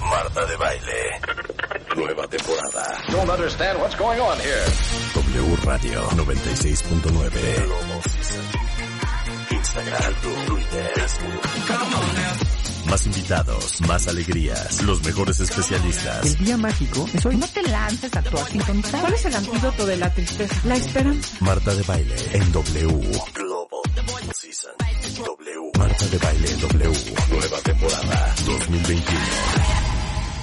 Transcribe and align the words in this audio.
Marta 0.00 0.44
de 0.46 0.56
baile. 0.56 1.20
Nueva 1.94 2.26
temporada. 2.26 2.98
Don't 3.10 3.30
understand 3.30 3.78
what's 3.80 3.94
going 3.96 4.18
on 4.18 4.36
here. 4.40 4.64
W 5.14 5.56
Radio 5.64 6.02
96.9. 6.10 7.30
Instagram, 9.50 10.14
Twitter, 10.46 10.92
Más 12.90 13.06
invitados, 13.06 13.80
más 13.82 14.08
alegrías, 14.08 14.82
los 14.82 15.02
mejores 15.04 15.38
especialistas. 15.40 16.24
El 16.24 16.36
día 16.44 16.56
mágico 16.56 17.06
es 17.12 17.26
hoy. 17.26 17.36
No 17.36 17.46
te 17.46 17.62
lances 17.62 18.16
a 18.16 18.22
tu 18.22 18.36
sintonizar. 18.38 19.00
¿Cuál 19.02 19.14
es 19.14 19.24
el 19.24 19.34
antídoto 19.36 19.86
de 19.86 19.96
la 19.98 20.12
tristeza? 20.12 20.56
La 20.64 20.74
esperanza. 20.76 21.36
Marta 21.40 21.74
de 21.74 21.82
baile 21.82 22.16
en 22.32 22.50
W. 22.52 23.12
W. 24.60 25.70
Marta 25.78 26.04
de 26.06 26.18
baile 26.18 26.48
W. 26.48 27.14
Nueva 27.30 27.58
temporada 27.62 28.34
2021. 28.44 29.20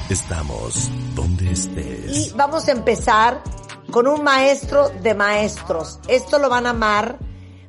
Estamos 0.10 0.90
donde 1.16 1.52
estés. 1.52 2.28
Y 2.28 2.34
vamos 2.34 2.66
a 2.70 2.72
empezar 2.72 3.44
con 3.92 4.08
un 4.08 4.24
maestro 4.24 4.88
de 4.88 5.14
maestros. 5.16 6.00
Esto 6.08 6.40
lo 6.40 6.48
van 6.48 6.66
a 6.66 6.70
amar 6.70 7.20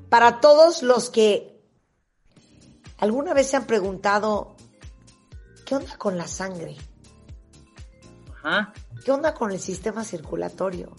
para 0.09 0.40
todos 0.40 0.84
los 0.84 1.10
que 1.10 1.60
alguna 2.98 3.34
vez 3.34 3.51
se 3.51 3.56
han 3.56 3.66
preguntado, 3.66 4.54
¿qué 5.65 5.74
onda 5.74 5.98
con 5.98 6.16
la 6.16 6.28
sangre? 6.28 6.76
Ajá. 8.37 8.73
¿Qué 9.04 9.10
onda 9.10 9.34
con 9.34 9.51
el 9.51 9.59
sistema 9.59 10.04
circulatorio? 10.04 10.95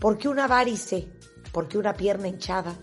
¿Por 0.00 0.16
qué 0.16 0.28
una 0.28 0.46
varice? 0.46 1.12
¿Por 1.52 1.68
qué 1.68 1.76
una 1.76 1.92
pierna 1.92 2.28
hinchada? 2.28 2.74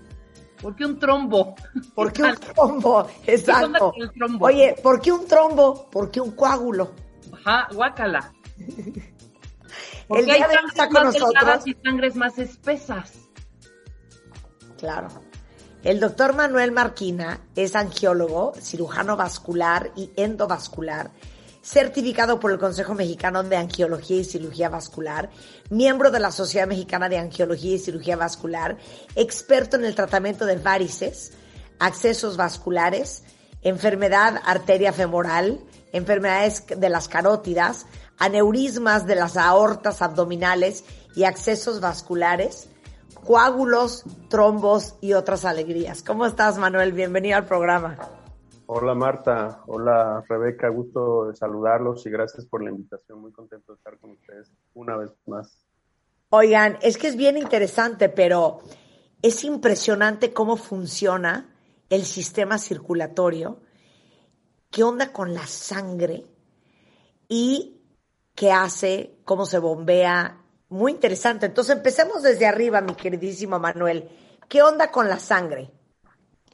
¿Por 0.61 0.75
qué 0.75 0.85
un 0.85 0.99
trombo? 0.99 1.55
¿Por 1.95 2.13
qué 2.13 2.23
un 2.23 2.35
trombo? 2.35 3.07
Exacto. 3.25 3.93
¿Qué 3.95 4.03
el 4.03 4.11
trombo? 4.11 4.45
Oye, 4.45 4.75
¿por 4.81 5.01
qué 5.01 5.11
un 5.11 5.27
trombo? 5.27 5.89
¿Por 5.89 6.11
qué 6.11 6.21
un 6.21 6.31
coágulo? 6.31 6.93
Ajá, 7.33 7.67
guácala. 7.73 8.31
El 10.09 10.25
día 10.25 10.33
hay 10.33 10.41
de 10.41 10.47
hoy 10.47 10.53
sangres 10.53 10.71
está 10.71 10.89
con 10.89 11.03
más 11.03 11.13
delgadas 11.13 11.43
nosotros. 11.43 11.67
y 11.67 11.73
sangres 11.83 12.15
más 12.15 12.37
espesas. 12.37 13.13
Claro. 14.77 15.07
El 15.83 15.99
doctor 15.99 16.35
Manuel 16.35 16.71
Marquina 16.71 17.41
es 17.55 17.75
angiólogo, 17.75 18.53
cirujano 18.59 19.17
vascular 19.17 19.91
y 19.95 20.11
endovascular, 20.15 21.11
certificado 21.61 22.39
por 22.39 22.51
el 22.51 22.59
Consejo 22.59 22.93
Mexicano 22.95 23.43
de 23.43 23.55
Angiología 23.55 24.17
y 24.17 24.23
Cirugía 24.23 24.69
Vascular, 24.69 25.29
miembro 25.69 26.11
de 26.11 26.19
la 26.19 26.31
Sociedad 26.31 26.67
Mexicana 26.67 27.07
de 27.07 27.17
Angiología 27.17 27.75
y 27.75 27.79
Cirugía 27.79 28.15
Vascular, 28.15 28.77
experto 29.15 29.77
en 29.77 29.85
el 29.85 29.95
tratamiento 29.95 30.45
de 30.45 30.57
varices, 30.57 31.33
accesos 31.79 32.37
vasculares, 32.37 33.23
enfermedad 33.61 34.41
arteria 34.45 34.91
femoral, 34.91 35.59
enfermedades 35.93 36.65
de 36.75 36.89
las 36.89 37.07
carótidas, 37.07 37.85
aneurismas 38.17 39.05
de 39.05 39.15
las 39.15 39.37
aortas 39.37 40.01
abdominales 40.01 40.83
y 41.15 41.25
accesos 41.25 41.79
vasculares, 41.79 42.69
coágulos, 43.25 44.03
trombos 44.29 44.95
y 45.01 45.13
otras 45.13 45.45
alegrías. 45.45 46.01
¿Cómo 46.01 46.25
estás, 46.25 46.57
Manuel? 46.57 46.93
Bienvenido 46.93 47.37
al 47.37 47.45
programa. 47.45 48.20
Hola 48.73 48.95
Marta, 48.95 49.63
hola 49.67 50.23
Rebeca, 50.29 50.69
gusto 50.69 51.27
de 51.27 51.35
saludarlos 51.35 52.05
y 52.05 52.09
gracias 52.09 52.45
por 52.45 52.63
la 52.63 52.69
invitación. 52.69 53.19
Muy 53.19 53.33
contento 53.33 53.73
de 53.73 53.75
estar 53.75 53.99
con 53.99 54.11
ustedes 54.11 54.49
una 54.73 54.95
vez 54.95 55.11
más. 55.25 55.67
Oigan, 56.29 56.77
es 56.81 56.97
que 56.97 57.09
es 57.09 57.17
bien 57.17 57.35
interesante, 57.35 58.07
pero 58.07 58.59
es 59.21 59.43
impresionante 59.43 60.31
cómo 60.31 60.55
funciona 60.55 61.53
el 61.89 62.03
sistema 62.03 62.57
circulatorio, 62.57 63.59
qué 64.69 64.83
onda 64.83 65.11
con 65.11 65.33
la 65.33 65.45
sangre 65.47 66.23
y 67.27 67.83
qué 68.33 68.53
hace, 68.53 69.17
cómo 69.25 69.45
se 69.45 69.59
bombea. 69.59 70.45
Muy 70.69 70.93
interesante. 70.93 71.45
Entonces 71.45 71.75
empecemos 71.75 72.23
desde 72.23 72.47
arriba, 72.47 72.79
mi 72.79 72.95
queridísimo 72.95 73.59
Manuel. 73.59 74.07
¿Qué 74.47 74.61
onda 74.61 74.89
con 74.89 75.09
la 75.09 75.19
sangre? 75.19 75.69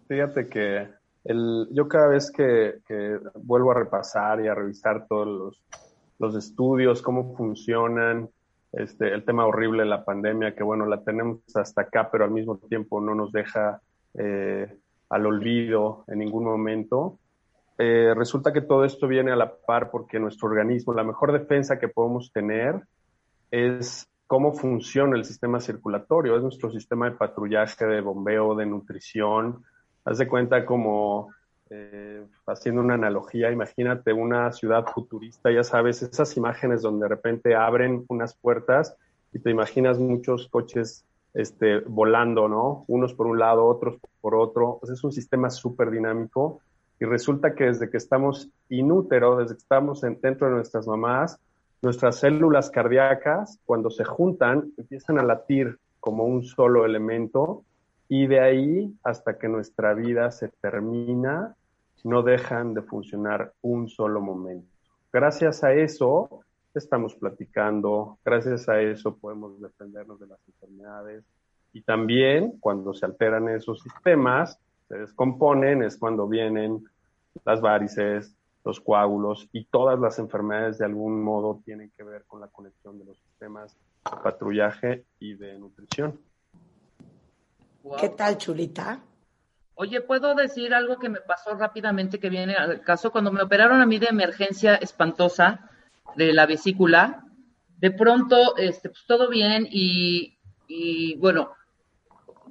Fíjate 0.08 0.50
que 0.50 0.97
el, 1.28 1.68
yo 1.72 1.88
cada 1.88 2.08
vez 2.08 2.32
que, 2.32 2.80
vuelvo 3.36 3.72
a 3.72 3.76
repasar 3.76 4.42
y 4.42 4.48
a 4.48 4.56
revisar 4.56 5.08
todos 5.08 5.28
los, 5.28 5.64
los 6.20 6.36
estudios, 6.36 7.02
cómo 7.02 7.36
funcionan, 7.36 8.30
este, 8.72 9.14
el 9.14 9.26
tema 9.26 9.46
horrible 9.46 9.84
de 9.84 9.90
la 9.90 10.06
pandemia, 10.06 10.56
que 10.56 10.64
bueno, 10.64 10.86
la 10.86 11.04
tenemos 11.04 11.40
hasta 11.56 11.82
acá, 11.82 12.10
pero 12.12 12.26
al 12.26 12.32
mismo 12.32 12.58
tiempo 12.58 13.02
no 13.02 13.16
nos 13.16 13.32
deja 13.32 13.82
eh, 14.14 14.74
al 15.10 15.26
olvido 15.26 16.04
en 16.08 16.20
ningún 16.20 16.46
momento. 16.46 17.20
Eh, 17.78 18.14
resulta 18.16 18.54
que 18.54 18.62
todo 18.62 18.86
esto 18.86 19.08
viene 19.08 19.32
a 19.32 19.36
la 19.36 19.54
par 19.56 19.92
porque 19.92 20.20
nuestro 20.20 20.48
organismo, 20.48 20.94
la 20.94 21.04
mejor 21.04 21.32
defensa 21.32 21.78
que 21.78 21.88
podemos 21.88 22.32
tener 22.32 22.82
es 23.52 24.08
cómo 24.28 24.54
funciona 24.54 25.16
el 25.16 25.26
sistema 25.26 25.60
circulatorio, 25.60 26.36
es 26.36 26.44
nuestro 26.44 26.72
sistema 26.72 27.10
de 27.10 27.16
patrullaje, 27.16 27.86
de 27.86 28.02
bombeo, 28.02 28.56
de 28.56 28.66
nutrición. 28.66 29.64
Haz 30.08 30.20
de 30.20 30.28
cuenta 30.30 30.66
como, 30.66 31.34
eh, 31.70 32.24
haciendo 32.46 32.80
una 32.80 32.94
analogía, 32.94 33.52
imagínate 33.52 34.14
una 34.14 34.54
ciudad 34.54 34.86
futurista, 34.86 35.52
ya 35.52 35.66
sabes, 35.66 36.02
esas 36.02 36.38
imágenes 36.38 36.82
donde 36.82 37.04
de 37.04 37.10
repente 37.10 37.56
abren 37.56 38.06
unas 38.08 38.34
puertas 38.34 38.96
y 39.34 39.40
te 39.40 39.50
imaginas 39.50 40.00
muchos 40.00 40.48
coches 40.48 41.04
este, 41.34 41.80
volando, 41.80 42.48
¿no? 42.48 42.86
Unos 42.88 43.14
por 43.14 43.28
un 43.28 43.38
lado, 43.38 43.66
otros 43.66 43.98
por 44.22 44.34
otro. 44.34 44.80
Es 44.82 45.04
un 45.04 45.12
sistema 45.12 45.50
súper 45.50 45.92
dinámico 45.92 46.62
y 47.02 47.06
resulta 47.06 47.54
que 47.54 47.66
desde 47.66 47.90
que 47.90 47.98
estamos 47.98 48.48
inútero, 48.70 49.36
desde 49.36 49.56
que 49.56 49.62
estamos 49.62 50.06
en, 50.06 50.22
dentro 50.22 50.48
de 50.48 50.54
nuestras 50.54 50.88
mamás, 50.88 51.38
nuestras 51.82 52.16
células 52.16 52.70
cardíacas, 52.70 53.60
cuando 53.66 53.90
se 53.90 54.06
juntan, 54.06 54.72
empiezan 54.78 55.20
a 55.20 55.24
latir 55.24 55.78
como 56.00 56.24
un 56.24 56.46
solo 56.46 56.86
elemento 56.86 57.66
y 58.10 58.28
de 58.28 58.40
ahí 58.40 58.94
hasta 59.04 59.38
que 59.38 59.48
nuestra 59.48 59.94
vida 59.94 60.32
se 60.32 60.50
termina, 60.50 61.56
no 62.04 62.24
dejan 62.24 62.74
de 62.74 62.82
funcionar 62.82 63.54
un 63.62 63.90
solo 63.90 64.22
momento. 64.22 64.68
Gracias 65.12 65.64
a 65.64 65.74
eso 65.74 66.42
estamos 66.74 67.16
platicando, 67.16 68.20
gracias 68.24 68.70
a 68.70 68.80
eso 68.80 69.18
podemos 69.18 69.60
defendernos 69.60 70.20
de 70.20 70.28
las 70.28 70.40
enfermedades 70.48 71.24
y 71.74 71.82
también 71.82 72.58
cuando 72.60 72.94
se 72.94 73.06
alteran 73.06 73.50
esos 73.50 73.82
sistemas, 73.82 74.60
se 74.88 74.98
descomponen, 74.98 75.84
es 75.84 75.98
cuando 75.98 76.28
vienen 76.28 76.86
las 77.46 77.62
varices, 77.62 78.36
los 78.64 78.80
coágulos 78.80 79.48
y 79.52 79.66
todas 79.66 80.00
las 80.00 80.20
enfermedades 80.20 80.78
de 80.78 80.86
algún 80.86 81.22
modo 81.24 81.62
tienen 81.66 81.92
que 81.96 82.04
ver 82.04 82.26
con 82.26 82.42
la 82.42 82.48
conexión 82.48 83.00
de 83.00 83.06
los 83.06 83.18
sistemas 83.18 83.76
de 84.06 84.18
patrullaje 84.24 85.06
y 85.20 85.34
de 85.36 85.58
nutrición. 85.58 86.20
Wow. 87.84 87.98
¿Qué 87.98 88.10
tal, 88.10 88.38
chulita? 88.38 89.02
Oye, 89.76 90.02
¿puedo 90.02 90.34
decir 90.34 90.74
algo 90.74 90.98
que 90.98 91.10
me 91.10 91.22
pasó 91.22 91.54
rápidamente 91.56 92.20
que 92.20 92.30
viene 92.30 92.56
al 92.56 92.82
caso? 92.82 93.12
Cuando 93.12 93.32
me 93.32 93.44
operaron 93.44 93.80
a 93.80 93.86
mí 93.86 94.00
de 94.00 94.08
emergencia 94.08 94.76
espantosa 94.76 95.70
de 96.16 96.34
la 96.34 96.48
vesícula, 96.48 97.24
de 97.78 97.92
pronto, 97.92 98.58
este, 98.58 98.90
pues 98.90 99.06
todo 99.06 99.30
bien 99.30 99.68
y, 99.70 100.38
y 100.68 101.16
bueno, 101.18 101.52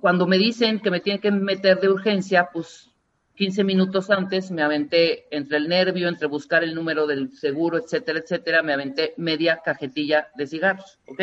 cuando 0.01 0.27
me 0.27 0.39
dicen 0.39 0.79
que 0.79 0.91
me 0.91 1.01
tienen 1.01 1.21
que 1.21 1.33
meter 1.33 1.81
de 1.81 1.89
urgencia, 1.89 2.49
pues 2.53 2.91
15 3.35 3.65
minutos 3.65 4.11
antes 4.11 4.51
me 4.51 4.63
aventé 4.63 5.27
entre 5.37 5.59
el 5.59 5.69
nervio, 5.69 6.09
entre 6.09 6.29
buscar 6.29 6.65
el 6.65 6.75
número 6.75 7.07
del 7.07 7.33
seguro, 7.33 7.77
etcétera, 7.77 8.21
etcétera, 8.21 8.63
me 8.63 8.73
aventé 8.73 9.15
media 9.17 9.61
cajetilla 9.65 10.29
de 10.37 10.47
cigarros, 10.47 11.01
¿ok? 11.07 11.21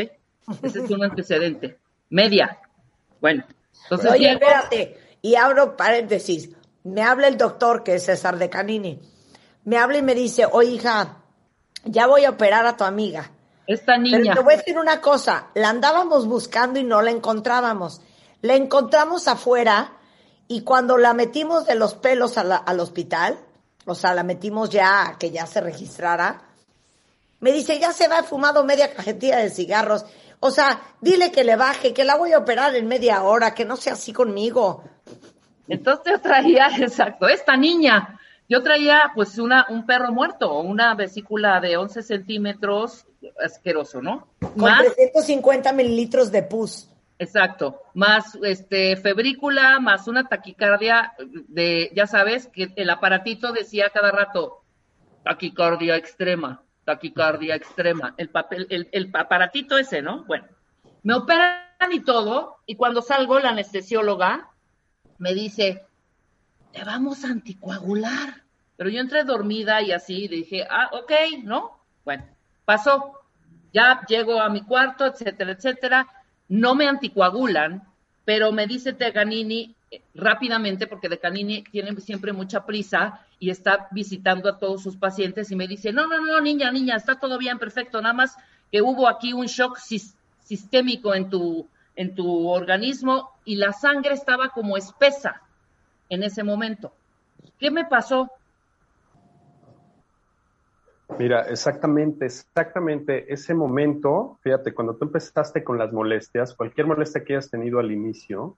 Ese 0.62 0.84
es 0.84 0.92
un 0.92 1.04
antecedente. 1.04 1.80
Media. 2.10 2.60
Bueno, 3.22 3.46
entonces 3.84 4.12
Oye, 4.12 4.32
espérate, 4.34 5.18
y 5.22 5.36
abro 5.36 5.76
paréntesis. 5.76 6.50
Me 6.84 7.02
habla 7.02 7.28
el 7.28 7.38
doctor, 7.38 7.84
que 7.84 7.96
es 7.96 8.06
César 8.06 8.38
de 8.38 8.50
Canini. 8.50 9.00
Me 9.66 9.78
habla 9.78 9.98
y 9.98 10.02
me 10.02 10.16
dice, 10.16 10.46
oye, 10.52 10.72
hija, 10.72 11.18
ya 11.86 12.08
voy 12.08 12.26
a 12.26 12.32
operar 12.32 12.66
a 12.66 12.76
tu 12.76 12.84
amiga. 12.84 13.32
esta 13.66 13.94
Pero 13.96 14.02
niña, 14.18 14.34
te 14.34 14.42
voy 14.42 14.54
a 14.54 14.58
decir 14.58 14.78
una 14.78 15.00
cosa, 15.00 15.48
la 15.54 15.70
andábamos 15.70 16.28
buscando 16.28 16.80
y 16.80 16.84
no 16.84 17.02
la 17.02 17.12
encontrábamos. 17.12 18.02
La 18.42 18.56
encontramos 18.56 19.28
afuera 19.30 19.94
y 20.50 20.62
cuando 20.64 20.98
la 20.98 21.14
metimos 21.14 21.66
de 21.66 21.76
los 21.76 21.94
pelos 21.94 22.36
la- 22.36 22.58
al 22.58 22.80
hospital, 22.82 23.40
o 23.86 23.96
sea, 23.96 24.14
la 24.14 24.24
metimos 24.24 24.70
ya 24.70 25.08
a 25.08 25.18
que 25.18 25.32
ya 25.32 25.46
se 25.46 25.62
registrara, 25.62 26.42
me 27.40 27.52
dice, 27.54 27.80
ya 27.80 27.92
se 27.94 28.08
va, 28.08 28.20
he 28.20 28.24
fumado 28.24 28.64
media 28.66 28.94
cajetilla 28.94 29.38
de 29.38 29.50
cigarros. 29.50 30.06
O 30.46 30.52
sea, 30.52 30.82
dile 31.00 31.32
que 31.32 31.46
le 31.46 31.56
baje, 31.56 31.94
que 31.94 32.04
la 32.04 32.18
voy 32.18 32.34
a 32.34 32.40
operar 32.40 32.76
en 32.76 32.86
media 32.86 33.24
hora, 33.24 33.54
que 33.54 33.64
no 33.64 33.78
sea 33.78 33.94
así 33.94 34.12
conmigo. 34.12 34.84
entonces 35.70 36.16
yo 36.16 36.20
traía, 36.20 36.68
exacto, 36.82 37.30
esta 37.30 37.56
niña, 37.56 38.20
yo 38.50 38.62
traía 38.62 39.14
pues 39.16 39.38
una, 39.38 39.66
un 39.70 39.86
perro 39.86 40.12
muerto, 40.12 40.60
una 40.60 40.96
vesícula 40.96 41.62
de 41.62 41.78
11 41.78 42.04
centímetros, 42.04 43.06
asqueroso, 43.42 44.02
¿no? 44.02 44.28
Con 44.42 44.64
Más 44.64 44.84
350 44.84 45.72
mililitros 45.72 46.30
de 46.30 46.44
pus. 46.44 46.90
Exacto, 47.20 47.80
más 47.94 48.38
este 48.44 48.98
febrícula, 48.98 49.80
más 49.80 50.10
una 50.10 50.28
taquicardia 50.28 51.14
de, 51.48 51.90
ya 51.96 52.06
sabes, 52.06 52.48
que 52.48 52.74
el 52.76 52.90
aparatito 52.90 53.54
decía 53.54 53.92
cada 53.94 54.12
rato, 54.12 54.62
taquicardia 55.24 55.96
extrema, 55.96 56.63
taquicardia 56.86 57.56
extrema, 57.56 58.14
el 58.18 58.30
papel, 58.30 58.68
el, 58.70 58.90
el 58.92 59.10
aparatito 59.14 59.78
ese, 59.78 60.02
¿no? 60.02 60.24
Bueno, 60.26 60.46
me 61.04 61.14
operan 61.16 61.64
y 61.92 62.00
todo, 62.02 62.58
y 62.66 62.76
cuando 62.76 63.02
salgo, 63.02 63.40
la 63.40 63.50
anestesióloga 63.50 64.50
me 65.18 65.34
dice, 65.34 65.84
te 66.72 66.84
vamos 66.84 67.24
a 67.24 67.30
anticoagular. 67.30 68.44
Pero 68.76 68.90
yo 68.90 69.00
entré 69.00 69.24
dormida 69.24 69.82
y 69.82 69.92
así, 69.92 70.28
dije, 70.28 70.66
ah, 70.70 70.90
ok, 70.92 71.12
¿no? 71.44 71.80
Bueno, 72.04 72.26
pasó. 72.66 73.20
Ya 73.72 74.02
llego 74.08 74.40
a 74.40 74.50
mi 74.50 74.62
cuarto, 74.62 75.06
etcétera, 75.06 75.52
etcétera. 75.52 76.08
No 76.48 76.76
me 76.76 76.88
anticoagulan, 76.88 77.84
pero 78.26 78.52
me 78.52 78.68
dice 78.68 78.94
Teganini 78.94 79.76
eh, 79.90 80.02
rápidamente, 80.14 80.88
porque 80.88 81.10
Teganini 81.10 81.64
tiene 81.64 82.00
siempre 82.00 82.34
mucha 82.34 82.66
prisa 82.66 83.26
y 83.44 83.50
está 83.50 83.90
visitando 83.92 84.48
a 84.48 84.58
todos 84.58 84.82
sus 84.82 84.96
pacientes 84.96 85.52
y 85.52 85.58
me 85.58 85.68
dice, 85.68 85.92
no, 85.92 86.08
no, 86.08 86.26
no, 86.26 86.40
niña, 86.40 86.72
niña, 86.72 86.96
está 86.96 87.20
todo 87.20 87.38
bien, 87.38 87.60
perfecto, 87.60 88.02
nada 88.02 88.14
más 88.14 88.38
que 88.72 88.82
hubo 88.82 89.06
aquí 89.06 89.34
un 89.34 89.48
shock 89.48 89.78
sistémico 90.40 91.14
en 91.14 91.30
tu, 91.30 91.68
en 91.98 92.16
tu 92.16 92.48
organismo 92.48 93.32
y 93.44 93.58
la 93.58 93.74
sangre 93.74 94.14
estaba 94.14 94.48
como 94.48 94.78
espesa 94.78 95.42
en 96.08 96.24
ese 96.24 96.42
momento. 96.42 96.94
¿Qué 97.60 97.70
me 97.70 97.84
pasó? 97.84 98.32
Mira, 101.20 101.42
exactamente, 101.42 102.28
exactamente 102.28 103.26
ese 103.34 103.54
momento, 103.54 104.40
fíjate, 104.42 104.74
cuando 104.74 104.96
tú 104.96 105.04
empezaste 105.04 105.66
con 105.66 105.78
las 105.78 105.92
molestias, 105.92 106.56
cualquier 106.56 106.88
molestia 106.88 107.26
que 107.26 107.34
hayas 107.34 107.50
tenido 107.50 107.78
al 107.80 107.92
inicio, 107.92 108.56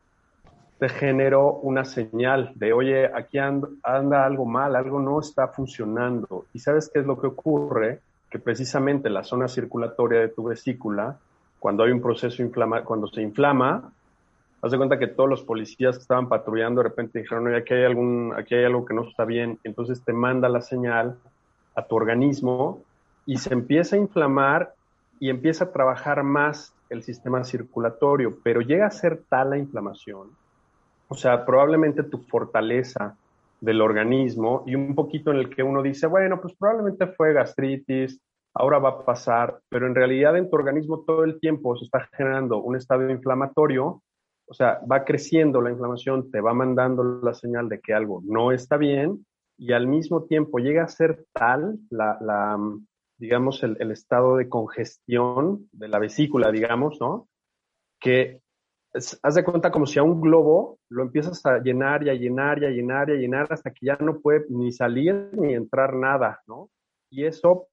te 0.80 0.90
generó 0.90 1.54
una 1.54 1.86
señal 1.86 2.52
de, 2.56 2.74
oye, 2.74 3.06
aquí 3.06 3.38
anda, 3.38 4.26
algo 4.26 4.46
mal, 4.46 4.76
algo 4.76 5.00
no 5.00 5.20
está 5.20 5.48
funcionando. 5.48 6.46
¿Y 6.54 6.60
sabes 6.60 6.90
qué 6.94 7.00
es 7.00 7.06
lo 7.06 7.20
que 7.20 7.28
ocurre? 7.28 8.02
Que 8.30 8.40
precisamente 8.40 9.10
la 9.10 9.24
zona 9.24 9.48
circulatoria 9.48 10.20
de 10.20 10.30
tu 10.30 10.44
vesícula 10.44 11.18
cuando 11.60 11.84
hay 11.84 11.92
un 11.92 12.02
proceso 12.02 12.44
inflama, 12.44 12.84
cuando 12.84 13.08
se 13.08 13.22
inflama, 13.22 13.92
haz 14.62 14.72
de 14.72 14.78
cuenta 14.78 15.00
que 15.00 15.08
todos 15.08 15.30
los 15.30 15.44
policías 15.44 15.96
que 15.96 16.02
estaban 16.02 16.28
patrullando 16.28 16.82
de 16.82 16.90
repente 16.90 17.20
dijeron, 17.20 17.48
oye, 17.48 17.58
aquí 17.58 17.74
hay, 17.74 17.86
algún, 17.86 18.34
aquí 18.38 18.56
hay 18.56 18.66
algo 18.66 18.86
que 18.86 18.94
no 18.94 19.08
está 19.08 19.26
bien, 19.26 19.60
entonces 19.64 20.04
te 20.04 20.12
manda 20.12 20.50
la 20.50 20.62
señal 20.62 21.18
a 21.76 21.84
tu 21.84 21.96
organismo 21.96 22.82
y 23.26 23.38
se 23.38 23.54
empieza 23.54 23.96
a 23.96 24.00
inflamar 24.00 24.74
y 25.20 25.30
empieza 25.30 25.66
a 25.66 25.72
trabajar 25.72 26.24
más 26.24 26.74
el 26.90 27.04
sistema 27.04 27.44
circulatorio, 27.44 28.38
pero 28.44 28.62
llega 28.62 28.86
a 28.88 28.92
ser 28.92 29.22
tal 29.30 29.52
la 29.52 29.58
inflamación, 29.58 30.30
o 31.08 31.16
sea, 31.16 31.46
probablemente 31.46 32.04
tu 32.04 32.20
fortaleza 32.20 33.18
del 33.62 33.82
organismo 33.82 34.64
y 34.66 34.76
un 34.76 34.96
poquito 34.96 35.32
en 35.32 35.38
el 35.38 35.50
que 35.50 35.64
uno 35.64 35.82
dice, 35.82 36.08
bueno, 36.08 36.42
pues 36.42 36.56
probablemente 36.56 37.08
fue 37.08 37.34
gastritis, 37.34 38.20
ahora 38.54 38.80
va 38.80 38.90
a 38.90 39.06
pasar, 39.06 39.60
pero 39.70 39.88
en 39.88 39.96
realidad 39.96 40.38
en 40.38 40.50
tu 40.50 40.56
organismo 40.56 41.04
todo 41.06 41.24
el 41.24 41.40
tiempo 41.40 41.76
se 41.76 41.86
está 41.86 42.08
generando 42.16 42.58
un 42.58 42.76
estado 42.76 43.10
inflamatorio, 43.10 44.02
o 44.48 44.54
sea, 44.54 44.80
va 44.90 45.04
creciendo 45.04 45.62
la 45.62 45.72
inflamación, 45.72 46.30
te 46.32 46.42
va 46.42 46.54
mandando 46.54 47.04
la 47.22 47.34
señal 47.34 47.68
de 47.70 47.80
que 47.80 47.94
algo 47.94 48.22
no 48.24 48.52
está 48.52 48.78
bien 48.78 49.26
y 49.58 49.74
al 49.74 49.88
mismo 49.88 50.26
tiempo 50.26 50.60
llega 50.60 50.84
a 50.84 50.88
ser 50.88 51.26
tal 51.34 51.80
la, 51.90 52.60
digamos, 53.18 53.64
el, 53.64 53.78
el, 53.80 53.92
estado 53.92 54.38
de 54.38 54.50
congestión 54.50 55.68
de 55.72 55.88
la 55.88 56.00
vesícula, 56.00 56.52
digamos, 56.52 56.98
¿no? 57.00 57.28
Que 58.00 58.42
haz 59.24 59.36
de 59.36 59.44
cuenta 59.44 59.72
como 59.72 59.86
si 59.86 60.00
a 60.00 60.04
un 60.04 60.22
globo 60.22 60.80
lo 60.90 61.04
empiezas 61.04 61.46
a 61.46 61.60
llenar 61.60 62.04
y 62.04 62.10
a 62.10 62.14
llenar 62.14 62.62
y 62.62 62.66
a 62.66 62.70
llenar 62.70 63.10
y 63.10 63.14
a 63.14 63.16
llenar 63.16 63.48
hasta 63.50 63.72
que 63.72 63.86
ya 63.88 63.98
no 64.00 64.20
puede 64.22 64.46
ni 64.50 64.72
salir 64.72 65.30
ni 65.34 65.54
entrar 65.54 65.94
nada, 65.96 66.42
¿no? 66.48 66.70
Y 67.10 67.26
eso 67.26 67.68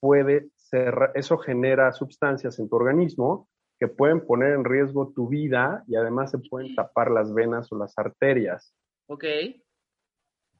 puede 0.00 0.48
ser, 0.56 0.94
eso 1.14 1.38
genera 1.38 1.92
sustancias 1.92 2.58
en 2.58 2.68
tu 2.68 2.76
organismo 2.76 3.48
que 3.78 3.88
pueden 3.88 4.26
poner 4.26 4.54
en 4.54 4.64
riesgo 4.64 5.12
tu 5.14 5.28
vida 5.28 5.84
y 5.86 5.96
además 5.96 6.30
se 6.30 6.38
pueden 6.38 6.74
tapar 6.74 7.10
las 7.10 7.32
venas 7.32 7.70
o 7.72 7.78
las 7.78 7.96
arterias. 7.98 8.74
Ok. 9.06 9.24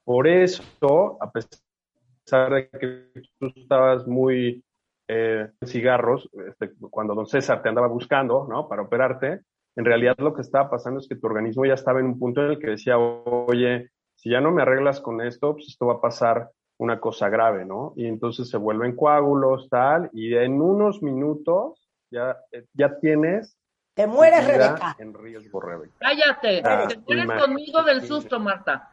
Por 0.05 0.29
eso, 0.29 1.19
a 1.21 1.33
pesar 1.33 2.53
de 2.53 2.69
que 2.69 3.11
tú 3.39 3.53
estabas 3.57 4.07
muy 4.07 4.63
eh, 5.09 5.51
cigarros, 5.65 6.29
este, 6.47 6.75
cuando 6.91 7.15
don 7.15 7.27
César 7.27 7.63
te 7.63 7.69
andaba 7.69 7.89
buscando, 7.89 8.47
¿no? 8.49 8.69
Para 8.69 8.83
operarte, 8.83 9.41
en 9.77 9.85
realidad 9.85 10.17
lo 10.19 10.35
que 10.35 10.41
estaba 10.41 10.71
pasando 10.71 10.99
es 10.99 11.07
que 11.07 11.17
tu 11.17 11.27
organismo 11.27 11.67
ya 11.67 11.75
estaba 11.75 12.01
en 12.01 12.07
un 12.07 12.19
punto 12.19 12.43
en 12.43 12.53
el 12.53 12.59
que 12.59 12.71
decía, 12.71 12.99
oye, 12.99 13.91
si 14.15 14.31
ya 14.31 14.41
no 14.41 14.51
me 14.51 14.63
arreglas 14.63 15.01
con 15.01 15.21
esto, 15.21 15.53
pues 15.53 15.69
esto 15.69 15.87
va 15.87 15.95
a 15.95 16.01
pasar 16.01 16.51
una 16.79 16.99
cosa 16.99 17.29
grave, 17.29 17.65
¿no? 17.65 17.93
Y 17.95 18.07
entonces 18.07 18.49
se 18.49 18.57
vuelven 18.57 18.97
coágulos, 18.97 19.69
tal, 19.69 20.11
y 20.13 20.35
en 20.35 20.61
unos 20.61 21.03
minutos 21.03 21.89
ya, 22.11 22.37
eh, 22.53 22.65
ya 22.73 22.99
tienes... 22.99 23.57
Te 23.95 24.07
mueres, 24.07 24.47
Rebeca. 24.47 24.97
En 24.99 25.15
riesgo, 25.15 25.61
Rebeca. 25.61 25.95
Cállate, 25.99 26.63
ah, 26.65 26.87
te 26.89 26.99
mueres 26.99 27.43
conmigo 27.43 27.83
del 27.83 28.03
susto, 28.03 28.41
Marta. 28.41 28.91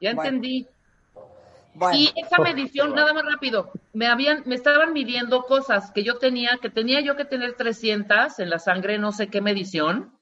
Ya 0.00 0.10
entendí. 0.10 0.66
y 1.94 2.12
esa 2.14 2.42
medición, 2.42 2.94
nada 2.94 3.14
más 3.14 3.24
rápido, 3.24 3.70
me 3.94 4.06
habían, 4.06 4.42
me 4.44 4.54
estaban 4.54 4.92
midiendo 4.92 5.44
cosas 5.44 5.90
que 5.92 6.02
yo 6.02 6.18
tenía, 6.18 6.58
que 6.60 6.68
tenía 6.68 7.00
yo 7.00 7.16
que 7.16 7.24
tener 7.24 7.54
300 7.54 8.38
en 8.38 8.50
la 8.50 8.58
sangre, 8.58 8.98
no 8.98 9.12
sé 9.12 9.28
qué 9.28 9.40
medición, 9.40 10.13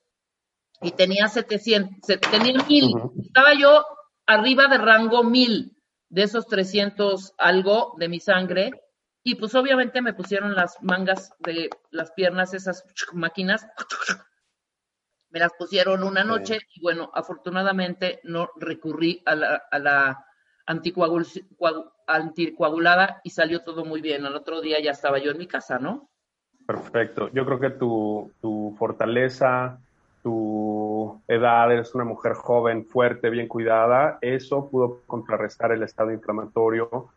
y 0.83 0.93
tenía 0.93 1.29
700, 1.29 2.21
tenía 2.31 2.63
1000. 2.67 2.95
Estaba 3.25 3.55
yo 3.55 3.85
arriba 4.27 4.69
de 4.69 4.79
rango 4.79 5.25
1000 5.25 5.77
de 6.09 6.23
esos 6.23 6.47
300 6.47 7.35
algo 7.39 7.95
de 7.99 8.09
mi 8.09 8.21
sangre. 8.21 8.71
Y 9.25 9.35
pues 9.37 9.55
obviamente 9.55 10.03
me 10.03 10.15
pusieron 10.15 10.55
las 10.55 10.83
mangas 10.83 11.33
de 11.39 11.71
las 11.91 12.11
piernas, 12.13 12.55
esas 12.55 12.85
máquinas, 13.13 13.67
me 15.31 15.39
las 15.39 15.53
pusieron 15.57 16.03
una 16.03 16.25
noche 16.25 16.59
y 16.75 16.83
bueno, 16.83 17.11
afortunadamente 17.15 18.21
no 18.25 18.51
recurrí 18.57 19.23
a 19.25 19.37
la, 19.37 19.63
a 19.71 19.79
la 19.79 20.27
anticoagulada 20.67 23.21
y 23.25 23.31
salió 23.31 23.63
todo 23.63 23.85
muy 23.85 24.01
bien. 24.01 24.27
Al 24.27 24.35
otro 24.37 24.61
día 24.61 24.83
ya 24.83 24.91
estaba 24.91 25.19
yo 25.19 25.31
en 25.31 25.39
mi 25.39 25.47
casa, 25.47 25.79
¿no? 25.79 26.11
Perfecto. 26.67 27.31
Yo 27.33 27.47
creo 27.47 27.61
que 27.61 27.71
tu, 27.71 28.33
tu 28.41 28.75
fortaleza, 28.79 29.81
tu 30.23 31.21
edad, 31.29 31.73
eres 31.73 31.95
una 31.95 32.05
mujer 32.05 32.35
joven, 32.35 32.85
fuerte, 32.87 33.31
bien 33.31 33.49
cuidada, 33.49 34.19
eso 34.21 34.69
pudo 34.69 35.01
contrarrestar 35.07 35.73
el 35.73 35.83
estado 35.83 36.13
inflamatorio 36.13 37.09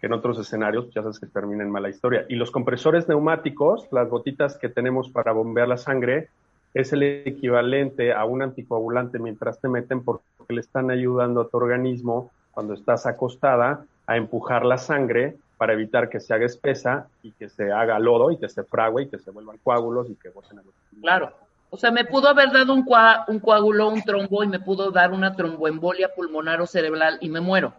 que 0.00 0.06
en 0.06 0.12
otros 0.12 0.38
escenarios 0.38 0.90
ya 0.92 1.02
sabes 1.02 1.20
que 1.20 1.26
termina 1.26 1.62
en 1.62 1.70
mala 1.70 1.88
historia. 1.88 2.26
Y 2.28 2.34
los 2.34 2.50
compresores 2.50 3.08
neumáticos, 3.08 3.86
las 3.92 4.08
gotitas 4.08 4.58
que 4.58 4.68
tenemos 4.68 5.08
para 5.08 5.32
bombear 5.32 5.68
la 5.68 5.76
sangre, 5.76 6.28
es 6.74 6.92
el 6.92 7.02
equivalente 7.02 8.12
a 8.12 8.24
un 8.24 8.42
anticoagulante 8.42 9.18
mientras 9.18 9.60
te 9.60 9.68
meten 9.68 10.02
porque 10.02 10.24
le 10.48 10.60
están 10.60 10.90
ayudando 10.90 11.42
a 11.42 11.48
tu 11.48 11.56
organismo 11.56 12.30
cuando 12.50 12.74
estás 12.74 13.06
acostada 13.06 13.84
a 14.06 14.16
empujar 14.16 14.64
la 14.64 14.78
sangre 14.78 15.36
para 15.56 15.74
evitar 15.74 16.08
que 16.08 16.18
se 16.18 16.34
haga 16.34 16.46
espesa 16.46 17.06
y 17.22 17.30
que 17.32 17.48
se 17.48 17.70
haga 17.70 17.98
lodo 18.00 18.32
y 18.32 18.38
que 18.38 18.48
se 18.48 18.64
frague 18.64 19.02
y 19.02 19.08
que 19.08 19.18
se 19.18 19.30
vuelvan 19.30 19.58
coágulos 19.62 20.10
y 20.10 20.16
que 20.16 20.28
a 20.28 20.32
los 20.34 20.74
Claro. 21.00 21.32
O 21.74 21.78
sea, 21.78 21.90
me 21.90 22.04
pudo 22.04 22.28
haber 22.28 22.52
dado 22.52 22.74
un, 22.74 22.86
un 23.28 23.40
coágulo, 23.40 23.88
un 23.88 24.02
trombo 24.02 24.44
y 24.44 24.46
me 24.46 24.60
pudo 24.60 24.90
dar 24.90 25.10
una 25.10 25.34
tromboembolia 25.34 26.14
pulmonar 26.14 26.60
o 26.60 26.66
cerebral 26.66 27.16
y 27.22 27.30
me 27.30 27.40
muero. 27.40 27.72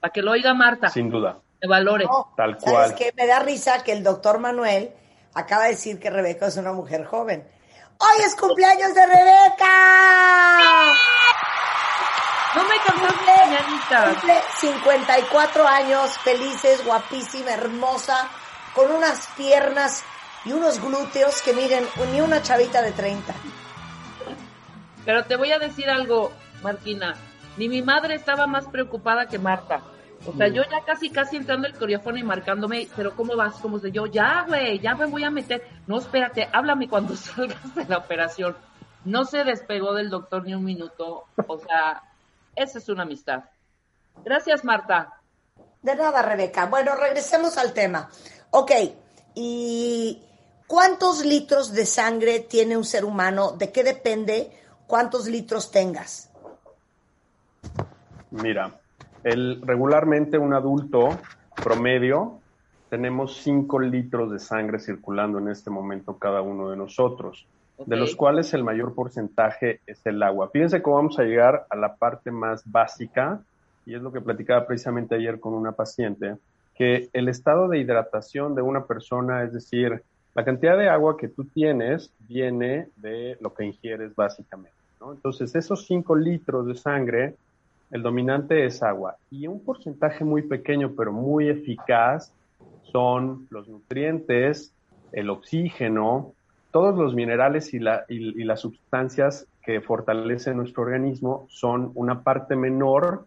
Para 0.00 0.10
que 0.10 0.22
lo 0.22 0.30
oiga 0.30 0.54
Marta. 0.54 0.88
Sin 0.88 1.10
duda. 1.10 1.36
Me 1.60 1.68
valore. 1.68 2.06
Tal 2.34 2.56
cual. 2.56 2.88
Es 2.88 2.96
que 2.96 3.12
me 3.14 3.26
da 3.26 3.40
risa 3.40 3.84
que 3.84 3.92
el 3.92 4.02
doctor 4.02 4.38
Manuel 4.38 4.94
acaba 5.34 5.64
de 5.64 5.72
decir 5.72 6.00
que 6.00 6.08
Rebeca 6.08 6.46
es 6.46 6.56
una 6.56 6.72
mujer 6.72 7.04
joven. 7.04 7.46
¡Hoy 7.98 8.24
es 8.24 8.34
cumpleaños 8.34 8.94
de 8.94 9.06
Rebeca! 9.06 9.66
No 12.54 12.62
me 12.64 12.74
mañanita. 13.36 14.14
Cumple 14.14 14.40
54 14.60 15.68
años, 15.68 16.18
felices, 16.20 16.82
guapísima, 16.86 17.50
hermosa, 17.50 18.30
con 18.74 18.90
unas 18.90 19.26
piernas 19.36 20.04
y 20.44 20.52
unos 20.52 20.80
glúteos 20.80 21.42
que 21.42 21.52
miren, 21.52 21.84
ni 22.12 22.20
una 22.20 22.42
chavita 22.42 22.82
de 22.82 22.92
30. 22.92 23.34
Pero 25.04 25.24
te 25.24 25.36
voy 25.36 25.52
a 25.52 25.58
decir 25.58 25.88
algo, 25.88 26.32
Martina. 26.62 27.14
Ni 27.56 27.68
mi 27.68 27.82
madre 27.82 28.14
estaba 28.14 28.46
más 28.46 28.66
preocupada 28.66 29.26
que 29.26 29.38
Marta. 29.38 29.82
O 30.26 30.32
sea, 30.36 30.48
yo 30.48 30.62
ya 30.64 30.84
casi, 30.84 31.10
casi 31.10 31.36
entrando 31.36 31.66
el 31.66 31.74
coreófono 31.74 32.18
y 32.18 32.22
marcándome, 32.22 32.88
pero 32.94 33.16
¿cómo 33.16 33.36
vas? 33.36 33.54
Como 33.54 33.78
de 33.78 33.90
yo, 33.90 34.06
ya, 34.06 34.44
güey, 34.46 34.78
ya 34.78 34.94
me 34.94 35.06
voy 35.06 35.24
a 35.24 35.30
meter. 35.30 35.66
No, 35.86 35.98
espérate, 35.98 36.48
háblame 36.52 36.88
cuando 36.88 37.16
salgas 37.16 37.74
de 37.74 37.86
la 37.86 37.98
operación. 37.98 38.56
No 39.04 39.24
se 39.24 39.44
despegó 39.44 39.94
del 39.94 40.10
doctor 40.10 40.44
ni 40.44 40.54
un 40.54 40.64
minuto. 40.64 41.24
O 41.46 41.58
sea, 41.58 42.02
esa 42.54 42.78
es 42.78 42.88
una 42.90 43.04
amistad. 43.04 43.44
Gracias, 44.22 44.62
Marta. 44.62 45.20
De 45.80 45.96
nada, 45.96 46.20
Rebeca. 46.20 46.66
Bueno, 46.66 46.94
regresemos 46.96 47.56
al 47.56 47.72
tema. 47.72 48.10
Ok, 48.50 48.72
y 49.34 50.22
¿Cuántos 50.70 51.24
litros 51.24 51.74
de 51.74 51.84
sangre 51.84 52.46
tiene 52.48 52.76
un 52.76 52.84
ser 52.84 53.04
humano? 53.04 53.56
¿De 53.58 53.72
qué 53.72 53.82
depende 53.82 54.52
cuántos 54.86 55.26
litros 55.26 55.72
tengas? 55.72 56.30
Mira, 58.30 58.78
el, 59.24 59.60
regularmente 59.62 60.38
un 60.38 60.54
adulto 60.54 61.08
promedio 61.60 62.38
tenemos 62.88 63.38
5 63.38 63.80
litros 63.80 64.30
de 64.30 64.38
sangre 64.38 64.78
circulando 64.78 65.40
en 65.40 65.48
este 65.48 65.70
momento 65.70 66.18
cada 66.18 66.40
uno 66.40 66.70
de 66.70 66.76
nosotros, 66.76 67.48
de 67.84 67.96
los 67.96 68.14
cuales 68.14 68.54
el 68.54 68.62
mayor 68.62 68.94
porcentaje 68.94 69.80
es 69.88 70.06
el 70.06 70.22
agua. 70.22 70.50
Fíjense 70.52 70.82
cómo 70.82 70.98
vamos 70.98 71.18
a 71.18 71.24
llegar 71.24 71.66
a 71.68 71.74
la 71.74 71.96
parte 71.96 72.30
más 72.30 72.62
básica, 72.64 73.40
y 73.86 73.96
es 73.96 74.02
lo 74.02 74.12
que 74.12 74.20
platicaba 74.20 74.68
precisamente 74.68 75.16
ayer 75.16 75.40
con 75.40 75.52
una 75.52 75.72
paciente, 75.72 76.36
que 76.76 77.10
el 77.12 77.28
estado 77.28 77.66
de 77.66 77.78
hidratación 77.78 78.54
de 78.54 78.62
una 78.62 78.84
persona, 78.84 79.42
es 79.42 79.52
decir, 79.52 80.04
la 80.34 80.44
cantidad 80.44 80.78
de 80.78 80.88
agua 80.88 81.16
que 81.16 81.28
tú 81.28 81.44
tienes 81.44 82.10
viene 82.28 82.88
de 82.96 83.36
lo 83.40 83.52
que 83.52 83.64
ingieres 83.64 84.14
básicamente. 84.14 84.76
Entonces, 85.00 85.54
esos 85.54 85.86
5 85.86 86.14
litros 86.16 86.66
de 86.66 86.74
sangre 86.74 87.34
el 87.90 88.02
dominante 88.02 88.64
es 88.66 88.82
agua 88.82 89.16
y 89.30 89.46
un 89.48 89.64
porcentaje 89.64 90.24
muy 90.24 90.42
pequeño 90.42 90.92
pero 90.96 91.12
muy 91.12 91.48
eficaz 91.48 92.32
son 92.92 93.48
los 93.50 93.68
nutrientes, 93.68 94.72
el 95.12 95.30
oxígeno, 95.30 96.32
todos 96.70 96.96
los 96.96 97.14
minerales 97.14 97.74
y, 97.74 97.80
las 97.80 98.60
sustancias 98.60 99.46
que 99.62 99.80
fortalecen 99.80 100.56
nuestro 100.56 100.82
organismo 100.84 101.46
son 101.48 101.90
una 101.94 102.22
parte 102.22 102.54
menor, 102.54 103.26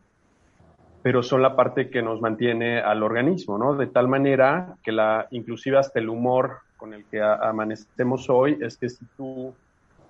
pero 1.02 1.24
son 1.24 1.42
la 1.42 1.56
parte 1.56 1.90
que 1.90 2.02
nos 2.02 2.22
mantiene 2.22 2.80
al 2.80 3.04
organismo, 3.04 3.58
¿no? 3.58 3.76
De 3.76 3.88
tal 3.88 4.08
manera 4.08 4.76
que 4.84 4.94
la, 4.94 5.28
inclusive 5.32 5.78
hasta 5.78 6.00
el 6.00 6.10
humor 6.10 6.60
con 6.84 6.94
el 6.94 7.06
que 7.06 7.22
amanecemos 7.22 8.30
hoy 8.30 8.60
es 8.60 8.76
que 8.76 8.90
si 8.90 9.06
tú 9.16 9.54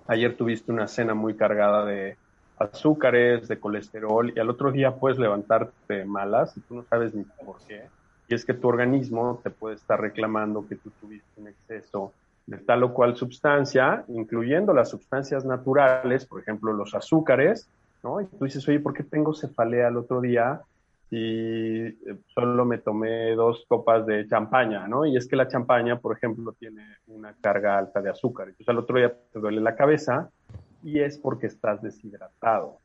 ayer 0.08 0.36
tuviste 0.36 0.72
una 0.72 0.88
cena 0.88 1.14
muy 1.14 1.34
cargada 1.34 1.84
de, 1.84 2.16
azúcares, 2.58 3.46
de 3.46 3.60
colesterol, 3.60 4.32
y 4.34 4.40
al 4.40 4.50
otro 4.50 4.72
día 4.72 4.96
puedes 4.96 5.16
levantarte 5.16 6.04
malas 6.04 6.56
y 6.56 6.60
tú 6.62 6.74
no 6.74 6.84
sabes 6.90 7.14
ni 7.14 7.22
por 7.22 7.58
qué. 7.68 7.84
Y 8.26 8.34
es 8.34 8.44
que 8.44 8.54
tu 8.54 8.66
organismo 8.66 9.40
te 9.44 9.50
puede 9.50 9.76
estar 9.76 10.00
reclamando 10.00 10.66
que 10.66 10.74
tú 10.74 10.90
tuviste 11.00 11.40
un 11.40 11.46
exceso 11.46 12.12
de 12.44 12.58
tal 12.58 12.82
o 12.82 12.92
cual 12.92 13.14
sustancia, 13.14 14.04
incluyendo 14.08 14.74
las 14.74 14.90
sustancias 14.90 15.44
naturales, 15.44 16.26
por 16.26 16.40
ejemplo, 16.40 16.72
los 16.72 16.92
azúcares, 16.96 17.68
¿no? 18.02 18.20
Y 18.20 18.26
tú 18.26 18.46
dices, 18.46 18.66
oye, 18.68 18.80
¿por 18.80 18.94
qué 18.94 19.04
tengo 19.04 19.32
cefalea 19.32 19.86
el 19.86 19.96
otro 19.96 20.20
día 20.20 20.60
si 21.10 21.16
eh, 21.16 21.96
solo 22.34 22.64
me 22.64 22.78
tomé 22.78 23.34
dos 23.34 23.64
copas 23.68 24.06
de 24.06 24.26
champaña, 24.26 24.88
¿no? 24.88 25.06
Y 25.06 25.16
es 25.16 25.28
que 25.28 25.36
la 25.36 25.48
champaña, 25.48 25.98
por 25.98 26.16
ejemplo, 26.16 26.52
tiene 26.52 26.82
una 27.06 27.34
carga 27.40 27.78
alta 27.78 28.00
de 28.00 28.10
azúcar. 28.10 28.48
Entonces 28.48 28.68
al 28.68 28.78
otro 28.78 28.98
día 28.98 29.14
te 29.32 29.38
duele 29.38 29.60
la 29.60 29.76
cabeza 29.76 30.30
y 30.82 31.00
es 31.00 31.18
porque 31.18 31.46
estás 31.46 31.82
deshidratado. 31.82 32.78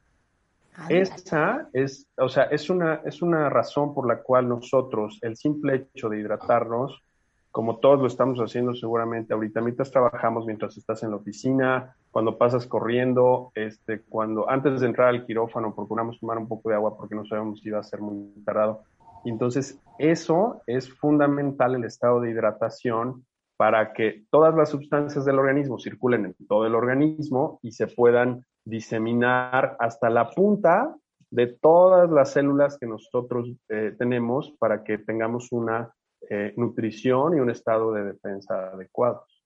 Esa 0.87 1.67
es, 1.73 2.07
o 2.17 2.29
sea, 2.29 2.43
es 2.43 2.69
una, 2.69 3.01
es 3.03 3.21
una 3.21 3.49
razón 3.49 3.93
por 3.93 4.07
la 4.07 4.21
cual 4.21 4.47
nosotros, 4.47 5.19
el 5.21 5.35
simple 5.35 5.87
hecho 5.93 6.07
de 6.07 6.19
hidratarnos, 6.19 7.03
como 7.51 7.79
todos 7.79 7.99
lo 7.99 8.07
estamos 8.07 8.39
haciendo 8.39 8.73
seguramente 8.75 9.33
ahorita, 9.33 9.61
mientras 9.61 9.91
trabajamos, 9.91 10.45
mientras 10.45 10.77
estás 10.77 11.01
en 11.03 11.11
la 11.11 11.17
oficina, 11.17 11.95
cuando 12.11 12.37
pasas 12.37 12.67
corriendo, 12.67 13.51
este, 13.55 14.01
cuando 14.01 14.49
antes 14.49 14.81
de 14.81 14.87
entrar 14.87 15.09
al 15.09 15.25
quirófano 15.25 15.73
procuramos 15.75 16.19
tomar 16.19 16.37
un 16.37 16.47
poco 16.47 16.69
de 16.69 16.75
agua 16.75 16.95
porque 16.95 17.15
no 17.15 17.25
sabemos 17.25 17.59
si 17.59 17.69
iba 17.69 17.79
a 17.79 17.83
ser 17.83 18.01
muy 18.01 18.31
tardado. 18.45 18.83
Entonces, 19.25 19.79
eso 19.97 20.61
es 20.67 20.91
fundamental 20.93 21.75
el 21.75 21.83
estado 21.83 22.21
de 22.21 22.31
hidratación 22.31 23.25
para 23.57 23.91
que 23.93 24.23
todas 24.29 24.55
las 24.55 24.69
sustancias 24.69 25.25
del 25.25 25.39
organismo 25.39 25.79
circulen 25.79 26.25
en 26.25 26.47
todo 26.47 26.65
el 26.65 26.75
organismo 26.75 27.59
y 27.61 27.73
se 27.73 27.87
puedan 27.87 28.45
diseminar 28.63 29.75
hasta 29.79 30.09
la 30.09 30.29
punta 30.29 30.95
de 31.31 31.47
todas 31.47 32.09
las 32.09 32.31
células 32.31 32.77
que 32.79 32.87
nosotros 32.87 33.51
eh, 33.67 33.93
tenemos 33.97 34.55
para 34.59 34.83
que 34.83 34.97
tengamos 34.97 35.51
una 35.51 35.93
eh, 36.29 36.53
nutrición 36.57 37.37
y 37.37 37.39
un 37.39 37.49
estado 37.49 37.93
de 37.93 38.03
defensa 38.03 38.71
adecuados. 38.73 39.43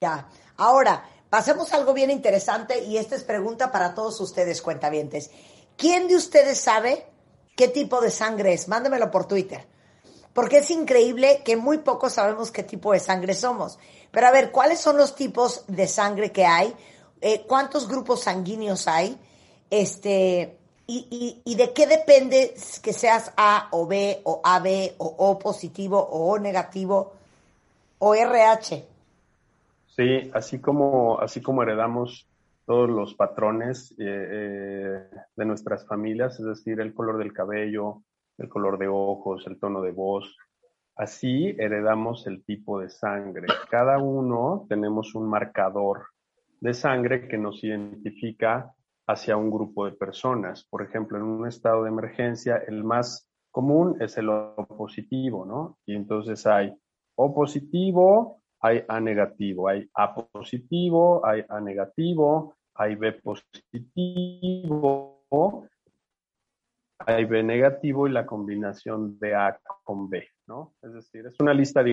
Ya, 0.00 0.28
ahora 0.56 1.04
pasemos 1.30 1.72
a 1.72 1.76
algo 1.76 1.94
bien 1.94 2.10
interesante 2.10 2.82
y 2.84 2.96
esta 2.96 3.14
es 3.14 3.24
pregunta 3.24 3.70
para 3.70 3.94
todos 3.94 4.20
ustedes, 4.20 4.62
cuentavientes. 4.62 5.30
¿Quién 5.76 6.08
de 6.08 6.16
ustedes 6.16 6.58
sabe 6.58 7.06
qué 7.56 7.68
tipo 7.68 8.00
de 8.00 8.10
sangre 8.10 8.52
es? 8.52 8.68
Mándemelo 8.68 9.10
por 9.10 9.26
Twitter 9.26 9.66
porque 10.32 10.58
es 10.58 10.70
increíble 10.70 11.42
que 11.44 11.56
muy 11.56 11.78
pocos 11.78 12.14
sabemos 12.14 12.50
qué 12.50 12.62
tipo 12.62 12.92
de 12.92 13.00
sangre 13.00 13.34
somos. 13.34 13.78
Pero 14.10 14.26
a 14.26 14.30
ver, 14.30 14.50
¿cuáles 14.50 14.80
son 14.80 14.96
los 14.96 15.14
tipos 15.14 15.64
de 15.68 15.86
sangre 15.86 16.32
que 16.32 16.44
hay? 16.46 16.74
Eh, 17.20 17.44
¿Cuántos 17.46 17.88
grupos 17.88 18.22
sanguíneos 18.22 18.88
hay? 18.88 19.18
Este, 19.70 20.58
y, 21.44 21.54
de 21.54 21.72
qué 21.72 21.86
depende 21.86 22.54
que 22.82 22.92
seas 22.92 23.32
A 23.36 23.68
o 23.72 23.86
B 23.86 24.20
o 24.24 24.40
AB 24.44 24.94
o 24.98 25.14
O 25.18 25.38
positivo 25.38 25.98
o 25.98 26.32
O 26.32 26.38
negativo 26.38 27.12
o 27.98 28.14
RH? 28.14 28.84
Sí, 29.86 30.30
así 30.32 30.60
como, 30.60 31.20
así 31.20 31.40
como 31.40 31.62
heredamos 31.62 32.26
todos 32.66 32.88
los 32.88 33.14
patrones 33.14 33.92
eh, 33.92 33.94
eh, 33.98 35.08
de 35.36 35.44
nuestras 35.44 35.86
familias, 35.86 36.38
es 36.40 36.46
decir, 36.46 36.80
el 36.80 36.94
color 36.94 37.18
del 37.18 37.32
cabello, 37.32 38.02
el 38.38 38.48
color 38.48 38.78
de 38.78 38.88
ojos, 38.88 39.46
el 39.46 39.58
tono 39.58 39.82
de 39.82 39.92
voz. 39.92 40.36
Así 40.96 41.54
heredamos 41.58 42.26
el 42.26 42.44
tipo 42.44 42.80
de 42.80 42.90
sangre. 42.90 43.46
Cada 43.70 43.98
uno 43.98 44.66
tenemos 44.68 45.14
un 45.14 45.28
marcador 45.28 46.06
de 46.60 46.74
sangre 46.74 47.28
que 47.28 47.38
nos 47.38 47.62
identifica 47.64 48.72
hacia 49.06 49.36
un 49.36 49.50
grupo 49.50 49.84
de 49.86 49.92
personas. 49.92 50.64
Por 50.64 50.82
ejemplo, 50.82 51.18
en 51.18 51.24
un 51.24 51.46
estado 51.46 51.84
de 51.84 51.90
emergencia, 51.90 52.56
el 52.66 52.84
más 52.84 53.28
común 53.50 53.96
es 54.00 54.16
el 54.16 54.28
O 54.28 54.66
positivo, 54.66 55.44
¿no? 55.44 55.78
Y 55.86 55.94
entonces 55.94 56.46
hay 56.46 56.74
O 57.16 57.34
positivo, 57.34 58.42
hay 58.60 58.84
A 58.88 59.00
negativo, 59.00 59.68
hay 59.68 59.88
A 59.94 60.14
positivo, 60.14 61.24
hay 61.26 61.44
A 61.48 61.60
negativo, 61.60 62.54
hay 62.74 62.94
B 62.94 63.12
positivo, 63.12 64.48
hay 66.98 67.24
B 67.24 67.42
negativo 67.42 68.06
y 68.06 68.12
la 68.12 68.24
combinación 68.24 69.18
de 69.18 69.34
A 69.34 69.58
con 69.84 70.08
B, 70.08 70.26
¿no? 70.46 70.74
Es 70.82 70.92
decir, 70.94 71.26
es 71.26 71.38
una 71.40 71.52
lista 71.52 71.82
de... 71.82 71.92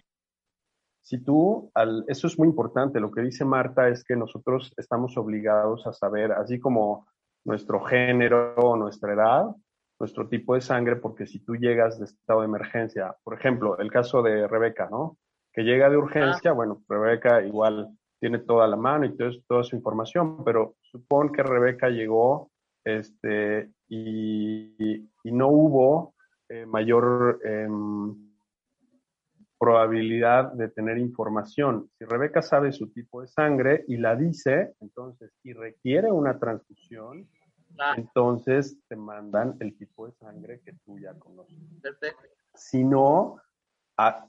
Si 1.10 1.18
tú, 1.18 1.72
al, 1.74 2.06
eso 2.08 2.28
es 2.28 2.38
muy 2.38 2.48
importante, 2.48 3.00
lo 3.00 3.10
que 3.10 3.22
dice 3.22 3.44
Marta 3.44 3.90
es 3.90 4.04
que 4.04 4.16
nosotros 4.16 4.72
estamos 4.78 5.18
obligados 5.18 5.88
a 5.88 5.92
saber, 5.92 6.32
así 6.34 6.60
como 6.60 7.08
nuestro 7.46 7.84
género 7.84 8.76
nuestra 8.76 9.14
edad, 9.14 9.48
nuestro 10.00 10.30
tipo 10.30 10.54
de 10.54 10.62
sangre, 10.62 10.98
porque 10.98 11.26
si 11.26 11.40
tú 11.40 11.56
llegas 11.56 11.98
de 11.98 12.06
estado 12.06 12.42
de 12.42 12.46
emergencia, 12.46 13.16
por 13.24 13.34
ejemplo, 13.34 13.80
el 13.80 13.90
caso 13.90 14.22
de 14.22 14.48
Rebeca, 14.48 14.88
¿no? 14.92 15.18
Que 15.52 15.64
llega 15.64 15.90
de 15.90 15.98
urgencia, 15.98 16.52
bueno, 16.52 16.84
Rebeca 16.88 17.42
igual 17.42 17.90
tiene 18.20 18.38
toda 18.38 18.68
la 18.68 18.76
mano 18.76 19.06
y 19.06 19.18
toda 19.48 19.64
su 19.64 19.76
información, 19.76 20.44
pero 20.44 20.76
supón 20.84 21.32
que 21.32 21.42
Rebeca 21.42 21.90
llegó 21.90 22.52
este, 22.86 23.72
y, 23.88 25.10
no 25.24 25.48
hubo 25.48 26.14
eh, 26.50 26.68
mayor 26.68 27.40
em, 27.44 28.29
probabilidad 29.60 30.54
de 30.54 30.70
tener 30.70 30.98
información. 30.98 31.90
Si 31.98 32.06
Rebeca 32.06 32.42
sabe 32.42 32.72
su 32.72 32.92
tipo 32.92 33.22
de 33.22 33.28
sangre 33.28 33.84
y 33.88 33.98
la 33.98 34.16
dice, 34.16 34.74
entonces, 34.80 35.32
y 35.44 35.54
requiere 35.54 36.12
una 36.12 36.40
transfusión, 36.40 37.28
ah. 37.78 37.94
entonces 37.98 38.80
te 38.88 38.96
mandan 38.96 39.58
el 39.60 39.78
tipo 39.78 40.08
de 40.08 40.14
sangre 40.14 40.62
que 40.64 40.74
tú 40.86 40.98
ya 40.98 41.14
conoces. 41.16 41.58
Si 42.56 42.84
no, 42.84 43.38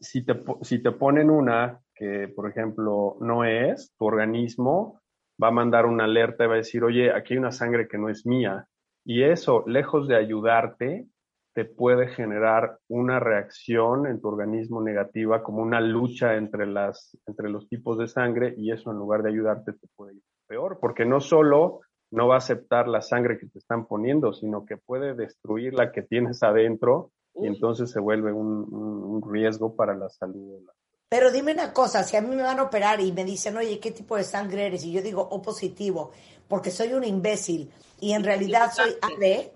si, 0.00 0.24
te, 0.24 0.42
si 0.62 0.82
te 0.82 0.90
ponen 0.90 1.30
una 1.30 1.80
que, 1.94 2.28
por 2.28 2.50
ejemplo, 2.50 3.16
no 3.20 3.44
es, 3.44 3.94
tu 3.96 4.06
organismo 4.06 5.00
va 5.42 5.48
a 5.48 5.52
mandar 5.52 5.86
una 5.86 6.04
alerta 6.04 6.44
y 6.44 6.48
va 6.48 6.54
a 6.54 6.58
decir, 6.58 6.82
oye, 6.82 7.12
aquí 7.12 7.34
hay 7.34 7.38
una 7.38 7.52
sangre 7.52 7.86
que 7.88 7.98
no 7.98 8.08
es 8.08 8.26
mía. 8.26 8.66
Y 9.04 9.22
eso, 9.22 9.64
lejos 9.66 10.08
de 10.08 10.16
ayudarte, 10.16 11.06
te 11.52 11.64
puede 11.64 12.08
generar 12.08 12.78
una 12.88 13.18
reacción 13.18 14.06
en 14.06 14.20
tu 14.20 14.28
organismo 14.28 14.82
negativa, 14.82 15.42
como 15.42 15.62
una 15.62 15.80
lucha 15.80 16.36
entre, 16.36 16.66
las, 16.66 17.16
entre 17.26 17.50
los 17.50 17.68
tipos 17.68 17.98
de 17.98 18.06
sangre, 18.06 18.54
y 18.56 18.70
eso 18.72 18.90
en 18.90 18.98
lugar 18.98 19.22
de 19.22 19.30
ayudarte 19.30 19.72
te 19.72 19.86
puede 19.96 20.14
ir 20.14 20.22
peor, 20.46 20.78
porque 20.80 21.04
no 21.04 21.20
solo 21.20 21.80
no 22.10 22.28
va 22.28 22.34
a 22.34 22.38
aceptar 22.38 22.88
la 22.88 23.02
sangre 23.02 23.38
que 23.38 23.46
te 23.46 23.58
están 23.58 23.86
poniendo, 23.86 24.32
sino 24.32 24.64
que 24.64 24.76
puede 24.76 25.14
destruir 25.14 25.74
la 25.74 25.92
que 25.92 26.02
tienes 26.02 26.42
adentro 26.42 27.12
y 27.34 27.46
entonces 27.46 27.90
se 27.90 28.00
vuelve 28.00 28.32
un, 28.32 28.66
un 28.72 29.32
riesgo 29.32 29.76
para 29.76 29.94
la 29.94 30.08
salud 30.08 30.54
de 30.54 30.64
la 30.64 30.72
pero 31.10 31.32
dime 31.32 31.52
una 31.52 31.72
cosa, 31.72 32.04
si 32.04 32.16
a 32.16 32.20
mí 32.20 32.36
me 32.36 32.44
van 32.44 32.60
a 32.60 32.62
operar 32.62 33.00
y 33.00 33.10
me 33.10 33.24
dicen, 33.24 33.56
oye, 33.56 33.80
¿qué 33.80 33.90
tipo 33.90 34.16
de 34.16 34.22
sangre 34.22 34.66
eres? 34.66 34.84
Y 34.84 34.92
yo 34.92 35.02
digo 35.02 35.26
O 35.28 35.42
positivo, 35.42 36.12
porque 36.46 36.70
soy 36.70 36.92
un 36.92 37.02
imbécil 37.02 37.68
y 37.98 38.12
en 38.12 38.22
realidad 38.22 38.70
soy 38.72 38.94
AB 39.02 39.50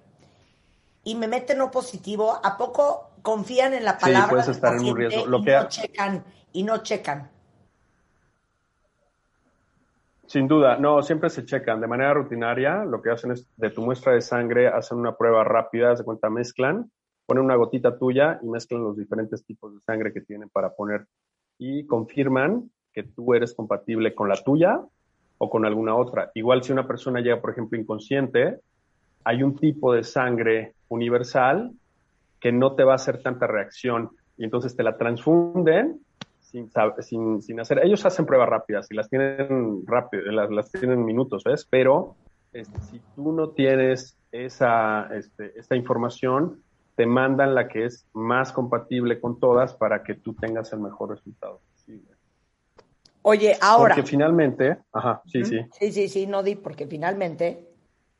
y 1.05 1.15
me 1.15 1.29
meten 1.29 1.61
O 1.61 1.71
positivo, 1.71 2.41
¿a 2.43 2.57
poco 2.57 3.11
confían 3.23 3.75
en 3.75 3.85
la 3.85 3.99
palabra 3.99 4.29
sí, 4.29 4.31
puedes 4.31 4.49
estar 4.49 4.75
en 4.75 4.85
un 4.85 4.97
riesgo. 4.97 5.27
Lo 5.27 5.39
y 5.39 5.45
que 5.45 5.53
no 5.53 5.69
checan 5.69 6.25
y 6.53 6.63
no 6.63 6.79
checan? 6.79 7.31
Sin 10.27 10.49
duda, 10.49 10.79
no, 10.79 11.03
siempre 11.03 11.31
se 11.31 11.45
checan 11.45 11.81
de 11.81 11.87
manera 11.87 12.15
rutinaria. 12.15 12.85
Lo 12.85 13.03
que 13.03 13.11
hacen 13.11 13.33
es 13.33 13.47
de 13.57 13.71
tu 13.71 13.83
muestra 13.83 14.13
de 14.13 14.21
sangre, 14.21 14.69
hacen 14.69 14.99
una 14.99 15.17
prueba 15.17 15.45
rápida, 15.45 15.95
se 15.95 16.05
cuenta, 16.05 16.31
mezclan, 16.31 16.91
ponen 17.27 17.45
una 17.45 17.57
gotita 17.57 17.99
tuya 17.99 18.41
y 18.43 18.47
mezclan 18.49 18.83
los 18.83 18.97
diferentes 18.97 19.45
tipos 19.45 19.75
de 19.75 19.81
sangre 19.81 20.13
que 20.13 20.23
tienen 20.23 20.49
para 20.49 20.75
poner 20.75 21.07
y 21.59 21.87
confirman 21.87 22.71
que 22.93 23.03
tú 23.03 23.35
eres 23.35 23.55
compatible 23.55 24.15
con 24.15 24.29
la 24.29 24.37
tuya 24.37 24.81
o 25.39 25.51
con 25.51 25.67
alguna 25.67 25.95
otra. 25.95 26.31
Igual 26.35 26.63
si 26.63 26.73
una 26.73 26.87
persona 26.87 27.21
llega, 27.21 27.41
por 27.41 27.51
ejemplo, 27.51 27.79
inconsciente, 27.79 28.61
hay 29.25 29.43
un 29.43 29.57
tipo 29.57 29.93
de 29.93 30.05
sangre 30.05 30.74
universal 30.89 31.73
que 32.41 32.53
no 32.53 32.75
te 32.75 32.85
va 32.85 32.93
a 32.93 32.97
hacer 32.97 33.23
tanta 33.23 33.47
reacción 33.47 34.11
y 34.37 34.45
entonces 34.45 34.77
te 34.77 34.83
la 34.83 34.97
transfunden 34.97 36.01
sin, 37.01 37.43
sin, 37.43 37.61
hacer. 37.61 37.81
Ellos 37.85 38.05
hacen 38.07 38.27
pruebas 38.27 38.49
rápidas 38.49 38.87
y 38.91 38.95
las 38.95 39.09
tienen 39.09 39.85
rápido, 39.87 40.25
las, 40.31 40.71
tienen 40.71 41.01
en 41.01 41.05
minutos, 41.05 41.43
¿ves? 41.45 41.67
Pero 41.69 42.15
este, 42.53 42.81
si 42.83 43.01
tú 43.17 43.33
no 43.33 43.51
tienes 43.51 44.17
esa, 44.31 45.09
este, 45.15 45.59
esta 45.59 45.75
información, 45.75 46.63
te 46.95 47.07
mandan 47.07 47.55
la 47.55 47.67
que 47.69 47.87
es 47.87 48.07
más 48.13 48.53
compatible 48.53 49.21
con 49.21 49.41
todas 49.41 49.75
para 49.75 50.05
que 50.05 50.15
tú 50.15 50.35
tengas 50.35 50.73
el 50.73 50.81
mejor 50.81 51.11
resultado 51.11 51.61
posible. 51.73 52.11
Oye, 53.23 53.57
ahora. 53.61 53.95
Porque 53.97 54.09
finalmente, 54.09 54.79
ajá, 54.93 55.23
sí, 55.27 55.45
sí. 55.45 55.59
Sí, 55.73 55.93
sí, 55.93 56.09
sí, 56.09 56.27
no 56.27 56.43
di, 56.43 56.55
porque 56.55 56.87
finalmente. 56.87 57.69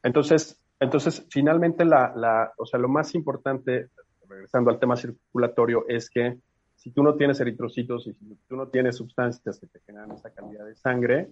Entonces, 0.03 0.61
entonces, 0.81 1.27
finalmente, 1.31 1.85
la, 1.85 2.13
la, 2.17 2.53
o 2.59 2.67
sea, 2.67 2.79
lo 2.81 2.89
más 2.89 3.15
importante, 3.15 3.89
regresando 4.29 4.71
al 4.71 4.79
tema 4.79 4.97
circulatorio, 4.97 5.85
es 5.89 6.11
que 6.11 6.39
si 6.77 6.91
tú 6.91 7.03
no 7.03 7.15
tienes 7.15 7.41
eritrocitos 7.41 8.07
y 8.07 8.13
si 8.13 8.39
tú 8.49 8.57
no 8.57 8.69
tienes 8.69 8.97
sustancias 8.97 9.59
que 9.59 9.67
te 9.67 9.81
generan 9.81 10.13
esa 10.13 10.31
calidad 10.31 10.67
de 10.67 10.75
sangre, 10.75 11.31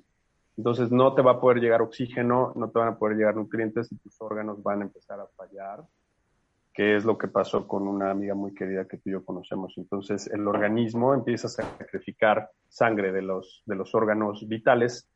entonces 0.56 0.90
no 0.90 1.14
te 1.14 1.22
va 1.22 1.32
a 1.32 1.40
poder 1.40 1.58
llegar 1.58 1.82
oxígeno, 1.82 2.52
no 2.56 2.70
te 2.70 2.78
van 2.78 2.88
a 2.88 2.98
poder 2.98 3.16
llegar 3.16 3.36
nutrientes 3.36 3.90
y 3.90 3.96
tus 3.96 4.20
órganos 4.20 4.62
van 4.62 4.80
a 4.80 4.84
empezar 4.84 5.20
a 5.20 5.26
fallar, 5.26 5.84
que 6.74 6.96
es 6.96 7.04
lo 7.04 7.18
que 7.18 7.28
pasó 7.28 7.66
con 7.66 7.86
una 7.88 8.10
amiga 8.10 8.34
muy 8.34 8.54
querida 8.54 8.86
que 8.86 8.98
tú 8.98 9.10
y 9.10 9.12
yo 9.12 9.24
conocemos. 9.24 9.74
Entonces 9.76 10.26
el 10.28 10.46
organismo 10.46 11.14
empieza 11.14 11.48
a 11.48 11.50
sacrificar 11.50 12.50
sangre 12.68 13.12
de 13.12 13.22
los, 13.22 13.62
de 13.66 13.76
los 13.76 13.94
órganos 13.94 14.46
vitales 14.46 15.08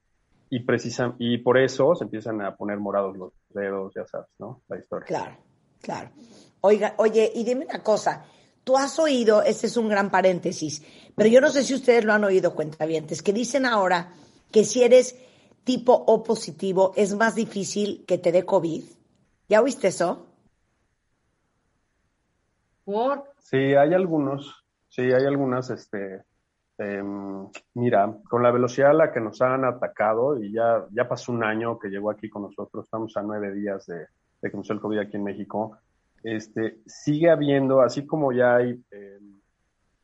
y, 0.49 0.61
precisan, 0.61 1.15
y 1.19 1.39
por 1.39 1.59
eso 1.59 1.95
se 1.95 2.05
empiezan 2.05 2.41
a 2.41 2.57
poner 2.57 2.79
morados 2.79 3.17
los 3.17 3.33
dedos, 3.57 3.93
ya 3.93 4.07
sabes, 4.07 4.29
¿no? 4.39 4.63
La 4.69 4.79
historia. 4.79 5.07
Claro, 5.07 5.37
claro. 5.81 6.11
Oiga, 6.61 6.95
oye, 6.99 7.33
y 7.35 7.43
dime 7.43 7.65
una 7.65 7.83
cosa, 7.83 8.25
Tú 8.67 8.77
has 8.77 8.99
oído, 8.99 9.45
este 9.45 9.69
es 9.69 9.77
un 9.77 9.89
gran 9.89 10.11
paréntesis, 10.11 10.83
pero 11.15 11.29
yo 11.29 11.41
no 11.41 11.51
sé 11.51 11.63
si 11.63 11.73
ustedes 11.73 12.05
lo 12.05 12.13
han 12.13 12.25
oído, 12.25 12.53
cuentavientes, 12.57 13.23
que 13.23 13.33
dicen 13.33 13.65
ahora 13.65 14.13
que 14.51 14.65
si 14.65 14.83
eres 14.83 15.17
tipo 15.63 15.93
O 15.93 16.25
positivo 16.25 16.93
es 16.97 17.15
más 17.15 17.37
difícil 17.37 18.05
que 18.09 18.19
te 18.19 18.33
dé 18.33 18.45
COVID. 18.45 18.83
¿Ya 19.49 19.63
oíste 19.63 19.87
eso? 19.87 20.27
¿Por? 22.83 23.33
Sí, 23.39 23.57
hay 23.57 23.95
algunos, 23.95 24.65
sí, 24.89 25.03
hay 25.03 25.25
algunas, 25.25 25.71
este, 25.71 26.25
em, 26.79 27.49
mira, 27.75 28.19
con 28.29 28.43
la 28.43 28.51
velocidad 28.51 28.91
a 28.91 28.95
la 28.95 29.13
que 29.13 29.21
nos 29.21 29.41
han 29.41 29.65
atacado, 29.65 30.43
y 30.43 30.53
ya, 30.53 30.85
ya 30.91 31.09
pasó 31.09 31.33
un 31.33 31.45
año 31.45 31.79
que 31.79 31.89
llegó 31.89 32.11
aquí 32.11 32.29
con 32.29 32.43
nosotros, 32.43 32.85
estamos 32.85 33.17
a 33.17 33.23
nueve 33.23 33.55
días 33.55 33.87
de, 33.87 34.07
que 34.43 34.57
nos 34.57 34.69
el 34.71 34.81
COVID 34.81 34.99
aquí 34.99 35.17
en 35.17 35.25
México, 35.25 35.79
este, 36.23 36.79
sigue 36.87 37.31
habiendo, 37.31 37.81
así 37.81 38.05
como 38.07 38.33
ya 38.33 38.57
hay 38.57 38.83
eh, 38.91 39.19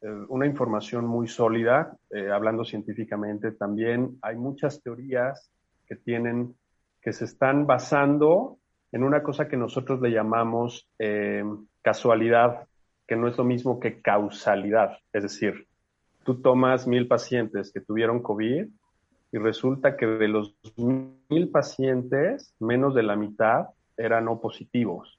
eh, 0.02 0.24
una 0.28 0.46
información 0.46 1.04
muy 1.06 1.28
sólida, 1.28 1.96
eh, 2.10 2.30
hablando 2.30 2.64
científicamente, 2.64 3.52
también 3.52 4.18
hay 4.22 4.36
muchas 4.36 4.80
teorías 4.82 5.50
que 5.86 5.96
tienen, 5.96 6.54
que 7.00 7.12
se 7.12 7.24
están 7.24 7.66
basando 7.66 8.58
en 8.92 9.04
una 9.04 9.22
cosa 9.22 9.48
que 9.48 9.56
nosotros 9.56 10.00
le 10.00 10.10
llamamos 10.10 10.88
casualidad, 11.80 12.68
que 13.06 13.16
no 13.16 13.26
es 13.26 13.36
lo 13.38 13.44
mismo 13.44 13.80
que 13.80 14.00
causalidad. 14.00 14.98
Es 15.12 15.22
decir, 15.22 15.66
tú 16.24 16.40
tomas 16.40 16.86
mil 16.86 17.08
pacientes 17.08 17.72
que 17.72 17.80
tuvieron 17.80 18.22
COVID 18.22 18.66
y 19.32 19.38
resulta 19.38 19.96
que 19.96 20.06
de 20.06 20.28
los 20.28 20.54
mil 20.76 21.48
pacientes, 21.50 22.54
menos 22.60 22.94
de 22.94 23.02
la 23.02 23.16
mitad 23.16 23.68
eran 23.96 24.26
no 24.26 24.40
positivos 24.40 25.18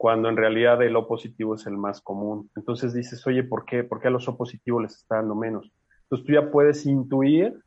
cuando 0.00 0.30
en 0.30 0.38
realidad 0.38 0.80
el 0.80 0.96
O 0.96 1.06
positivo 1.06 1.56
es 1.56 1.66
el 1.66 1.76
más 1.76 2.00
común. 2.00 2.50
Entonces 2.56 2.94
dices, 2.94 3.26
oye, 3.26 3.44
¿por 3.44 3.66
qué? 3.66 3.84
¿Por 3.84 4.00
qué 4.00 4.08
a 4.08 4.10
los 4.10 4.26
O 4.28 4.34
positivos 4.38 4.80
les 4.80 4.96
está 4.96 5.16
dando 5.16 5.34
menos? 5.34 5.70
Entonces 6.04 6.26
tú 6.26 6.32
ya 6.32 6.50
puedes 6.50 6.86
intuir 6.86 7.60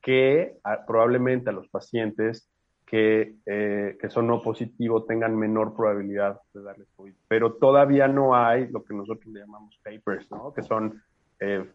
que 0.00 0.56
ah, 0.62 0.84
probablemente 0.86 1.50
a 1.50 1.52
los 1.52 1.66
pacientes 1.66 2.48
que, 2.86 3.34
eh, 3.44 3.98
que 4.00 4.08
son 4.08 4.30
O 4.30 4.40
positivo 4.40 5.02
tengan 5.02 5.36
menor 5.36 5.74
probabilidad 5.74 6.40
de 6.54 6.62
darles 6.62 6.86
COVID. 6.94 7.14
Pero 7.26 7.54
todavía 7.54 8.06
no 8.06 8.36
hay 8.36 8.68
lo 8.68 8.84
que 8.84 8.94
nosotros 8.94 9.26
le 9.26 9.40
llamamos 9.40 9.80
papers, 9.82 10.30
¿no? 10.30 10.54
Que 10.54 10.62
son 10.62 11.02
eh, 11.40 11.68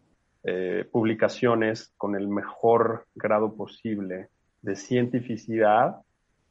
eh, 0.44 0.86
publicaciones 0.92 1.92
con 1.96 2.14
el 2.14 2.28
mejor 2.28 3.06
grado 3.14 3.54
posible 3.54 4.28
de 4.62 4.76
cientificidad 4.76 5.96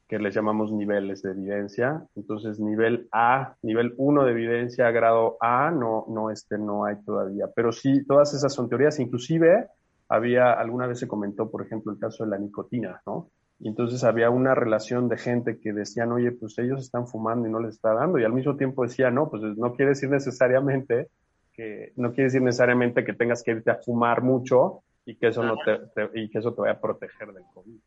que 0.08 0.20
les 0.20 0.34
llamamos 0.36 0.72
niveles 0.72 1.22
de 1.22 1.32
evidencia. 1.32 2.06
Entonces, 2.16 2.60
nivel 2.60 3.08
A, 3.12 3.56
nivel 3.62 3.94
1 3.98 4.26
de 4.26 4.32
evidencia, 4.32 4.92
grado 4.92 5.38
A, 5.40 5.72
no, 5.72 6.06
no, 6.10 6.30
este, 6.30 6.58
no 6.58 6.86
hay 6.86 6.96
todavía. 7.04 7.46
Pero 7.56 7.72
sí, 7.72 8.06
todas 8.06 8.34
esas 8.34 8.54
son 8.54 8.70
teorías. 8.70 9.00
Inclusive, 9.00 9.68
había, 10.10 10.54
alguna 10.54 10.88
vez 10.88 11.00
se 11.00 11.08
comentó, 11.08 11.50
por 11.50 11.66
ejemplo, 11.66 11.92
el 11.92 12.00
caso 12.00 12.24
de 12.24 12.32
la 12.32 12.38
nicotina, 12.38 13.02
¿no? 13.06 13.30
Y 13.60 13.68
entonces 13.70 14.04
había 14.04 14.30
una 14.30 14.54
relación 14.56 15.08
de 15.08 15.18
gente 15.18 15.60
que 15.60 15.72
decían, 15.72 16.12
oye, 16.12 16.32
pues 16.32 16.58
ellos 16.60 16.82
están 16.82 17.08
fumando 17.08 17.48
y 17.48 17.52
no 17.52 17.60
les 17.60 17.76
está 17.76 17.94
dando. 17.94 18.20
Y 18.20 18.24
al 18.24 18.34
mismo 18.34 18.58
tiempo 18.58 18.84
decía, 18.84 19.10
no, 19.10 19.30
pues 19.30 19.42
no 19.58 19.74
quiere 19.74 19.92
decir 19.92 20.10
necesariamente 20.10 21.08
que, 21.54 21.94
no 21.96 22.10
quiere 22.10 22.26
decir 22.26 22.42
necesariamente 22.42 23.04
que 23.04 23.14
tengas 23.14 23.44
que 23.44 23.52
irte 23.52 23.72
a 23.72 23.76
fumar 23.76 24.22
mucho 24.22 24.84
y 25.06 25.16
que 25.16 25.28
eso 25.28 25.44
no 25.44 25.56
te, 25.58 26.10
y 26.20 26.30
que 26.30 26.40
eso 26.40 26.54
te 26.54 26.62
vaya 26.62 26.74
a 26.74 26.82
proteger 26.82 27.32
del 27.32 27.44
COVID. 27.54 27.80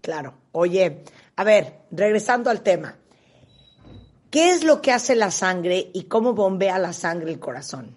Claro. 0.00 0.34
Oye, 0.52 1.04
a 1.36 1.44
ver, 1.44 1.80
regresando 1.90 2.50
al 2.50 2.62
tema. 2.62 2.96
¿Qué 4.30 4.50
es 4.50 4.64
lo 4.64 4.80
que 4.80 4.92
hace 4.92 5.16
la 5.16 5.30
sangre 5.30 5.90
y 5.92 6.04
cómo 6.04 6.34
bombea 6.34 6.78
la 6.78 6.92
sangre 6.92 7.30
el 7.30 7.38
corazón? 7.38 7.96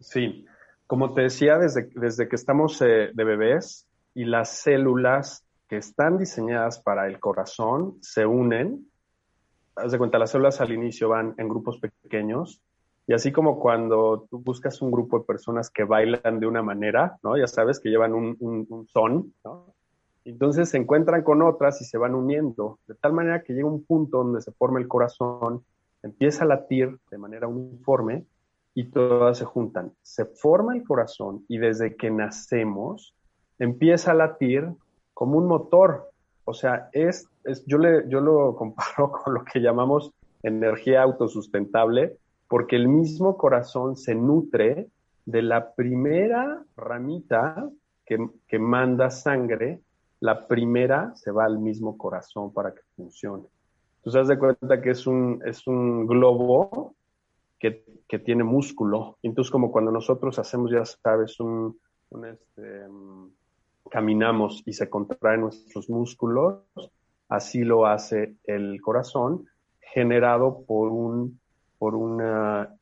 Sí, 0.00 0.46
como 0.86 1.14
te 1.14 1.22
decía, 1.22 1.58
desde, 1.58 1.90
desde 1.94 2.28
que 2.28 2.36
estamos 2.36 2.80
eh, 2.80 3.10
de 3.12 3.24
bebés 3.24 3.86
y 4.14 4.24
las 4.24 4.50
células 4.50 5.44
que 5.68 5.76
están 5.76 6.16
diseñadas 6.16 6.80
para 6.80 7.06
el 7.06 7.18
corazón 7.18 7.98
se 8.00 8.24
unen. 8.24 8.90
Haz 9.74 9.92
de 9.92 9.98
cuenta, 9.98 10.18
las 10.18 10.30
células 10.30 10.60
al 10.60 10.72
inicio 10.72 11.08
van 11.08 11.34
en 11.38 11.48
grupos 11.48 11.78
pequeños 11.78 12.62
y 13.06 13.12
así 13.12 13.30
como 13.30 13.60
cuando 13.60 14.26
tú 14.28 14.40
buscas 14.40 14.82
un 14.82 14.90
grupo 14.90 15.18
de 15.18 15.24
personas 15.24 15.70
que 15.70 15.84
bailan 15.84 16.40
de 16.40 16.46
una 16.46 16.62
manera, 16.62 17.18
¿no? 17.22 17.36
Ya 17.36 17.46
sabes, 17.46 17.78
que 17.78 17.88
llevan 17.88 18.14
un, 18.14 18.36
un, 18.40 18.86
son, 18.88 19.32
¿no? 19.44 19.74
Entonces 20.24 20.70
se 20.70 20.76
encuentran 20.76 21.22
con 21.22 21.40
otras 21.42 21.80
y 21.80 21.84
se 21.84 21.98
van 21.98 22.16
uniendo, 22.16 22.80
de 22.88 22.94
tal 22.96 23.12
manera 23.12 23.42
que 23.44 23.52
llega 23.52 23.68
un 23.68 23.84
punto 23.84 24.18
donde 24.18 24.40
se 24.42 24.50
forma 24.50 24.80
el 24.80 24.88
corazón, 24.88 25.64
empieza 26.02 26.42
a 26.42 26.48
latir 26.48 26.98
de 27.10 27.18
manera 27.18 27.46
uniforme 27.46 28.24
y 28.74 28.90
todas 28.90 29.38
se 29.38 29.44
juntan. 29.44 29.92
Se 30.02 30.24
forma 30.24 30.74
el 30.74 30.82
corazón 30.82 31.44
y 31.46 31.58
desde 31.58 31.94
que 31.94 32.10
nacemos 32.10 33.14
empieza 33.60 34.10
a 34.10 34.14
latir 34.14 34.68
como 35.14 35.38
un 35.38 35.46
motor. 35.46 36.10
O 36.44 36.54
sea, 36.54 36.88
es, 36.92 37.28
es 37.44 37.64
yo, 37.66 37.78
le, 37.78 38.08
yo 38.08 38.20
lo 38.20 38.56
comparo 38.56 39.12
con 39.24 39.34
lo 39.34 39.44
que 39.44 39.60
llamamos 39.60 40.12
energía 40.42 41.02
autosustentable, 41.02 42.18
porque 42.48 42.76
el 42.76 42.88
mismo 42.88 43.36
corazón 43.36 43.96
se 43.96 44.14
nutre 44.14 44.88
de 45.24 45.42
la 45.42 45.74
primera 45.74 46.64
ramita 46.76 47.68
que, 48.04 48.18
que 48.46 48.58
manda 48.58 49.10
sangre 49.10 49.80
la 50.20 50.46
primera 50.46 51.14
se 51.14 51.30
va 51.30 51.44
al 51.44 51.58
mismo 51.58 51.96
corazón 51.96 52.52
para 52.52 52.72
que 52.72 52.80
funcione. 52.96 53.44
Tú 54.02 54.10
te 54.10 54.24
de 54.24 54.38
cuenta 54.38 54.80
que 54.80 54.90
es 54.90 55.06
un, 55.06 55.42
es 55.44 55.66
un 55.66 56.06
globo 56.06 56.94
que, 57.58 57.84
tiene 58.24 58.44
músculo. 58.44 59.18
Entonces, 59.22 59.50
como 59.50 59.70
cuando 59.70 59.90
nosotros 59.90 60.38
hacemos, 60.38 60.70
ya 60.70 60.84
sabes, 60.84 61.38
un, 61.38 61.78
este, 62.24 62.86
caminamos 63.90 64.62
y 64.64 64.72
se 64.72 64.88
contraen 64.88 65.42
nuestros 65.42 65.90
músculos, 65.90 66.62
así 67.28 67.62
lo 67.62 67.84
hace 67.84 68.36
el 68.44 68.80
corazón, 68.80 69.44
generado 69.80 70.64
por 70.64 70.88
un 70.88 71.40
por 71.78 71.94
un 71.94 72.22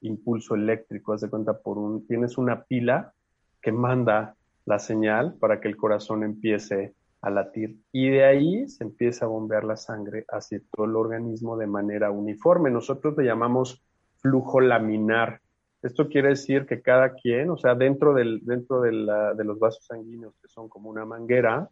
impulso 0.00 0.54
eléctrico, 0.54 1.12
haz 1.12 1.22
de 1.22 1.30
cuenta, 1.30 1.58
por 1.58 1.78
un, 1.78 2.06
tienes 2.06 2.38
una 2.38 2.64
pila 2.64 3.12
que 3.60 3.72
manda 3.72 4.36
la 4.66 4.78
señal 4.78 5.34
para 5.40 5.60
que 5.60 5.68
el 5.68 5.76
corazón 5.76 6.22
empiece 6.22 6.94
a 7.20 7.30
latir 7.30 7.78
y 7.90 8.10
de 8.10 8.24
ahí 8.24 8.68
se 8.68 8.84
empieza 8.84 9.24
a 9.24 9.28
bombear 9.28 9.64
la 9.64 9.76
sangre 9.76 10.26
hacia 10.28 10.60
todo 10.70 10.84
el 10.86 10.94
organismo 10.94 11.56
de 11.56 11.66
manera 11.66 12.10
uniforme. 12.10 12.70
Nosotros 12.70 13.16
le 13.16 13.24
llamamos 13.24 13.82
flujo 14.18 14.60
laminar. 14.60 15.40
Esto 15.82 16.08
quiere 16.08 16.30
decir 16.30 16.66
que 16.66 16.82
cada 16.82 17.14
quien, 17.14 17.50
o 17.50 17.56
sea, 17.56 17.74
dentro, 17.74 18.14
del, 18.14 18.40
dentro 18.44 18.80
de, 18.80 18.92
los 18.92 19.58
vasos 19.58 19.86
sanguíneos 19.86 20.34
que 20.40 20.48
son 20.48 20.68
como 20.68 20.88
una 20.90 21.04
manguera, 21.04 21.68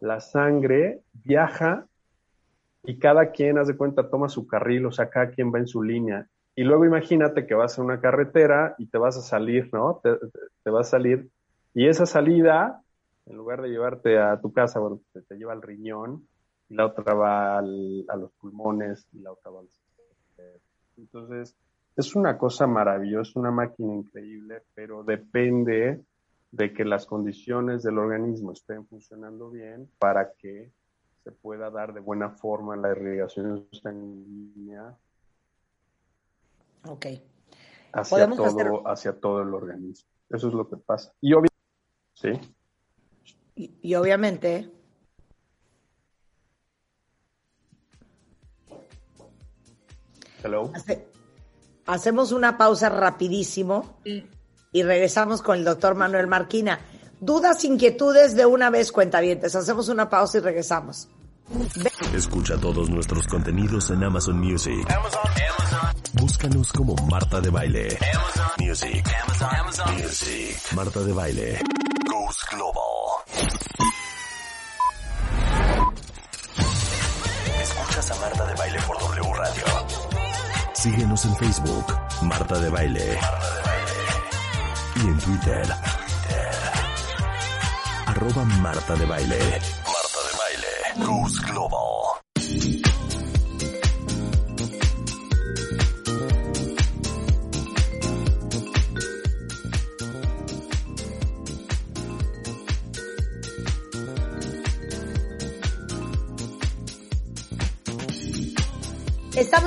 la 0.00 0.20
sangre 0.20 1.00
viaja 1.12 1.86
y 2.84 2.98
cada 2.98 3.30
quien, 3.30 3.58
hace 3.58 3.76
cuenta, 3.76 4.08
toma 4.08 4.28
su 4.28 4.46
carril, 4.46 4.86
o 4.86 4.92
sea, 4.92 5.10
cada 5.10 5.30
quien 5.30 5.52
va 5.52 5.58
en 5.58 5.66
su 5.66 5.82
línea. 5.82 6.26
Y 6.60 6.62
luego 6.62 6.84
imagínate 6.84 7.46
que 7.46 7.54
vas 7.54 7.78
a 7.78 7.82
una 7.82 8.02
carretera 8.02 8.74
y 8.76 8.84
te 8.84 8.98
vas 8.98 9.16
a 9.16 9.22
salir, 9.22 9.70
¿no? 9.72 9.98
Te, 10.02 10.18
te 10.62 10.68
vas 10.68 10.88
a 10.88 10.90
salir. 10.90 11.30
Y 11.72 11.88
esa 11.88 12.04
salida, 12.04 12.82
en 13.24 13.38
lugar 13.38 13.62
de 13.62 13.70
llevarte 13.70 14.18
a 14.18 14.38
tu 14.42 14.52
casa, 14.52 14.78
te, 15.26 15.36
lleva 15.38 15.54
al 15.54 15.62
riñón, 15.62 16.28
y 16.68 16.74
la 16.74 16.84
otra 16.84 17.14
va 17.14 17.56
a 17.56 17.62
los 17.62 18.30
pulmones, 18.38 19.06
y 19.14 19.20
la 19.20 19.32
otra 19.32 19.52
va 19.52 19.60
al... 19.60 19.68
Entonces, 20.98 21.56
es 21.96 22.14
una 22.14 22.36
cosa 22.36 22.66
maravillosa, 22.66 23.40
una 23.40 23.50
máquina 23.50 23.94
increíble, 23.94 24.60
pero 24.74 25.02
depende 25.02 26.02
de 26.52 26.74
que 26.74 26.84
las 26.84 27.06
condiciones 27.06 27.82
del 27.84 27.96
organismo 27.96 28.52
estén 28.52 28.84
funcionando 28.86 29.48
bien 29.48 29.88
para 29.98 30.32
que 30.32 30.70
se 31.24 31.32
pueda 31.32 31.70
dar 31.70 31.94
de 31.94 32.00
buena 32.00 32.28
forma 32.28 32.76
la 32.76 32.90
irrigación 32.90 33.66
sanguínea 33.72 34.94
Ok. 36.86 37.06
hacia 37.92 38.30
todo, 38.30 38.88
hacia 38.88 39.20
todo 39.20 39.42
el 39.42 39.54
organismo. 39.54 40.06
Eso 40.30 40.48
es 40.48 40.54
lo 40.54 40.68
que 40.68 40.76
pasa. 40.76 41.12
Y 41.20 41.32
obviamente, 41.32 41.56
sí. 42.14 42.30
Y, 43.82 43.94
obviamente. 43.94 44.70
Hello. 50.42 50.72
hacemos 51.84 52.32
una 52.32 52.56
pausa 52.56 52.88
rapidísimo 52.88 53.98
y 54.72 54.82
regresamos 54.82 55.42
con 55.42 55.58
el 55.58 55.64
doctor 55.64 55.94
Manuel 55.94 56.28
Marquina. 56.28 56.80
Dudas, 57.20 57.64
inquietudes 57.64 58.34
de 58.34 58.46
una 58.46 58.70
vez, 58.70 58.92
cuentavientes. 58.92 59.54
Hacemos 59.54 59.90
una 59.90 60.08
pausa 60.08 60.38
y 60.38 60.40
regresamos. 60.40 61.08
Escucha 62.14 62.58
todos 62.58 62.88
nuestros 62.88 63.26
contenidos 63.26 63.90
en 63.90 64.04
Amazon 64.04 64.38
Music. 64.38 64.86
Búscanos 66.12 66.72
como 66.72 66.94
Marta 67.08 67.40
de 67.40 67.50
Baile. 67.50 67.98
Amazon 68.14 68.50
Music. 68.58 69.06
Amazon, 69.22 69.94
Music. 69.94 70.56
Marta 70.74 71.00
de 71.00 71.12
Baile. 71.12 71.60
Goes 72.08 72.36
Global. 72.50 72.82
Escuchas 77.62 78.10
a 78.10 78.14
Marta 78.20 78.46
de 78.46 78.54
Baile 78.54 78.78
por 78.86 78.98
W 78.98 79.34
Radio. 79.34 79.64
Síguenos 80.74 81.24
en 81.24 81.36
Facebook. 81.36 81.86
Marta 82.22 82.58
de 82.58 82.70
Baile. 82.70 83.18
Marta 83.20 83.50
de 83.54 83.60
Baile. 83.70 83.90
Y 84.96 85.00
en 85.00 85.18
Twitter. 85.18 85.74
Arroba 88.06 88.44
Marta 88.44 88.94
de 88.96 89.06
Baile. 89.06 89.38
Marta 89.38 90.18
de 90.26 90.38
Baile. 90.38 91.06
Goes 91.06 91.40
Global. 91.42 91.89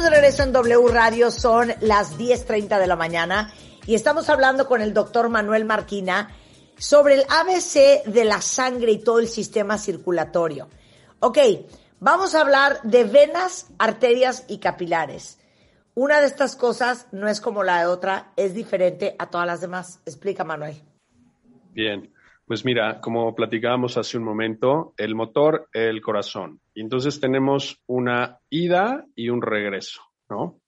De 0.04 0.10
regreso 0.10 0.44
en 0.44 0.52
W 0.52 0.89
Radio, 0.89 1.32
son 1.32 1.72
las 1.80 2.18
10.30 2.18 2.78
de 2.78 2.88
la 2.88 2.98
mañana 2.98 3.54
y 3.88 3.96
estamos 3.96 4.30
hablando 4.30 4.68
con 4.68 4.82
el 4.82 4.94
doctor 4.94 5.30
Manuel 5.30 5.63
Marquina 5.63 6.30
sobre 6.78 7.13
el 7.13 7.22
ABC 7.30 8.04
de 8.04 8.26
la 8.26 8.42
sangre 8.42 8.92
y 8.92 9.02
todo 9.02 9.20
el 9.20 9.30
sistema 9.30 9.78
circulatorio. 9.78 10.68
Ok, 11.22 11.38
vamos 12.02 12.36
a 12.36 12.42
hablar 12.42 12.82
de 12.84 13.06
venas, 13.06 13.68
arterias 13.80 14.44
y 14.50 14.58
capilares. 14.58 15.39
Una 15.96 16.20
de 16.20 16.28
estas 16.28 16.58
cosas 16.58 17.08
no 17.13 17.30
es 17.30 17.39
como 17.39 17.63
la 17.63 17.80
de 17.80 17.86
otra, 17.86 18.34
es 18.36 18.54
diferente 18.54 19.16
a 19.20 19.30
todas 19.30 19.48
las 19.48 19.62
demás. 19.62 20.02
Explica, 20.06 20.44
Manuel. 20.44 20.84
Bien, 21.72 22.12
pues 22.45 22.65
mira, 22.65 22.99
como 22.99 23.34
platicábamos 23.36 23.97
hace 23.97 24.17
un 24.17 24.23
momento, 24.23 24.93
el 24.97 25.15
motor, 25.15 25.69
el 25.73 26.01
corazón. 26.01 26.60
Entonces 26.75 27.19
tenemos 27.19 27.82
una 27.88 28.39
ida 28.49 29.06
y 29.15 29.29
un 29.29 29.41
regreso, 29.41 30.01
¿no? 30.29 30.60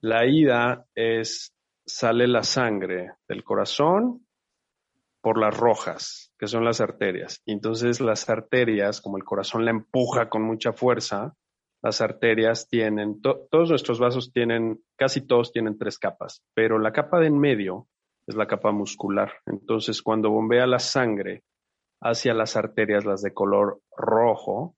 La 0.00 0.26
ida 0.26 0.86
es, 0.94 1.54
sale 1.86 2.26
la 2.26 2.42
sangre 2.42 3.12
del 3.28 3.44
corazón 3.44 4.26
por 5.20 5.38
las 5.38 5.56
rojas, 5.56 6.32
que 6.38 6.46
son 6.46 6.64
las 6.64 6.80
arterias. 6.80 7.40
Entonces 7.46 8.00
las 8.00 8.28
arterias, 8.28 9.00
como 9.00 9.16
el 9.16 9.24
corazón 9.24 9.64
la 9.64 9.70
empuja 9.70 10.28
con 10.28 10.42
mucha 10.42 10.72
fuerza, 10.72 11.34
las 11.82 12.00
arterias 12.00 12.66
tienen, 12.68 13.20
todos 13.20 13.70
nuestros 13.70 13.98
vasos 13.98 14.32
tienen, 14.32 14.82
casi 14.96 15.26
todos 15.26 15.52
tienen 15.52 15.78
tres 15.78 15.98
capas, 15.98 16.42
pero 16.54 16.78
la 16.78 16.92
capa 16.92 17.20
de 17.20 17.28
en 17.28 17.38
medio 17.38 17.86
es 18.26 18.34
la 18.36 18.46
capa 18.46 18.72
muscular. 18.72 19.32
Entonces, 19.46 20.02
cuando 20.02 20.30
bombea 20.30 20.66
la 20.66 20.78
sangre 20.78 21.44
hacia 22.00 22.34
las 22.34 22.56
arterias, 22.56 23.04
las 23.04 23.22
de 23.22 23.32
color 23.32 23.80
rojo, 23.96 24.76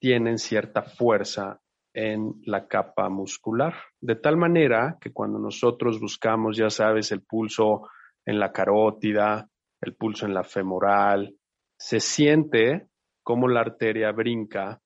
tienen 0.00 0.38
cierta 0.38 0.82
fuerza 0.82 1.60
en 1.94 2.34
la 2.44 2.68
capa 2.68 3.08
muscular, 3.08 3.74
de 4.00 4.14
tal 4.14 4.36
manera 4.36 4.98
que 5.00 5.12
cuando 5.12 5.38
nosotros 5.38 5.98
buscamos, 6.00 6.56
ya 6.56 6.70
sabes, 6.70 7.10
el 7.12 7.22
pulso 7.22 7.88
en 8.24 8.38
la 8.38 8.52
carótida, 8.52 9.48
el 9.80 9.96
pulso 9.96 10.26
en 10.26 10.34
la 10.34 10.44
femoral, 10.44 11.34
se 11.78 12.00
siente 12.00 12.88
como 13.22 13.48
la 13.48 13.60
arteria 13.60 14.12
brinca 14.12 14.80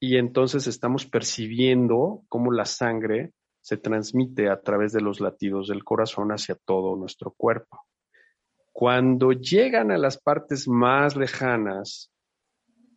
y 0.00 0.16
entonces 0.16 0.66
estamos 0.66 1.06
percibiendo 1.06 2.22
cómo 2.28 2.52
la 2.52 2.64
sangre 2.64 3.32
se 3.62 3.76
transmite 3.76 4.50
a 4.50 4.60
través 4.60 4.92
de 4.92 5.00
los 5.00 5.20
latidos 5.20 5.68
del 5.68 5.84
corazón 5.84 6.32
hacia 6.32 6.56
todo 6.56 6.96
nuestro 6.96 7.30
cuerpo. 7.30 7.86
Cuando 8.72 9.32
llegan 9.32 9.92
a 9.92 9.98
las 9.98 10.18
partes 10.18 10.66
más 10.66 11.16
lejanas 11.16 12.10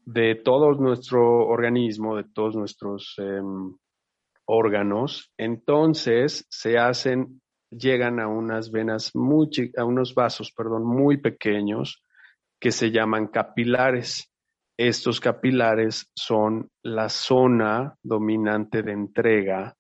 de 0.06 0.36
todo 0.36 0.74
nuestro 0.74 1.48
organismo, 1.48 2.16
de 2.16 2.24
todos 2.24 2.56
nuestros 2.56 3.14
em, 3.18 3.76
órganos, 4.46 5.32
entonces 5.38 6.46
se 6.50 6.80
hacen, 6.80 7.42
llegan 7.70 8.20
a 8.20 8.28
unas 8.28 8.72
venas 8.72 9.12
muy, 9.14 9.50
a 9.78 9.84
unos 9.84 10.16
vasos, 10.16 10.52
perdón, 10.52 10.84
muy 10.86 11.18
pequeños 11.18 12.04
que 12.60 12.72
se 12.72 12.90
llaman 12.90 13.28
capilares. 13.28 14.32
Estos 14.78 15.20
capilares 15.20 16.10
son 16.16 16.70
la 16.84 17.10
zona 17.10 17.96
dominante 18.02 18.82
de 18.82 18.94
entrega 18.94 19.76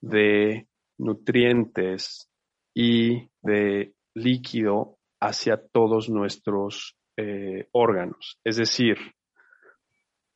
de 0.00 0.66
nutrientes 0.98 2.30
y 2.74 3.28
de 3.42 3.94
líquido 4.14 4.98
hacia 5.20 5.56
todos 5.56 6.08
nuestros 6.08 6.96
eh, 7.16 7.68
órganos. 7.72 8.38
Es 8.44 8.56
decir, 8.56 8.96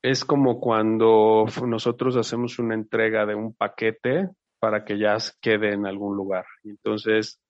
es 0.02 0.24
como 0.24 0.60
cuando 0.60 1.46
nosotros 1.66 2.16
hacemos 2.16 2.58
una 2.58 2.74
entrega 2.74 3.24
de 3.26 3.34
un 3.34 3.54
paquete 3.54 4.30
para 4.58 4.84
que 4.84 4.98
ya 4.98 5.16
quede 5.40 5.72
en 5.74 5.86
algún 5.86 6.16
lugar. 6.16 6.44
Entonces, 6.64 7.40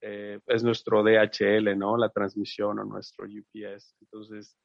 eh, 0.00 0.38
es 0.46 0.64
nuestro 0.64 1.02
DHL, 1.02 1.76
¿no? 1.76 1.96
La 1.96 2.08
transmisión 2.08 2.78
o 2.78 2.84
nuestro 2.84 3.26
UPS. 3.26 3.96
Entonces, 4.00 4.56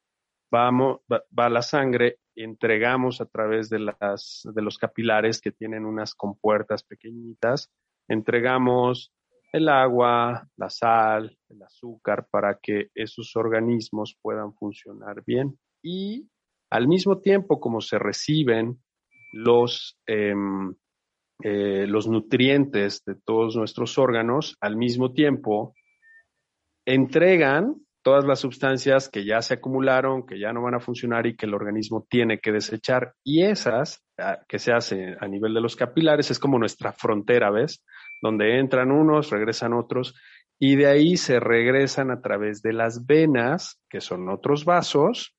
vamos, 0.50 1.00
va, 1.10 1.48
la 1.48 1.62
sangre, 1.62 2.18
entregamos 2.34 3.20
a 3.20 3.26
través 3.26 3.68
de, 3.68 3.78
las, 3.78 4.42
de 4.52 4.62
los 4.62 4.78
capilares 4.78 5.40
que 5.40 5.52
tienen 5.52 5.84
unas 5.84 6.14
compuertas 6.14 6.82
pequeñitas, 6.82 7.70
entregamos 8.08 9.12
el 9.52 9.68
agua, 9.68 10.48
la 10.56 10.68
sal, 10.68 11.38
el 11.48 11.62
azúcar 11.62 12.26
para 12.30 12.58
que 12.60 12.90
esos 12.94 13.36
organismos 13.36 14.18
puedan 14.20 14.52
funcionar 14.54 15.22
bien. 15.24 15.58
Y 15.82 16.28
al 16.70 16.88
mismo 16.88 17.20
tiempo 17.20 17.60
como 17.60 17.80
se 17.80 17.98
reciben 17.98 18.82
los, 19.32 19.98
em, 20.06 20.74
eh, 21.42 21.86
los 21.86 22.08
nutrientes 22.08 23.04
de 23.04 23.14
todos 23.14 23.56
nuestros 23.56 23.98
órganos, 23.98 24.56
al 24.60 24.76
mismo 24.76 25.12
tiempo 25.12 25.74
entregan 26.84 27.85
todas 28.06 28.24
las 28.24 28.38
sustancias 28.38 29.08
que 29.08 29.24
ya 29.24 29.42
se 29.42 29.54
acumularon, 29.54 30.24
que 30.24 30.38
ya 30.38 30.52
no 30.52 30.62
van 30.62 30.76
a 30.76 30.78
funcionar 30.78 31.26
y 31.26 31.34
que 31.34 31.46
el 31.46 31.54
organismo 31.54 32.06
tiene 32.08 32.38
que 32.38 32.52
desechar. 32.52 33.14
Y 33.24 33.42
esas 33.42 34.00
ah, 34.16 34.38
que 34.46 34.60
se 34.60 34.72
hacen 34.72 35.16
a 35.18 35.26
nivel 35.26 35.52
de 35.52 35.60
los 35.60 35.74
capilares 35.74 36.30
es 36.30 36.38
como 36.38 36.56
nuestra 36.56 36.92
frontera, 36.92 37.50
¿ves? 37.50 37.84
Donde 38.22 38.60
entran 38.60 38.92
unos, 38.92 39.30
regresan 39.30 39.72
otros, 39.72 40.14
y 40.56 40.76
de 40.76 40.86
ahí 40.86 41.16
se 41.16 41.40
regresan 41.40 42.12
a 42.12 42.20
través 42.20 42.62
de 42.62 42.74
las 42.74 43.06
venas, 43.06 43.82
que 43.90 44.00
son 44.00 44.28
otros 44.28 44.64
vasos, 44.64 45.36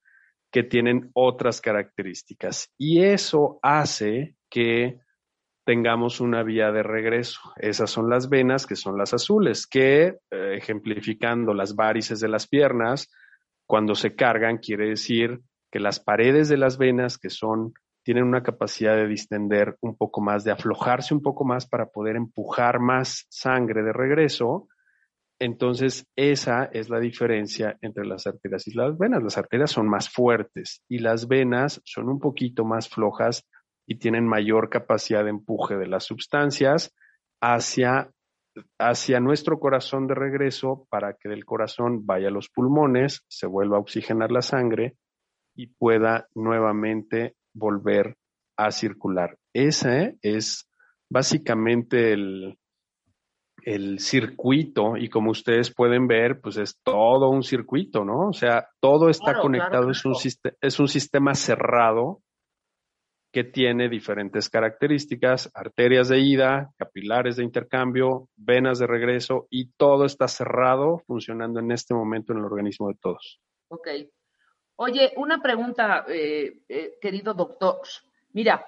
que 0.51 0.63
tienen 0.63 1.09
otras 1.13 1.61
características. 1.61 2.73
Y 2.77 3.01
eso 3.01 3.59
hace 3.61 4.35
que 4.49 4.99
tengamos 5.67 6.21
una 6.21 6.43
vía 6.43 6.71
de 6.71 6.81
regreso. 6.81 7.41
Esas 7.57 7.89
son 7.89 8.09
las 8.09 8.29
venas, 8.29 8.65
que 8.65 8.77
son 8.77 8.97
las 8.97 9.13
azules, 9.13 9.67
que 9.67 10.15
eh, 10.31 10.55
ejemplificando 10.55 11.53
las 11.53 11.75
varices 11.75 12.21
de 12.21 12.29
las 12.29 12.47
piernas, 12.47 13.11
cuando 13.65 13.93
se 13.93 14.15
cargan 14.15 14.59
quiere 14.59 14.87
decir 14.87 15.41
que 15.69 15.81
las 15.81 15.99
paredes 15.99 16.47
de 16.47 16.55
las 16.55 16.77
venas, 16.77 17.17
que 17.17 17.29
son, 17.29 17.73
tienen 18.01 18.23
una 18.23 18.43
capacidad 18.43 18.95
de 18.95 19.09
distender 19.09 19.75
un 19.81 19.97
poco 19.97 20.21
más, 20.21 20.45
de 20.45 20.51
aflojarse 20.51 21.13
un 21.13 21.21
poco 21.21 21.43
más 21.43 21.67
para 21.67 21.87
poder 21.87 22.15
empujar 22.15 22.79
más 22.79 23.25
sangre 23.27 23.83
de 23.83 23.91
regreso. 23.91 24.69
Entonces, 25.37 26.07
esa 26.15 26.69
es 26.71 26.89
la 26.89 27.01
diferencia 27.01 27.77
entre 27.81 28.05
las 28.05 28.25
arterias 28.25 28.65
y 28.67 28.73
las 28.73 28.97
venas. 28.97 29.21
Las 29.21 29.37
arterias 29.37 29.71
son 29.71 29.89
más 29.89 30.09
fuertes 30.09 30.81
y 30.87 30.99
las 30.99 31.27
venas 31.27 31.81
son 31.83 32.07
un 32.07 32.21
poquito 32.21 32.63
más 32.63 32.87
flojas 32.87 33.45
y 33.87 33.95
tienen 33.95 34.27
mayor 34.27 34.69
capacidad 34.69 35.23
de 35.23 35.31
empuje 35.31 35.77
de 35.77 35.87
las 35.87 36.03
sustancias 36.03 36.93
hacia 37.41 38.11
hacia 38.79 39.19
nuestro 39.19 39.59
corazón 39.59 40.07
de 40.07 40.15
regreso 40.15 40.87
para 40.89 41.13
que 41.13 41.29
del 41.29 41.45
corazón 41.45 42.05
vaya 42.05 42.29
a 42.29 42.31
los 42.31 42.49
pulmones, 42.49 43.23
se 43.27 43.47
vuelva 43.47 43.77
a 43.77 43.81
oxigenar 43.81 44.31
la 44.31 44.41
sangre 44.41 44.95
y 45.55 45.67
pueda 45.67 46.27
nuevamente 46.35 47.35
volver 47.53 48.15
a 48.57 48.71
circular. 48.71 49.37
Ese 49.53 50.17
es 50.21 50.69
básicamente 51.09 52.13
el, 52.13 52.57
el 53.63 53.99
circuito 53.99 54.97
y 54.97 55.09
como 55.09 55.31
ustedes 55.31 55.73
pueden 55.73 56.07
ver, 56.07 56.39
pues 56.41 56.57
es 56.57 56.79
todo 56.83 57.29
un 57.29 57.43
circuito, 57.43 58.03
¿no? 58.05 58.29
O 58.29 58.33
sea, 58.33 58.67
todo 58.79 59.09
está 59.09 59.39
conectado, 59.39 59.89
Es, 59.91 60.05
un, 60.05 60.13
es 60.61 60.79
un 60.79 60.87
sistema 60.87 61.33
cerrado 61.35 62.21
que 63.31 63.43
tiene 63.43 63.89
diferentes 63.89 64.49
características, 64.49 65.51
arterias 65.53 66.07
de 66.09 66.19
ida, 66.19 66.71
capilares 66.77 67.35
de 67.35 67.43
intercambio, 67.43 68.29
venas 68.35 68.79
de 68.79 68.87
regreso 68.87 69.47
y 69.49 69.71
todo 69.73 70.05
está 70.05 70.27
cerrado 70.27 71.03
funcionando 71.05 71.59
en 71.59 71.71
este 71.71 71.93
momento 71.93 72.33
en 72.33 72.39
el 72.39 72.45
organismo 72.45 72.87
de 72.87 72.95
todos. 72.95 73.39
Ok. 73.69 73.87
Oye, 74.77 75.13
una 75.17 75.41
pregunta, 75.41 76.05
eh, 76.07 76.61
eh, 76.69 76.97
querido 77.01 77.33
doctor. 77.33 77.79
Mira, 78.33 78.65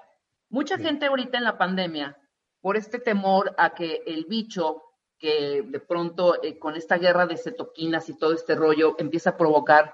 mucha 0.50 0.78
gente 0.78 1.06
ahorita 1.06 1.38
en 1.38 1.44
la 1.44 1.58
pandemia, 1.58 2.18
por 2.62 2.76
este 2.76 3.00
temor 3.00 3.54
a 3.58 3.74
que 3.74 4.04
el 4.06 4.26
bicho 4.26 4.84
que 5.18 5.64
de 5.66 5.80
pronto 5.80 6.42
eh, 6.42 6.58
con 6.58 6.76
esta 6.76 6.98
guerra 6.98 7.28
de 7.28 7.38
cetoquinas 7.38 8.10
y 8.10 8.18
todo 8.18 8.34
este 8.34 8.56
rollo 8.56 8.96
empieza 8.98 9.32
a 9.32 9.38
provocar 9.38 9.94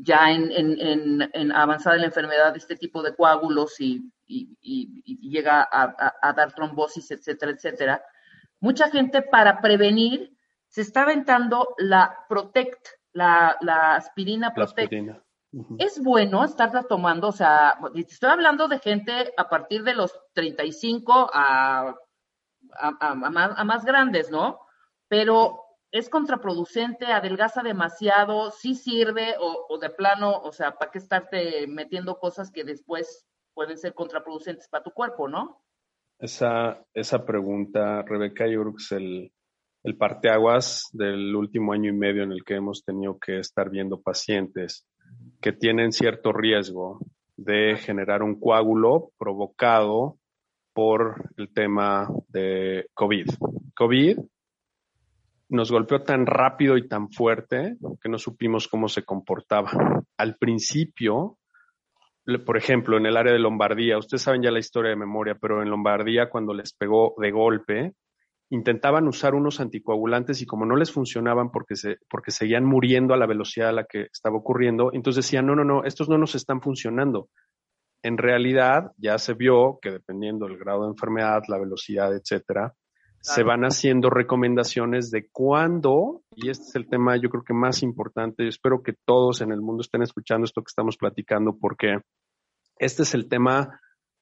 ya 0.00 0.30
en, 0.30 0.50
en, 0.52 1.30
en, 1.32 1.52
avanzada 1.52 1.96
la 1.96 2.06
enfermedad 2.06 2.56
este 2.56 2.76
tipo 2.76 3.02
de 3.02 3.14
coágulos 3.14 3.80
y, 3.80 4.10
llega 4.26 5.68
a, 5.70 6.32
dar 6.32 6.54
trombosis, 6.54 7.10
etcétera, 7.10 7.52
etcétera. 7.52 8.02
Mucha 8.60 8.90
gente 8.90 9.22
para 9.22 9.60
prevenir 9.60 10.36
se 10.68 10.80
está 10.80 11.02
aventando 11.02 11.74
la 11.78 12.24
Protect, 12.28 12.88
la, 13.12 13.56
aspirina 13.94 14.54
Protect. 14.54 14.92
Es 15.78 16.02
bueno 16.02 16.42
estarla 16.42 16.82
tomando, 16.82 17.28
o 17.28 17.32
sea, 17.32 17.78
estoy 17.94 18.30
hablando 18.30 18.66
de 18.66 18.80
gente 18.80 19.32
a 19.36 19.48
partir 19.48 19.84
de 19.84 19.94
los 19.94 20.12
35 20.32 21.30
a, 21.32 21.94
a, 22.80 23.14
más, 23.14 23.52
a 23.56 23.64
más 23.64 23.84
grandes, 23.84 24.30
¿no? 24.30 24.58
Pero 25.06 25.63
es 25.94 26.10
contraproducente, 26.10 27.06
adelgaza 27.06 27.62
demasiado, 27.62 28.50
sí 28.50 28.74
sirve 28.74 29.36
o, 29.38 29.78
de 29.78 29.90
plano, 29.90 30.40
o 30.40 30.50
sea, 30.50 30.72
¿para 30.72 30.90
qué 30.90 30.98
estarte 30.98 31.68
metiendo 31.68 32.18
cosas 32.18 32.50
que 32.50 32.64
después 32.64 33.24
pueden 33.54 33.78
ser 33.78 33.94
contraproducentes 33.94 34.68
para 34.68 34.82
tu 34.82 34.90
cuerpo, 34.90 35.28
no? 35.28 35.62
Esa, 36.18 36.84
esa 36.94 37.24
pregunta, 37.24 38.02
Rebeca, 38.02 38.48
yo 38.48 38.62
creo 38.62 38.98
el, 38.98 39.32
el 39.84 39.96
parteaguas 39.96 40.88
del 40.92 41.36
último 41.36 41.72
año 41.72 41.90
y 41.90 41.96
medio 41.96 42.24
en 42.24 42.32
el 42.32 42.42
que 42.42 42.56
hemos 42.56 42.84
tenido 42.84 43.16
que 43.20 43.38
estar 43.38 43.70
viendo 43.70 44.02
pacientes 44.02 44.88
que 45.40 45.52
tienen 45.52 45.92
cierto 45.92 46.32
riesgo 46.32 46.98
de 47.36 47.76
generar 47.76 48.24
un 48.24 48.40
coágulo 48.40 49.12
provocado 49.16 50.18
por 50.72 51.30
el 51.36 51.54
tema 51.54 52.08
de 52.26 52.88
COVID. 52.94 53.26
COVID 53.76 54.18
nos 55.48 55.70
golpeó 55.70 56.02
tan 56.02 56.26
rápido 56.26 56.76
y 56.76 56.88
tan 56.88 57.10
fuerte 57.10 57.76
que 58.00 58.08
no 58.08 58.18
supimos 58.18 58.68
cómo 58.68 58.88
se 58.88 59.04
comportaba. 59.04 59.70
Al 60.16 60.36
principio, 60.36 61.38
por 62.44 62.56
ejemplo, 62.56 62.96
en 62.96 63.06
el 63.06 63.16
área 63.16 63.32
de 63.32 63.38
Lombardía, 63.38 63.98
ustedes 63.98 64.22
saben 64.22 64.42
ya 64.42 64.50
la 64.50 64.58
historia 64.58 64.90
de 64.90 64.96
memoria, 64.96 65.36
pero 65.40 65.62
en 65.62 65.70
Lombardía 65.70 66.30
cuando 66.30 66.54
les 66.54 66.72
pegó 66.72 67.14
de 67.18 67.30
golpe, 67.30 67.92
intentaban 68.50 69.08
usar 69.08 69.34
unos 69.34 69.60
anticoagulantes 69.60 70.40
y 70.40 70.46
como 70.46 70.64
no 70.64 70.76
les 70.76 70.92
funcionaban 70.92 71.50
porque, 71.50 71.76
se, 71.76 71.96
porque 72.08 72.30
seguían 72.30 72.64
muriendo 72.64 73.14
a 73.14 73.16
la 73.16 73.26
velocidad 73.26 73.70
a 73.70 73.72
la 73.72 73.84
que 73.84 74.08
estaba 74.12 74.36
ocurriendo, 74.36 74.90
entonces 74.92 75.24
decían, 75.24 75.46
no, 75.46 75.54
no, 75.54 75.64
no, 75.64 75.84
estos 75.84 76.08
no 76.08 76.18
nos 76.18 76.34
están 76.34 76.60
funcionando. 76.60 77.28
En 78.02 78.18
realidad 78.18 78.92
ya 78.96 79.18
se 79.18 79.34
vio 79.34 79.78
que 79.80 79.90
dependiendo 79.90 80.46
del 80.46 80.58
grado 80.58 80.82
de 80.82 80.90
enfermedad, 80.90 81.42
la 81.48 81.58
velocidad, 81.58 82.14
etcétera, 82.14 82.74
se 83.24 83.42
van 83.42 83.64
haciendo 83.64 84.10
recomendaciones 84.10 85.10
de 85.10 85.28
cuándo, 85.32 86.20
y 86.36 86.50
este 86.50 86.64
es 86.64 86.76
el 86.76 86.86
tema 86.86 87.16
yo 87.16 87.30
creo 87.30 87.42
que 87.42 87.54
más 87.54 87.82
importante, 87.82 88.42
yo 88.42 88.50
espero 88.50 88.82
que 88.82 88.92
todos 89.06 89.40
en 89.40 89.50
el 89.50 89.62
mundo 89.62 89.80
estén 89.80 90.02
escuchando 90.02 90.44
esto 90.44 90.60
que 90.60 90.68
estamos 90.68 90.98
platicando, 90.98 91.56
porque 91.58 92.00
este 92.76 93.02
es 93.04 93.14
el 93.14 93.26
tema 93.26 93.80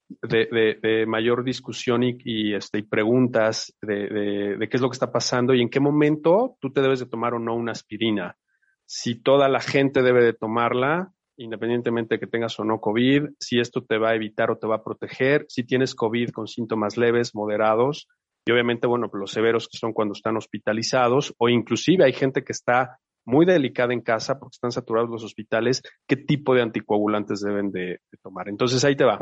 de, 0.08 1.04
mayor 1.08 1.42
discusión 1.42 2.04
y, 2.04 2.54
este, 2.54 2.78
y 2.78 2.82
preguntas 2.82 3.74
de, 3.82 4.56
de, 4.56 4.68
qué 4.68 4.76
es 4.76 4.80
lo 4.80 4.88
que 4.88 4.94
está 4.94 5.10
pasando 5.10 5.52
y 5.52 5.62
en 5.62 5.68
qué 5.68 5.80
momento 5.80 6.56
tú 6.60 6.72
te 6.72 6.80
debes 6.80 7.00
de 7.00 7.06
tomar 7.06 7.34
o 7.34 7.40
no 7.40 7.56
una 7.56 7.72
aspirina. 7.72 8.36
Si 8.86 9.20
toda 9.20 9.48
la 9.48 9.60
gente 9.60 10.02
debe 10.02 10.22
de 10.22 10.32
tomarla, 10.32 11.12
independientemente 11.36 12.14
de 12.14 12.20
que 12.20 12.28
tengas 12.28 12.56
o 12.60 12.64
no 12.64 12.80
COVID, 12.80 13.30
si 13.40 13.58
esto 13.58 13.82
te 13.82 13.98
va 13.98 14.10
a 14.10 14.14
evitar 14.14 14.52
o 14.52 14.58
te 14.58 14.68
va 14.68 14.76
a 14.76 14.84
proteger, 14.84 15.44
si 15.48 15.64
tienes 15.64 15.96
COVID 15.96 16.30
con 16.30 16.46
síntomas 16.46 16.96
leves, 16.96 17.34
moderados, 17.34 18.06
y 18.44 18.52
obviamente, 18.52 18.86
bueno, 18.86 19.08
los 19.12 19.30
severos 19.30 19.68
que 19.68 19.78
son 19.78 19.92
cuando 19.92 20.12
están 20.12 20.36
hospitalizados 20.36 21.34
o 21.38 21.48
inclusive 21.48 22.04
hay 22.04 22.12
gente 22.12 22.42
que 22.42 22.52
está 22.52 22.98
muy 23.24 23.46
delicada 23.46 23.92
en 23.92 24.00
casa 24.00 24.38
porque 24.38 24.56
están 24.56 24.72
saturados 24.72 25.08
los 25.08 25.22
hospitales, 25.22 25.82
qué 26.08 26.16
tipo 26.16 26.54
de 26.54 26.62
anticoagulantes 26.62 27.40
deben 27.40 27.70
de, 27.70 28.00
tomar. 28.20 28.48
Entonces 28.48 28.84
ahí 28.84 28.96
te 28.96 29.04
va. 29.04 29.18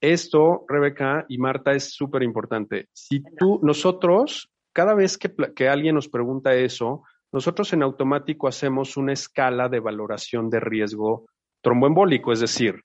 Esto, 0.00 0.66
Rebeca 0.68 1.24
y 1.28 1.38
Marta, 1.38 1.72
es 1.72 1.94
súper 1.94 2.22
importante. 2.22 2.88
Si 2.92 3.22
tú, 3.38 3.60
nosotros, 3.62 4.50
cada 4.74 4.94
vez 4.94 5.16
que, 5.16 5.34
que 5.56 5.68
alguien 5.68 5.94
nos 5.94 6.08
pregunta 6.08 6.52
eso, 6.54 7.02
nosotros 7.32 7.72
en 7.72 7.82
automático 7.82 8.46
hacemos 8.46 8.98
una 8.98 9.14
escala 9.14 9.70
de 9.70 9.80
valoración 9.80 10.50
de 10.50 10.60
riesgo 10.60 11.26
tromboembólico, 11.62 12.32
es 12.32 12.40
decir, 12.40 12.82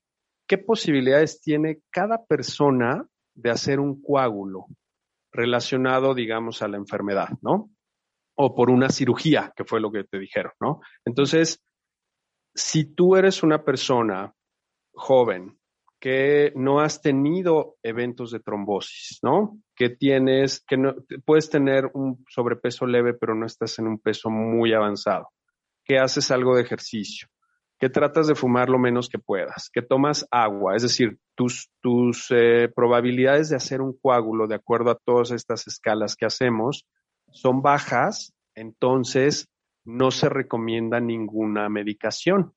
qué 0.47 0.57
posibilidades 0.57 1.41
tiene 1.41 1.79
cada 1.91 2.23
persona 2.25 3.05
de 3.35 3.51
hacer 3.51 3.81
un 3.81 4.01
coágulo 4.01 4.67
relacionado, 5.31 6.13
digamos, 6.13 6.61
a 6.61 6.67
la 6.67 6.77
enfermedad, 6.77 7.29
¿no? 7.41 7.71
O 8.35 8.55
por 8.55 8.69
una 8.69 8.89
cirugía, 8.89 9.53
que 9.55 9.65
fue 9.65 9.79
lo 9.79 9.91
que 9.91 10.03
te 10.03 10.19
dijeron, 10.19 10.53
¿no? 10.59 10.81
Entonces, 11.05 11.63
si 12.55 12.85
tú 12.85 13.15
eres 13.15 13.43
una 13.43 13.63
persona 13.63 14.33
joven 14.93 15.59
que 15.99 16.53
no 16.55 16.79
has 16.79 17.01
tenido 17.01 17.77
eventos 17.83 18.31
de 18.31 18.39
trombosis, 18.39 19.19
¿no? 19.21 19.59
Que 19.75 19.89
tienes, 19.89 20.61
que 20.61 20.77
no, 20.77 20.95
puedes 21.25 21.49
tener 21.49 21.91
un 21.93 22.23
sobrepeso 22.29 22.85
leve, 22.85 23.13
pero 23.13 23.35
no 23.35 23.45
estás 23.45 23.79
en 23.79 23.87
un 23.87 23.99
peso 23.99 24.29
muy 24.29 24.73
avanzado, 24.73 25.29
que 25.83 25.99
haces 25.99 26.31
algo 26.31 26.55
de 26.55 26.61
ejercicio, 26.61 27.27
que 27.79 27.89
tratas 27.89 28.27
de 28.27 28.35
fumar 28.35 28.69
lo 28.69 28.77
menos 28.77 29.07
que 29.07 29.19
puedas, 29.19 29.69
que 29.71 29.81
tomas 29.81 30.27
agua, 30.31 30.75
es 30.75 30.83
decir, 30.83 31.17
tus, 31.35 31.71
tus 31.81 32.27
eh, 32.29 32.69
probabilidades 32.75 33.49
de 33.49 33.55
hacer 33.55 33.81
un 33.81 33.97
coágulo 33.97 34.47
de 34.47 34.55
acuerdo 34.55 34.91
a 34.91 34.97
todas 34.97 35.31
estas 35.31 35.65
escalas 35.67 36.17
que 36.17 36.25
hacemos 36.25 36.85
son 37.31 37.61
bajas, 37.61 38.33
entonces 38.53 39.47
no 39.85 40.11
se 40.11 40.27
recomienda 40.27 40.99
ninguna 40.99 41.69
medicación, 41.69 42.53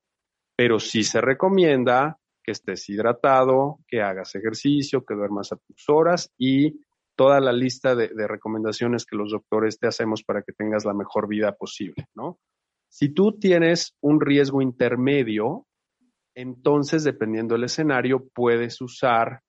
pero 0.57 0.79
sí 0.79 1.03
se 1.03 1.21
recomienda 1.21 2.19
que 2.43 2.51
estés 2.51 2.89
hidratado, 2.89 3.79
que 3.87 4.01
hagas 4.01 4.35
ejercicio, 4.35 5.05
que 5.05 5.15
duermas 5.15 5.53
a 5.53 5.55
tus 5.55 5.87
horas 5.87 6.29
y 6.37 6.81
toda 7.15 7.39
la 7.39 7.53
lista 7.53 7.95
de, 7.95 8.09
de 8.09 8.27
recomendaciones 8.27 9.05
que 9.05 9.15
los 9.15 9.31
doctores 9.31 9.79
te 9.79 9.87
hacemos 9.87 10.23
para 10.23 10.41
que 10.41 10.51
tengas 10.51 10.83
la 10.83 10.93
mejor 10.93 11.29
vida 11.29 11.53
posible, 11.53 12.07
¿no? 12.13 12.39
Si 12.93 13.09
tú 13.09 13.39
tienes 13.39 13.97
un 14.01 14.21
riesgo 14.21 14.61
intermedio, 14.61 15.65
entonces, 16.35 17.03
dependiendo 17.03 17.55
del 17.55 17.63
escenario, 17.63 18.27
puedes 18.35 18.79
usar 18.81 19.41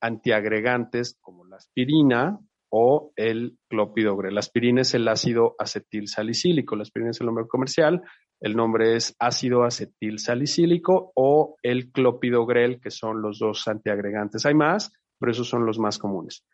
antiagregantes 0.00 1.18
como 1.20 1.44
la 1.44 1.56
aspirina 1.56 2.38
o 2.70 3.10
el 3.16 3.58
clopidogrel. 3.68 4.34
La 4.34 4.38
aspirina 4.38 4.82
es 4.82 4.94
el 4.94 5.08
ácido 5.08 5.56
acetil 5.58 6.06
salicílico. 6.06 6.76
La 6.76 6.82
aspirina 6.82 7.10
es 7.10 7.20
el 7.20 7.26
nombre 7.26 7.48
comercial. 7.48 8.02
El 8.38 8.54
nombre 8.54 8.94
es 8.94 9.16
ácido 9.18 9.64
acetil 9.64 10.20
salicílico 10.20 11.10
o 11.16 11.56
el 11.64 11.90
clopidogrel, 11.90 12.80
que 12.80 12.92
son 12.92 13.20
los 13.20 13.40
dos 13.40 13.66
antiagregantes. 13.66 14.46
Hay 14.46 14.54
más, 14.54 14.92
pero 15.18 15.32
esos 15.32 15.48
son 15.48 15.66
los 15.66 15.80
más 15.80 15.98
comunes. 15.98 16.44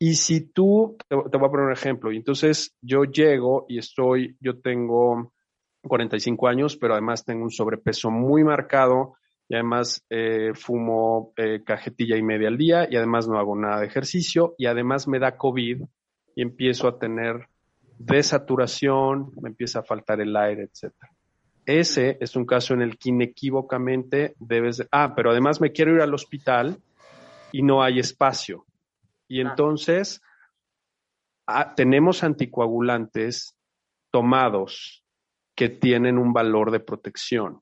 Y 0.00 0.14
si 0.14 0.52
tú, 0.52 0.96
te, 1.08 1.16
te 1.30 1.38
voy 1.38 1.46
a 1.46 1.50
poner 1.52 1.66
un 1.66 1.72
ejemplo, 1.72 2.10
y 2.10 2.16
entonces 2.16 2.74
yo 2.82 3.04
llego 3.04 3.66
y 3.68 3.78
estoy, 3.78 4.36
yo 4.40 4.60
tengo 4.60 5.32
45 5.88 6.48
años, 6.48 6.76
pero 6.76 6.94
además 6.94 7.24
tengo 7.24 7.42
un 7.42 7.50
sobrepeso 7.50 8.10
muy 8.10 8.44
marcado 8.44 9.16
y 9.48 9.54
además 9.54 10.04
eh, 10.08 10.52
fumo 10.54 11.32
eh, 11.36 11.62
cajetilla 11.64 12.16
y 12.16 12.22
media 12.22 12.48
al 12.48 12.56
día 12.56 12.88
y 12.90 12.96
además 12.96 13.28
no 13.28 13.38
hago 13.38 13.56
nada 13.56 13.80
de 13.80 13.86
ejercicio 13.86 14.54
y 14.56 14.66
además 14.66 15.08
me 15.08 15.18
da 15.18 15.36
COVID 15.36 15.82
y 16.34 16.42
empiezo 16.42 16.88
a 16.88 16.98
tener 16.98 17.48
desaturación, 17.98 19.32
me 19.40 19.50
empieza 19.50 19.80
a 19.80 19.84
faltar 19.84 20.20
el 20.20 20.36
aire, 20.36 20.64
etcétera. 20.64 21.12
Ese 21.66 22.18
es 22.20 22.34
un 22.34 22.44
caso 22.44 22.74
en 22.74 22.82
el 22.82 22.98
que 22.98 23.10
inequívocamente 23.10 24.34
debes 24.40 24.78
de, 24.78 24.88
ah, 24.90 25.14
pero 25.14 25.30
además 25.30 25.60
me 25.60 25.70
quiero 25.70 25.94
ir 25.94 26.00
al 26.00 26.14
hospital 26.14 26.78
y 27.52 27.62
no 27.62 27.82
hay 27.82 27.98
espacio. 28.00 28.64
Y 29.28 29.40
entonces 29.40 30.20
ah, 31.46 31.74
tenemos 31.74 32.24
anticoagulantes 32.24 33.54
tomados 34.10 35.01
que 35.62 35.68
tienen 35.68 36.18
un 36.18 36.32
valor 36.32 36.72
de 36.72 36.80
protección. 36.80 37.60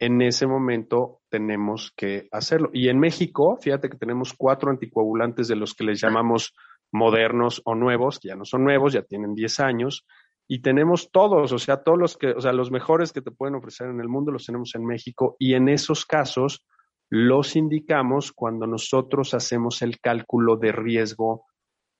En 0.00 0.20
ese 0.22 0.48
momento 0.48 1.20
tenemos 1.28 1.92
que 1.96 2.26
hacerlo. 2.32 2.68
Y 2.72 2.88
en 2.88 2.98
México, 2.98 3.56
fíjate 3.62 3.88
que 3.88 3.96
tenemos 3.96 4.34
cuatro 4.36 4.72
anticoagulantes 4.72 5.46
de 5.46 5.54
los 5.54 5.74
que 5.74 5.84
les 5.84 6.00
llamamos 6.00 6.52
modernos 6.90 7.62
o 7.64 7.76
nuevos, 7.76 8.18
que 8.18 8.26
ya 8.26 8.34
no 8.34 8.44
son 8.44 8.64
nuevos, 8.64 8.92
ya 8.92 9.02
tienen 9.02 9.36
10 9.36 9.60
años, 9.60 10.04
y 10.48 10.62
tenemos 10.62 11.12
todos, 11.12 11.52
o 11.52 11.58
sea, 11.60 11.84
todos 11.84 11.96
los 11.96 12.16
que, 12.16 12.32
o 12.32 12.40
sea, 12.40 12.52
los 12.52 12.72
mejores 12.72 13.12
que 13.12 13.22
te 13.22 13.30
pueden 13.30 13.54
ofrecer 13.54 13.86
en 13.86 14.00
el 14.00 14.08
mundo 14.08 14.32
los 14.32 14.46
tenemos 14.46 14.74
en 14.74 14.84
México, 14.84 15.36
y 15.38 15.54
en 15.54 15.68
esos 15.68 16.04
casos 16.04 16.66
los 17.08 17.54
indicamos 17.54 18.32
cuando 18.32 18.66
nosotros 18.66 19.32
hacemos 19.32 19.80
el 19.82 20.00
cálculo 20.00 20.56
de 20.56 20.72
riesgo 20.72 21.46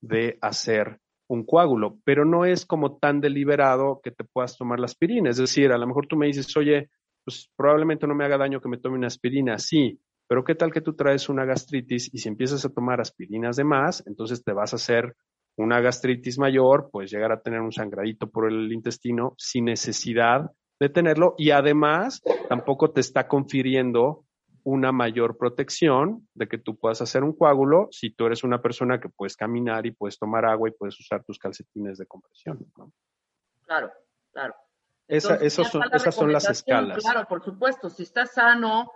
de 0.00 0.36
hacer 0.40 0.98
un 1.30 1.44
coágulo, 1.44 1.98
pero 2.04 2.24
no 2.24 2.44
es 2.44 2.66
como 2.66 2.98
tan 2.98 3.20
deliberado 3.20 4.00
que 4.02 4.10
te 4.10 4.24
puedas 4.24 4.58
tomar 4.58 4.80
la 4.80 4.86
aspirina. 4.86 5.30
Es 5.30 5.36
decir, 5.36 5.70
a 5.70 5.78
lo 5.78 5.86
mejor 5.86 6.08
tú 6.08 6.16
me 6.16 6.26
dices, 6.26 6.56
oye, 6.56 6.90
pues 7.24 7.48
probablemente 7.56 8.06
no 8.08 8.16
me 8.16 8.24
haga 8.24 8.36
daño 8.36 8.60
que 8.60 8.68
me 8.68 8.78
tome 8.78 8.98
una 8.98 9.06
aspirina. 9.06 9.56
Sí, 9.58 10.00
pero 10.26 10.42
¿qué 10.42 10.56
tal 10.56 10.72
que 10.72 10.80
tú 10.80 10.94
traes 10.94 11.28
una 11.28 11.44
gastritis 11.44 12.12
y 12.12 12.18
si 12.18 12.28
empiezas 12.28 12.64
a 12.64 12.70
tomar 12.70 13.00
aspirinas 13.00 13.54
de 13.54 13.62
más, 13.62 14.04
entonces 14.08 14.42
te 14.42 14.52
vas 14.52 14.72
a 14.72 14.76
hacer 14.76 15.14
una 15.56 15.80
gastritis 15.80 16.36
mayor, 16.36 16.88
pues 16.90 17.12
llegar 17.12 17.30
a 17.30 17.40
tener 17.40 17.60
un 17.60 17.72
sangradito 17.72 18.28
por 18.28 18.50
el 18.50 18.72
intestino 18.72 19.34
sin 19.38 19.66
necesidad 19.66 20.50
de 20.80 20.88
tenerlo 20.88 21.36
y 21.38 21.50
además 21.50 22.22
tampoco 22.48 22.90
te 22.90 23.00
está 23.00 23.28
confiriendo 23.28 24.24
una 24.64 24.92
mayor 24.92 25.36
protección 25.38 26.28
de 26.34 26.48
que 26.48 26.58
tú 26.58 26.76
puedas 26.76 27.00
hacer 27.02 27.24
un 27.24 27.34
coágulo 27.34 27.88
si 27.90 28.10
tú 28.10 28.26
eres 28.26 28.44
una 28.44 28.60
persona 28.60 29.00
que 29.00 29.08
puedes 29.08 29.36
caminar 29.36 29.86
y 29.86 29.92
puedes 29.92 30.18
tomar 30.18 30.44
agua 30.44 30.68
y 30.68 30.72
puedes 30.72 30.98
usar 30.98 31.24
tus 31.24 31.38
calcetines 31.38 31.98
de 31.98 32.06
compresión. 32.06 32.58
Claro, 33.64 33.92
claro. 34.32 34.54
esas 35.08 35.70
son 36.14 36.32
las 36.32 36.48
escalas. 36.48 36.98
Claro, 36.98 37.26
por 37.28 37.42
supuesto. 37.42 37.90
Si 37.90 38.02
estás 38.02 38.34
sano, 38.34 38.90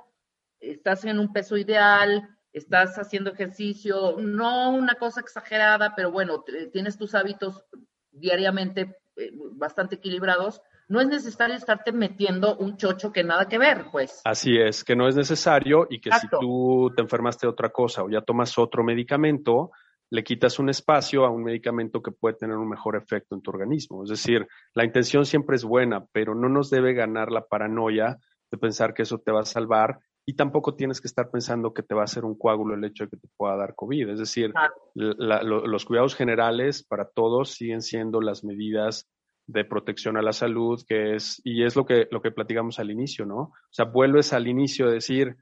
estás 0.60 1.04
en 1.04 1.18
un 1.18 1.32
peso 1.32 1.56
ideal, 1.56 2.28
estás 2.52 2.98
haciendo 2.98 3.32
ejercicio, 3.32 4.16
no 4.18 4.70
una 4.70 4.94
cosa 4.94 5.20
exagerada, 5.20 5.94
pero 5.94 6.10
bueno, 6.10 6.44
tienes 6.72 6.96
tus 6.96 7.14
hábitos 7.14 7.64
diariamente 8.12 8.96
eh, 9.16 9.30
bastante 9.52 9.96
equilibrados, 9.96 10.62
no 10.88 11.00
es 11.00 11.08
necesario 11.08 11.54
estarte 11.54 11.92
metiendo 11.92 12.56
un 12.56 12.76
chocho 12.76 13.12
que 13.12 13.24
nada 13.24 13.48
que 13.48 13.58
ver, 13.58 13.86
pues. 13.90 14.20
Así 14.24 14.56
es, 14.56 14.84
que 14.84 14.96
no 14.96 15.08
es 15.08 15.16
necesario 15.16 15.86
y 15.88 16.00
que 16.00 16.10
si 16.12 16.28
tú 16.28 16.92
te 16.94 17.02
enfermaste 17.02 17.46
de 17.46 17.52
otra 17.52 17.70
cosa 17.70 18.04
o 18.04 18.10
ya 18.10 18.20
tomas 18.20 18.58
otro 18.58 18.84
medicamento, 18.84 19.70
le 20.10 20.22
quitas 20.22 20.58
un 20.58 20.68
espacio 20.68 21.24
a 21.24 21.30
un 21.30 21.42
medicamento 21.42 22.02
que 22.02 22.12
puede 22.12 22.36
tener 22.36 22.56
un 22.56 22.68
mejor 22.68 22.96
efecto 22.96 23.34
en 23.34 23.42
tu 23.42 23.50
organismo. 23.50 24.04
Es 24.04 24.10
decir, 24.10 24.46
la 24.74 24.84
intención 24.84 25.26
siempre 25.26 25.56
es 25.56 25.64
buena, 25.64 26.04
pero 26.12 26.34
no 26.34 26.48
nos 26.48 26.70
debe 26.70 26.92
ganar 26.94 27.32
la 27.32 27.46
paranoia 27.46 28.18
de 28.50 28.58
pensar 28.58 28.94
que 28.94 29.02
eso 29.02 29.18
te 29.18 29.32
va 29.32 29.40
a 29.40 29.46
salvar 29.46 29.98
y 30.26 30.34
tampoco 30.36 30.74
tienes 30.74 31.00
que 31.00 31.08
estar 31.08 31.30
pensando 31.30 31.74
que 31.74 31.82
te 31.82 31.94
va 31.94 32.02
a 32.02 32.04
hacer 32.04 32.24
un 32.24 32.38
coágulo 32.38 32.74
el 32.74 32.84
hecho 32.84 33.04
de 33.04 33.10
que 33.10 33.16
te 33.16 33.28
pueda 33.36 33.56
dar 33.56 33.74
COVID. 33.74 34.10
Es 34.10 34.18
decir, 34.18 34.52
los 34.94 35.84
cuidados 35.84 36.14
generales 36.14 36.82
para 36.82 37.06
todos 37.06 37.50
siguen 37.50 37.82
siendo 37.82 38.20
las 38.20 38.44
medidas 38.44 39.08
de 39.46 39.64
protección 39.64 40.16
a 40.16 40.22
la 40.22 40.32
salud, 40.32 40.82
que 40.86 41.16
es, 41.16 41.40
y 41.44 41.64
es 41.64 41.76
lo 41.76 41.84
que, 41.84 42.08
lo 42.10 42.22
que 42.22 42.30
platicamos 42.30 42.78
al 42.78 42.90
inicio, 42.90 43.26
¿no? 43.26 43.38
O 43.38 43.52
sea, 43.70 43.84
vuelves 43.84 44.32
al 44.32 44.48
inicio 44.48 44.86
a 44.88 44.92
decir, 44.92 45.36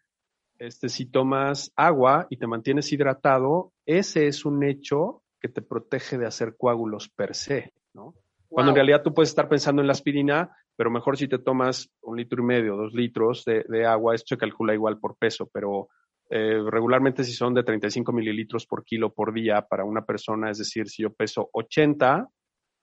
este, 0.59 0.89
si 0.89 1.07
tomas 1.07 1.73
agua 1.77 2.27
y 2.31 2.37
te 2.37 2.47
mantienes 2.47 2.93
hidratado, 2.93 3.73
ese 3.87 4.27
es 4.27 4.45
un 4.45 4.63
hecho 4.65 5.23
que 5.41 5.49
te 5.49 5.63
protege 5.63 6.19
de 6.19 6.27
hacer 6.27 6.57
coágulos 6.57 7.09
per 7.09 7.35
se, 7.35 7.73
¿no? 7.95 8.15
Cuando 8.49 8.73
en 8.73 8.77
realidad 8.77 9.03
tú 9.03 9.15
puedes 9.15 9.31
estar 9.31 9.49
pensando 9.49 9.81
en 9.81 9.87
la 9.87 9.95
aspirina, 9.95 10.55
pero 10.77 10.91
mejor 10.91 11.17
si 11.17 11.27
te 11.27 11.39
tomas 11.39 11.91
un 12.03 12.19
litro 12.19 12.43
y 12.43 12.47
medio, 12.47 12.77
dos 12.77 12.93
litros 12.93 13.45
de, 13.45 13.87
agua, 13.87 14.15
esto 14.15 14.35
se 14.35 14.39
calcula 14.39 14.75
igual 14.75 14.99
por 14.99 15.17
peso, 15.17 15.49
pero 15.51 15.89
eh, 16.29 16.63
regularmente 16.71 17.25
si 17.25 17.33
son 17.33 17.55
de 17.55 17.63
35 17.63 18.13
mililitros 18.13 18.67
por 18.67 18.85
kilo 18.85 19.13
por 19.13 19.33
día 19.33 19.63
para 19.63 19.85
una 19.85 20.05
persona, 20.05 20.51
es 20.51 20.59
decir, 20.59 20.89
si 20.89 21.03
yo 21.03 21.13
peso 21.13 21.49
80, 21.53 22.29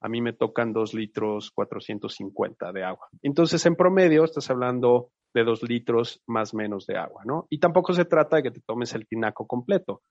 a 0.02 0.10
mí 0.10 0.22
me 0.22 0.34
tocan 0.34 0.74
dos 0.74 0.94
litros 0.94 1.52
450 1.52 2.72
de 2.72 2.84
agua. 2.84 3.08
Entonces, 3.22 3.66
en 3.66 3.76
promedio, 3.76 4.24
estás 4.24 4.50
hablando 4.50 5.12
de 5.34 5.44
dos 5.44 5.62
litros 5.64 6.22
más 6.28 6.54
menos 6.54 6.86
de 6.88 6.98
agua, 6.98 7.24
¿no? 7.26 7.48
Y 7.50 7.60
tampoco 7.60 7.94
se 7.94 8.06
trata 8.06 8.38
de 8.38 8.44
que 8.44 8.52
te 8.52 8.62
tomes 8.62 8.94
el 8.94 9.08
tinaco 9.08 9.46
completo, 9.46 10.02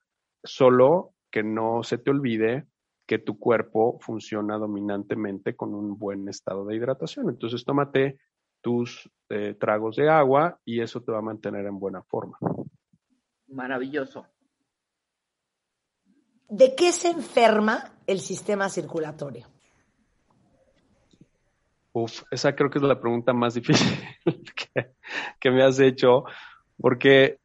solo 0.43 1.13
que 1.31 1.43
no 1.43 1.83
se 1.83 1.97
te 1.97 2.11
olvide 2.11 2.67
que 3.07 3.17
tu 3.19 3.39
cuerpo 3.39 3.97
funciona 4.01 4.57
dominantemente 4.57 5.55
con 5.55 5.73
un 5.73 5.97
buen 5.97 6.29
estado 6.29 6.65
de 6.65 6.75
hidratación. 6.75 7.29
Entonces, 7.29 7.65
tómate 7.65 8.19
tus 8.61 9.09
eh, 9.29 9.55
tragos 9.59 9.95
de 9.95 10.09
agua 10.09 10.59
y 10.63 10.81
eso 10.81 11.01
te 11.01 11.11
va 11.11 11.19
a 11.19 11.23
mantener 11.23 11.65
en 11.65 11.79
buena 11.79 12.03
forma. 12.03 12.37
Maravilloso. 13.47 14.27
¿De 16.49 16.75
qué 16.75 16.91
se 16.91 17.09
enferma 17.09 17.99
el 18.05 18.19
sistema 18.19 18.69
circulatorio? 18.69 19.47
Uf, 21.91 22.21
esa 22.29 22.55
creo 22.55 22.69
que 22.69 22.77
es 22.77 22.83
la 22.83 22.99
pregunta 22.99 23.33
más 23.33 23.55
difícil 23.55 23.97
que, 25.39 25.51
me 25.51 25.63
has 25.63 25.79
hecho, 25.79 26.23
porque 26.77 27.39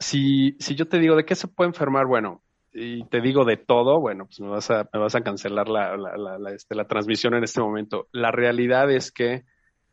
si, 0.00 0.56
si 0.58 0.74
yo 0.74 0.88
te 0.88 0.98
digo 0.98 1.14
de 1.14 1.24
qué 1.24 1.34
se 1.34 1.48
puede 1.48 1.68
enfermar, 1.68 2.06
bueno, 2.06 2.42
y 2.72 3.04
te 3.04 3.20
digo 3.20 3.44
de 3.44 3.56
todo, 3.56 4.00
bueno, 4.00 4.26
pues 4.26 4.40
me 4.40 4.48
vas 4.48 4.70
a, 4.70 4.88
me 4.92 4.98
vas 4.98 5.14
a 5.14 5.20
cancelar 5.20 5.68
la, 5.68 5.96
la, 5.96 6.50
este, 6.52 6.74
la 6.74 6.86
transmisión 6.86 7.34
en 7.34 7.44
este 7.44 7.60
momento. 7.60 8.08
La 8.12 8.30
realidad 8.30 8.90
es 8.90 9.12
que 9.12 9.44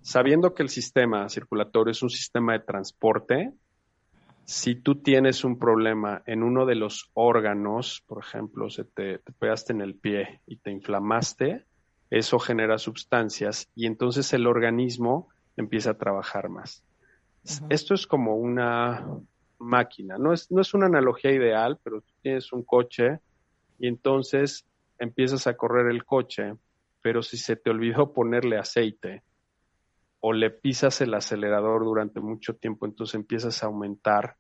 sabiendo 0.01 0.53
que 0.53 0.63
el 0.63 0.69
sistema 0.69 1.27
circulatorio 1.29 1.91
es 1.91 2.01
un 2.01 2.09
sistema 2.09 2.53
de 2.53 2.59
transporte, 2.59 3.53
si 4.45 4.75
tú 4.75 4.95
tienes 4.95 5.43
un 5.43 5.59
problema 5.59 6.23
en 6.25 6.41
uno 6.41 6.65
de 6.65 6.75
los 6.75 7.11
órganos, 7.13 8.03
por 8.07 8.23
ejemplo, 8.23 8.69
se 8.69 8.83
te, 8.83 9.19
te 9.19 9.31
pegaste 9.33 9.73
en 9.73 9.81
el 9.81 9.95
pie 9.95 10.41
y 10.47 10.57
te 10.57 10.71
inflamaste, 10.71 11.65
eso 12.09 12.39
genera 12.39 12.77
sustancias 12.77 13.69
y 13.75 13.85
entonces 13.85 14.33
el 14.33 14.47
organismo 14.47 15.29
empieza 15.57 15.91
a 15.91 15.97
trabajar 15.97 16.49
más. 16.49 16.83
Esto 17.69 17.93
es 17.93 18.05
como 18.05 18.35
una, 18.35 19.05
máquina. 19.59 20.17
No 20.17 20.33
es, 20.33 20.49
no 20.51 20.61
es 20.61 20.73
una 20.73 20.87
analogía 20.87 21.31
ideal, 21.31 21.77
pero 21.83 22.01
tú 22.01 22.11
tienes 22.21 22.51
un 22.51 22.63
coche 22.63 23.19
y 23.77 23.87
entonces 23.87 24.65
empiezas 24.97 25.47
a 25.47 25.55
correr 25.55 25.87
el 25.87 26.05
coche, 26.05 26.55
pero 27.01 27.21
si 27.21 27.37
se 27.37 27.55
te 27.55 27.69
olvidó 27.69 28.13
ponerle 28.13 28.57
aceite 28.57 29.23
o 30.21 30.33
le 30.33 30.49
pisas 30.49 30.99
el 31.01 31.13
acelerador 31.13 31.83
durante 31.83 32.19
mucho 32.19 32.55
tiempo, 32.55 32.85
entonces 32.85 33.15
empiezas 33.15 33.63
a 33.63 33.67
aumentar 33.67 34.35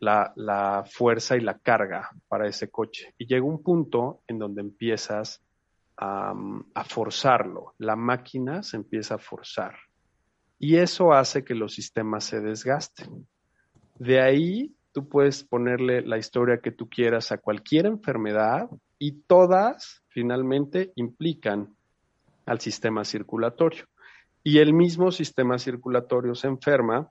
la, 0.00 0.32
la 0.36 0.84
fuerza 0.86 1.36
y 1.36 1.40
la 1.40 1.58
carga 1.58 2.10
para 2.28 2.46
ese 2.46 2.70
coche. 2.70 3.14
Y 3.16 3.26
llega 3.26 3.44
un 3.44 3.62
punto 3.62 4.20
en 4.26 4.38
donde 4.38 4.60
empiezas 4.60 5.42
a, 5.98 6.84
forzarlo. 6.84 7.74
La 7.78 7.96
máquina 7.96 8.62
se 8.62 8.76
empieza 8.76 9.16
a 9.16 9.18
forzar. 9.18 9.74
Y 10.58 10.76
eso 10.76 11.12
hace 11.12 11.44
que 11.44 11.54
los 11.54 11.74
sistemas 11.74 12.24
se 12.24 12.40
desgasten. 12.40 13.26
De 13.98 14.20
ahí 14.20 14.74
tú 14.92 15.08
puedes 15.08 15.44
ponerle 15.44 16.02
la 16.02 16.18
historia 16.18 16.58
que 16.58 16.70
tú 16.70 16.88
quieras 16.88 17.32
a 17.32 17.38
cualquier 17.38 17.86
enfermedad 17.86 18.68
y 18.98 19.22
todas 19.22 20.02
finalmente 20.08 20.92
implican 20.96 21.74
al 22.46 22.60
sistema 22.60 23.04
circulatorio. 23.04 23.84
Y 24.42 24.58
el 24.58 24.72
mismo 24.72 25.10
sistema 25.10 25.58
circulatorio 25.58 26.34
se 26.34 26.48
enferma 26.48 27.10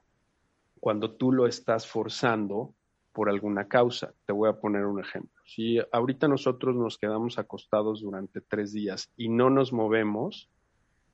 cuando 0.79 1.15
tú 1.15 1.31
lo 1.31 1.45
estás 1.45 1.87
forzando 1.87 2.73
por 3.11 3.29
alguna 3.29 3.67
causa. 3.67 4.13
Te 4.25 4.33
voy 4.33 4.49
a 4.49 4.53
poner 4.53 4.85
un 4.85 4.99
ejemplo. 4.99 5.36
Si 5.47 5.79
ahorita 5.93 6.27
nosotros 6.27 6.75
nos 6.75 6.97
quedamos 6.97 7.39
acostados 7.39 8.01
durante 8.01 8.41
tres 8.41 8.73
días 8.73 9.09
y 9.15 9.29
no 9.29 9.49
nos 9.49 9.71
movemos, 9.71 10.49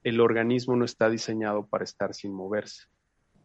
el 0.03 0.19
organismo 0.19 0.75
no 0.75 0.85
está 0.85 1.07
diseñado 1.07 1.67
para 1.67 1.83
estar 1.83 2.15
sin 2.15 2.33
moverse. 2.33 2.87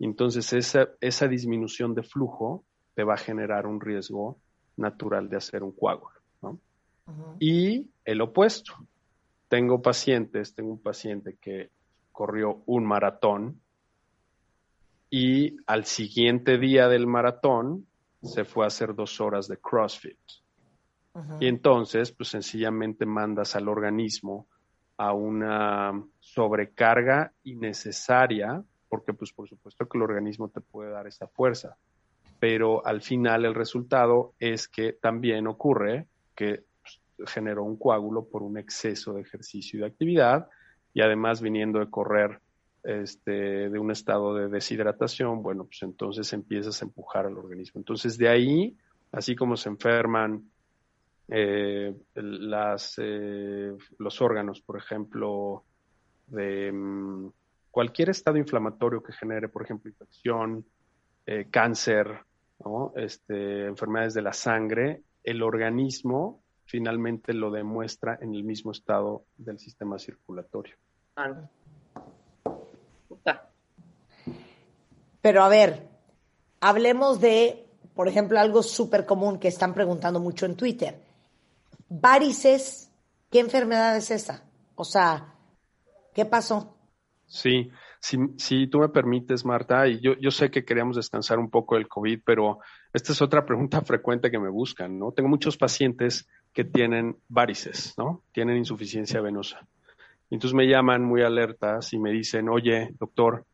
Entonces 0.00 0.50
esa, 0.54 0.88
esa 1.02 1.28
disminución 1.28 1.94
de 1.94 2.02
flujo 2.02 2.64
te 2.94 3.04
va 3.04 3.14
a 3.14 3.18
generar 3.18 3.66
un 3.66 3.82
riesgo 3.82 4.38
natural 4.78 5.28
de 5.28 5.36
hacer 5.36 5.62
un 5.62 5.72
coágulo. 5.72 6.16
Y 7.38 7.90
el 8.06 8.22
opuesto. 8.22 8.72
Tengo 9.48 9.82
pacientes, 9.82 10.54
tengo 10.54 10.72
un 10.72 10.82
paciente 10.82 11.36
que 11.40 11.70
corrió 12.12 12.62
un 12.64 12.86
maratón 12.86 13.60
y 15.10 15.56
al 15.66 15.84
siguiente 15.84 16.58
día 16.58 16.88
del 16.88 17.06
maratón 17.06 17.86
se 18.22 18.44
fue 18.44 18.64
a 18.64 18.68
hacer 18.68 18.94
dos 18.94 19.20
horas 19.20 19.48
de 19.48 19.58
CrossFit. 19.58 20.18
Y 21.40 21.46
entonces, 21.46 22.12
pues 22.12 22.28
sencillamente 22.28 23.06
mandas 23.06 23.56
al 23.56 23.68
organismo 23.68 24.46
a 24.96 25.12
una 25.12 26.02
sobrecarga 26.18 27.32
innecesaria, 27.44 28.62
porque 28.88 29.14
pues 29.14 29.32
por 29.32 29.48
supuesto 29.48 29.86
que 29.86 29.98
el 29.98 30.02
organismo 30.02 30.48
te 30.48 30.60
puede 30.60 30.90
dar 30.90 31.06
esa 31.06 31.28
fuerza, 31.28 31.76
pero 32.40 32.84
al 32.84 33.00
final 33.00 33.44
el 33.44 33.54
resultado 33.54 34.34
es 34.38 34.68
que 34.68 34.92
también 34.92 35.46
ocurre 35.46 36.06
que 36.34 36.64
pues, 36.82 37.30
generó 37.30 37.64
un 37.64 37.76
coágulo 37.76 38.24
por 38.24 38.42
un 38.42 38.58
exceso 38.58 39.12
de 39.14 39.22
ejercicio 39.22 39.78
y 39.78 39.80
de 39.80 39.88
actividad, 39.88 40.48
y 40.92 41.00
además 41.00 41.40
viniendo 41.40 41.78
de 41.78 41.90
correr 41.90 42.40
este, 42.82 43.68
de 43.68 43.78
un 43.78 43.90
estado 43.90 44.34
de 44.34 44.48
deshidratación, 44.48 45.42
bueno, 45.42 45.64
pues 45.64 45.82
entonces 45.82 46.32
empiezas 46.32 46.80
a 46.80 46.86
empujar 46.86 47.26
al 47.26 47.36
organismo. 47.36 47.78
Entonces 47.78 48.16
de 48.18 48.28
ahí, 48.28 48.76
así 49.12 49.36
como 49.36 49.56
se 49.56 49.68
enferman 49.68 50.50
eh, 51.28 51.94
las, 52.14 52.94
eh, 52.98 53.76
los 53.98 54.22
órganos, 54.22 54.62
por 54.62 54.78
ejemplo, 54.78 55.64
de 56.26 56.72
mm, 56.72 57.30
cualquier 57.70 58.10
estado 58.10 58.38
inflamatorio 58.38 59.02
que 59.02 59.12
genere, 59.12 59.48
por 59.48 59.62
ejemplo, 59.62 59.90
infección, 59.90 60.64
eh, 61.26 61.48
cáncer, 61.50 62.24
este, 62.96 63.66
enfermedades 63.66 64.14
de 64.14 64.22
la 64.22 64.32
sangre, 64.32 65.02
el 65.22 65.42
organismo 65.42 66.42
finalmente 66.64 67.32
lo 67.32 67.50
demuestra 67.50 68.18
en 68.20 68.34
el 68.34 68.44
mismo 68.44 68.72
estado 68.72 69.24
del 69.36 69.58
sistema 69.58 69.98
circulatorio. 69.98 70.76
Pero 75.20 75.42
a 75.42 75.48
ver, 75.48 75.86
hablemos 76.60 77.20
de, 77.20 77.66
por 77.94 78.08
ejemplo, 78.08 78.38
algo 78.38 78.62
súper 78.62 79.06
común 79.06 79.38
que 79.38 79.48
están 79.48 79.74
preguntando 79.74 80.20
mucho 80.20 80.46
en 80.46 80.56
Twitter. 80.56 81.07
Varices, 81.88 82.90
¿qué 83.30 83.40
enfermedad 83.40 83.96
es 83.96 84.10
esa? 84.10 84.44
O 84.74 84.84
sea, 84.84 85.34
¿qué 86.14 86.24
pasó? 86.24 86.76
Sí, 87.26 87.70
si, 88.00 88.66
tú 88.68 88.78
me 88.78 88.88
permites, 88.88 89.44
Marta, 89.44 89.88
y 89.88 90.00
yo, 90.00 90.14
yo 90.18 90.30
sé 90.30 90.50
que 90.50 90.64
queríamos 90.64 90.96
descansar 90.96 91.38
un 91.38 91.50
poco 91.50 91.74
del 91.74 91.88
COVID, 91.88 92.20
pero 92.24 92.58
esta 92.92 93.12
es 93.12 93.22
otra 93.22 93.44
pregunta 93.46 93.80
frecuente 93.82 94.30
que 94.30 94.38
me 94.38 94.48
buscan, 94.48 94.98
¿no? 94.98 95.12
Tengo 95.12 95.28
muchos 95.28 95.56
pacientes 95.56 96.28
que 96.52 96.64
tienen 96.64 97.16
varices, 97.28 97.94
¿no? 97.98 98.22
Tienen 98.32 98.56
insuficiencia 98.56 99.20
venosa. 99.20 99.66
Entonces 100.30 100.54
me 100.54 100.66
llaman 100.66 101.04
muy 101.04 101.22
alertas 101.22 101.92
y 101.92 101.98
me 101.98 102.12
dicen, 102.12 102.48
oye, 102.48 102.90
doctor, 102.98 103.46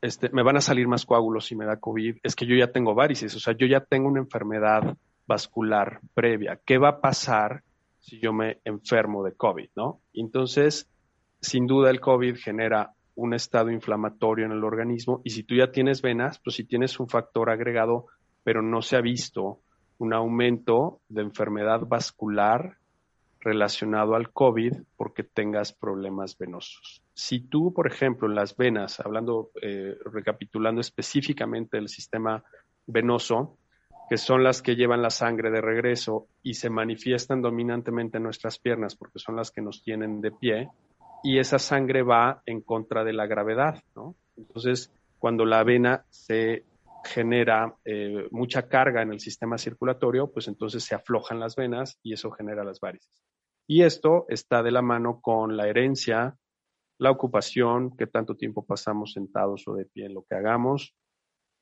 este, 0.00 0.28
me 0.30 0.42
van 0.42 0.56
a 0.56 0.60
salir 0.60 0.86
más 0.86 1.06
coágulos 1.06 1.46
si 1.46 1.56
me 1.56 1.64
da 1.64 1.78
COVID. 1.78 2.18
Es 2.22 2.36
que 2.36 2.46
yo 2.46 2.54
ya 2.54 2.70
tengo 2.70 2.94
varices, 2.94 3.34
o 3.34 3.40
sea, 3.40 3.54
yo 3.56 3.66
ya 3.66 3.80
tengo 3.80 4.08
una 4.08 4.20
enfermedad 4.20 4.96
vascular 5.26 6.00
previa. 6.14 6.60
¿Qué 6.64 6.78
va 6.78 6.88
a 6.88 7.00
pasar 7.00 7.62
si 8.00 8.18
yo 8.20 8.32
me 8.32 8.58
enfermo 8.64 9.22
de 9.22 9.34
COVID, 9.34 9.70
no? 9.76 10.00
Entonces, 10.12 10.90
sin 11.40 11.66
duda 11.66 11.90
el 11.90 12.00
COVID 12.00 12.36
genera 12.36 12.92
un 13.14 13.34
estado 13.34 13.70
inflamatorio 13.70 14.46
en 14.46 14.52
el 14.52 14.64
organismo 14.64 15.20
y 15.24 15.30
si 15.30 15.42
tú 15.42 15.54
ya 15.54 15.70
tienes 15.70 16.02
venas, 16.02 16.40
pues 16.42 16.56
si 16.56 16.64
tienes 16.64 16.98
un 16.98 17.08
factor 17.08 17.50
agregado, 17.50 18.06
pero 18.42 18.62
no 18.62 18.82
se 18.82 18.96
ha 18.96 19.00
visto 19.00 19.60
un 19.98 20.14
aumento 20.14 21.00
de 21.08 21.22
enfermedad 21.22 21.82
vascular 21.86 22.78
relacionado 23.42 24.14
al 24.14 24.32
COVID 24.32 24.72
porque 24.96 25.24
tengas 25.24 25.72
problemas 25.72 26.38
venosos. 26.38 27.02
Si 27.14 27.40
tú, 27.40 27.72
por 27.74 27.86
ejemplo, 27.86 28.28
en 28.28 28.34
las 28.34 28.56
venas, 28.56 29.00
hablando, 29.00 29.50
eh, 29.60 29.96
recapitulando 30.04 30.80
específicamente 30.80 31.76
el 31.76 31.88
sistema 31.88 32.42
venoso, 32.86 33.58
que 34.12 34.18
son 34.18 34.44
las 34.44 34.60
que 34.60 34.76
llevan 34.76 35.00
la 35.00 35.08
sangre 35.08 35.50
de 35.50 35.62
regreso 35.62 36.28
y 36.42 36.52
se 36.52 36.68
manifiestan 36.68 37.40
dominantemente 37.40 38.18
en 38.18 38.24
nuestras 38.24 38.58
piernas 38.58 38.94
porque 38.94 39.18
son 39.18 39.36
las 39.36 39.50
que 39.50 39.62
nos 39.62 39.82
tienen 39.82 40.20
de 40.20 40.30
pie, 40.30 40.68
y 41.22 41.38
esa 41.38 41.58
sangre 41.58 42.02
va 42.02 42.42
en 42.44 42.60
contra 42.60 43.04
de 43.04 43.14
la 43.14 43.26
gravedad. 43.26 43.82
Entonces, 44.36 44.92
cuando 45.18 45.46
la 45.46 45.64
vena 45.64 46.04
se 46.10 46.66
genera 47.06 47.74
eh, 47.86 48.28
mucha 48.30 48.68
carga 48.68 49.00
en 49.00 49.12
el 49.12 49.20
sistema 49.20 49.56
circulatorio, 49.56 50.30
pues 50.30 50.46
entonces 50.46 50.84
se 50.84 50.94
aflojan 50.94 51.40
las 51.40 51.56
venas 51.56 51.98
y 52.02 52.12
eso 52.12 52.30
genera 52.32 52.64
las 52.64 52.80
varices. 52.80 53.24
Y 53.66 53.82
esto 53.82 54.26
está 54.28 54.62
de 54.62 54.72
la 54.72 54.82
mano 54.82 55.22
con 55.22 55.56
la 55.56 55.68
herencia, 55.68 56.36
la 56.98 57.10
ocupación, 57.10 57.96
que 57.96 58.08
tanto 58.08 58.36
tiempo 58.36 58.62
pasamos 58.62 59.14
sentados 59.14 59.66
o 59.68 59.74
de 59.74 59.86
pie 59.86 60.04
en 60.04 60.12
lo 60.12 60.22
que 60.28 60.34
hagamos, 60.34 60.94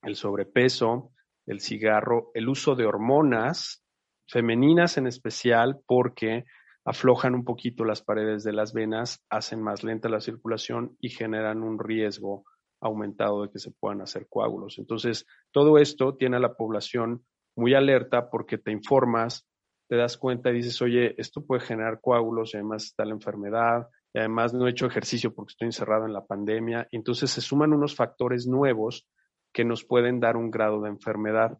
el 0.03 0.16
sobrepeso, 0.16 1.12
el 1.51 1.61
cigarro, 1.61 2.30
el 2.34 2.48
uso 2.48 2.76
de 2.76 2.86
hormonas 2.86 3.82
femeninas 4.28 4.96
en 4.98 5.09
especial 5.09 5.80
porque 5.86 6.44
aflojan 6.84 7.34
un 7.34 7.44
poquito 7.44 7.84
las 7.84 8.03
paredes 8.03 8.44
de 8.44 8.53
las 8.53 8.72
venas, 8.72 9.24
hacen 9.28 9.61
más 9.61 9.82
lenta 9.82 10.09
la 10.09 10.20
circulación 10.20 10.96
y 11.01 11.11
generan 11.11 11.62
un 11.62 11.78
riesgo 11.78 12.44
aumentado 12.80 13.42
de 13.42 13.51
que 13.51 13.59
se 13.59 13.72
puedan 13.72 14.01
hacer 14.01 14.26
coágulos. 14.28 14.78
Entonces, 14.78 15.26
todo 15.53 15.78
esto 15.78 16.14
tiene 16.16 16.36
a 16.36 16.40
la 16.40 16.55
población 16.55 17.24
muy 17.57 17.74
alerta 17.74 18.30
porque 18.30 18.57
te 18.57 18.70
informas, 18.70 19.46
te 19.88 19.96
das 19.96 20.16
cuenta 20.16 20.51
y 20.51 20.55
dices, 20.55 20.80
oye, 20.80 21.14
esto 21.18 21.44
puede 21.44 21.62
generar 21.62 22.01
coágulos 22.01 22.55
y 22.55 22.59
además 22.59 22.84
está 22.84 23.05
la 23.05 23.14
enfermedad 23.14 23.88
y 24.14 24.20
además 24.20 24.55
no 24.55 24.66
he 24.66 24.70
hecho 24.70 24.86
ejercicio 24.86 25.34
porque 25.34 25.51
estoy 25.51 25.66
encerrado 25.66 26.07
en 26.07 26.12
la 26.12 26.24
pandemia. 26.24 26.86
Entonces 26.92 27.30
se 27.30 27.40
suman 27.40 27.72
unos 27.72 27.96
factores 27.96 28.46
nuevos 28.46 29.07
que 29.53 29.64
nos 29.64 29.84
pueden 29.84 30.20
dar 30.20 30.36
un 30.36 30.51
grado 30.51 30.80
de 30.82 30.90
enfermedad. 30.90 31.59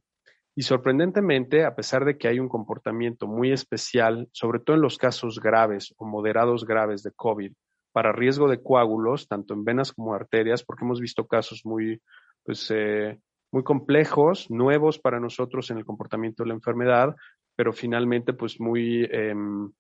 Y 0.55 0.63
sorprendentemente, 0.63 1.65
a 1.65 1.75
pesar 1.75 2.05
de 2.05 2.19
que 2.19 2.29
hay 2.29 2.39
un 2.39 2.49
comportamiento 2.49 3.27
muy 3.27 3.53
especial, 3.53 4.29
sobre 4.33 4.61
todo 4.61 4.77
en 4.77 4.83
los 4.83 4.99
casos 4.99 5.41
graves 5.41 5.95
o 5.97 6.07
moderados 6.07 6.65
graves 6.65 7.03
de 7.03 7.13
COVID, 7.13 7.53
para 7.93 8.13
riesgo 8.13 8.49
de 8.49 8.63
coágulos, 8.63 9.29
tanto 9.29 9.55
en 9.55 9.65
venas 9.65 9.93
como 9.93 10.15
arterias, 10.15 10.63
porque 10.63 10.85
hemos 10.85 11.01
visto 11.01 11.27
casos 11.27 11.63
muy, 11.65 12.01
pues, 12.45 12.71
eh, 12.71 13.19
muy 13.53 13.63
complejos, 13.65 14.51
nuevos 14.51 14.99
para 14.99 15.19
nosotros 15.19 15.71
en 15.71 15.79
el 15.79 15.85
comportamiento 15.85 16.43
de 16.43 16.49
la 16.49 16.55
enfermedad, 16.55 17.17
pero 17.57 17.73
finalmente, 17.73 18.33
pues, 18.33 18.61
muy 18.61 19.09
em, 19.11 19.71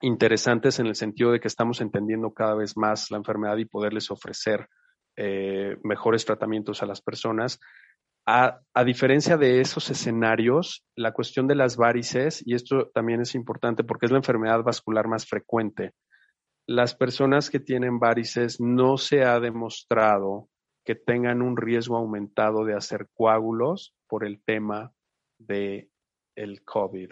interesantes 0.00 0.78
en 0.78 0.86
el 0.86 0.94
sentido 0.94 1.32
de 1.32 1.40
que 1.40 1.48
estamos 1.48 1.80
entendiendo 1.80 2.32
cada 2.32 2.54
vez 2.54 2.76
más 2.76 3.10
la 3.10 3.18
enfermedad 3.18 3.58
y 3.58 3.66
poderles 3.66 4.10
ofrecer 4.10 4.68
eh, 5.16 5.76
mejores 5.82 6.24
tratamientos 6.24 6.82
a 6.82 6.86
las 6.86 7.00
personas. 7.00 7.58
A, 8.26 8.60
diferencia 8.84 9.36
de 9.36 9.60
esos 9.60 9.90
escenarios, 9.90 10.84
la 10.94 11.12
cuestión 11.12 11.48
de 11.48 11.56
las 11.56 11.76
varices, 11.76 12.42
y 12.46 12.54
esto 12.54 12.90
también 12.94 13.20
es 13.20 13.34
importante 13.34 13.82
porque 13.82 14.06
es 14.06 14.12
la 14.12 14.18
enfermedad 14.18 14.62
vascular 14.62 15.08
más 15.08 15.26
frecuente 15.26 15.92
las 16.70 16.94
personas 16.94 17.50
que 17.50 17.58
tienen 17.58 17.98
varices 17.98 18.60
no 18.60 18.96
se 18.96 19.24
ha 19.24 19.40
demostrado 19.40 20.48
que 20.84 20.94
tengan 20.94 21.42
un 21.42 21.56
riesgo 21.56 21.96
aumentado 21.96 22.64
de 22.64 22.74
hacer 22.74 23.08
coágulos 23.12 23.92
por 24.06 24.24
el 24.24 24.40
tema 24.44 24.92
de 25.36 25.90
el 26.36 26.62
COVID 26.62 27.10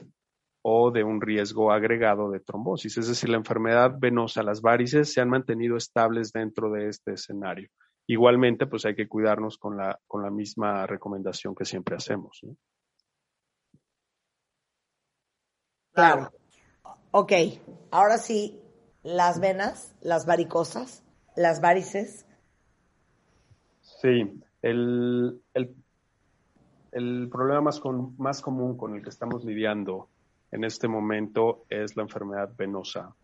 o 0.62 0.92
de 0.92 1.02
un 1.02 1.20
riesgo 1.20 1.72
agregado 1.72 2.30
de 2.30 2.38
trombosis. 2.38 2.98
Es 2.98 3.08
decir, 3.08 3.30
la 3.30 3.36
enfermedad 3.36 3.96
venosa, 3.98 4.44
las 4.44 4.62
varices 4.62 5.12
se 5.12 5.20
han 5.20 5.28
mantenido 5.28 5.76
estables 5.76 6.30
dentro 6.32 6.70
de 6.70 6.88
este 6.88 7.14
escenario. 7.14 7.68
Igualmente, 8.10 8.66
pues 8.66 8.86
hay 8.86 8.94
que 8.94 9.06
cuidarnos 9.06 9.58
con 9.58 9.76
la, 9.76 10.00
con 10.06 10.22
la 10.22 10.30
misma 10.30 10.86
recomendación 10.86 11.54
que 11.54 11.66
siempre 11.66 11.94
hacemos. 11.94 12.40
Claro. 15.92 16.32
Ok, 17.10 17.32
ahora 17.90 18.16
sí, 18.16 18.62
las 19.02 19.40
venas, 19.40 19.94
las 20.00 20.24
varicosas, 20.24 21.04
las 21.36 21.60
varices? 21.60 22.26
Sí, 23.82 24.40
el, 24.62 25.42
problema 27.30 27.60
más, 27.60 27.82
más 28.16 28.40
común 28.40 28.78
con 28.78 28.94
el 28.94 29.02
que 29.02 29.10
estamos 29.10 29.44
lidiando 29.44 30.08
en 30.50 30.64
este 30.64 30.88
momento 30.88 31.66
es 31.68 31.94
la 31.94 32.04
enfermedad 32.04 32.50
venosa. 32.56 33.14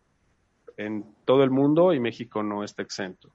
En 0.77 1.15
todo 1.25 1.43
el 1.43 1.49
mundo 1.49 1.91
y 1.91 1.99
México 1.99 2.43
no 2.43 2.63
está 2.63 2.83
exento. 2.83 3.31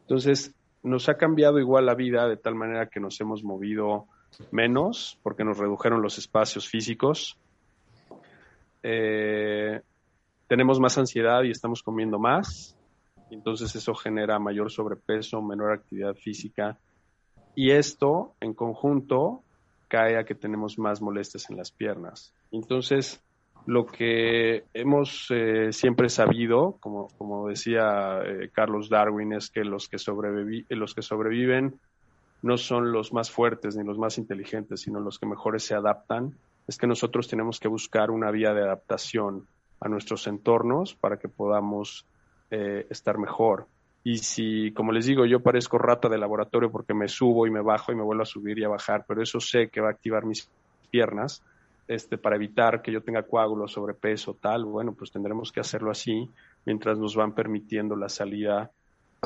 Entonces, 0.00 0.54
nos 0.84 1.08
ha 1.08 1.16
cambiado 1.16 1.58
igual 1.58 1.86
la 1.86 1.94
vida 1.94 2.28
de 2.28 2.36
tal 2.36 2.54
manera 2.54 2.88
que 2.88 3.00
nos 3.00 3.20
hemos 3.20 3.42
movido 3.42 4.06
menos 4.50 5.18
porque 5.22 5.42
nos 5.42 5.58
redujeron 5.58 6.02
los 6.02 6.18
espacios 6.18 6.68
físicos. 6.68 7.38
Eh, 8.82 9.80
tenemos 10.46 10.78
más 10.78 10.98
ansiedad 10.98 11.42
y 11.42 11.50
estamos 11.50 11.82
comiendo 11.82 12.18
más, 12.18 12.76
entonces 13.30 13.74
eso 13.74 13.94
genera 13.94 14.38
mayor 14.38 14.70
sobrepeso, 14.70 15.40
menor 15.40 15.72
actividad 15.72 16.14
física 16.14 16.78
y 17.54 17.70
esto 17.70 18.34
en 18.40 18.52
conjunto 18.52 19.42
cae 19.88 20.18
a 20.18 20.24
que 20.24 20.34
tenemos 20.34 20.78
más 20.78 21.00
molestias 21.00 21.48
en 21.48 21.56
las 21.56 21.70
piernas. 21.70 22.34
Entonces, 22.50 23.22
lo 23.66 23.86
que 23.86 24.64
hemos 24.74 25.26
eh, 25.30 25.72
siempre 25.72 26.08
sabido, 26.08 26.76
como, 26.80 27.08
como 27.16 27.48
decía 27.48 28.20
eh, 28.24 28.50
Carlos 28.52 28.88
Darwin, 28.90 29.32
es 29.32 29.50
que 29.50 29.64
los 29.64 29.88
que, 29.88 29.96
los 30.68 30.94
que 30.94 31.02
sobreviven 31.02 31.80
no 32.42 32.58
son 32.58 32.92
los 32.92 33.12
más 33.12 33.30
fuertes 33.30 33.74
ni 33.74 33.84
los 33.84 33.98
más 33.98 34.18
inteligentes, 34.18 34.82
sino 34.82 35.00
los 35.00 35.18
que 35.18 35.26
mejores 35.26 35.64
se 35.64 35.74
adaptan, 35.74 36.36
es 36.68 36.76
que 36.76 36.86
nosotros 36.86 37.26
tenemos 37.26 37.58
que 37.58 37.68
buscar 37.68 38.10
una 38.10 38.30
vía 38.30 38.52
de 38.52 38.62
adaptación 38.62 39.46
a 39.80 39.88
nuestros 39.88 40.26
entornos 40.26 40.94
para 40.94 41.18
que 41.18 41.28
podamos 41.28 42.06
eh, 42.50 42.86
estar 42.90 43.18
mejor. 43.18 43.66
Y 44.02 44.18
si, 44.18 44.72
como 44.72 44.92
les 44.92 45.06
digo, 45.06 45.24
yo 45.24 45.40
parezco 45.40 45.78
rata 45.78 46.10
de 46.10 46.18
laboratorio 46.18 46.70
porque 46.70 46.92
me 46.92 47.08
subo 47.08 47.46
y 47.46 47.50
me 47.50 47.62
bajo 47.62 47.92
y 47.92 47.94
me 47.94 48.02
vuelvo 48.02 48.22
a 48.22 48.26
subir 48.26 48.58
y 48.58 48.64
a 48.64 48.68
bajar, 48.68 49.06
pero 49.08 49.22
eso 49.22 49.40
sé 49.40 49.68
que 49.68 49.80
va 49.80 49.88
a 49.88 49.92
activar 49.92 50.26
mis 50.26 50.50
piernas, 50.90 51.42
este, 51.86 52.18
para 52.18 52.36
evitar 52.36 52.82
que 52.82 52.92
yo 52.92 53.02
tenga 53.02 53.22
coágulos, 53.22 53.72
sobrepeso, 53.72 54.34
tal, 54.34 54.64
bueno, 54.64 54.94
pues 54.94 55.10
tendremos 55.10 55.52
que 55.52 55.60
hacerlo 55.60 55.90
así 55.90 56.28
mientras 56.64 56.98
nos 56.98 57.14
van 57.14 57.34
permitiendo 57.34 57.96
la 57.96 58.08
salida 58.08 58.70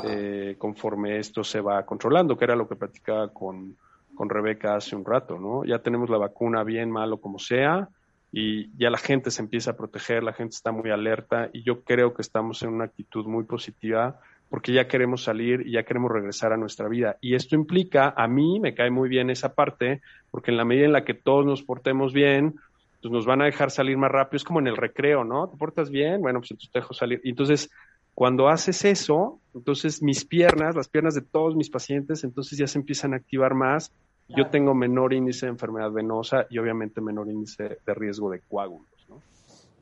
eh, 0.05 0.57
conforme 0.59 1.19
esto 1.19 1.43
se 1.43 1.61
va 1.61 1.85
controlando, 1.85 2.37
que 2.37 2.45
era 2.45 2.57
lo 2.57 2.69
que 2.69 2.77
platicaba 2.77 3.29
con, 3.33 3.77
con 4.15 4.29
Rebeca 4.29 4.77
hace 4.77 4.97
un 4.97 5.05
rato, 5.05 5.39
¿no? 5.39 5.65
Ya 5.65 5.81
tenemos 5.81 6.11
la 6.11 6.19
vacuna 6.19 6.63
bien, 6.65 6.91
malo, 6.91 7.19
como 7.19 7.39
sea, 7.39 7.89
y 8.31 8.77
ya 8.77 8.91
la 8.91 8.99
gente 8.99 9.31
se 9.31 9.43
empieza 9.43 9.73
a 9.73 9.77
proteger, 9.77 10.23
la 10.23 10.33
gente 10.33 10.55
está 10.55 10.71
muy 10.71 10.91
alerta 10.91 11.49
y 11.53 11.63
yo 11.63 11.83
creo 11.83 12.15
que 12.15 12.23
estamos 12.23 12.63
en 12.63 12.71
una 12.71 12.85
actitud 12.85 13.27
muy 13.27 13.45
positiva 13.45 14.21
porque 14.51 14.73
ya 14.73 14.89
queremos 14.89 15.25
salir 15.25 15.67
y 15.67 15.73
ya 15.73 15.85
queremos 15.85 16.11
regresar 16.11 16.53
a 16.53 16.57
nuestra 16.57 16.89
vida. 16.89 17.17
Y 17.21 17.35
esto 17.35 17.55
implica, 17.55 18.15
a 18.17 18.27
mí 18.29 18.61
me 18.61 18.75
cae 18.75 18.91
muy 18.91 19.09
bien 19.09 19.31
esa 19.31 19.55
parte, 19.55 20.01
porque 20.31 20.51
en 20.51 20.57
la 20.57 20.65
medida 20.65 20.87
en 20.87 20.93
la 20.93 21.05
que 21.05 21.15
todos 21.15 21.45
nos 21.45 21.63
portemos 21.63 22.13
bien, 22.13 22.57
pues 23.03 23.13
nos 23.13 23.27
van 23.27 23.43
a 23.43 23.45
dejar 23.45 23.71
salir 23.71 23.97
más 23.97 24.11
rápido. 24.11 24.39
Es 24.39 24.45
como 24.45 24.61
en 24.61 24.67
el 24.67 24.77
recreo, 24.77 25.25
¿no? 25.25 25.49
¿Te 25.49 25.57
portas 25.57 25.91
bien? 25.91 26.21
Bueno, 26.21 26.41
pues 26.41 26.51
entonces 26.51 26.73
te 26.73 26.79
dejo 26.81 26.95
salir. 26.95 27.21
Y 27.25 27.31
entonces, 27.31 27.71
cuando 28.15 28.49
haces 28.49 28.85
eso, 28.85 29.39
entonces 29.55 30.03
mis 30.03 30.25
piernas, 30.25 30.75
las 30.75 30.89
piernas 30.89 31.15
de 31.15 31.23
todos 31.23 31.55
mis 31.55 31.71
pacientes, 31.71 32.25
entonces 32.25 32.59
ya 32.59 32.67
se 32.67 32.79
empiezan 32.79 33.13
a 33.13 33.17
activar 33.17 33.55
más. 33.55 33.93
Yo 34.29 34.49
tengo 34.49 34.75
menor 34.75 35.15
índice 35.15 35.47
de 35.47 35.53
enfermedad 35.53 35.91
venosa 35.91 36.47
y 36.51 36.59
obviamente 36.59 37.01
menor 37.01 37.29
índice 37.29 37.79
de 37.87 37.95
riesgo 37.95 38.31
de 38.31 38.41
coágulos. 38.41 38.91
¿no? 39.09 39.23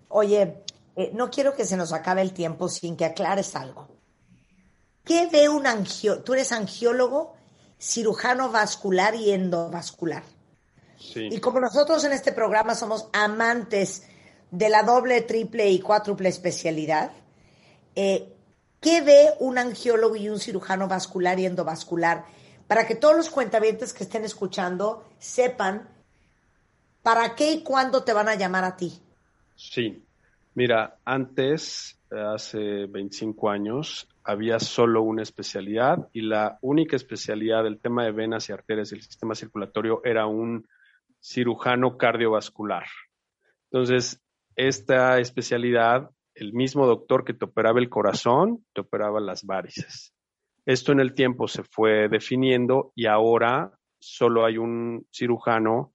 Oye, 0.09 0.63
eh, 0.95 1.11
no 1.15 1.31
quiero 1.31 1.55
que 1.55 1.65
se 1.65 1.77
nos 1.77 1.93
acabe 1.93 2.23
el 2.23 2.33
tiempo 2.33 2.69
sin 2.69 2.97
que 2.97 3.05
aclares 3.05 3.57
algo. 3.57 3.96
¿Qué 5.07 5.29
ve 5.31 5.49
un 5.49 5.69
angiólogo? 5.69 6.25
Tú 6.25 6.35
eres 6.35 6.51
angiólogo, 6.51 7.37
cirujano 7.79 8.51
vascular 8.51 9.15
y 9.15 9.31
endovascular. 9.31 10.25
Sí. 10.99 11.29
Y 11.31 11.39
como 11.39 11.61
nosotros 11.61 12.03
en 12.05 12.13
este 12.13 12.33
programa 12.33 12.75
somos 12.75 13.09
amantes 13.13 14.03
de 14.51 14.69
la 14.69 14.83
doble, 14.83 15.21
triple 15.21 15.71
y 15.71 15.79
cuádruple 15.79 16.29
especialidad, 16.29 17.13
eh, 17.95 18.35
¿qué 18.81 19.01
ve 19.03 19.31
un 19.39 19.59
angiólogo 19.59 20.17
y 20.17 20.29
un 20.29 20.41
cirujano 20.41 20.89
vascular 20.89 21.39
y 21.39 21.47
endovascular? 21.47 22.25
Para 22.67 22.85
que 22.89 22.97
todos 22.97 23.17
los 23.17 23.31
cuentavientes 23.31 23.93
que 23.93 24.03
estén 24.03 24.25
escuchando 24.25 25.05
sepan 25.21 25.89
para 27.05 27.37
qué 27.37 27.53
y 27.53 27.63
cuándo 27.63 28.03
te 28.03 28.13
van 28.13 28.29
a 28.29 28.35
llamar 28.35 28.65
a 28.65 28.77
ti. 28.77 29.01
Sí, 29.55 30.03
mira, 30.55 30.99
antes, 31.05 31.97
hace 32.11 32.87
25 32.87 33.49
años, 33.49 34.09
había 34.27 34.59
solo 34.59 35.03
una 35.03 35.23
especialidad 35.23 36.09
y 36.13 36.23
la 36.23 36.59
única 36.61 36.97
especialidad 36.97 37.65
del 37.65 37.81
tema 37.81 38.05
de 38.05 38.13
venas 38.13 38.49
y 38.49 38.53
arterias 38.53 38.91
del 38.91 39.03
sistema 39.03 39.35
circulatorio 39.35 40.01
era 40.05 40.27
un 40.27 40.67
cirujano 41.21 41.97
cardiovascular. 41.97 42.87
Entonces, 43.71 44.23
esta 44.57 45.19
especialidad 45.19 46.11
el 46.37 46.53
mismo 46.53 46.87
doctor 46.87 47.25
que 47.25 47.33
te 47.33 47.47
operaba 47.47 47.81
el 47.81 47.89
corazón, 47.89 48.65
te 48.75 48.83
operaba 48.83 49.21
las 49.21 49.45
varices. 49.45 50.15
Esto 50.67 50.93
en 50.93 51.01
el 51.01 51.15
tiempo 51.15 51.49
se 51.49 51.63
fue 51.65 52.09
definiendo 52.09 52.93
y 52.95 53.07
ahora 53.07 53.73
solo 53.99 54.45
hay 54.45 54.59
un 54.59 55.07
cirujano 55.11 55.95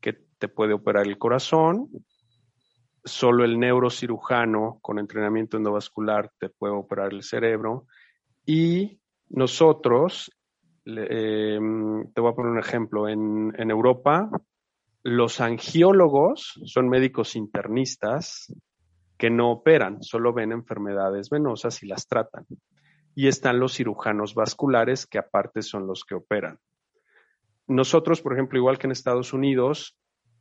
que 0.00 0.14
te 0.38 0.48
puede 0.48 0.72
operar 0.72 1.06
el 1.06 1.18
corazón, 1.18 1.90
solo 3.04 3.44
el 3.44 3.58
neurocirujano 3.58 4.78
con 4.80 4.98
entrenamiento 4.98 5.56
endovascular 5.56 6.30
te 6.38 6.48
puede 6.48 6.74
operar 6.74 7.12
el 7.12 7.22
cerebro 7.22 7.86
y 8.44 9.00
nosotros, 9.28 10.30
em, 10.84 12.12
te 12.12 12.20
voy 12.20 12.32
a 12.32 12.34
poner 12.34 12.52
un 12.52 12.58
ejemplo, 12.58 13.08
en, 13.08 13.52
en 13.56 13.70
Europa 13.70 14.30
los 15.02 15.40
angiólogos 15.40 16.60
son 16.64 16.88
médicos 16.88 17.34
internistas 17.34 18.54
que 19.18 19.30
no 19.30 19.50
operan, 19.50 20.02
solo 20.02 20.32
ven 20.32 20.52
enfermedades 20.52 21.28
venosas 21.28 21.82
y 21.82 21.86
las 21.86 22.06
tratan. 22.06 22.46
Y 23.14 23.26
están 23.28 23.58
los 23.58 23.74
cirujanos 23.74 24.34
vasculares, 24.34 25.06
que 25.06 25.18
aparte 25.18 25.62
son 25.62 25.86
los 25.86 26.04
que 26.04 26.14
operan. 26.14 26.58
Nosotros, 27.66 28.20
por 28.20 28.32
ejemplo, 28.32 28.58
igual 28.58 28.78
que 28.78 28.86
en 28.86 28.92
Estados 28.92 29.32
Unidos, 29.32 29.98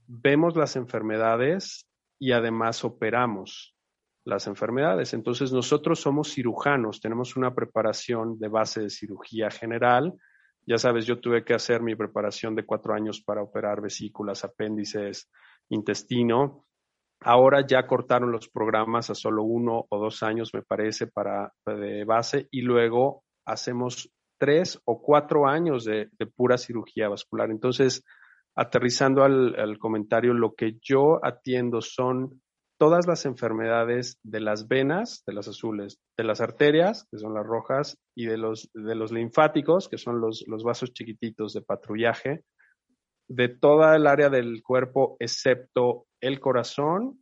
vemos 0.08 0.56
las 0.56 0.76
enfermedades 0.76 1.88
y 2.22 2.34
además 2.34 2.84
operamos 2.84 3.76
las 4.26 4.46
enfermedades. 4.46 5.16
Entonces, 5.16 5.52
nosotros 5.52 6.00
somos 6.00 6.32
cirujanos, 6.32 7.02
tenemos 7.02 7.36
una 7.36 7.56
preparación 7.56 8.38
de 8.38 8.48
base 8.48 8.82
de 8.82 8.90
cirugía 8.92 9.50
general. 9.50 10.14
Ya 10.68 10.78
sabes, 10.78 11.08
yo 11.08 11.20
tuve 11.20 11.44
que 11.44 11.56
hacer 11.56 11.82
mi 11.82 11.96
preparación 11.96 12.54
de 12.54 12.64
cuatro 12.64 12.94
años 12.94 13.22
para 13.22 13.42
operar 13.42 13.82
vesículas, 13.82 14.44
apéndices, 14.44 15.32
intestino. 15.70 16.68
Ahora 17.22 17.66
ya 17.66 17.88
cortaron 17.88 18.32
los 18.32 18.48
programas 18.50 19.10
a 19.10 19.16
solo 19.16 19.42
uno 19.42 19.88
o 19.90 19.98
dos 19.98 20.22
años, 20.22 20.54
me 20.54 20.62
parece, 20.62 21.08
para 21.08 21.52
de 21.66 22.06
base 22.06 22.48
y 22.52 22.62
luego 22.62 23.24
hacemos 23.48 24.12
tres 24.38 24.80
o 24.86 25.02
cuatro 25.02 25.48
años 25.48 25.86
de, 25.86 26.08
pura 26.36 26.60
cirugía 26.60 27.10
vascular. 27.10 27.50
Entonces, 27.50 28.04
aterrizando 28.56 29.24
al, 29.24 29.78
comentario, 29.80 30.34
lo 30.34 30.54
que 30.56 30.78
yo 30.82 31.24
atiendo 31.24 31.82
son 31.82 32.42
todas 32.78 33.08
las 33.08 33.26
enfermedades 33.26 34.20
de 34.24 34.40
las 34.40 34.68
venas, 34.68 35.24
de 35.28 35.34
las 35.34 35.48
azules, 35.48 36.00
de 36.18 36.24
las 36.24 36.42
arterias, 36.42 37.08
que 37.12 37.20
son 37.20 37.34
las 37.34 37.46
rojas, 37.46 37.98
y 38.16 38.26
de 38.26 38.38
los, 38.38 38.70
de 38.74 38.96
los 38.96 39.12
linfáticos, 39.12 39.88
que 39.88 39.98
son 39.98 40.20
los, 40.20 40.44
los 40.48 40.64
vasos 40.64 40.92
chiquititos 40.94 41.54
de 41.54 41.62
patrullaje, 41.62 42.44
de 43.28 43.50
toda 43.50 43.96
el 43.96 44.08
área 44.08 44.30
del 44.30 44.62
cuerpo 44.64 45.16
excepto 45.20 46.08
el 46.20 46.40
corazón 46.40 47.22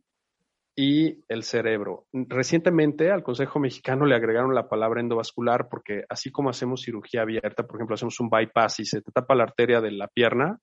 y 0.76 1.24
el 1.28 1.42
cerebro. 1.42 2.06
Recientemente 2.12 3.10
al 3.10 3.22
Consejo 3.22 3.58
Mexicano 3.58 4.06
le 4.06 4.14
agregaron 4.14 4.54
la 4.54 4.68
palabra 4.68 5.00
endovascular 5.00 5.68
porque 5.68 6.04
así 6.08 6.30
como 6.30 6.50
hacemos 6.50 6.82
cirugía 6.82 7.22
abierta, 7.22 7.66
por 7.66 7.76
ejemplo, 7.76 7.94
hacemos 7.94 8.18
un 8.18 8.30
bypass 8.30 8.80
y 8.80 8.86
se 8.86 9.02
te 9.02 9.12
tapa 9.12 9.34
la 9.34 9.44
arteria 9.44 9.80
de 9.80 9.90
la 9.92 10.08
pierna, 10.08 10.58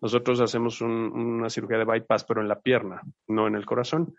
nosotros 0.00 0.40
hacemos 0.40 0.80
una 0.80 1.48
cirugía 1.48 1.78
de 1.78 1.84
bypass, 1.84 2.24
pero 2.24 2.40
en 2.40 2.48
la 2.48 2.60
pierna, 2.60 3.02
no 3.26 3.46
en 3.46 3.54
el 3.54 3.66
corazón. 3.66 4.14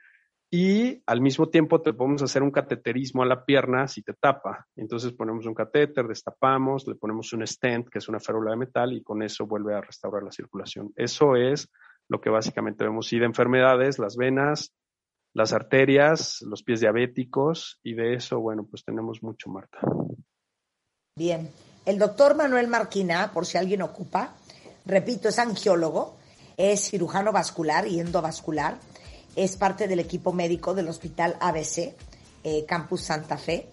Y 0.50 1.04
al 1.06 1.20
mismo 1.20 1.50
tiempo 1.50 1.82
te 1.82 1.92
podemos 1.92 2.22
hacer 2.22 2.42
un 2.42 2.52
cateterismo 2.52 3.22
a 3.22 3.26
la 3.26 3.44
pierna 3.44 3.88
si 3.88 4.02
te 4.02 4.14
tapa. 4.14 4.66
Entonces 4.78 5.12
ponemos 5.12 5.46
un 5.46 5.54
catéter, 5.54 6.08
destapamos, 6.08 6.88
le 6.88 6.96
ponemos 6.96 7.34
un 7.34 7.46
stent, 7.46 7.90
que 7.90 8.00
es 8.00 8.08
una 8.08 8.20
férula 8.20 8.52
de 8.52 8.58
metal, 8.58 8.94
y 8.94 9.04
con 9.04 9.22
eso 9.22 9.46
vuelve 9.46 9.76
a 9.76 9.82
restaurar 9.82 10.24
la 10.24 10.32
circulación. 10.32 10.94
Eso 10.96 11.36
es 11.36 11.70
lo 12.08 12.22
que 12.22 12.30
básicamente 12.30 12.86
vemos. 12.86 13.12
Y 13.12 13.20
de 13.20 13.26
enfermedades, 13.26 14.00
las 14.00 14.16
venas, 14.16 14.74
las 15.34 15.52
arterias, 15.52 16.42
los 16.42 16.64
pies 16.64 16.80
diabéticos, 16.80 17.80
y 17.84 17.94
de 17.94 18.14
eso, 18.14 18.40
bueno, 18.40 18.66
pues 18.70 18.86
tenemos 18.86 19.22
mucho, 19.22 19.50
Marta. 19.50 19.80
Bien. 21.18 21.50
El 21.86 22.00
doctor 22.00 22.36
Manuel 22.36 22.68
Marquina, 22.68 23.32
por 23.34 23.46
si 23.46 23.58
alguien 23.58 23.82
ocupa, 23.82 24.34
repito, 24.88 25.30
es 25.30 25.38
angiólogo, 25.38 26.16
es 26.56 26.90
cirujano 26.90 27.32
vascular 27.32 27.88
y 27.88 28.00
endovascular, 28.00 28.80
es 29.36 29.58
parte 29.58 29.88
del 29.88 30.00
equipo 30.00 30.34
médico 30.34 30.74
del 30.74 30.88
Hospital 30.88 31.38
ABC, 31.40 31.94
eh, 32.44 32.66
Campus 32.68 33.04
Santa 33.04 33.38
Fe, 33.38 33.68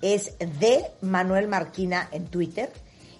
es 0.00 0.32
de 0.38 0.86
Manuel 1.02 1.48
Marquina 1.48 2.08
en 2.12 2.24
Twitter 2.26 2.72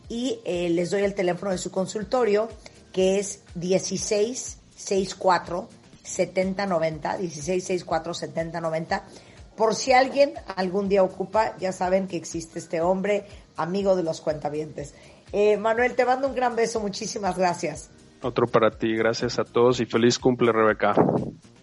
y 0.09 0.41
eh, 0.45 0.71
les 0.71 0.91
doy 0.91 1.03
el 1.03 1.15
teléfono 1.15 1.53
de 1.53 1.59
su 1.59 1.71
consultorio 1.71 2.49
que 2.93 3.19
es 3.19 3.41
1664 3.55 5.69
7090, 6.03 7.19
1664 7.19 8.15
7090. 8.15 9.05
Por 9.57 9.75
si 9.75 9.93
alguien 9.93 10.33
algún 10.57 10.89
día 10.89 11.03
ocupa, 11.03 11.55
ya 11.59 11.73
saben 11.73 12.09
que 12.09 12.17
existe 12.17 12.59
este 12.59 12.81
hombre, 12.81 13.27
amigo 13.57 13.95
de 13.95 14.03
los 14.03 14.23
cuentavientes. 14.23 14.95
Eh, 15.33 15.57
Manuel, 15.57 15.95
te 15.95 16.05
mando 16.05 16.29
un 16.29 16.35
gran 16.35 16.57
beso, 16.57 16.81
muchísimas 16.81 17.37
gracias. 17.37 17.91
Otro 18.23 18.47
para 18.47 18.71
ti, 18.71 18.95
gracias 18.95 19.39
a 19.39 19.45
todos 19.45 19.81
y 19.81 19.87
feliz 19.87 20.19
cumple, 20.19 20.53
Rebeca. 20.53 20.95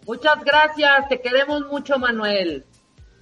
Muchas 0.05 0.43
gracias, 0.43 1.09
te 1.09 1.21
queremos 1.21 1.67
mucho, 1.67 1.99
Manuel. 1.99 2.65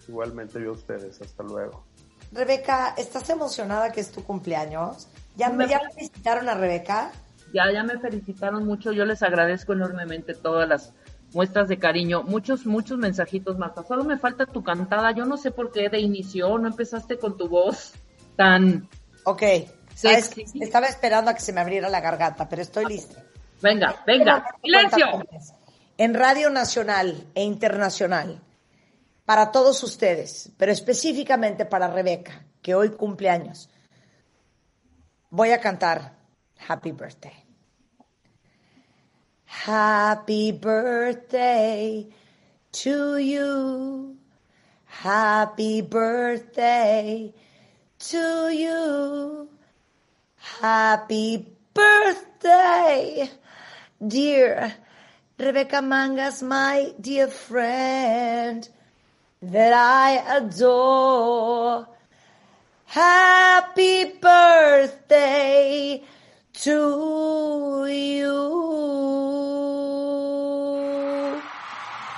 Igualmente 0.07 0.61
yo 0.61 0.69
a 0.69 0.73
ustedes, 0.73 1.19
hasta 1.21 1.43
luego. 1.43 1.85
Rebeca, 2.31 2.93
¿estás 2.97 3.29
emocionada 3.29 3.91
que 3.91 4.01
es 4.01 4.11
tu 4.11 4.23
cumpleaños? 4.23 5.07
¿Ya 5.35 5.49
me, 5.49 5.67
¿ya 5.67 5.81
felicitaron 5.89 6.47
a 6.47 6.55
Rebeca? 6.55 7.11
Ya, 7.53 7.71
ya 7.71 7.83
me 7.83 7.97
felicitaron 7.99 8.65
mucho, 8.65 8.91
yo 8.91 9.05
les 9.05 9.23
agradezco 9.23 9.73
enormemente 9.73 10.33
todas 10.33 10.67
las 10.67 10.93
muestras 11.33 11.67
de 11.67 11.77
cariño, 11.77 12.23
muchos, 12.23 12.65
muchos 12.65 12.97
mensajitos, 12.97 13.57
Marta. 13.57 13.83
Solo 13.83 14.03
me 14.03 14.17
falta 14.17 14.45
tu 14.45 14.63
cantada, 14.63 15.11
yo 15.11 15.25
no 15.25 15.37
sé 15.37 15.51
por 15.51 15.71
qué 15.71 15.89
de 15.89 15.99
inicio 15.99 16.57
no 16.57 16.67
empezaste 16.67 17.17
con 17.17 17.37
tu 17.37 17.47
voz 17.49 17.93
tan... 18.35 18.87
Ok, 19.23 19.41
Estaba 19.95 20.87
esperando 20.87 21.31
a 21.31 21.33
que 21.33 21.41
se 21.41 21.53
me 21.53 21.61
abriera 21.61 21.89
la 21.89 22.01
garganta, 22.01 22.47
pero 22.49 22.61
estoy 22.61 22.85
lista. 22.85 23.23
Venga, 23.61 24.03
venga, 24.05 24.45
silencio. 24.61 25.25
En 25.97 26.13
Radio 26.13 26.49
Nacional 26.49 27.27
e 27.33 27.43
Internacional, 27.43 28.41
para 29.23 29.51
todos 29.51 29.81
ustedes, 29.83 30.51
pero 30.57 30.71
específicamente 30.71 31.65
para 31.65 31.87
Rebeca, 31.87 32.45
que 32.61 32.75
hoy 32.75 32.91
cumple 32.91 33.29
años, 33.29 33.69
voy 35.29 35.51
a 35.51 35.61
cantar 35.61 36.13
Happy 36.67 36.91
Birthday. 36.91 37.45
Happy 39.45 40.51
birthday 40.51 42.07
to 42.71 43.17
you. 43.17 44.17
Happy 44.85 45.81
birthday 45.81 47.33
to 47.97 48.49
you. 48.51 49.54
Happy 50.45 51.43
birthday, 51.73 53.29
dear 53.99 54.73
Rebecca 55.37 55.81
Mangas, 55.81 56.43
my 56.43 56.93
dear 57.01 57.27
friend 57.27 58.69
that 59.41 59.73
I 59.73 60.37
adore. 60.37 61.87
Happy 62.85 64.13
birthday 64.21 66.03
to 66.53 67.87
you. 67.89 68.35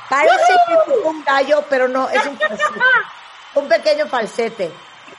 Parece 0.09 0.53
que 0.67 0.73
es 0.75 1.05
un 1.05 1.23
gallo, 1.23 1.63
pero 1.69 1.87
no, 1.87 2.09
es 2.09 2.25
un 2.25 2.37
falsete. 2.37 2.79
Un 3.55 3.67
pequeño 3.67 4.07
falsete. 4.07 4.71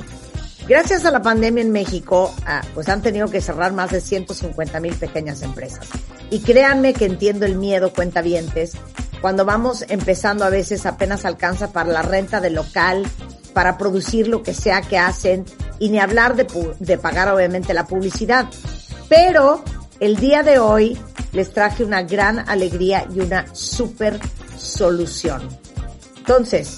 Gracias 0.70 1.04
a 1.04 1.10
la 1.10 1.20
pandemia 1.20 1.62
en 1.62 1.72
México, 1.72 2.32
ah, 2.46 2.62
pues 2.74 2.88
han 2.88 3.02
tenido 3.02 3.26
que 3.26 3.40
cerrar 3.40 3.72
más 3.72 3.90
de 3.90 4.00
150 4.00 4.78
mil 4.78 4.94
pequeñas 4.94 5.42
empresas. 5.42 5.84
Y 6.30 6.38
créanme 6.42 6.94
que 6.94 7.06
entiendo 7.06 7.44
el 7.44 7.56
miedo, 7.56 7.92
cuentavientes, 7.92 8.74
cuando 9.20 9.44
vamos 9.44 9.84
empezando 9.88 10.44
a 10.44 10.48
veces 10.48 10.86
apenas 10.86 11.24
alcanza 11.24 11.72
para 11.72 11.90
la 11.90 12.02
renta 12.02 12.40
del 12.40 12.54
local, 12.54 13.04
para 13.52 13.78
producir 13.78 14.28
lo 14.28 14.44
que 14.44 14.54
sea 14.54 14.80
que 14.80 14.96
hacen 14.96 15.44
y 15.80 15.88
ni 15.88 15.98
hablar 15.98 16.36
de, 16.36 16.46
de 16.78 16.98
pagar 16.98 17.28
obviamente 17.30 17.74
la 17.74 17.88
publicidad. 17.88 18.46
Pero 19.08 19.64
el 19.98 20.18
día 20.18 20.44
de 20.44 20.60
hoy 20.60 20.96
les 21.32 21.52
traje 21.52 21.82
una 21.82 22.02
gran 22.02 22.48
alegría 22.48 23.08
y 23.12 23.18
una 23.18 23.52
super 23.56 24.20
solución. 24.56 25.48
Entonces, 26.16 26.76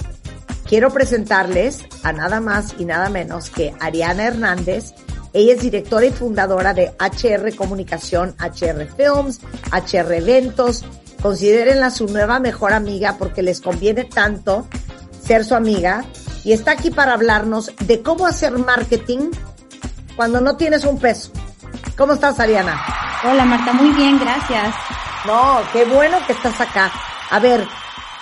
quiero 0.72 0.88
presentarles 0.88 1.84
a 2.02 2.14
nada 2.14 2.40
más 2.40 2.76
y 2.78 2.86
nada 2.86 3.10
menos 3.10 3.50
que 3.50 3.74
Ariana 3.78 4.24
Hernández. 4.24 4.94
Ella 5.34 5.52
es 5.52 5.60
directora 5.60 6.06
y 6.06 6.12
fundadora 6.12 6.72
de 6.72 6.94
HR 6.98 7.54
Comunicación, 7.54 8.34
HR 8.40 8.86
Films, 8.96 9.40
HR 9.70 10.14
Eventos. 10.14 10.82
Considérenla 11.20 11.90
su 11.90 12.06
nueva 12.06 12.40
mejor 12.40 12.72
amiga 12.72 13.16
porque 13.18 13.42
les 13.42 13.60
conviene 13.60 14.04
tanto 14.04 14.66
ser 15.22 15.44
su 15.44 15.54
amiga. 15.54 16.06
Y 16.42 16.54
está 16.54 16.70
aquí 16.70 16.90
para 16.90 17.12
hablarnos 17.12 17.70
de 17.80 18.00
cómo 18.00 18.26
hacer 18.26 18.52
marketing 18.52 19.30
cuando 20.16 20.40
no 20.40 20.56
tienes 20.56 20.86
un 20.86 20.98
peso. 20.98 21.32
¿Cómo 21.98 22.14
estás, 22.14 22.40
Ariana? 22.40 22.80
Hola, 23.30 23.44
Marta, 23.44 23.74
muy 23.74 23.90
bien, 23.90 24.18
gracias. 24.18 24.74
No, 25.26 25.60
qué 25.70 25.84
bueno 25.84 26.16
que 26.26 26.32
estás 26.32 26.58
acá. 26.62 26.90
A 27.30 27.38
ver, 27.40 27.62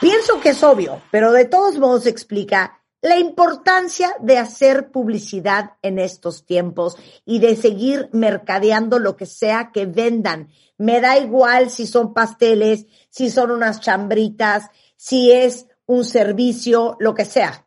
pienso 0.00 0.40
que 0.40 0.50
es 0.50 0.62
obvio, 0.62 1.02
pero 1.10 1.32
de 1.32 1.44
todos 1.44 1.78
modos 1.78 2.06
explica 2.06 2.80
la 3.02 3.18
importancia 3.18 4.14
de 4.20 4.36
hacer 4.36 4.90
publicidad 4.90 5.72
en 5.82 5.98
estos 5.98 6.44
tiempos 6.44 6.96
y 7.24 7.38
de 7.38 7.56
seguir 7.56 8.10
mercadeando 8.12 8.98
lo 8.98 9.16
que 9.16 9.26
sea 9.26 9.70
que 9.72 9.86
vendan. 9.86 10.48
Me 10.76 11.00
da 11.00 11.18
igual 11.18 11.70
si 11.70 11.86
son 11.86 12.12
pasteles, 12.12 12.86
si 13.08 13.30
son 13.30 13.50
unas 13.50 13.80
chambritas, 13.80 14.68
si 14.96 15.32
es 15.32 15.66
un 15.86 16.04
servicio, 16.04 16.96
lo 17.00 17.14
que 17.14 17.24
sea. 17.24 17.66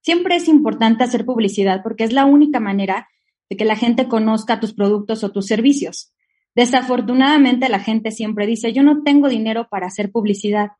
Siempre 0.00 0.36
es 0.36 0.48
importante 0.48 1.04
hacer 1.04 1.26
publicidad 1.26 1.82
porque 1.82 2.04
es 2.04 2.12
la 2.12 2.24
única 2.24 2.60
manera 2.60 3.08
de 3.50 3.56
que 3.56 3.64
la 3.64 3.76
gente 3.76 4.08
conozca 4.08 4.58
tus 4.58 4.72
productos 4.72 5.22
o 5.22 5.32
tus 5.32 5.46
servicios. 5.46 6.12
Desafortunadamente 6.54 7.68
la 7.68 7.80
gente 7.80 8.10
siempre 8.10 8.46
dice, 8.46 8.72
yo 8.72 8.82
no 8.82 9.02
tengo 9.02 9.28
dinero 9.28 9.68
para 9.70 9.88
hacer 9.88 10.10
publicidad. 10.10 10.70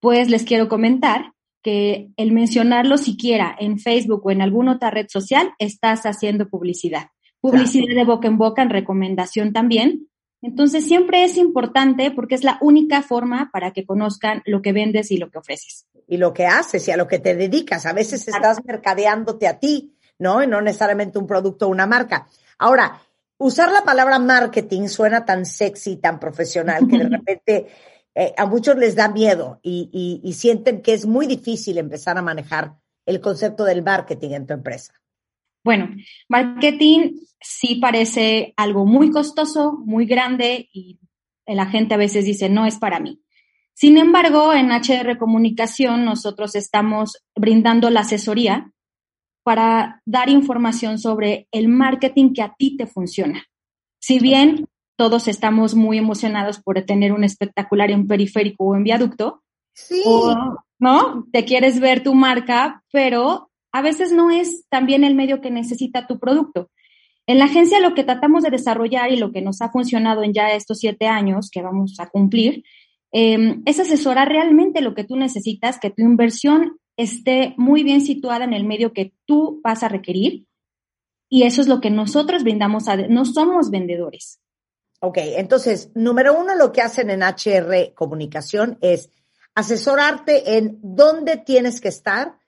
Pues 0.00 0.30
les 0.30 0.44
quiero 0.44 0.68
comentar 0.68 1.32
que 1.62 2.10
el 2.16 2.32
mencionarlo 2.32 2.98
siquiera 2.98 3.54
en 3.58 3.78
Facebook 3.78 4.24
o 4.24 4.30
en 4.30 4.42
alguna 4.42 4.72
otra 4.72 4.90
red 4.90 5.06
social, 5.08 5.50
estás 5.58 6.06
haciendo 6.06 6.48
publicidad. 6.48 7.08
Publicidad 7.40 7.94
de 7.94 8.04
boca 8.04 8.28
en 8.28 8.38
boca, 8.38 8.62
en 8.62 8.70
recomendación 8.70 9.52
también. 9.52 10.08
Entonces 10.40 10.86
siempre 10.86 11.24
es 11.24 11.36
importante 11.36 12.10
porque 12.12 12.36
es 12.36 12.44
la 12.44 12.58
única 12.60 13.02
forma 13.02 13.50
para 13.52 13.72
que 13.72 13.84
conozcan 13.84 14.42
lo 14.46 14.62
que 14.62 14.72
vendes 14.72 15.10
y 15.10 15.16
lo 15.16 15.30
que 15.30 15.38
ofreces. 15.38 15.86
Y 16.06 16.16
lo 16.16 16.32
que 16.32 16.46
haces 16.46 16.86
y 16.88 16.92
a 16.92 16.96
lo 16.96 17.08
que 17.08 17.18
te 17.18 17.34
dedicas. 17.34 17.86
A 17.86 17.92
veces 17.92 18.28
estás 18.28 18.64
mercadeándote 18.64 19.48
a 19.48 19.58
ti 19.58 19.94
¿no? 20.18 20.42
Y 20.42 20.46
no 20.46 20.60
necesariamente 20.60 21.18
un 21.18 21.26
producto 21.26 21.66
o 21.66 21.70
una 21.70 21.86
marca. 21.86 22.26
Ahora, 22.58 23.00
usar 23.38 23.70
la 23.72 23.82
palabra 23.82 24.18
marketing 24.18 24.88
suena 24.88 25.24
tan 25.24 25.46
sexy, 25.46 25.96
tan 25.96 26.18
profesional, 26.18 26.86
que 26.88 26.98
de 26.98 27.08
repente 27.08 27.66
eh, 28.14 28.34
a 28.36 28.46
muchos 28.46 28.76
les 28.76 28.96
da 28.96 29.08
miedo 29.08 29.60
y, 29.62 30.20
y, 30.22 30.32
sienten 30.32 30.82
que 30.82 30.92
es 30.92 31.06
muy 31.06 31.26
difícil 31.26 31.78
empezar 31.78 32.18
a 32.18 32.22
manejar 32.22 32.74
el 33.06 33.20
concepto 33.20 33.64
del 33.64 33.82
marketing 33.82 34.30
en 34.30 34.46
tu 34.46 34.54
empresa. 34.54 34.94
Bueno, 35.64 35.88
marketing 36.28 37.20
sí 37.40 37.76
parece 37.76 38.54
algo 38.56 38.86
muy 38.86 39.10
costoso, 39.10 39.72
muy 39.84 40.06
grande 40.06 40.68
y 40.72 40.98
la 41.46 41.66
gente 41.66 41.94
a 41.94 41.98
veces 41.98 42.24
dice, 42.24 42.48
no 42.48 42.66
es 42.66 42.78
para 42.78 43.00
mí. 43.00 43.20
Sin 43.74 43.96
embargo, 43.96 44.52
en 44.52 44.72
HR 44.72 45.18
Comunicación 45.18 46.04
nosotros 46.04 46.56
estamos 46.56 47.22
brindando 47.36 47.90
la 47.90 48.00
asesoría 48.00 48.72
para 49.44 50.02
dar 50.04 50.28
información 50.28 50.98
sobre 50.98 51.46
el 51.52 51.68
marketing 51.68 52.32
que 52.34 52.42
a 52.42 52.54
ti 52.58 52.76
te 52.76 52.86
funciona. 52.86 53.44
Si 54.00 54.18
bien 54.18 54.66
todos 54.98 55.28
estamos 55.28 55.76
muy 55.76 55.96
emocionados 55.96 56.60
por 56.60 56.82
tener 56.82 57.12
un 57.12 57.22
espectacular 57.22 57.92
en 57.92 58.08
periférico 58.08 58.64
o 58.64 58.74
en 58.74 58.82
viaducto. 58.82 59.44
Sí. 59.72 60.02
¿No? 60.80 61.24
Te 61.32 61.44
quieres 61.44 61.78
ver 61.78 62.02
tu 62.02 62.14
marca, 62.14 62.82
pero 62.90 63.48
a 63.70 63.80
veces 63.80 64.10
no 64.10 64.32
es 64.32 64.66
también 64.68 65.04
el 65.04 65.14
medio 65.14 65.40
que 65.40 65.52
necesita 65.52 66.08
tu 66.08 66.18
producto. 66.18 66.70
En 67.28 67.38
la 67.38 67.44
agencia 67.44 67.78
lo 67.78 67.94
que 67.94 68.02
tratamos 68.02 68.42
de 68.42 68.50
desarrollar 68.50 69.12
y 69.12 69.16
lo 69.16 69.30
que 69.30 69.40
nos 69.40 69.62
ha 69.62 69.70
funcionado 69.70 70.24
en 70.24 70.32
ya 70.32 70.50
estos 70.50 70.80
siete 70.80 71.06
años 71.06 71.48
que 71.48 71.62
vamos 71.62 72.00
a 72.00 72.08
cumplir 72.08 72.64
em, 73.12 73.62
es 73.66 73.78
asesorar 73.78 74.28
realmente 74.28 74.80
lo 74.80 74.96
que 74.96 75.04
tú 75.04 75.14
necesitas, 75.14 75.78
que 75.78 75.90
tu 75.90 76.02
inversión 76.02 76.76
esté 76.96 77.54
muy 77.56 77.84
bien 77.84 78.00
situada 78.00 78.44
en 78.44 78.52
el 78.52 78.64
medio 78.64 78.92
que 78.92 79.12
tú 79.26 79.60
vas 79.62 79.84
a 79.84 79.88
requerir. 79.88 80.46
Y 81.28 81.44
eso 81.44 81.60
es 81.60 81.68
lo 81.68 81.80
que 81.80 81.90
nosotros 81.90 82.42
brindamos 82.42 82.88
a... 82.88 82.96
No 82.96 83.24
somos 83.24 83.70
vendedores. 83.70 84.40
Ok, 85.00 85.18
entonces, 85.18 85.90
número 85.94 86.38
uno, 86.38 86.54
lo 86.56 86.72
que 86.72 86.82
hacen 86.82 87.10
en 87.10 87.22
HR 87.22 87.94
Comunicación 87.94 88.78
es 88.80 89.10
asesorarte 89.54 90.56
en 90.56 90.78
dónde 90.82 91.36
tienes 91.36 91.80
que 91.80 91.88
estar 91.88 92.38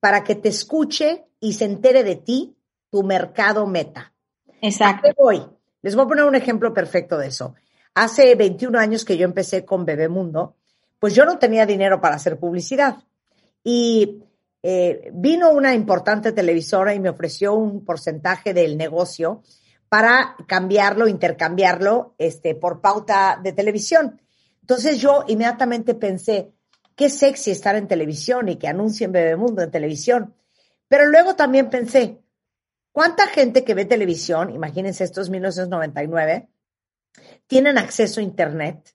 para 0.00 0.24
que 0.24 0.34
te 0.34 0.48
escuche 0.48 1.26
y 1.38 1.52
se 1.52 1.66
entere 1.66 2.02
de 2.02 2.16
ti 2.16 2.56
tu 2.90 3.02
mercado 3.02 3.66
meta. 3.66 4.12
Exacto. 4.60 5.08
¿A 5.08 5.10
qué 5.10 5.16
voy? 5.16 5.46
Les 5.82 5.94
voy 5.94 6.04
a 6.04 6.08
poner 6.08 6.24
un 6.24 6.34
ejemplo 6.34 6.74
perfecto 6.74 7.16
de 7.16 7.28
eso. 7.28 7.54
Hace 7.94 8.34
21 8.34 8.78
años 8.78 9.04
que 9.04 9.16
yo 9.16 9.24
empecé 9.24 9.64
con 9.64 9.84
Bebemundo, 9.84 10.56
pues 10.98 11.14
yo 11.14 11.24
no 11.24 11.38
tenía 11.38 11.64
dinero 11.64 12.00
para 12.00 12.16
hacer 12.16 12.38
publicidad. 12.38 12.98
Y 13.64 14.22
eh, 14.62 15.10
vino 15.12 15.50
una 15.50 15.74
importante 15.74 16.32
televisora 16.32 16.94
y 16.94 17.00
me 17.00 17.08
ofreció 17.08 17.54
un 17.54 17.84
porcentaje 17.84 18.52
del 18.52 18.76
negocio 18.76 19.42
para 19.90 20.36
cambiarlo, 20.46 21.08
intercambiarlo 21.08 22.14
este, 22.16 22.54
por 22.54 22.80
pauta 22.80 23.38
de 23.42 23.52
televisión. 23.52 24.20
Entonces 24.60 25.00
yo 25.00 25.24
inmediatamente 25.26 25.94
pensé, 25.94 26.52
qué 26.94 27.10
sexy 27.10 27.50
estar 27.50 27.74
en 27.74 27.88
televisión 27.88 28.48
y 28.48 28.56
que 28.56 28.68
anuncien 28.68 29.10
Bebemundo 29.10 29.62
en 29.62 29.70
televisión. 29.72 30.36
Pero 30.86 31.06
luego 31.06 31.34
también 31.34 31.70
pensé, 31.70 32.22
¿cuánta 32.92 33.26
gente 33.26 33.64
que 33.64 33.74
ve 33.74 33.84
televisión, 33.84 34.50
imagínense 34.50 35.02
esto 35.02 35.22
es 35.22 35.28
1999, 35.28 36.48
tienen 37.48 37.76
acceso 37.76 38.20
a 38.20 38.22
Internet? 38.22 38.94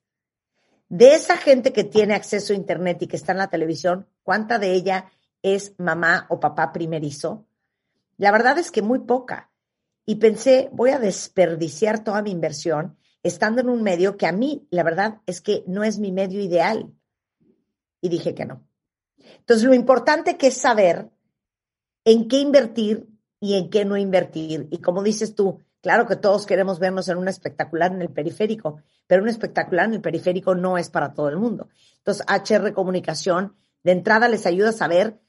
De 0.87 1.13
esa 1.13 1.35
gente 1.35 1.73
que 1.73 1.83
tiene 1.83 2.13
acceso 2.13 2.53
a 2.53 2.55
Internet 2.55 3.01
y 3.01 3.07
que 3.07 3.17
está 3.17 3.33
en 3.33 3.39
la 3.39 3.49
televisión, 3.49 4.07
¿cuánta 4.23 4.59
de 4.59 4.71
ella 4.71 5.11
es 5.41 5.73
mamá 5.77 6.25
o 6.29 6.39
papá 6.39 6.71
primerizo? 6.71 7.45
La 8.15 8.31
verdad 8.31 8.57
es 8.59 8.71
que 8.71 8.81
muy 8.81 8.99
poca. 8.99 9.49
Y 10.05 10.15
pensé, 10.15 10.69
voy 10.71 10.91
a 10.91 10.99
desperdiciar 10.99 12.03
toda 12.03 12.21
mi 12.21 12.31
inversión 12.31 12.97
estando 13.23 13.61
en 13.61 13.69
un 13.69 13.81
medio 13.81 14.17
que 14.17 14.27
a 14.27 14.31
mí, 14.31 14.67
la 14.69 14.83
verdad 14.83 15.21
es 15.25 15.41
que 15.41 15.63
no 15.65 15.83
es 15.83 15.97
mi 15.97 16.11
medio 16.11 16.39
ideal. 16.39 16.93
Y 17.99 18.09
dije 18.09 18.35
que 18.35 18.45
no. 18.45 18.67
Entonces, 19.39 19.65
lo 19.65 19.73
importante 19.73 20.37
es 20.39 20.57
saber 20.57 21.09
en 22.03 22.27
qué 22.27 22.37
invertir 22.37 23.07
y 23.39 23.55
en 23.55 23.71
qué 23.71 23.83
no 23.83 23.97
invertir. 23.97 24.67
Y 24.69 24.77
como 24.77 25.01
dices 25.01 25.33
tú, 25.33 25.59
claro 25.81 26.05
que 26.05 26.15
todos 26.15 26.45
queremos 26.45 26.77
vernos 26.77 27.09
en 27.09 27.17
un 27.17 27.27
espectacular 27.27 27.91
en 27.91 28.03
el 28.03 28.09
periférico, 28.09 28.81
pero 29.07 29.23
un 29.23 29.29
espectacular 29.29 29.85
en 29.87 29.95
el 29.95 30.01
periférico 30.01 30.53
no 30.53 30.77
es 30.77 30.89
para 30.89 31.13
todo 31.13 31.29
el 31.29 31.37
mundo. 31.37 31.69
Entonces, 31.97 32.25
HR 32.27 32.73
Comunicación 32.73 33.55
de 33.83 33.91
entrada 33.91 34.27
les 34.27 34.45
ayuda 34.45 34.69
a 34.69 34.73
saber 34.73 35.19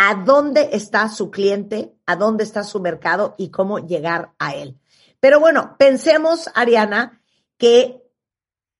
a 0.00 0.14
dónde 0.14 0.70
está 0.74 1.08
su 1.08 1.28
cliente, 1.28 1.92
a 2.06 2.14
dónde 2.14 2.44
está 2.44 2.62
su 2.62 2.78
mercado 2.78 3.34
y 3.36 3.50
cómo 3.50 3.80
llegar 3.80 4.30
a 4.38 4.54
él. 4.54 4.78
Pero 5.18 5.40
bueno, 5.40 5.74
pensemos, 5.76 6.48
Ariana, 6.54 7.20
que 7.56 8.00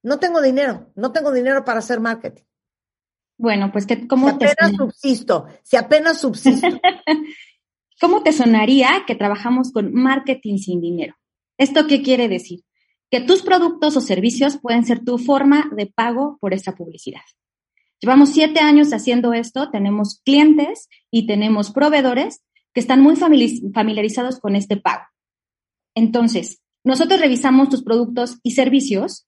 no 0.05 0.21
tengo 0.21 0.41
dinero, 0.41 0.93
no 0.95 1.11
tengo 1.11 1.33
dinero 1.33 1.65
para 1.65 1.81
hacer 1.81 1.99
marketing. 1.99 2.45
Bueno, 3.37 3.73
pues 3.73 3.85
que 3.85 4.07
cómo 4.07 4.29
si 4.29 4.35
apenas 4.35 4.77
subsisto, 4.77 5.47
si 5.65 5.77
apenas 5.77 6.21
subsisto. 6.21 6.69
¿Cómo 8.01 8.23
te 8.23 8.33
sonaría 8.33 9.03
que 9.05 9.17
trabajamos 9.17 9.73
con 9.73 9.93
marketing 9.93 10.59
sin 10.59 10.81
dinero? 10.81 11.17
¿Esto 11.57 11.89
qué 11.89 12.01
quiere 12.01 12.29
decir? 12.29 12.61
Que 13.11 13.23
tus 13.23 13.43
productos 13.43 13.97
o 13.97 14.01
servicios 14.01 14.57
pueden 14.57 14.85
ser 14.85 15.05
tu 15.05 15.19
forma 15.19 15.69
de 15.75 15.87
pago 15.87 16.39
por 16.41 16.55
esa 16.55 16.77
publicidad. 16.77 17.23
Llevamos 18.01 18.31
siete 18.31 18.61
años 18.61 18.93
haciendo 18.93 19.33
esto, 19.33 19.71
tenemos 19.71 20.21
clientes 20.25 20.89
y 21.11 21.27
tenemos 21.27 21.73
proveedores 21.73 22.43
que 22.73 22.81
están 22.81 23.01
muy 23.01 23.17
familiarizados 23.17 24.41
con 24.41 24.55
este 24.55 24.77
pago. 24.77 25.05
Entonces, 25.95 26.61
nosotros 26.85 27.21
revisamos 27.21 27.69
tus 27.69 27.83
productos 27.83 28.39
y 28.43 28.53
servicios 28.53 29.27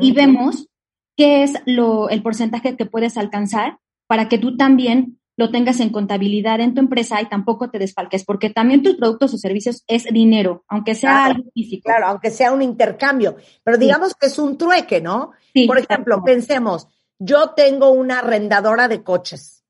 y 0.00 0.12
vemos 0.12 0.68
qué 1.16 1.42
es 1.42 1.54
lo, 1.66 2.08
el 2.08 2.22
porcentaje 2.22 2.76
que 2.76 2.86
puedes 2.86 3.16
alcanzar 3.16 3.78
para 4.06 4.28
que 4.28 4.38
tú 4.38 4.56
también 4.56 5.18
lo 5.36 5.50
tengas 5.50 5.80
en 5.80 5.90
contabilidad 5.90 6.60
en 6.60 6.74
tu 6.74 6.80
empresa 6.80 7.20
y 7.20 7.26
tampoco 7.26 7.70
te 7.70 7.78
desfalques, 7.78 8.24
porque 8.24 8.48
también 8.50 8.82
tus 8.82 8.96
productos 8.96 9.34
o 9.34 9.38
servicios 9.38 9.84
es 9.86 10.04
dinero, 10.04 10.64
aunque 10.68 10.94
sea 10.94 11.26
algo 11.26 11.44
físico. 11.52 11.84
Claro, 11.84 12.06
aunque 12.06 12.30
sea 12.30 12.52
un 12.52 12.62
intercambio, 12.62 13.36
pero 13.62 13.76
digamos 13.76 14.14
que 14.14 14.26
es 14.26 14.38
un 14.38 14.56
trueque, 14.56 15.00
¿no? 15.02 15.32
Por 15.66 15.78
ejemplo, 15.78 16.22
pensemos, 16.24 16.88
yo 17.18 17.50
tengo 17.50 17.90
una 17.90 18.20
arrendadora 18.20 18.88
de 18.88 19.02
coches. 19.02 19.64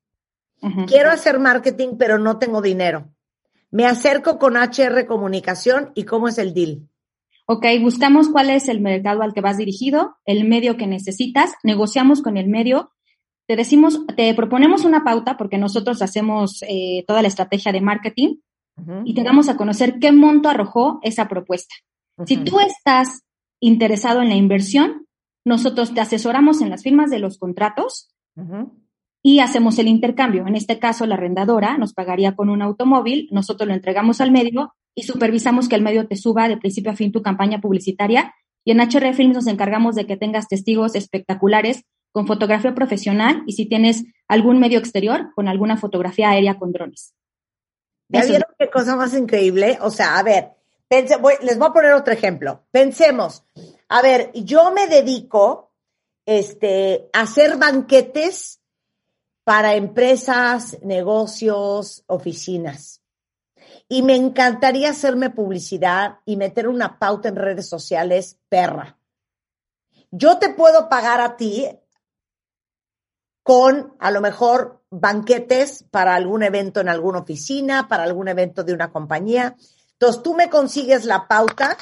Quiero 0.87 1.11
hacer 1.11 1.39
marketing, 1.39 1.97
pero 1.99 2.17
no 2.17 2.39
tengo 2.39 2.61
dinero. 2.61 3.13
Me 3.69 3.85
acerco 3.85 4.39
con 4.39 4.57
HR 4.57 5.05
Comunicación 5.05 5.91
y 5.93 6.03
cómo 6.03 6.27
es 6.27 6.39
el 6.39 6.53
deal. 6.53 6.89
Ok, 7.45 7.65
buscamos 7.81 8.27
cuál 8.29 8.49
es 8.49 8.67
el 8.67 8.81
mercado 8.81 9.21
al 9.21 9.33
que 9.33 9.41
vas 9.41 9.57
dirigido, 9.57 10.17
el 10.25 10.45
medio 10.45 10.75
que 10.75 10.87
necesitas, 10.87 11.53
negociamos 11.63 12.21
con 12.21 12.37
el 12.37 12.47
medio, 12.47 12.91
te 13.47 13.55
decimos, 13.55 14.05
te 14.17 14.33
proponemos 14.33 14.83
una 14.83 15.05
pauta 15.05 15.37
porque 15.37 15.57
nosotros 15.57 16.01
hacemos 16.01 16.61
eh, 16.67 17.05
toda 17.07 17.21
la 17.21 17.29
estrategia 17.29 17.71
de 17.71 17.81
marketing 17.81 18.35
y 19.05 19.15
te 19.15 19.23
damos 19.23 19.49
a 19.49 19.57
conocer 19.57 19.97
qué 19.99 20.11
monto 20.11 20.49
arrojó 20.49 20.99
esa 21.01 21.27
propuesta. 21.27 21.73
Si 22.25 22.37
tú 22.37 22.59
estás 22.59 23.23
interesado 23.59 24.21
en 24.21 24.29
la 24.29 24.35
inversión, 24.35 25.06
nosotros 25.47 25.93
te 25.93 26.01
asesoramos 26.01 26.61
en 26.61 26.69
las 26.69 26.83
firmas 26.83 27.09
de 27.09 27.19
los 27.19 27.37
contratos 27.37 28.13
y 29.23 29.39
hacemos 29.39 29.79
el 29.79 29.87
intercambio. 29.87 30.45
En 30.45 30.55
este 30.55 30.77
caso, 30.77 31.05
la 31.05 31.15
arrendadora 31.15 31.77
nos 31.77 31.93
pagaría 31.93 32.35
con 32.35 32.49
un 32.49 32.61
automóvil, 32.61 33.29
nosotros 33.31 33.65
lo 33.65 33.73
entregamos 33.73 34.19
al 34.19 34.31
medio 34.31 34.73
y 34.93 35.03
supervisamos 35.03 35.69
que 35.69 35.75
el 35.75 35.83
medio 35.83 36.05
te 36.05 36.17
suba 36.17 36.49
de 36.49 36.57
principio 36.57 36.91
a 36.91 36.95
fin 36.95 37.13
tu 37.13 37.21
campaña 37.21 37.61
publicitaria. 37.61 38.33
Y 38.65 38.71
en 38.71 38.81
HR 38.81 39.13
Films 39.13 39.35
nos 39.35 39.47
encargamos 39.47 39.95
de 39.95 40.05
que 40.05 40.17
tengas 40.17 40.49
testigos 40.49 40.95
espectaculares 40.95 41.83
con 42.11 42.27
fotografía 42.27 42.75
profesional 42.75 43.43
y 43.45 43.53
si 43.53 43.67
tienes 43.67 44.03
algún 44.27 44.59
medio 44.59 44.79
exterior, 44.79 45.31
con 45.33 45.47
alguna 45.47 45.77
fotografía 45.77 46.31
aérea 46.31 46.59
con 46.59 46.73
drones. 46.73 47.13
¿Ya 48.09 48.25
vieron 48.25 48.49
qué 48.59 48.69
cosa 48.69 48.97
más 48.97 49.17
increíble? 49.17 49.77
O 49.81 49.91
sea, 49.91 50.17
a 50.17 50.23
ver, 50.23 50.56
les 50.89 51.57
voy 51.57 51.67
a 51.67 51.73
poner 51.73 51.93
otro 51.93 52.13
ejemplo. 52.13 52.65
Pensemos, 52.71 53.43
a 53.89 54.01
ver, 54.01 54.31
yo 54.33 54.71
me 54.71 54.87
dedico 54.87 55.71
este, 56.25 57.09
a 57.13 57.21
hacer 57.21 57.57
banquetes 57.57 58.61
para 59.43 59.75
empresas, 59.75 60.77
negocios, 60.81 62.03
oficinas 62.07 63.01
y 63.89 64.01
me 64.03 64.15
encantaría 64.15 64.89
hacerme 64.89 65.29
publicidad 65.29 66.19
y 66.25 66.35
meter 66.35 66.67
una 66.67 66.99
pauta 66.99 67.29
en 67.29 67.35
redes 67.35 67.67
sociales 67.69 68.37
perra. 68.49 68.97
Yo 70.11 70.37
te 70.37 70.49
puedo 70.49 70.89
pagar 70.89 71.21
a 71.21 71.37
ti 71.37 71.67
con 73.43 73.95
a 73.99 74.11
lo 74.11 74.19
mejor 74.19 74.83
banquetes 74.89 75.83
para 75.89 76.15
algún 76.15 76.43
evento 76.43 76.81
en 76.81 76.89
alguna 76.89 77.19
oficina, 77.19 77.87
para 77.87 78.03
algún 78.03 78.27
evento 78.27 78.63
de 78.63 78.73
una 78.73 78.91
compañía. 78.91 79.55
Entonces 79.99 80.23
tú 80.23 80.35
me 80.35 80.49
consigues 80.49 81.05
la 81.05 81.27
pauta 81.27 81.77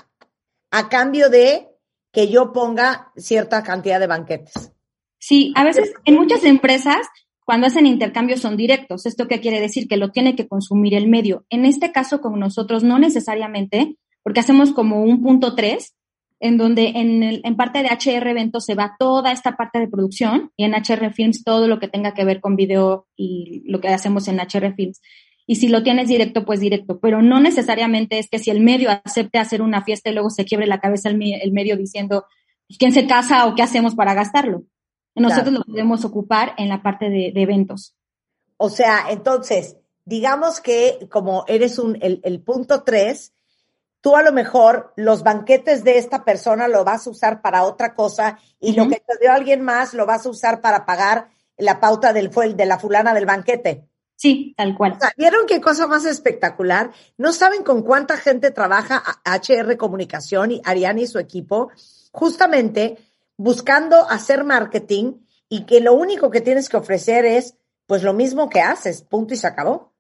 a 0.72 0.90
cambio 0.90 1.30
de 1.30 1.70
que 2.12 2.30
yo 2.30 2.54
ponga 2.54 3.12
cierta 3.18 3.64
cantidad 3.64 4.00
de 4.00 4.08
banquetes. 4.08 4.72
Sí, 5.20 5.54
a 5.56 5.64
veces 5.64 5.94
en 6.06 6.16
muchas 6.16 6.44
empresas 6.44 7.08
cuando 7.46 7.68
hacen 7.68 7.86
intercambios 7.86 8.42
son 8.42 8.58
directos. 8.58 9.06
¿Esto 9.06 9.28
qué 9.28 9.40
quiere 9.40 9.62
decir? 9.62 9.88
Que 9.88 9.98
lo 9.98 10.12
tiene 10.12 10.36
que 10.36 10.48
consumir 10.48 10.96
el 10.96 11.08
medio. 11.08 11.46
En 11.50 11.66
este 11.66 11.92
caso, 11.92 12.20
con 12.20 12.40
nosotros, 12.40 12.84
no 12.84 13.00
necesariamente, 13.00 13.98
porque 14.24 14.40
hacemos 14.40 14.74
como 14.74 15.04
un 15.04 15.22
punto 15.22 15.54
tres, 15.54 15.96
en 16.40 16.58
donde 16.58 16.88
en, 16.96 17.24
el, 17.24 17.42
en 17.44 17.56
parte 17.56 17.84
de 17.84 17.90
HR 17.90 18.28
Eventos 18.28 18.66
se 18.66 18.76
va 18.76 18.96
toda 18.98 19.32
esta 19.32 19.56
parte 19.56 19.80
de 19.80 19.88
producción 19.88 20.52
y 20.58 20.66
en 20.66 20.74
HR 20.74 21.14
Films 21.14 21.44
todo 21.44 21.68
lo 21.68 21.80
que 21.80 21.88
tenga 21.88 22.14
que 22.14 22.26
ver 22.26 22.42
con 22.42 22.56
video 22.56 23.08
y 23.16 23.64
lo 23.66 23.80
que 23.80 23.90
hacemos 23.90 24.28
en 24.28 24.40
HR 24.40 24.74
Films. 24.76 25.02
Y 25.48 25.56
si 25.56 25.68
lo 25.68 25.84
tienes 25.84 26.08
directo, 26.08 26.46
pues 26.46 26.60
directo. 26.60 27.00
Pero 27.00 27.22
no 27.22 27.40
necesariamente 27.40 28.20
es 28.20 28.30
que 28.30 28.40
si 28.40 28.50
el 28.50 28.62
medio 28.62 28.90
acepte 28.90 29.38
hacer 29.38 29.62
una 29.62 29.84
fiesta 29.84 30.10
y 30.10 30.14
luego 30.14 30.30
se 30.30 30.46
quiebre 30.46 30.68
la 30.68 30.80
cabeza 30.80 31.10
el, 31.10 31.22
el 31.22 31.52
medio 31.52 31.78
diciendo, 31.78 32.26
pues, 32.68 32.78
¿quién 32.78 32.94
se 32.94 33.08
casa 33.08 33.46
o 33.46 33.56
qué 33.56 33.64
hacemos 33.64 33.96
para 33.96 34.14
gastarlo? 34.14 34.64
Nosotros 35.16 35.54
lo 35.54 35.64
podemos 35.64 36.04
ocupar 36.04 36.54
en 36.58 36.68
la 36.68 36.82
parte 36.82 37.10
de, 37.10 37.32
eventos. 37.36 37.96
O 38.58 38.70
sea, 38.70 39.06
entonces, 39.10 39.78
digamos 40.04 40.60
que 40.60 41.08
como 41.10 41.46
eres 41.48 41.80
un, 41.80 41.98
el, 42.02 42.42
punto 42.42 42.84
tres, 42.84 43.34
tú 44.02 44.18
a 44.18 44.24
lo 44.24 44.34
mejor 44.34 44.94
los 44.98 45.24
banquetes 45.24 45.86
de 45.86 45.98
esta 45.98 46.26
persona 46.26 46.68
lo 46.68 46.84
vas 46.84 47.08
a 47.08 47.10
usar 47.10 47.42
para 47.42 47.64
otra 47.64 47.96
cosa 47.96 48.40
y 48.60 48.74
lo 48.74 48.90
que 48.90 48.98
te 48.98 49.18
dio 49.22 49.32
alguien 49.32 49.62
más 49.62 49.94
lo 49.94 50.06
vas 50.06 50.26
a 50.26 50.30
usar 50.30 50.60
para 50.60 50.86
pagar 50.86 51.30
la 51.58 51.80
pauta 51.80 52.12
del 52.12 52.30
fue 52.30 52.54
de 52.54 52.66
la 52.66 52.78
fulana 52.78 53.14
del 53.14 53.26
banquete. 53.26 53.88
Sí, 54.16 54.54
tal 54.58 54.76
cual. 54.76 54.94
O 54.94 55.00
sea, 55.00 55.12
¿Vieron 55.18 55.46
qué 55.46 55.60
cosa 55.60 55.88
más 55.88 56.06
espectacular? 56.06 56.92
No 57.18 57.34
saben 57.34 57.64
con 57.64 57.82
cuánta 57.82 58.18
gente 58.18 58.52
trabaja 58.52 59.04
HR 59.26 59.78
Comunicación 59.78 60.52
y 60.52 60.62
Ariane 60.64 61.02
y 61.02 61.08
su 61.08 61.20
equipo, 61.20 61.70
justamente 62.12 62.98
buscando 63.38 64.10
hacer 64.10 64.44
marketing 64.46 65.14
y 65.50 65.66
que 65.66 65.82
lo 65.82 65.94
único 65.94 66.32
que 66.32 66.42
tienes 66.42 66.70
que 66.70 66.78
ofrecer 66.78 67.26
es 67.26 67.58
pues 67.88 68.04
lo 68.04 68.14
mismo 68.14 68.50
que 68.50 68.62
haces, 68.62 69.02
punto 69.04 69.34
y 69.34 69.38
se 69.38 69.48
acabó. 69.48 69.94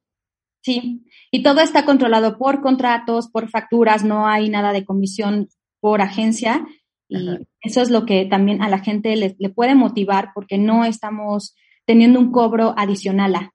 Sí, 0.61 1.05
y 1.29 1.43
todo 1.43 1.61
está 1.61 1.85
controlado 1.85 2.39
por 2.39 2.61
contratos, 2.61 3.29
por 3.29 3.49
facturas, 3.49 4.03
no 4.03 4.27
hay 4.27 4.49
nada 4.49 4.73
de 4.73 4.85
comisión 4.85 5.49
por 5.79 6.01
agencia 6.01 6.65
y 7.07 7.47
eso 7.61 7.81
es 7.81 7.91
lo 7.91 8.05
que 8.05 8.25
también 8.25 8.63
a 8.63 8.69
la 8.69 8.79
gente 8.79 9.15
le, 9.15 9.35
le 9.37 9.49
puede 9.49 9.75
motivar 9.75 10.31
porque 10.33 10.57
no 10.57 10.85
estamos 10.85 11.55
teniendo 11.85 12.19
un 12.19 12.31
cobro 12.31 12.73
adicional 12.77 13.35
a. 13.35 13.54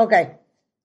Ok, 0.00 0.14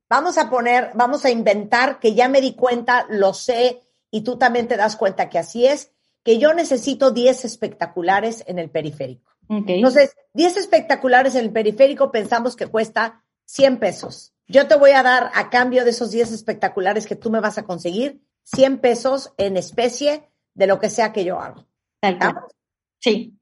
vamos 0.10 0.40
a 0.40 0.50
poner, 0.50 0.90
vamos 0.96 1.24
a 1.24 1.30
inventar 1.30 2.00
que 2.00 2.16
ya 2.16 2.28
me 2.28 2.42
di 2.42 2.56
cuenta, 2.56 3.06
lo 3.10 3.36
sé 3.36 3.84
y 4.10 4.22
tú 4.22 4.40
también 4.40 4.68
te 4.68 4.76
das 4.76 4.96
cuenta 4.96 5.30
que 5.30 5.38
así 5.38 5.68
es, 5.68 5.92
que 6.24 6.40
yo 6.40 6.56
necesito 6.56 7.12
10 7.12 7.46
espectaculares 7.46 8.44
en 8.48 8.58
el 8.58 8.72
periférico. 8.72 9.32
Okay. 9.48 9.76
Entonces, 9.76 10.16
10 10.34 10.58
espectaculares 10.58 11.36
en 11.36 11.46
el 11.46 11.52
periférico 11.52 12.12
pensamos 12.12 12.56
que 12.56 12.66
cuesta 12.66 13.24
100 13.46 13.78
pesos. 13.78 14.34
Yo 14.48 14.68
te 14.68 14.78
voy 14.78 14.92
a 14.92 15.04
dar 15.04 15.30
a 15.36 15.52
cambio 15.52 15.84
de 15.84 15.92
esos 15.92 16.10
10 16.10 16.32
espectaculares 16.32 17.06
que 17.06 17.16
tú 17.16 17.30
me 17.30 17.40
vas 17.40 17.60
a 17.60 17.66
conseguir 17.66 18.24
100 18.46 18.80
pesos 18.80 19.32
en 19.38 19.58
especie 19.58 20.28
de 20.56 20.66
lo 20.66 20.80
que 20.80 20.90
sea 20.90 21.14
que 21.14 21.24
yo 21.24 21.40
hago. 21.40 21.68
Sí. 23.00 23.38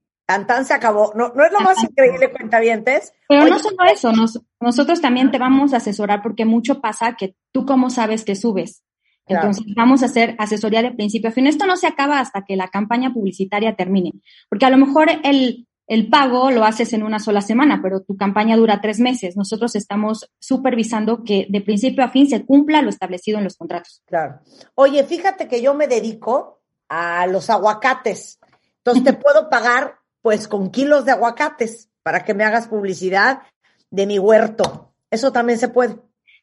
Tan, 0.47 0.65
se 0.65 0.73
acabó. 0.73 1.13
No, 1.15 1.31
no 1.35 1.45
es 1.45 1.51
lo 1.51 1.59
más 1.61 1.83
increíble, 1.83 2.31
cuentavientes. 2.31 3.13
Pero 3.27 3.41
Oye, 3.43 3.51
no 3.51 3.59
solo 3.59 3.77
eso, 3.91 4.11
nos- 4.11 4.41
nosotros 4.59 5.01
también 5.01 5.31
te 5.31 5.37
vamos 5.37 5.73
a 5.73 5.77
asesorar 5.77 6.21
porque 6.21 6.45
mucho 6.45 6.81
pasa 6.81 7.15
que 7.17 7.35
tú 7.51 7.65
cómo 7.65 7.89
sabes 7.89 8.23
que 8.23 8.35
subes. 8.35 8.83
Claro. 9.25 9.47
Entonces 9.47 9.73
vamos 9.75 10.01
a 10.01 10.07
hacer 10.07 10.35
asesoría 10.39 10.81
de 10.81 10.91
principio 10.91 11.29
a 11.29 11.33
fin. 11.33 11.47
Esto 11.47 11.65
no 11.65 11.77
se 11.77 11.87
acaba 11.87 12.19
hasta 12.19 12.43
que 12.43 12.55
la 12.55 12.67
campaña 12.69 13.13
publicitaria 13.13 13.75
termine, 13.75 14.13
porque 14.49 14.65
a 14.65 14.69
lo 14.69 14.77
mejor 14.77 15.09
el, 15.23 15.67
el 15.87 16.09
pago 16.09 16.51
lo 16.51 16.63
haces 16.65 16.91
en 16.93 17.03
una 17.03 17.19
sola 17.19 17.41
semana, 17.41 17.79
pero 17.83 18.01
tu 18.01 18.17
campaña 18.17 18.57
dura 18.57 18.81
tres 18.81 18.99
meses. 18.99 19.37
Nosotros 19.37 19.75
estamos 19.75 20.29
supervisando 20.39 21.23
que 21.23 21.45
de 21.49 21.61
principio 21.61 22.03
a 22.03 22.09
fin 22.09 22.27
se 22.29 22.45
cumpla 22.45 22.81
lo 22.81 22.89
establecido 22.89 23.37
en 23.37 23.43
los 23.43 23.57
contratos. 23.57 24.01
Claro. 24.05 24.39
Oye, 24.75 25.03
fíjate 25.03 25.47
que 25.47 25.61
yo 25.61 25.73
me 25.75 25.87
dedico 25.87 26.61
a 26.89 27.25
los 27.27 27.49
aguacates. 27.49 28.39
Entonces 28.77 29.03
te 29.03 29.13
puedo 29.13 29.49
pagar 29.49 29.99
pues 30.21 30.47
con 30.47 30.71
kilos 30.71 31.05
de 31.05 31.11
aguacates 31.11 31.89
para 32.03 32.23
que 32.23 32.33
me 32.33 32.43
hagas 32.43 32.67
publicidad 32.67 33.41
de 33.89 34.05
mi 34.05 34.19
huerto. 34.19 34.93
Eso 35.09 35.31
también 35.31 35.59
se 35.59 35.67
puede. 35.67 35.97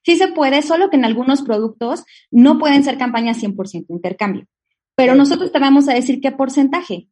Sí 0.04 0.16
se 0.16 0.28
puede, 0.28 0.62
solo 0.62 0.90
que 0.90 0.96
en 0.96 1.04
algunos 1.04 1.42
productos 1.42 2.04
no 2.30 2.58
pueden 2.58 2.84
ser 2.84 2.98
campañas 2.98 3.38
100% 3.38 3.86
intercambio. 3.88 4.46
Pero 4.94 5.12
Sí. 5.12 5.18
nosotros 5.18 5.52
te 5.52 5.58
vamos 5.58 5.88
a 5.88 5.94
decir 5.94 6.20
qué 6.20 6.32
porcentaje. 6.32 7.08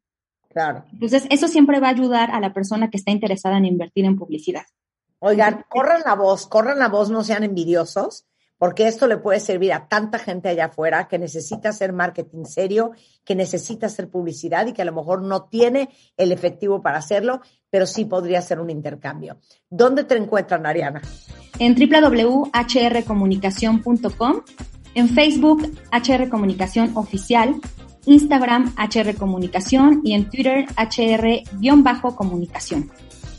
Claro. 0.50 0.84
Entonces, 0.92 1.26
eso 1.30 1.48
siempre 1.48 1.80
va 1.80 1.88
a 1.88 1.90
ayudar 1.90 2.30
a 2.30 2.40
la 2.40 2.54
persona 2.54 2.90
que 2.90 2.96
está 2.96 3.10
interesada 3.10 3.58
en 3.58 3.66
invertir 3.66 4.04
en 4.06 4.16
publicidad. 4.16 4.64
Oigan, 5.18 5.64
corran 5.68 6.02
la 6.04 6.14
voz, 6.14 6.46
corran 6.46 6.78
la 6.78 6.88
voz, 6.88 7.10
no 7.10 7.24
sean 7.24 7.44
envidiosos, 7.44 8.26
porque 8.58 8.88
esto 8.88 9.06
le 9.06 9.18
puede 9.18 9.38
servir 9.40 9.72
a 9.72 9.88
tanta 9.88 10.18
gente 10.18 10.48
allá 10.48 10.66
afuera 10.66 11.08
que 11.08 11.18
necesita 11.18 11.70
hacer 11.70 11.92
marketing 11.92 12.44
serio, 12.44 12.92
que 13.24 13.34
necesita 13.34 13.86
hacer 13.86 14.08
publicidad 14.08 14.66
y 14.66 14.72
que 14.72 14.82
a 14.82 14.86
lo 14.86 14.92
mejor 14.92 15.22
no 15.22 15.44
tiene 15.44 15.88
el 16.16 16.32
efectivo 16.32 16.82
para 16.82 16.98
hacerlo, 16.98 17.40
pero 17.70 17.86
sí 17.86 18.04
podría 18.04 18.42
ser 18.42 18.58
un 18.60 18.70
intercambio. 18.70 19.38
¿Dónde 19.68 20.04
te 20.04 20.16
encuentran, 20.16 20.64
Ariana? 20.66 21.02
En 21.58 21.74
www.hrcomunicación.com, 21.74 24.42
en 24.94 25.08
Facebook 25.08 25.76
HR 25.92 26.28
Comunicación 26.28 26.96
Oficial, 26.96 27.56
Instagram 28.06 28.74
HR 28.76 29.16
Comunicación 29.16 30.00
y 30.04 30.14
en 30.14 30.30
Twitter 30.30 30.66
HR-comunicación. 30.76 32.92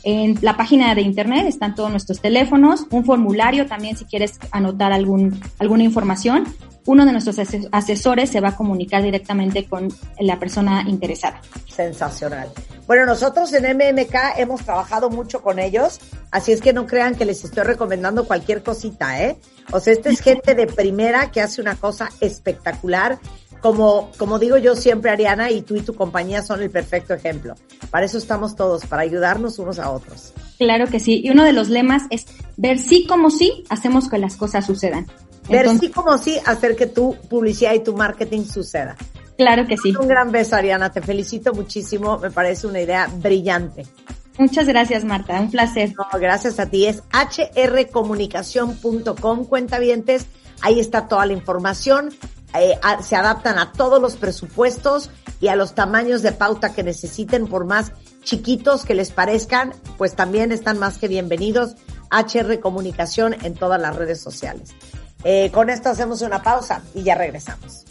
En 0.04 0.38
la 0.42 0.56
página 0.56 0.94
de 0.94 1.02
internet 1.02 1.46
están 1.46 1.74
todos 1.74 1.90
nuestros 1.90 2.20
teléfonos, 2.20 2.86
un 2.90 3.04
formulario 3.04 3.66
también 3.66 3.96
si 3.96 4.04
quieres 4.04 4.38
anotar 4.52 4.92
algún, 4.92 5.40
alguna 5.58 5.82
información. 5.84 6.44
Uno 6.86 7.04
de 7.04 7.12
nuestros 7.12 7.38
ase- 7.38 7.68
asesores 7.70 8.30
se 8.30 8.40
va 8.40 8.50
a 8.50 8.56
comunicar 8.56 9.02
directamente 9.02 9.66
con 9.66 9.88
la 10.18 10.38
persona 10.38 10.84
interesada. 10.86 11.42
Sensacional. 11.66 12.48
Bueno, 12.86 13.04
nosotros 13.04 13.52
en 13.52 13.64
MMK 13.76 14.14
hemos 14.38 14.62
trabajado 14.64 15.10
mucho 15.10 15.42
con 15.42 15.58
ellos, 15.58 16.00
así 16.30 16.52
es 16.52 16.62
que 16.62 16.72
no 16.72 16.86
crean 16.86 17.14
que 17.14 17.26
les 17.26 17.44
estoy 17.44 17.64
recomendando 17.64 18.26
cualquier 18.26 18.62
cosita, 18.62 19.22
¿eh? 19.22 19.36
O 19.72 19.80
sea, 19.80 19.92
esta 19.92 20.08
es 20.08 20.20
gente 20.22 20.54
de 20.54 20.66
primera 20.66 21.30
que 21.30 21.42
hace 21.42 21.60
una 21.60 21.74
cosa 21.76 22.08
espectacular. 22.20 23.18
Como, 23.60 24.10
como 24.18 24.38
digo 24.38 24.56
yo 24.56 24.76
siempre, 24.76 25.10
Ariana, 25.10 25.50
y 25.50 25.62
tú 25.62 25.76
y 25.76 25.80
tu 25.80 25.94
compañía 25.94 26.42
son 26.42 26.62
el 26.62 26.70
perfecto 26.70 27.14
ejemplo. 27.14 27.54
Para 27.90 28.06
eso 28.06 28.18
estamos 28.18 28.54
todos, 28.54 28.86
para 28.86 29.02
ayudarnos 29.02 29.58
unos 29.58 29.78
a 29.78 29.90
otros. 29.90 30.32
Claro 30.58 30.86
que 30.86 31.00
sí. 31.00 31.20
Y 31.24 31.30
uno 31.30 31.44
de 31.44 31.52
los 31.52 31.68
lemas 31.68 32.02
es 32.10 32.26
ver 32.56 32.78
sí 32.78 33.06
como 33.06 33.30
sí 33.30 33.64
hacemos 33.68 34.08
que 34.08 34.18
las 34.18 34.36
cosas 34.36 34.66
sucedan. 34.66 35.06
Ver 35.48 35.62
Entonces, 35.62 35.88
sí 35.88 35.94
como 35.94 36.18
sí, 36.18 36.38
hacer 36.44 36.76
que 36.76 36.86
tu 36.86 37.16
publicidad 37.28 37.74
y 37.74 37.80
tu 37.80 37.96
marketing 37.96 38.44
suceda. 38.44 38.96
claro 39.36 39.66
que 39.66 39.76
sí. 39.76 39.94
Un 39.96 40.06
gran 40.06 40.30
beso, 40.30 40.54
Ariana. 40.56 40.92
Te 40.92 41.00
felicito 41.00 41.54
muchísimo. 41.54 42.18
Me 42.18 42.30
parece 42.30 42.66
una 42.66 42.80
idea 42.80 43.08
brillante. 43.12 43.86
Muchas 44.36 44.66
gracias, 44.66 45.04
Marta. 45.04 45.40
Un 45.40 45.50
placer. 45.50 45.94
No, 45.96 46.06
gracias 46.20 46.60
a 46.60 46.66
ti. 46.66 46.86
Es 46.86 47.02
hrcomunicación.com, 47.12 49.44
cuentavientes. 49.46 50.26
Ahí 50.60 50.78
está 50.78 51.08
toda 51.08 51.24
la 51.26 51.32
información. 51.32 52.10
Eh, 52.54 52.78
a- 52.82 53.02
se 53.02 53.14
adaptan 53.16 53.58
a 53.58 53.72
todos 53.72 54.00
los 54.00 54.16
presupuestos 54.16 55.10
y 55.40 55.48
a 55.48 55.56
los 55.56 55.74
tamaños 55.74 56.22
de 56.22 56.32
pauta 56.32 56.72
que 56.74 56.82
necesiten, 56.82 57.46
por 57.46 57.64
más 57.66 57.92
chiquitos 58.24 58.84
que 58.84 58.94
les 58.94 59.10
parezcan, 59.10 59.74
pues 59.96 60.14
también 60.16 60.50
están 60.52 60.78
más 60.78 60.98
que 60.98 61.08
bienvenidos. 61.08 61.74
HR 62.10 62.58
Comunicación 62.60 63.36
en 63.44 63.54
todas 63.54 63.80
las 63.80 63.94
redes 63.94 64.20
sociales. 64.20 64.70
Eh, 65.24 65.50
con 65.52 65.68
esto 65.68 65.90
hacemos 65.90 66.22
una 66.22 66.42
pausa 66.42 66.80
y 66.94 67.02
ya 67.02 67.14
regresamos. 67.16 67.84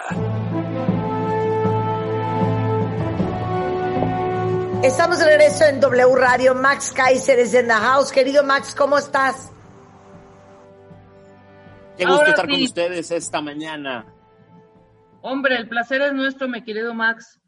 Estamos 4.81 5.19
de 5.19 5.25
regreso 5.25 5.65
en 5.65 5.81
W 5.81 6.15
Radio. 6.15 6.55
Max 6.55 6.93
Kaiser 6.93 7.39
es 7.39 7.53
en 7.53 7.67
the 7.67 7.73
house. 7.73 8.13
Querido 8.13 8.41
Max, 8.45 8.73
¿cómo 8.73 8.97
estás? 8.97 9.51
Qué 11.97 12.05
gusto 12.05 12.19
Ahora 12.19 12.29
estar 12.29 12.47
con 12.47 12.61
ustedes 12.61 13.11
esta 13.11 13.41
mañana. 13.41 14.05
Hombre, 15.21 15.57
el 15.57 15.67
placer 15.67 16.01
es 16.01 16.13
nuestro, 16.13 16.47
mi 16.47 16.63
querido 16.63 16.93
Max. 16.93 17.40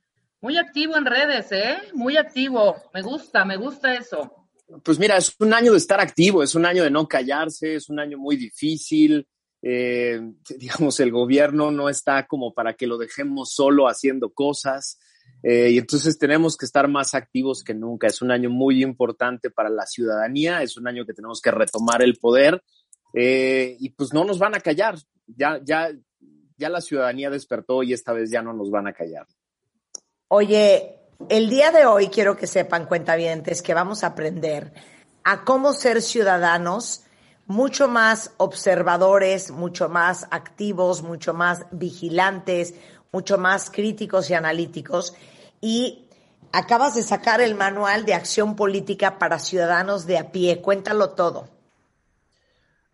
Muy 0.44 0.58
activo 0.58 0.98
en 0.98 1.06
redes, 1.06 1.54
¿eh? 1.54 1.78
Muy 1.94 2.18
activo. 2.18 2.76
Me 2.94 3.02
gusta, 3.02 3.46
me 3.46 3.56
gusta 3.56 3.94
eso. 3.94 4.50
Pues 4.84 5.00
mira, 5.00 5.16
es 5.16 5.34
un 5.40 5.54
año 5.54 5.72
de 5.72 5.78
estar 5.78 6.02
activo, 6.02 6.44
es 6.44 6.54
un 6.54 6.66
año 6.66 6.84
de 6.84 6.92
no 6.92 7.08
callarse, 7.08 7.76
es 7.76 7.90
un 7.90 7.98
año 7.98 8.18
muy 8.18 8.36
difícil. 8.36 9.26
Eh, 9.62 10.20
digamos, 10.60 11.00
el 11.00 11.12
gobierno 11.12 11.72
no 11.72 11.88
está 11.88 12.28
como 12.28 12.54
para 12.54 12.74
que 12.74 12.88
lo 12.88 12.98
dejemos 12.98 13.54
solo 13.54 13.88
haciendo 13.88 14.34
cosas. 14.34 15.00
Eh, 15.44 15.72
y 15.72 15.78
entonces 15.78 16.20
tenemos 16.20 16.58
que 16.58 16.66
estar 16.66 16.90
más 16.90 17.14
activos 17.14 17.64
que 17.64 17.74
nunca. 17.74 18.08
Es 18.08 18.22
un 18.22 18.30
año 18.30 18.50
muy 18.50 18.84
importante 18.84 19.50
para 19.50 19.70
la 19.70 19.86
ciudadanía, 19.86 20.62
es 20.62 20.76
un 20.76 20.90
año 20.90 21.06
que 21.06 21.14
tenemos 21.14 21.40
que 21.40 21.52
retomar 21.52 22.02
el 22.02 22.18
poder. 22.18 22.62
Eh, 23.14 23.78
y 23.80 23.92
pues 23.92 24.14
no 24.14 24.26
nos 24.26 24.40
van 24.40 24.56
a 24.56 24.60
callar. 24.60 24.98
Ya, 25.26 25.62
ya, 25.64 25.90
ya 26.58 26.68
la 26.68 26.82
ciudadanía 26.82 27.30
despertó 27.30 27.82
y 27.82 27.94
esta 27.94 28.12
vez 28.12 28.30
ya 28.30 28.42
no 28.42 28.52
nos 28.52 28.70
van 28.70 28.88
a 28.88 28.94
callar. 28.94 29.26
Oye, 30.28 31.00
el 31.30 31.50
día 31.50 31.72
de 31.72 31.86
hoy 31.86 32.08
quiero 32.08 32.36
que 32.36 32.48
sepan, 32.48 32.86
cuentavientes, 32.86 33.62
que 33.62 33.74
vamos 33.74 34.04
a 34.04 34.08
aprender 34.08 34.74
a 35.24 35.44
cómo 35.44 35.74
ser 35.74 36.02
ciudadanos 36.02 37.04
mucho 37.46 37.88
más 37.88 38.32
observadores, 38.38 39.52
mucho 39.52 39.90
más 39.90 40.28
activos, 40.32 41.02
mucho 41.02 41.34
más 41.34 41.66
vigilantes, 41.72 42.74
mucho 43.12 43.38
más 43.38 43.70
críticos 43.70 44.30
y 44.30 44.34
analíticos. 44.34 45.14
Y 45.62 46.08
acabas 46.52 46.96
de 46.96 47.04
sacar 47.04 47.42
el 47.42 47.56
manual 47.56 48.06
de 48.06 48.14
acción 48.14 48.56
política 48.56 49.20
para 49.20 49.40
ciudadanos 49.40 50.06
de 50.06 50.18
a 50.18 50.32
pie. 50.32 50.62
Cuéntalo 50.62 51.12
todo. 51.12 51.50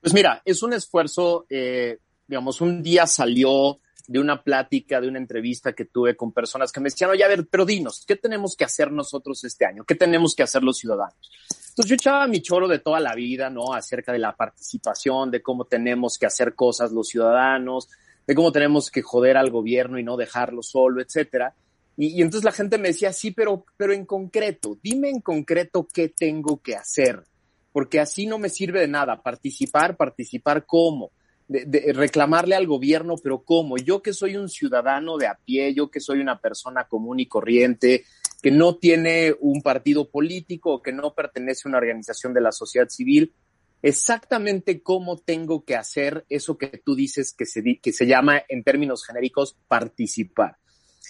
Pues 0.02 0.14
mira, 0.14 0.42
es 0.46 0.64
un 0.64 0.74
esfuerzo, 0.74 1.46
eh, 1.50 2.00
digamos, 2.28 2.62
un 2.62 2.82
día 2.82 3.06
salió 3.06 3.80
de 4.10 4.20
una 4.20 4.42
plática, 4.42 5.00
de 5.00 5.08
una 5.08 5.20
entrevista 5.20 5.74
que 5.74 5.86
tuve 5.86 6.16
con 6.16 6.32
personas 6.32 6.72
que 6.72 6.80
me 6.80 6.90
decían, 6.90 7.12
oye, 7.12 7.24
a 7.24 7.28
ver, 7.28 7.48
pero 7.48 7.64
dinos, 7.64 8.04
¿qué 8.08 8.16
tenemos 8.16 8.56
que 8.56 8.66
hacer 8.66 8.92
nosotros 8.92 9.44
este 9.44 9.68
año? 9.68 9.84
¿Qué 9.84 9.94
tenemos 9.94 10.34
que 10.34 10.42
hacer 10.42 10.64
los 10.64 10.80
ciudadanos? 10.80 11.32
Entonces 11.70 11.86
yo 11.86 11.94
echaba 11.94 12.26
mi 12.26 12.42
choro 12.42 12.68
de 12.68 12.80
toda 12.80 13.00
la 13.00 13.14
vida, 13.14 13.52
¿no? 13.52 13.72
Acerca 13.72 14.12
de 14.12 14.18
la 14.18 14.36
participación, 14.36 15.30
de 15.30 15.44
cómo 15.44 15.66
tenemos 15.66 16.18
que 16.18 16.26
hacer 16.26 16.56
cosas 16.56 16.92
los 16.92 17.08
ciudadanos, 17.08 17.88
de 18.26 18.34
cómo 18.34 18.52
tenemos 18.52 18.90
que 18.90 19.04
joder 19.04 19.38
al 19.38 19.52
gobierno 19.52 20.00
y 20.00 20.04
no 20.04 20.18
dejarlo 20.18 20.64
solo, 20.64 21.04
etcétera. 21.04 21.54
Y, 21.96 22.18
y 22.18 22.22
entonces 22.24 22.46
la 22.46 22.52
gente 22.52 22.80
me 22.80 22.88
decía, 22.88 23.14
sí, 23.14 23.30
pero, 23.30 23.64
pero 23.78 23.94
en 23.94 24.08
concreto, 24.08 24.76
dime 24.82 25.12
en 25.12 25.22
concreto 25.22 25.88
qué 25.94 26.10
tengo 26.10 26.60
que 26.64 26.76
hacer 26.76 27.24
porque 27.72 28.00
así 28.00 28.26
no 28.26 28.40
me 28.40 28.50
sirve 28.50 28.80
de 28.80 28.88
nada. 28.88 29.22
Participar, 29.22 29.96
participar 29.96 30.66
cómo, 30.66 31.12
de, 31.50 31.94
reclamarle 31.94 32.56
al 32.56 32.68
gobierno, 32.68 33.16
pero 33.22 33.44
cómo. 33.44 33.78
Yo 33.78 34.02
que 34.02 34.14
soy 34.14 34.38
un 34.38 34.50
ciudadano 34.50 35.18
de 35.18 35.28
a 35.28 35.36
pie, 35.36 35.74
yo 35.74 35.90
que 35.90 36.00
soy 36.00 36.20
una 36.20 36.40
persona 36.40 36.88
común 36.88 37.20
y 37.20 37.26
corriente, 37.26 38.06
que 38.42 38.52
no 38.52 38.76
tiene 38.76 39.36
un 39.40 39.62
partido 39.62 40.10
político 40.10 40.82
que 40.82 40.94
no 40.94 41.14
pertenece 41.14 41.64
a 41.66 41.70
una 41.70 41.80
organización 41.80 42.34
de 42.34 42.42
la 42.42 42.52
sociedad 42.52 42.88
civil, 42.88 43.34
exactamente 43.82 44.82
cómo 44.84 45.18
tengo 45.18 45.66
que 45.66 45.76
hacer 45.76 46.24
eso 46.30 46.58
que 46.58 46.68
tú 46.84 46.96
dices 46.96 47.34
que 47.34 47.46
se, 47.46 47.64
que 47.82 47.94
se 47.94 48.06
llama 48.06 48.44
en 48.48 48.64
términos 48.64 49.04
genéricos 49.06 49.58
participar. 49.68 50.58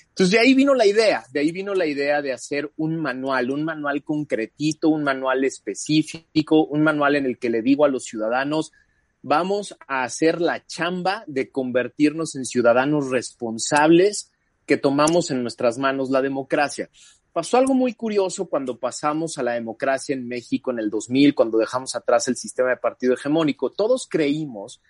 Entonces 0.07 0.31
de 0.31 0.39
ahí 0.39 0.53
vino 0.53 0.73
la 0.73 0.85
idea, 0.85 1.23
de 1.31 1.41
ahí 1.41 1.51
vino 1.51 1.73
la 1.73 1.85
idea 1.85 2.21
de 2.21 2.31
hacer 2.31 2.71
un 2.77 2.95
manual, 2.95 3.51
un 3.51 3.63
manual 3.63 4.03
concretito, 4.03 4.89
un 4.89 5.03
manual 5.03 5.43
específico, 5.43 6.65
un 6.65 6.81
manual 6.81 7.17
en 7.17 7.25
el 7.25 7.37
que 7.37 7.49
le 7.49 7.61
digo 7.61 7.85
a 7.85 7.89
los 7.89 8.05
ciudadanos, 8.05 8.71
vamos 9.21 9.75
a 9.87 10.03
hacer 10.03 10.41
la 10.41 10.65
chamba 10.65 11.23
de 11.27 11.51
convertirnos 11.51 12.35
en 12.35 12.45
ciudadanos 12.45 13.09
responsables 13.09 14.31
que 14.65 14.77
tomamos 14.77 15.31
en 15.31 15.41
nuestras 15.41 15.77
manos 15.77 16.09
la 16.09 16.21
democracia. 16.21 16.89
Pasó 17.31 17.57
algo 17.57 17.73
muy 17.73 17.93
curioso 17.93 18.47
cuando 18.47 18.79
pasamos 18.79 19.37
a 19.37 19.43
la 19.43 19.53
democracia 19.53 20.13
en 20.13 20.27
México 20.27 20.71
en 20.71 20.79
el 20.79 20.89
2000, 20.89 21.35
cuando 21.35 21.57
dejamos 21.57 21.95
atrás 21.95 22.27
el 22.27 22.35
sistema 22.35 22.69
de 22.69 22.77
partido 22.77 23.13
hegemónico. 23.13 23.71
Todos 23.71 24.07
creímos 24.07 24.81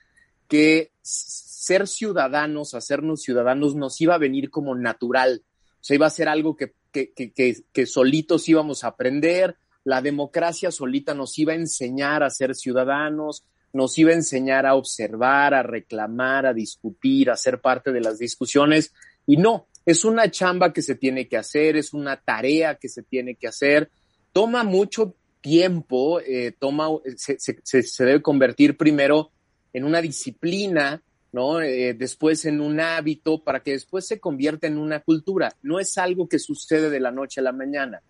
que 0.47 0.91
ser 1.01 1.87
ciudadanos, 1.87 2.73
hacernos 2.73 3.21
ciudadanos, 3.21 3.75
nos 3.75 3.99
iba 4.01 4.15
a 4.15 4.19
venir 4.19 4.49
como 4.49 4.73
natural. 4.75 5.43
O 5.73 5.83
sea, 5.83 5.95
iba 5.95 6.07
a 6.07 6.09
ser 6.09 6.27
algo 6.27 6.55
que, 6.55 6.73
que, 6.91 7.13
que, 7.13 7.63
que, 7.71 7.85
solitos 7.85 8.49
íbamos 8.49 8.83
a 8.83 8.87
aprender. 8.87 9.57
La 9.83 10.01
democracia 10.01 10.71
solita 10.71 11.13
nos 11.13 11.37
iba 11.37 11.53
a 11.53 11.57
enseñar 11.57 12.23
a 12.23 12.29
ser 12.29 12.55
ciudadanos, 12.55 13.45
nos 13.73 13.97
iba 13.97 14.11
a 14.11 14.15
enseñar 14.15 14.65
a 14.65 14.75
observar, 14.75 15.53
a 15.53 15.63
reclamar, 15.63 16.45
a 16.45 16.53
discutir, 16.53 17.29
a 17.29 17.37
ser 17.37 17.61
parte 17.61 17.91
de 17.91 18.01
las 18.01 18.19
discusiones. 18.19 18.93
Y 19.25 19.37
no, 19.37 19.67
es 19.85 20.05
una 20.05 20.29
chamba 20.29 20.73
que 20.73 20.81
se 20.81 20.95
tiene 20.95 21.27
que 21.27 21.37
hacer, 21.37 21.77
es 21.77 21.93
una 21.93 22.17
tarea 22.17 22.75
que 22.75 22.89
se 22.89 23.03
tiene 23.03 23.35
que 23.35 23.47
hacer. 23.47 23.89
Toma 24.33 24.63
mucho 24.63 25.15
tiempo, 25.41 26.19
eh, 26.19 26.53
toma, 26.57 26.89
se, 27.15 27.37
se, 27.39 27.83
se 27.83 28.05
debe 28.05 28.21
convertir 28.21 28.77
primero 28.77 29.31
en 29.73 29.83
una 29.83 30.01
disciplina, 30.01 31.01
¿no? 31.31 31.61
Eh, 31.61 31.93
después 31.93 32.45
en 32.45 32.61
un 32.61 32.79
hábito, 32.79 33.43
para 33.43 33.61
que 33.61 33.71
después 33.71 34.07
se 34.07 34.19
convierta 34.19 34.67
en 34.67 34.77
una 34.77 34.99
cultura. 34.99 35.55
No 35.61 35.79
es 35.79 35.97
algo 35.97 36.27
que 36.27 36.39
sucede 36.39 36.89
de 36.89 36.99
la 36.99 37.11
noche 37.11 37.39
a 37.39 37.43
la 37.43 37.51
mañana. 37.51 38.01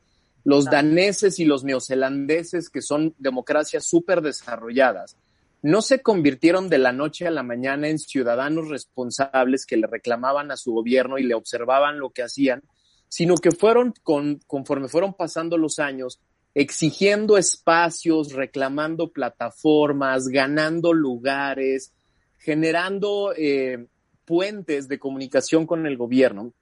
Los 0.44 0.66
daneses 0.66 1.40
y 1.40 1.46
los 1.46 1.64
neozelandeses, 1.64 2.70
que 2.70 2.82
son 2.82 3.14
democracias 3.18 3.86
súper 3.86 4.22
desarrolladas, 4.22 5.18
no 5.62 5.82
se 5.82 6.02
convirtieron 6.02 6.70
de 6.70 6.78
la 6.78 6.94
noche 6.94 7.28
a 7.28 7.32
la 7.32 7.44
mañana 7.44 7.90
en 7.90 8.00
ciudadanos 8.00 8.70
responsables 8.70 9.66
que 9.66 9.78
le 9.78 9.88
reclamaban 9.88 10.52
a 10.52 10.58
su 10.58 10.74
gobierno 10.74 11.18
y 11.18 11.24
le 11.24 11.34
observaban 11.34 12.00
lo 12.00 12.12
que 12.12 12.24
hacían, 12.24 12.64
sino 13.10 13.36
que 13.36 13.52
fueron, 13.52 13.94
con, 14.04 14.40
conforme 14.48 14.88
fueron 14.88 15.14
pasando 15.14 15.58
los 15.58 15.80
años, 15.80 16.22
exigiendo 16.54 17.38
espacios, 17.38 18.34
reclamando 18.34 19.12
plataformas, 19.12 20.28
ganando 20.28 20.94
lugares, 20.94 21.94
generando 22.38 23.34
eh, 23.36 23.88
puentes 24.26 24.88
de 24.88 25.00
comunicación 25.00 25.66
con 25.66 25.86
el 25.86 25.98
gobierno 25.98 26.54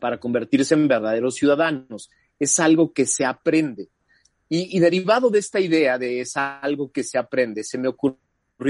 para 0.00 0.18
convertirse 0.18 0.74
en 0.74 0.88
verdaderos 0.88 1.34
ciudadanos. 1.34 2.10
Es 2.38 2.58
algo 2.60 2.92
que 2.92 3.06
se 3.06 3.24
aprende. 3.24 3.88
Y, 4.50 4.78
derivado 4.78 5.28
de 5.28 5.40
esta 5.40 5.60
idea 5.60 5.98
de 5.98 6.20
es 6.20 6.34
algo 6.36 6.90
que 6.90 7.04
se 7.04 7.18
aprende, 7.18 7.62
se 7.64 7.76
me 7.76 7.88
ocurrió 7.88 8.18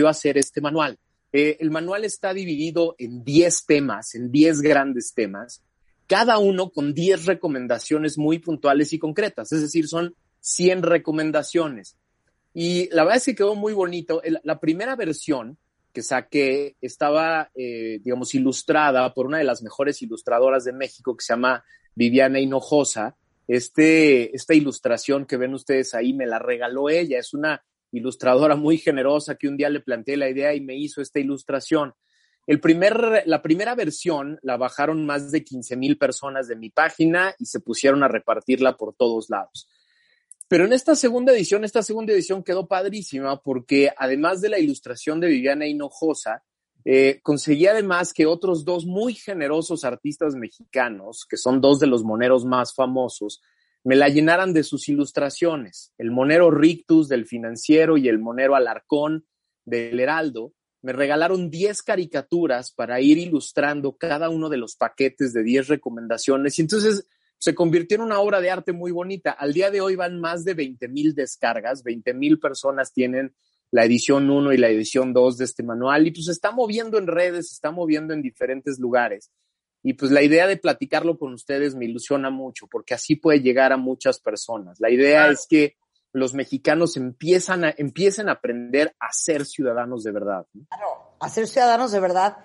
hacer 0.09 0.39
este 0.39 0.61
manual. 0.61 0.99
Eh, 1.33 1.57
el 1.61 1.71
manual 1.71 2.05
está 2.05 2.33
dividido 2.33 2.95
en 2.99 3.25
10 3.25 3.67
temas, 3.67 4.15
en 4.15 4.31
10 4.31 4.63
grandes 4.63 5.13
temas, 5.15 5.63
cada 6.07 6.39
uno 6.39 6.71
con 6.71 6.95
10 6.95 7.27
recomendaciones 7.27 8.17
muy 8.17 8.39
puntuales 8.39 8.93
y 8.95 8.99
concretas, 8.99 9.53
es 9.53 9.61
decir, 9.61 9.89
son 9.89 10.15
100 10.41 10.83
recomendaciones. 10.83 11.97
Y 12.55 12.89
la 12.95 13.05
verdad 13.05 13.19
es 13.19 13.25
que 13.27 13.35
quedó 13.35 13.55
muy 13.55 13.75
bonito. 13.75 14.23
La 14.43 14.59
primera 14.59 14.97
versión 14.97 15.59
que 15.93 16.03
saqué 16.03 16.77
estaba, 16.81 17.51
eh, 17.55 18.01
digamos, 18.03 18.35
ilustrada 18.35 19.13
por 19.13 19.27
una 19.27 19.39
de 19.39 19.45
las 19.45 19.63
mejores 19.63 20.01
ilustradoras 20.01 20.65
de 20.65 20.73
México 20.73 21.15
que 21.17 21.25
se 21.25 21.35
llama 21.35 21.63
Viviana 21.95 22.41
Hinojosa. 22.41 23.17
Este, 23.47 24.35
esta 24.35 24.55
ilustración 24.55 25.27
que 25.27 25.37
ven 25.37 25.55
ustedes 25.55 25.95
ahí 25.95 26.15
me 26.15 26.27
la 26.27 26.39
regaló 26.39 26.89
ella. 26.89 27.19
Es 27.19 27.35
una 27.35 27.63
ilustradora 27.93 28.57
muy 28.57 28.79
generosa 28.79 29.37
que 29.37 29.49
un 29.49 29.57
día 29.57 29.71
le 29.71 29.81
planteé 29.81 30.17
la 30.17 30.29
idea 30.29 30.55
y 30.55 30.61
me 30.61 30.77
hizo 30.77 31.01
esta 31.01 31.21
ilustración. 31.21 31.95
El 32.47 32.61
primer, 32.61 33.23
la 33.27 33.43
primera 33.43 33.75
versión 33.75 34.39
la 34.43 34.57
bajaron 34.57 35.05
más 35.05 35.31
de 35.31 35.45
15 35.45 35.77
mil 35.77 35.99
personas 35.99 36.49
de 36.49 36.57
mi 36.57 36.71
página 36.71 37.35
y 37.39 37.47
se 37.47 37.61
pusieron 37.61 38.03
a 38.03 38.09
repartirla 38.09 38.77
por 38.77 38.95
todos 38.95 39.29
lados. 39.29 39.69
Pero 40.49 40.65
en 40.65 40.73
esta 40.73 40.97
segunda 40.97 41.33
edición, 41.33 41.65
esta 41.65 41.83
segunda 41.83 42.15
edición 42.15 42.43
quedó 42.43 42.67
padrísima 42.67 43.43
porque 43.43 43.93
además 43.97 44.41
de 44.41 44.49
la 44.49 44.59
ilustración 44.59 45.21
de 45.21 45.29
Viviana 45.29 45.67
Hinojosa, 45.67 46.43
eh, 46.87 47.21
conseguí 47.23 47.67
además 47.67 48.15
que 48.15 48.25
otros 48.25 48.65
dos 48.65 48.87
muy 48.87 49.13
generosos 49.13 49.85
artistas 49.85 50.35
mexicanos, 50.35 51.27
que 51.29 51.37
son 51.37 51.61
dos 51.61 51.79
de 51.81 51.87
los 51.87 52.03
moneros 52.03 52.47
más 52.47 52.75
famosos, 52.75 53.43
me 53.85 53.97
la 53.97 54.09
llenaran 54.09 54.53
de 54.53 54.65
sus 54.65 54.89
ilustraciones. 54.89 55.93
El 55.99 56.11
monero 56.11 56.51
Rictus 56.51 57.09
del 57.09 57.27
financiero 57.27 57.97
y 57.97 58.09
el 58.09 58.19
monero 58.19 58.55
Alarcón 58.55 59.27
del 59.65 59.99
Heraldo 60.01 60.53
me 60.83 60.93
regalaron 60.93 61.51
10 61.51 61.83
caricaturas 61.83 62.73
para 62.73 63.01
ir 63.01 63.19
ilustrando 63.19 63.97
cada 63.97 64.29
uno 64.31 64.49
de 64.49 64.59
los 64.59 64.77
paquetes 64.77 65.33
de 65.33 65.43
10 65.43 65.69
recomendaciones. 65.69 66.59
Y 66.59 66.63
entonces 66.63 67.07
se 67.39 67.55
convirtió 67.55 67.97
en 67.97 68.03
una 68.03 68.21
obra 68.21 68.41
de 68.41 68.51
arte 68.51 68.73
muy 68.73 68.91
bonita. 68.91 69.31
Al 69.31 69.53
día 69.53 69.71
de 69.71 69.81
hoy 69.81 69.97
van 69.97 70.21
más 70.21 70.45
de 70.45 70.55
20 70.55 70.89
mil 70.89 71.15
descargas, 71.15 71.83
20 71.83 72.15
mil 72.15 72.39
personas 72.39 72.93
tienen 72.93 73.35
la 73.71 73.85
edición 73.85 74.31
1 74.31 74.53
y 74.53 74.57
la 74.57 74.71
edición 74.71 75.13
2 75.13 75.39
de 75.39 75.45
este 75.45 75.63
manual 75.63 76.07
y 76.07 76.11
pues 76.11 76.27
se 76.27 76.33
está 76.33 76.53
moviendo 76.53 76.99
en 76.99 77.07
redes, 77.07 77.49
se 77.49 77.55
está 77.55 77.71
moviendo 77.71 78.15
en 78.15 78.23
diferentes 78.23 78.79
lugares. 78.79 79.31
Y 79.83 79.95
pues 79.95 80.11
la 80.11 80.23
idea 80.23 80.47
de 80.47 80.57
platicarlo 80.57 81.19
con 81.19 81.33
ustedes 81.33 81.75
me 81.75 81.85
ilusiona 81.85 82.31
mucho 82.31 82.67
porque 82.67 82.95
así 82.95 83.17
puede 83.17 83.41
llegar 83.41 83.73
a 83.73 83.77
muchas 83.77 84.19
personas. 84.21 84.81
La 84.81 84.91
idea 84.91 85.29
es 85.29 85.47
que 85.49 85.77
los 86.13 86.35
mexicanos 86.35 86.97
empiezan 86.97 87.65
a, 87.65 87.75
empiecen 87.77 88.29
a 88.29 88.33
aprender 88.33 88.95
a 88.99 89.13
ser 89.13 89.47
ciudadanos 89.47 90.03
de 90.03 90.13
verdad. 90.13 90.47
Claro, 90.69 91.15
a 91.21 91.29
ser 91.29 91.47
ciudadanos 91.47 91.93
de 91.93 92.01
verdad. 92.01 92.39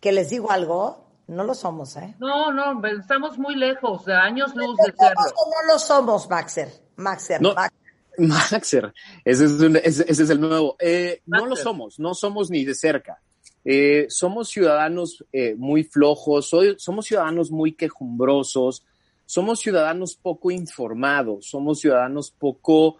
Que 0.00 0.12
les 0.12 0.28
digo 0.30 0.50
algo, 0.50 1.06
no 1.26 1.44
lo 1.44 1.54
somos, 1.54 1.96
¿eh? 1.96 2.14
No, 2.18 2.52
no, 2.52 2.86
estamos 2.86 3.38
muy 3.38 3.56
lejos, 3.56 4.04
de 4.04 4.14
años 4.14 4.54
luz 4.54 4.76
de 4.76 4.92
serlo. 4.96 5.14
No 5.16 5.72
lo 5.72 5.78
somos, 5.78 6.28
Maxer. 6.28 6.70
Maxer, 6.96 7.40
Maxer. 8.18 8.94
Ese 9.24 9.44
es, 9.44 10.00
ese, 10.00 10.22
es 10.22 10.30
el 10.30 10.40
nuevo. 10.40 10.76
Eh, 10.78 11.22
no 11.26 11.46
lo 11.46 11.56
somos, 11.56 11.98
no 11.98 12.14
somos 12.14 12.50
ni 12.50 12.64
de 12.64 12.74
cerca. 12.74 13.20
Eh, 13.66 14.06
somos 14.08 14.48
ciudadanos 14.48 15.24
eh, 15.32 15.54
muy 15.58 15.82
flojos, 15.84 16.50
somos 16.78 17.04
ciudadanos 17.04 17.50
muy 17.50 17.72
quejumbrosos, 17.72 18.84
somos 19.26 19.58
ciudadanos 19.58 20.16
poco 20.16 20.50
informados, 20.50 21.46
somos 21.46 21.80
ciudadanos 21.80 22.30
poco, 22.30 22.98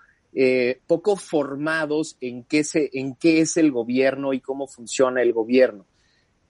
poco 0.86 1.16
formados 1.16 2.18
en 2.20 2.42
qué, 2.44 2.64
se, 2.64 2.90
en 2.92 3.14
qué 3.14 3.40
es 3.40 3.56
el 3.56 3.70
gobierno 3.72 4.34
y 4.34 4.40
cómo 4.40 4.66
funciona 4.66 5.22
el 5.22 5.32
gobierno. 5.32 5.86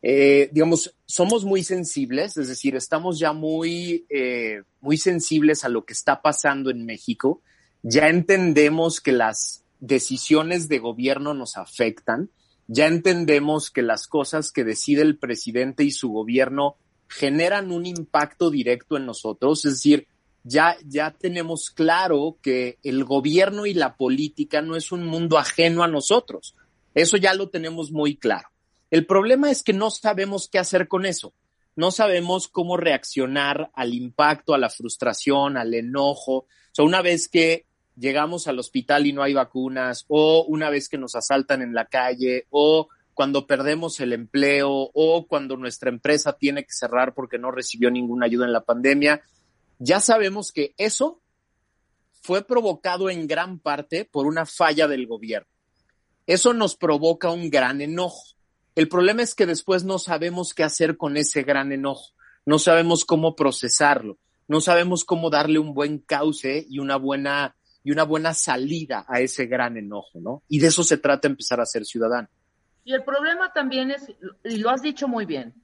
Eh, 0.09 0.51
digamos, 0.53 0.95
somos 1.05 1.45
muy 1.45 1.65
sensibles, 1.65 2.37
es 2.37 2.47
decir, 2.47 2.77
estamos 2.77 3.19
ya 3.19 3.33
muy, 3.33 4.07
eh, 4.09 4.63
muy 4.81 4.99
sensibles 4.99 5.65
a 5.65 5.69
lo 5.69 5.85
que 5.85 5.95
está 5.95 6.23
pasando 6.23 6.71
en 6.71 6.87
México. 6.87 7.43
Ya 7.83 8.09
entendemos 8.09 9.01
que 9.01 9.11
las 9.11 9.65
decisiones 9.81 10.69
de 10.69 10.79
gobierno 10.79 11.35
nos 11.35 11.57
afectan. 11.57 12.31
Ya 12.69 12.87
entendemos 12.87 13.71
que 13.71 13.83
las 13.83 14.07
cosas 14.07 14.53
que 14.53 14.65
decide 14.65 15.03
el 15.03 15.19
presidente 15.19 15.85
y 15.85 15.91
su 15.91 16.11
gobierno 16.11 16.77
generan 17.09 17.71
un 17.71 17.87
impacto 17.87 18.51
directo 18.51 18.97
en 18.97 19.07
nosotros. 19.07 19.65
Es 19.65 19.75
decir, 19.75 20.09
ya, 20.43 20.77
ya 20.85 21.11
tenemos 21.13 21.71
claro 21.71 22.39
que 22.43 22.79
el 22.83 23.05
gobierno 23.05 23.67
y 23.67 23.75
la 23.75 23.97
política 23.97 24.63
no 24.63 24.77
es 24.77 24.93
un 24.93 25.05
mundo 25.05 25.39
ajeno 25.39 25.83
a 25.83 25.89
nosotros. 25.89 26.55
Eso 26.95 27.17
ya 27.17 27.35
lo 27.35 27.49
tenemos 27.49 27.93
muy 27.93 28.17
claro. 28.17 28.49
El 28.91 29.07
problema 29.07 29.51
es 29.51 29.63
que 29.63 29.73
no 29.73 29.91
sabemos 29.91 30.49
qué 30.49 30.59
hacer 30.59 30.89
con 30.89 31.05
eso. 31.05 31.35
No 31.75 31.91
sabemos 31.91 32.49
cómo 32.49 32.77
reaccionar 32.77 33.71
al 33.75 33.93
impacto, 33.93 34.55
a 34.55 34.59
la 34.59 34.71
frustración, 34.71 35.57
al 35.57 35.75
enojo. 35.75 36.33
O 36.37 36.47
sea, 36.73 36.85
una 36.85 37.03
vez 37.03 37.29
que 37.29 37.66
llegamos 37.97 38.47
al 38.47 38.59
hospital 38.59 39.07
y 39.07 39.13
no 39.13 39.23
hay 39.23 39.35
vacunas, 39.35 40.05
o 40.09 40.45
una 40.45 40.71
vez 40.71 40.89
que 40.89 40.99
nos 40.99 41.15
asaltan 41.15 41.63
en 41.63 41.75
la 41.75 41.87
calle, 41.87 42.47
o 42.51 42.89
cuando 43.15 43.47
perdemos 43.47 43.99
el 44.01 44.13
empleo, 44.13 44.71
o 44.71 45.27
cuando 45.27 45.57
nuestra 45.57 45.89
empresa 45.89 46.35
tiene 46.35 46.65
que 46.65 46.73
cerrar 46.73 47.15
porque 47.15 47.39
no 47.39 47.51
recibió 47.51 47.91
ninguna 47.91 48.27
ayuda 48.27 48.45
en 48.45 48.53
la 48.53 48.65
pandemia, 48.65 49.23
ya 49.79 50.01
sabemos 50.01 50.53
que 50.53 50.75
eso 50.77 51.21
fue 52.23 52.45
provocado 52.45 53.09
en 53.09 53.27
gran 53.27 53.59
parte 53.59 54.05
por 54.05 54.27
una 54.27 54.47
falla 54.47 54.89
del 54.89 55.07
gobierno. 55.07 55.49
Eso 56.27 56.53
nos 56.53 56.77
provoca 56.77 57.31
un 57.31 57.51
gran 57.51 57.81
enojo. 57.81 58.35
El 58.75 58.89
problema 58.89 59.23
es 59.23 59.35
que 59.35 59.47
después 59.47 59.85
no 59.85 59.99
sabemos 59.99 60.53
qué 60.53 60.65
hacer 60.65 60.97
con 60.97 61.17
ese 61.17 61.45
gran 61.45 61.73
enojo, 61.73 62.13
no 62.45 62.59
sabemos 62.59 63.05
cómo 63.05 63.35
procesarlo, 63.37 64.19
no 64.49 64.61
sabemos 64.61 65.05
cómo 65.05 65.31
darle 65.31 65.59
un 65.59 65.73
buen 65.73 65.99
cauce 65.99 66.67
y 66.69 66.81
una 66.81 66.97
buena 66.97 67.57
y 67.87 67.93
una 67.93 68.03
buena 68.03 68.35
salida 68.35 69.05
a 69.07 69.21
ese 69.21 69.47
gran 69.47 69.77
enojo, 69.77 70.19
¿no? 70.19 70.43
Y 70.49 70.59
de 70.59 70.67
eso 70.67 70.83
se 70.83 70.99
trata 70.99 71.29
empezar 71.29 71.61
a 71.61 71.67
ser 71.67 71.85
ciudadano. 71.85 72.27
Y 72.83 72.93
el 72.93 73.05
problema 73.05 73.53
también 73.53 73.93
es, 73.93 74.13
y 74.43 74.57
lo 74.57 74.71
has 74.71 74.83
dicho 74.83 75.07
muy 75.07 75.25
bien, 75.25 75.55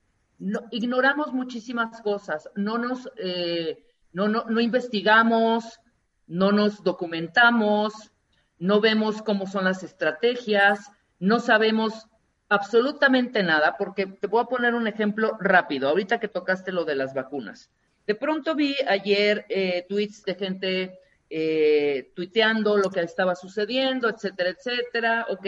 ignoramos 0.70 1.33
muchísimas 1.33 2.01
cosas, 2.01 2.49
no 2.55 2.79
nos 2.79 3.11
eh, 3.16 3.85
no, 4.12 4.29
no, 4.29 4.45
no 4.45 4.61
investigamos, 4.61 5.81
no 6.29 6.53
nos 6.53 6.85
documentamos, 6.85 8.12
no 8.61 8.81
vemos 8.81 9.20
cómo 9.23 9.49
son 9.49 9.64
las 9.64 9.83
estrategias, 9.83 10.93
no 11.18 11.41
sabemos 11.41 12.07
absolutamente 12.49 13.43
nada, 13.43 13.75
porque 13.77 14.07
te 14.07 14.29
voy 14.29 14.43
a 14.43 14.47
poner 14.47 14.75
un 14.75 14.87
ejemplo 14.87 15.37
rápido, 15.41 15.89
ahorita 15.89 16.20
que 16.20 16.29
tocaste 16.29 16.70
lo 16.70 16.85
de 16.85 16.95
las 16.95 17.14
vacunas. 17.14 17.68
De 18.07 18.14
pronto 18.14 18.55
vi 18.55 18.77
ayer 18.87 19.45
eh, 19.49 19.87
tweets 19.89 20.23
de 20.23 20.35
gente 20.37 20.99
eh, 21.35 22.12
tuiteando 22.14 22.76
lo 22.76 22.91
que 22.91 23.01
estaba 23.01 23.35
sucediendo, 23.35 24.11
etcétera, 24.11 24.51
etcétera, 24.51 25.26
ok, 25.30 25.47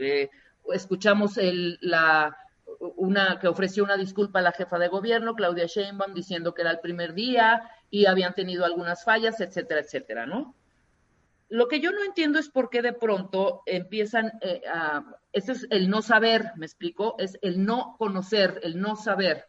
eh, 0.00 0.30
escuchamos 0.74 1.38
la, 1.80 2.36
una 2.96 3.38
que 3.40 3.48
ofreció 3.48 3.82
una 3.82 3.96
disculpa 3.96 4.40
a 4.40 4.42
la 4.42 4.52
jefa 4.52 4.78
de 4.78 4.88
gobierno, 4.88 5.34
Claudia 5.34 5.64
Sheinbaum, 5.64 6.12
diciendo 6.12 6.52
que 6.52 6.60
era 6.60 6.70
el 6.70 6.80
primer 6.80 7.14
día 7.14 7.62
y 7.88 8.04
habían 8.04 8.34
tenido 8.34 8.66
algunas 8.66 9.04
fallas, 9.04 9.40
etcétera, 9.40 9.80
etcétera, 9.80 10.26
¿no? 10.26 10.54
Lo 11.48 11.66
que 11.66 11.80
yo 11.80 11.90
no 11.90 12.04
entiendo 12.04 12.38
es 12.38 12.50
por 12.50 12.68
qué 12.68 12.82
de 12.82 12.92
pronto 12.92 13.62
empiezan 13.64 14.32
eh, 14.42 14.60
a, 14.70 15.02
eso 15.32 15.52
es 15.52 15.66
el 15.70 15.88
no 15.88 16.02
saber, 16.02 16.52
me 16.56 16.66
explico, 16.66 17.16
es 17.18 17.38
el 17.40 17.64
no 17.64 17.96
conocer, 17.98 18.60
el 18.62 18.78
no 18.78 18.96
saber, 18.96 19.46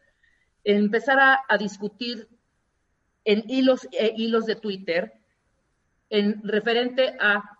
empezar 0.64 1.18
a, 1.20 1.58
discutir 1.58 2.26
en 3.24 3.44
hilos, 3.48 3.88
eh, 3.92 4.12
hilos 4.16 4.46
de 4.46 4.56
Twitter 4.56 5.12
en 6.08 6.42
referente 6.42 7.16
a 7.20 7.58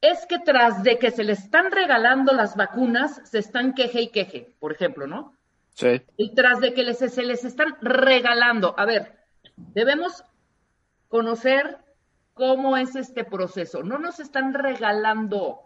es 0.00 0.26
que 0.26 0.38
tras 0.38 0.82
de 0.82 0.98
que 0.98 1.10
se 1.10 1.24
le 1.24 1.32
están 1.32 1.70
regalando 1.70 2.32
las 2.32 2.54
vacunas, 2.54 3.20
se 3.24 3.38
están 3.38 3.74
queje 3.74 4.02
y 4.02 4.08
queje, 4.08 4.54
por 4.58 4.72
ejemplo, 4.72 5.06
¿no? 5.06 5.34
Sí. 5.74 6.02
Y 6.16 6.34
tras 6.34 6.60
de 6.60 6.74
que 6.74 6.84
les, 6.84 6.98
se 6.98 7.22
les 7.22 7.44
están 7.44 7.76
regalando. 7.80 8.74
A 8.78 8.84
ver, 8.84 9.16
debemos 9.56 10.24
conocer 11.08 11.78
cómo 12.34 12.76
es 12.76 12.96
este 12.96 13.24
proceso. 13.24 13.82
No 13.82 13.98
nos 13.98 14.20
están 14.20 14.54
regalando. 14.54 15.60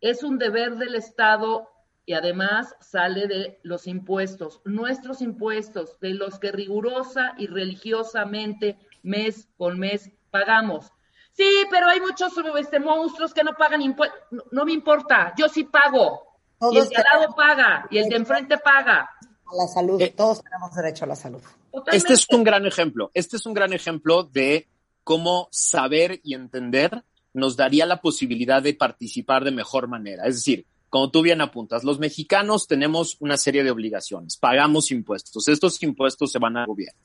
Es 0.00 0.22
un 0.22 0.38
deber 0.38 0.76
del 0.76 0.94
Estado 0.94 1.70
y 2.06 2.12
además 2.12 2.74
sale 2.80 3.26
de 3.26 3.58
los 3.62 3.86
impuestos, 3.86 4.60
nuestros 4.64 5.22
impuestos, 5.22 5.98
de 6.00 6.10
los 6.10 6.38
que 6.38 6.52
rigurosa 6.52 7.34
y 7.38 7.46
religiosamente 7.46 8.78
mes 9.02 9.48
con 9.56 9.78
mes 9.78 10.10
pagamos. 10.30 10.92
Sí, 11.32 11.48
pero 11.70 11.88
hay 11.88 12.00
muchos 12.00 12.32
este, 12.58 12.78
monstruos 12.78 13.34
que 13.34 13.42
no 13.42 13.54
pagan 13.54 13.82
impuestos. 13.82 14.18
No, 14.52 14.64
me 14.64 14.72
importa, 14.72 15.34
yo 15.36 15.48
sí 15.48 15.64
pago. 15.64 16.22
y 16.70 16.78
el 16.78 16.88
de 16.88 16.96
al 16.96 17.20
lado 17.20 17.34
paga, 17.34 17.86
y 17.90 17.98
el 17.98 18.08
de 18.08 18.16
enfrente 18.16 18.58
paga. 18.58 19.10
A 19.46 19.56
la 19.56 19.66
salud, 19.66 20.00
eh, 20.00 20.14
todos 20.16 20.42
tenemos 20.42 20.74
derecho 20.74 21.04
a 21.04 21.08
la 21.08 21.16
salud. 21.16 21.42
Este 21.90 22.12
es 22.12 22.26
un 22.30 22.44
gran 22.44 22.66
ejemplo. 22.66 23.10
Este 23.14 23.36
es 23.36 23.46
un 23.46 23.54
gran 23.54 23.72
ejemplo 23.72 24.22
de 24.22 24.68
cómo 25.02 25.48
saber 25.50 26.20
y 26.22 26.34
entender 26.34 27.04
nos 27.32 27.56
daría 27.56 27.84
la 27.84 28.00
posibilidad 28.00 28.62
de 28.62 28.74
participar 28.74 29.44
de 29.44 29.50
mejor 29.50 29.88
manera. 29.88 30.24
Es 30.26 30.36
decir, 30.36 30.66
como 30.94 31.10
tú 31.10 31.22
bien 31.22 31.40
apuntas, 31.40 31.82
los 31.82 31.98
mexicanos 31.98 32.68
tenemos 32.68 33.16
una 33.18 33.36
serie 33.36 33.64
de 33.64 33.72
obligaciones, 33.72 34.36
pagamos 34.36 34.92
impuestos, 34.92 35.48
estos 35.48 35.82
impuestos 35.82 36.30
se 36.30 36.38
van 36.38 36.56
al 36.56 36.68
gobierno. 36.68 37.00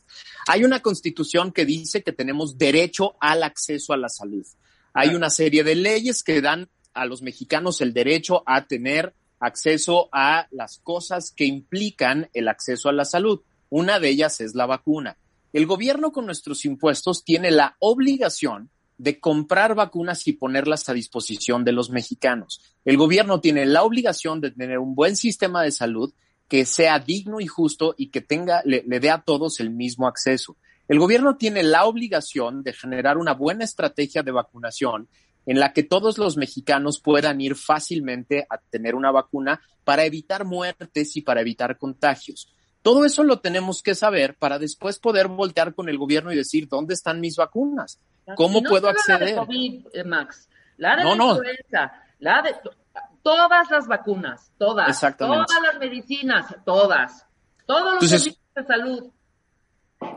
Hay 0.45 0.63
una 0.63 0.79
constitución 0.83 1.51
que 1.51 1.65
dice 1.65 2.03
que 2.03 2.11
tenemos 2.11 2.59
derecho 2.59 3.15
al 3.19 3.41
acceso 3.41 3.91
a 3.91 3.97
la 3.97 4.07
salud. 4.07 4.45
Hay 4.93 5.15
una 5.15 5.31
serie 5.31 5.63
de 5.63 5.73
leyes 5.73 6.21
que 6.21 6.39
dan 6.39 6.69
a 6.93 7.07
los 7.07 7.23
mexicanos 7.23 7.81
el 7.81 7.91
derecho 7.91 8.43
a 8.45 8.67
tener 8.67 9.15
acceso 9.39 10.07
a 10.11 10.47
las 10.51 10.77
cosas 10.83 11.31
que 11.31 11.45
implican 11.45 12.29
el 12.35 12.47
acceso 12.47 12.89
a 12.89 12.93
la 12.93 13.05
salud. 13.05 13.41
Una 13.71 13.99
de 13.99 14.09
ellas 14.09 14.39
es 14.39 14.53
la 14.53 14.67
vacuna. 14.67 15.17
El 15.51 15.65
gobierno 15.65 16.11
con 16.11 16.27
nuestros 16.27 16.63
impuestos 16.63 17.23
tiene 17.23 17.49
la 17.49 17.75
obligación 17.79 18.69
de 18.99 19.19
comprar 19.19 19.75
vacunas 19.75 20.27
y 20.27 20.33
ponerlas 20.33 20.89
a 20.89 20.93
disposición 20.93 21.63
de 21.63 21.71
los 21.71 21.89
mexicanos. 21.89 22.61
El 22.83 22.97
gobierno 22.97 23.39
tiene 23.39 23.65
la 23.65 23.83
obligación 23.83 24.41
de 24.41 24.51
tener 24.51 24.77
un 24.77 24.93
buen 24.93 25.15
sistema 25.15 25.63
de 25.63 25.71
salud 25.71 26.13
que 26.49 26.65
sea 26.65 26.99
digno 26.99 27.39
y 27.39 27.47
justo 27.47 27.95
y 27.97 28.09
que 28.09 28.19
tenga, 28.19 28.61
le, 28.65 28.83
dé 28.83 29.09
a 29.09 29.21
todos 29.21 29.61
el 29.61 29.69
mismo 29.69 30.05
acceso. 30.05 30.57
El 30.89 30.99
gobierno 30.99 31.37
tiene 31.37 31.63
la 31.63 31.85
obligación 31.85 32.61
de 32.61 32.73
generar 32.73 33.17
una 33.17 33.33
buena 33.33 33.63
estrategia 33.63 34.21
de 34.21 34.31
vacunación 34.31 35.07
en 35.45 35.59
la 35.59 35.71
que 35.71 35.83
todos 35.83 36.17
los 36.17 36.35
mexicanos 36.35 36.99
puedan 36.99 37.39
ir 37.39 37.55
fácilmente 37.55 38.45
a 38.49 38.57
tener 38.57 38.95
una 38.95 39.11
vacuna 39.11 39.61
para 39.85 40.03
evitar 40.03 40.43
muertes 40.43 41.15
y 41.15 41.21
para 41.21 41.39
evitar 41.39 41.77
contagios. 41.77 42.53
Todo 42.81 43.05
eso 43.05 43.23
lo 43.23 43.39
tenemos 43.39 43.83
que 43.83 43.95
saber 43.95 44.35
para 44.35 44.57
después 44.57 44.99
poder 44.99 45.27
voltear 45.27 45.73
con 45.73 45.89
el 45.89 45.97
gobierno 45.97 46.31
y 46.31 46.35
decir, 46.35 46.67
¿dónde 46.67 46.93
están 46.93 47.19
mis 47.19 47.35
vacunas? 47.35 47.99
¿Cómo 48.35 48.63
puedo 48.63 48.87
acceder? 48.87 49.19
La 49.19 49.25
de 49.25 49.35
COVID, 49.35 49.85
eh, 49.93 50.03
Max, 50.03 50.47
la 50.77 50.95
de 50.95 51.09
influenza, 51.09 52.03
la 52.19 52.41
de 52.41 52.55
todas 53.21 53.69
las 53.69 53.87
vacunas, 53.87 54.51
todas, 54.57 54.99
todas 55.17 55.47
las 55.61 55.79
medicinas, 55.79 56.55
todas, 56.65 57.25
todos 57.65 57.95
los 57.95 58.09
servicios 58.09 58.39
de 58.55 58.63
salud. 58.65 59.11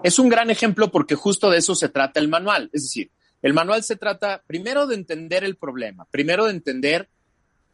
Es 0.03 0.19
un 0.19 0.29
gran 0.29 0.51
ejemplo 0.51 0.91
porque 0.91 1.15
justo 1.15 1.51
de 1.51 1.59
eso 1.59 1.75
se 1.75 1.89
trata 1.89 2.21
el 2.21 2.29
manual. 2.29 2.71
Es 2.73 2.83
decir, 2.83 3.11
el 3.41 3.55
manual 3.55 3.83
se 3.83 3.97
trata 3.97 4.43
primero 4.47 4.87
de 4.87 4.95
entender 4.95 5.43
el 5.43 5.57
problema, 5.57 6.07
primero 6.11 6.47
de 6.47 6.53
entender 6.53 7.09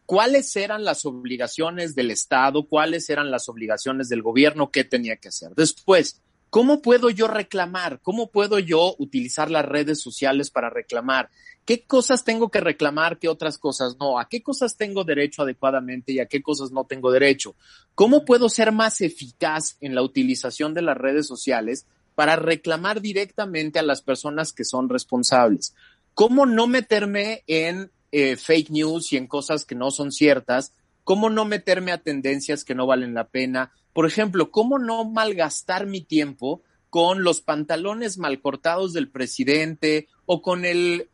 cuáles 0.08 0.56
eran 0.56 0.84
las 0.84 1.04
obligaciones 1.04 1.94
del 1.94 2.10
Estado, 2.10 2.66
cuáles 2.66 3.10
eran 3.10 3.30
las 3.30 3.46
obligaciones 3.50 4.08
del 4.08 4.22
gobierno, 4.22 4.70
qué 4.70 4.82
tenía 4.82 5.16
que 5.16 5.28
hacer. 5.28 5.50
Después, 5.54 6.22
¿Cómo 6.50 6.80
puedo 6.80 7.10
yo 7.10 7.28
reclamar? 7.28 8.00
¿Cómo 8.00 8.30
puedo 8.30 8.58
yo 8.58 8.94
utilizar 8.98 9.50
las 9.50 9.66
redes 9.66 10.00
sociales 10.00 10.48
para 10.48 10.70
reclamar? 10.70 11.28
¿Qué 11.66 11.84
cosas 11.84 12.24
tengo 12.24 12.50
que 12.50 12.60
reclamar, 12.60 13.18
qué 13.18 13.28
otras 13.28 13.58
cosas 13.58 13.98
no? 14.00 14.18
¿A 14.18 14.30
qué 14.30 14.42
cosas 14.42 14.78
tengo 14.78 15.04
derecho 15.04 15.42
adecuadamente 15.42 16.12
y 16.12 16.20
a 16.20 16.24
qué 16.24 16.40
cosas 16.40 16.72
no 16.72 16.86
tengo 16.86 17.12
derecho? 17.12 17.54
¿Cómo 17.94 18.24
puedo 18.24 18.48
ser 18.48 18.72
más 18.72 19.02
eficaz 19.02 19.76
en 19.82 19.94
la 19.94 20.00
utilización 20.00 20.72
de 20.72 20.80
las 20.80 20.96
redes 20.96 21.26
sociales 21.26 21.86
para 22.14 22.36
reclamar 22.36 23.02
directamente 23.02 23.78
a 23.78 23.82
las 23.82 24.00
personas 24.00 24.54
que 24.54 24.64
son 24.64 24.88
responsables? 24.88 25.74
¿Cómo 26.14 26.46
no 26.46 26.66
meterme 26.66 27.44
en 27.46 27.90
eh, 28.12 28.36
fake 28.36 28.70
news 28.70 29.12
y 29.12 29.16
en 29.16 29.26
cosas 29.26 29.64
que 29.64 29.74
no 29.74 29.90
son 29.90 30.12
ciertas? 30.12 30.72
¿Cómo 31.04 31.30
no 31.30 31.44
meterme 31.44 31.92
a 31.92 31.98
tendencias 31.98 32.64
que 32.64 32.74
no 32.74 32.86
valen 32.86 33.14
la 33.14 33.28
pena? 33.28 33.72
Por 33.92 34.06
ejemplo, 34.06 34.50
¿cómo 34.50 34.78
no 34.78 35.04
malgastar 35.04 35.86
mi 35.86 36.00
tiempo 36.00 36.62
con 36.90 37.22
los 37.22 37.40
pantalones 37.40 38.18
mal 38.18 38.40
cortados 38.40 38.92
del 38.92 39.08
presidente 39.08 40.08
o 40.26 40.42
con 40.42 40.64
el, 40.64 41.08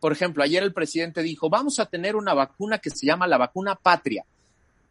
por 0.00 0.12
ejemplo, 0.12 0.42
ayer 0.42 0.62
el 0.62 0.72
presidente 0.72 1.22
dijo, 1.22 1.50
vamos 1.50 1.78
a 1.78 1.86
tener 1.86 2.16
una 2.16 2.34
vacuna 2.34 2.78
que 2.78 2.90
se 2.90 3.06
llama 3.06 3.26
la 3.26 3.38
vacuna 3.38 3.74
patria. 3.74 4.24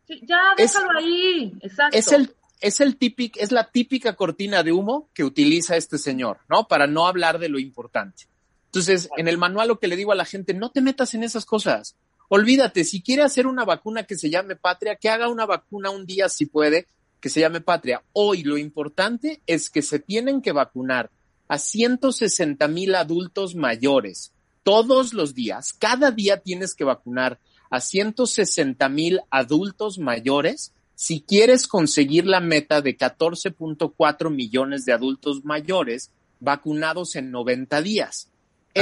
ya, 0.07 0.39
déjalo 0.55 0.97
ahí, 0.97 1.53
exacto. 1.61 1.97
Es 1.97 2.11
el, 2.11 2.33
es 2.61 2.79
el 2.79 2.97
típico, 2.97 3.39
es 3.39 3.51
la 3.51 3.69
típica 3.69 4.15
cortina 4.15 4.63
de 4.63 4.71
humo 4.71 5.09
que 5.13 5.23
utiliza 5.23 5.75
este 5.75 5.97
señor, 5.97 6.39
¿no? 6.49 6.67
Para 6.67 6.87
no 6.87 7.07
hablar 7.07 7.39
de 7.39 7.49
lo 7.49 7.59
importante. 7.59 8.25
Entonces, 8.67 9.09
en 9.17 9.27
el 9.27 9.37
manual 9.37 9.69
lo 9.69 9.79
que 9.79 9.87
le 9.87 9.95
digo 9.95 10.11
a 10.11 10.15
la 10.15 10.25
gente, 10.25 10.53
no 10.53 10.71
te 10.71 10.81
metas 10.81 11.13
en 11.13 11.23
esas 11.23 11.45
cosas. 11.45 11.95
Olvídate, 12.29 12.83
si 12.83 13.01
quiere 13.01 13.23
hacer 13.23 13.47
una 13.47 13.63
vacuna 13.63 14.03
que 14.03 14.15
se 14.15 14.29
llame 14.29 14.55
patria, 14.55 14.95
que 14.95 15.09
haga 15.09 15.29
una 15.29 15.45
vacuna 15.45 15.89
un 15.89 16.05
día 16.05 16.27
si 16.27 16.45
puede, 16.45 16.87
que 17.21 17.29
se 17.29 17.39
llame 17.39 17.61
patria. 17.61 18.03
Hoy 18.13 18.43
lo 18.43 18.57
importante 18.57 19.41
es 19.47 19.69
que 19.69 19.81
se 19.81 19.99
tienen 19.99 20.41
que 20.41 20.51
vacunar 20.51 21.09
a 21.47 21.57
160 21.57 22.67
mil 22.67 22.95
adultos 22.95 23.55
mayores 23.55 24.33
todos 24.63 25.13
los 25.13 25.33
días. 25.33 25.73
Cada 25.73 26.11
día 26.11 26.41
tienes 26.41 26.75
que 26.75 26.83
vacunar 26.83 27.39
a 27.69 27.79
160 27.79 28.89
mil 28.89 29.21
adultos 29.29 29.97
mayores 29.97 30.73
si 30.95 31.21
quieres 31.21 31.67
conseguir 31.67 32.25
la 32.25 32.41
meta 32.41 32.81
de 32.81 32.97
14.4 32.97 34.29
millones 34.29 34.83
de 34.83 34.93
adultos 34.93 35.45
mayores 35.45 36.11
vacunados 36.39 37.15
en 37.15 37.31
90 37.31 37.81
días. 37.81 38.29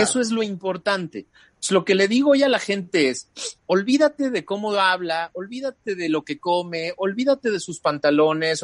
Eso 0.02 0.20
es 0.20 0.32
lo 0.32 0.44
importante. 0.44 1.26
lo 1.70 1.84
que 1.84 1.96
le 1.96 2.08
digo 2.08 2.32
hoy 2.32 2.44
a 2.44 2.50
la 2.50 2.60
gente 2.60 3.10
es, 3.10 3.30
olvídate 3.66 4.30
de 4.30 4.46
cómo 4.46 4.74
habla, 4.74 5.32
olvídate 5.34 5.96
de 5.96 6.10
lo 6.10 6.24
que 6.24 6.38
come, 6.38 6.94
olvídate 6.98 7.50
de 7.50 7.60
sus 7.60 7.80
pantalones, 7.80 8.64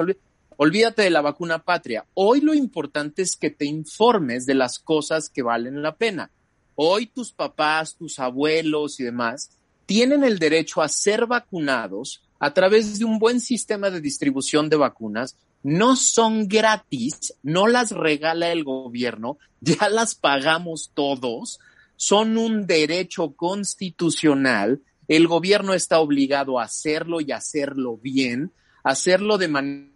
olvídate 0.58 1.02
de 1.02 1.10
la 1.10 1.22
vacuna 1.22 1.60
patria. 1.60 2.06
Hoy 2.14 2.41
lo 2.41 2.53
importante 2.53 3.24
es 3.24 3.36
que 3.36 3.49
te 3.49 3.66
informes 3.66 4.45
de 4.45 4.53
las 4.53 4.78
cosas 4.78 5.30
que 5.30 5.41
valen 5.41 5.82
la 5.82 5.95
pena. 5.95 6.30
Hoy 6.76 7.08
tus 7.08 7.32
papás, 7.32 7.95
tus 7.95 8.20
abuelos 8.20 8.99
y 8.99 9.03
demás 9.03 9.49
tienen 9.86 10.24
el 10.24 10.40
derecho 10.40 10.82
a 10.82 10.88
ser 10.88 11.26
vacunados 11.26 12.22
a 12.40 12.53
través 12.53 12.98
de 12.98 13.06
un 13.06 13.20
buen 13.20 13.40
sistema 13.40 13.90
de 13.90 14.02
distribución 14.02 14.70
de 14.70 14.78
vacunas. 14.78 15.36
No 15.64 15.96
son 15.96 16.48
gratis, 16.48 17.34
no 17.44 17.68
las 17.68 17.92
regala 17.92 18.52
el 18.52 18.64
gobierno, 18.64 19.38
ya 19.62 19.90
las 19.90 20.16
pagamos 20.16 20.92
todos, 20.94 21.60
son 21.96 22.38
un 22.38 22.66
derecho 22.66 23.34
constitucional. 23.34 24.82
El 25.08 25.28
gobierno 25.28 25.74
está 25.74 26.00
obligado 26.00 26.60
a 26.60 26.64
hacerlo 26.64 27.22
y 27.22 27.32
hacerlo 27.32 27.98
bien, 27.98 28.52
hacerlo 28.84 29.38
de 29.38 29.48
manera 29.48 29.92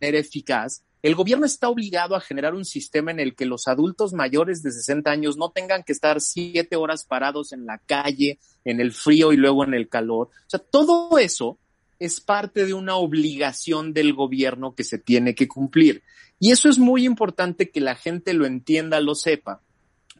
eficaz. 0.00 0.82
El 1.02 1.14
gobierno 1.14 1.46
está 1.46 1.68
obligado 1.68 2.14
a 2.14 2.20
generar 2.20 2.54
un 2.54 2.64
sistema 2.64 3.10
en 3.10 3.20
el 3.20 3.34
que 3.34 3.46
los 3.46 3.68
adultos 3.68 4.12
mayores 4.12 4.62
de 4.62 4.70
60 4.70 5.10
años 5.10 5.36
no 5.36 5.50
tengan 5.50 5.82
que 5.82 5.92
estar 5.92 6.20
siete 6.20 6.76
horas 6.76 7.04
parados 7.04 7.52
en 7.52 7.64
la 7.64 7.78
calle, 7.78 8.38
en 8.64 8.80
el 8.80 8.92
frío 8.92 9.32
y 9.32 9.36
luego 9.36 9.64
en 9.64 9.74
el 9.74 9.88
calor. 9.88 10.28
O 10.28 10.50
sea, 10.50 10.60
todo 10.60 11.18
eso 11.18 11.58
es 12.00 12.20
parte 12.20 12.64
de 12.64 12.74
una 12.74 12.96
obligación 12.96 13.92
del 13.92 14.14
gobierno 14.14 14.74
que 14.74 14.84
se 14.84 14.98
tiene 14.98 15.34
que 15.34 15.46
cumplir. 15.46 16.02
Y 16.40 16.50
eso 16.50 16.68
es 16.68 16.78
muy 16.78 17.04
importante 17.04 17.70
que 17.70 17.80
la 17.80 17.94
gente 17.94 18.32
lo 18.32 18.46
entienda, 18.46 19.00
lo 19.00 19.14
sepa, 19.14 19.60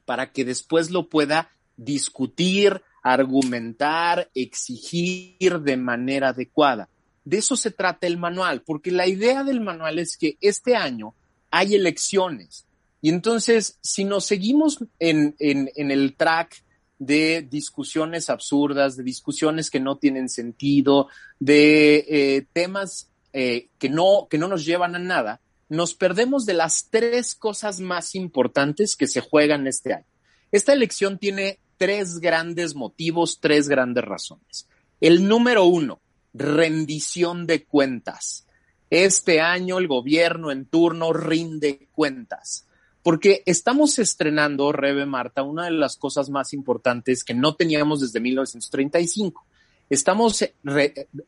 para 0.04 0.30
que 0.30 0.44
después 0.44 0.90
lo 0.90 1.08
pueda 1.08 1.50
discutir, 1.78 2.82
argumentar, 3.02 4.30
exigir 4.34 5.60
de 5.60 5.76
manera 5.78 6.28
adecuada. 6.28 6.90
De 7.24 7.38
eso 7.38 7.56
se 7.56 7.70
trata 7.70 8.06
el 8.06 8.18
manual, 8.18 8.62
porque 8.62 8.90
la 8.90 9.06
idea 9.06 9.42
del 9.42 9.60
manual 9.60 9.98
es 9.98 10.18
que 10.18 10.36
este 10.42 10.76
año 10.76 11.14
hay 11.50 11.74
elecciones. 11.74 12.66
Y 13.00 13.08
entonces, 13.08 13.78
si 13.80 14.04
nos 14.04 14.26
seguimos 14.26 14.84
en, 14.98 15.34
en 15.38 15.90
el 15.90 16.14
track 16.14 16.62
de 17.00 17.40
discusiones 17.50 18.28
absurdas, 18.28 18.96
de 18.96 19.02
discusiones 19.02 19.70
que 19.70 19.80
no 19.80 19.96
tienen 19.96 20.28
sentido, 20.28 21.08
de 21.40 22.04
eh, 22.08 22.46
temas 22.52 23.08
eh, 23.32 23.68
que, 23.78 23.88
no, 23.88 24.28
que 24.30 24.36
no 24.36 24.46
nos 24.48 24.66
llevan 24.66 24.94
a 24.94 24.98
nada, 24.98 25.40
nos 25.70 25.94
perdemos 25.94 26.44
de 26.44 26.52
las 26.52 26.88
tres 26.90 27.34
cosas 27.34 27.80
más 27.80 28.14
importantes 28.14 28.96
que 28.96 29.06
se 29.06 29.22
juegan 29.22 29.66
este 29.66 29.94
año. 29.94 30.04
Esta 30.52 30.74
elección 30.74 31.18
tiene 31.18 31.58
tres 31.78 32.18
grandes 32.18 32.74
motivos, 32.74 33.38
tres 33.40 33.66
grandes 33.66 34.04
razones. 34.04 34.68
El 35.00 35.26
número 35.26 35.64
uno, 35.64 36.00
rendición 36.34 37.46
de 37.46 37.64
cuentas. 37.64 38.46
Este 38.90 39.40
año 39.40 39.78
el 39.78 39.88
gobierno 39.88 40.50
en 40.50 40.66
turno 40.66 41.14
rinde 41.14 41.88
cuentas 41.92 42.66
porque 43.02 43.42
estamos 43.46 43.98
estrenando, 43.98 44.72
Rebe 44.72 45.06
Marta, 45.06 45.42
una 45.42 45.64
de 45.64 45.70
las 45.70 45.96
cosas 45.96 46.28
más 46.28 46.52
importantes 46.52 47.24
que 47.24 47.34
no 47.34 47.54
teníamos 47.54 48.00
desde 48.00 48.20
1935. 48.20 49.46
Estamos 49.88 50.44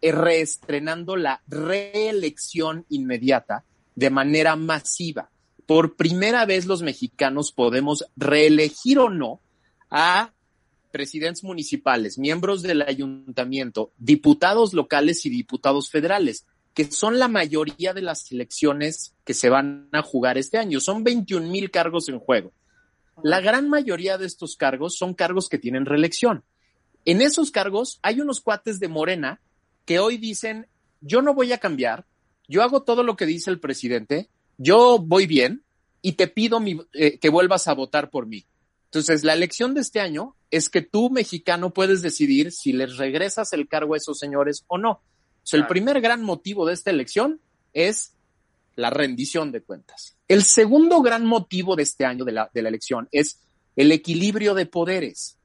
reestrenando 0.00 1.16
la 1.16 1.42
reelección 1.48 2.84
inmediata 2.90 3.64
de 3.94 4.10
manera 4.10 4.54
masiva. 4.56 5.30
Por 5.66 5.96
primera 5.96 6.44
vez 6.46 6.66
los 6.66 6.82
mexicanos 6.82 7.52
podemos 7.52 8.04
reelegir 8.16 8.98
o 8.98 9.08
no 9.08 9.40
a 9.90 10.32
presidentes 10.90 11.42
municipales, 11.42 12.18
miembros 12.18 12.62
del 12.62 12.82
ayuntamiento, 12.82 13.92
diputados 13.96 14.74
locales 14.74 15.24
y 15.24 15.30
diputados 15.30 15.90
federales 15.90 16.46
que 16.74 16.90
son 16.90 17.18
la 17.18 17.28
mayoría 17.28 17.92
de 17.92 18.02
las 18.02 18.30
elecciones 18.32 19.14
que 19.24 19.34
se 19.34 19.50
van 19.50 19.88
a 19.92 20.02
jugar 20.02 20.38
este 20.38 20.58
año. 20.58 20.80
Son 20.80 21.04
21 21.04 21.48
mil 21.48 21.70
cargos 21.70 22.08
en 22.08 22.18
juego. 22.18 22.52
La 23.22 23.40
gran 23.40 23.68
mayoría 23.68 24.16
de 24.16 24.26
estos 24.26 24.56
cargos 24.56 24.96
son 24.96 25.14
cargos 25.14 25.48
que 25.48 25.58
tienen 25.58 25.84
reelección. 25.84 26.44
En 27.04 27.20
esos 27.20 27.50
cargos 27.50 27.98
hay 28.02 28.20
unos 28.20 28.40
cuates 28.40 28.80
de 28.80 28.88
Morena 28.88 29.40
que 29.84 29.98
hoy 29.98 30.16
dicen, 30.16 30.66
yo 31.00 31.20
no 31.20 31.34
voy 31.34 31.52
a 31.52 31.58
cambiar, 31.58 32.06
yo 32.48 32.62
hago 32.62 32.82
todo 32.82 33.02
lo 33.02 33.16
que 33.16 33.26
dice 33.26 33.50
el 33.50 33.60
presidente, 33.60 34.28
yo 34.56 34.98
voy 34.98 35.26
bien 35.26 35.64
y 36.00 36.12
te 36.12 36.28
pido 36.28 36.60
eh, 36.94 37.18
que 37.18 37.28
vuelvas 37.28 37.68
a 37.68 37.74
votar 37.74 38.08
por 38.08 38.26
mí. 38.26 38.46
Entonces, 38.84 39.24
la 39.24 39.32
elección 39.34 39.74
de 39.74 39.80
este 39.80 40.00
año 40.00 40.36
es 40.50 40.68
que 40.68 40.82
tú, 40.82 41.10
mexicano, 41.10 41.72
puedes 41.72 42.02
decidir 42.02 42.52
si 42.52 42.72
les 42.72 42.96
regresas 42.96 43.52
el 43.52 43.68
cargo 43.68 43.94
a 43.94 43.96
esos 43.96 44.18
señores 44.18 44.64
o 44.68 44.78
no 44.78 45.02
el 45.50 45.66
primer 45.66 46.00
gran 46.00 46.22
motivo 46.22 46.66
de 46.66 46.74
esta 46.74 46.90
elección 46.90 47.40
es 47.72 48.14
la 48.76 48.90
rendición 48.90 49.52
de 49.52 49.62
cuentas. 49.62 50.16
El 50.28 50.42
segundo 50.44 51.02
gran 51.02 51.26
motivo 51.26 51.76
de 51.76 51.82
este 51.82 52.04
año 52.04 52.24
de 52.24 52.32
la, 52.32 52.50
de 52.52 52.62
la 52.62 52.68
elección 52.68 53.08
es 53.12 53.40
el 53.76 53.92
equilibrio 53.92 54.54
de 54.54 54.66
poderes. 54.66 55.36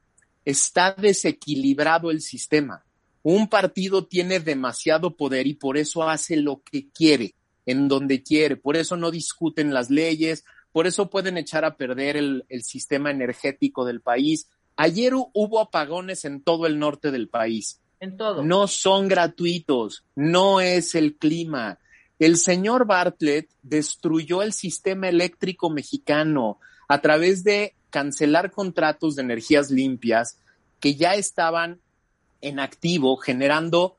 Está 0.45 0.94
desequilibrado 0.94 2.10
el 2.11 2.22
sistema. 2.22 2.86
Un 3.24 3.49
partido 3.49 4.06
tiene 4.06 4.40
demasiado 4.40 5.18
poder 5.18 5.48
y 5.48 5.56
por 5.56 5.78
eso 5.78 6.07
hace 6.07 6.38
lo 6.38 6.61
que 6.64 6.90
quiere, 6.90 7.36
en 7.65 7.90
donde 7.90 8.24
quiere. 8.24 8.56
Por 8.56 8.78
eso 8.78 8.95
no 8.95 9.11
discuten 9.11 9.74
las 9.74 9.90
leyes, 9.90 10.45
por 10.72 10.88
eso 10.88 11.10
pueden 11.10 11.38
echar 11.38 11.65
a 11.65 11.76
perder 11.76 12.15
el, 12.15 12.45
el 12.48 12.64
sistema 12.64 13.11
energético 13.11 13.84
del 13.84 13.99
país. 13.99 14.48
Ayer 14.78 15.14
hubo 15.15 15.60
apagones 15.60 16.24
en 16.24 16.41
todo 16.41 16.65
el 16.68 16.80
norte 16.80 17.11
del 17.11 17.28
país 17.28 17.82
en 17.99 18.18
todo. 18.18 18.44
No 18.44 18.68
son 18.68 19.07
gratuitos, 19.07 20.03
no 20.15 20.61
es 20.61 20.95
el 20.95 21.15
clima. 21.15 21.80
El 22.19 22.38
señor 22.38 22.86
Bartlett 22.86 23.49
destruyó 23.61 24.41
el 24.41 24.53
sistema 24.53 25.10
eléctrico 25.10 25.69
mexicano 25.69 26.60
a 26.88 27.02
través 27.02 27.44
de 27.44 27.76
cancelar 27.90 28.52
contratos 28.52 29.15
de 29.15 29.24
energías 29.24 29.72
limpias 29.72 30.40
que 30.80 30.95
ya 30.95 31.15
estaban 31.15 31.80
en 32.41 32.60
activo 32.60 33.18
generando 33.18 33.98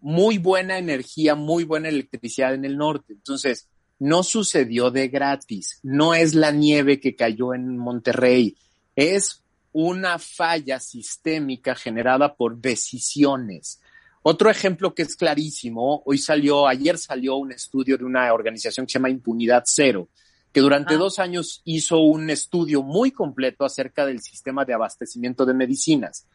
muy 0.00 0.38
buena 0.38 0.78
energía, 0.78 1.34
muy 1.34 1.64
buena 1.64 1.88
electricidad 1.88 2.54
en 2.54 2.64
el 2.64 2.76
norte. 2.76 3.14
Entonces, 3.14 3.68
no 3.98 4.22
sucedió 4.22 4.90
de 4.90 5.08
gratis, 5.08 5.80
no 5.82 6.14
es 6.14 6.34
la 6.34 6.52
nieve 6.52 7.00
que 7.00 7.16
cayó 7.16 7.52
en 7.52 7.76
Monterrey, 7.76 8.56
es 8.94 9.42
una 9.80 10.18
falla 10.18 10.80
sistémica 10.80 11.76
generada 11.76 12.34
por 12.34 12.58
decisiones. 12.58 13.80
Otro 14.22 14.50
ejemplo 14.50 14.92
que 14.92 15.02
es 15.02 15.14
clarísimo, 15.14 16.02
hoy 16.04 16.18
salió, 16.18 16.66
ayer 16.66 16.98
salió 16.98 17.36
un 17.36 17.52
estudio 17.52 17.96
de 17.96 18.04
una 18.04 18.32
organización 18.34 18.86
que 18.86 18.92
se 18.92 18.98
llama 18.98 19.08
Impunidad 19.08 19.62
Cero, 19.66 20.08
que 20.52 20.60
durante 20.60 20.94
ah. 20.94 20.98
dos 20.98 21.20
años 21.20 21.62
hizo 21.64 22.00
un 22.00 22.28
estudio 22.28 22.82
muy 22.82 23.12
completo 23.12 23.64
acerca 23.64 24.04
del 24.04 24.20
sistema 24.20 24.64
de 24.64 24.74
abastecimiento 24.74 25.46
de 25.46 25.54
medicinas 25.54 26.26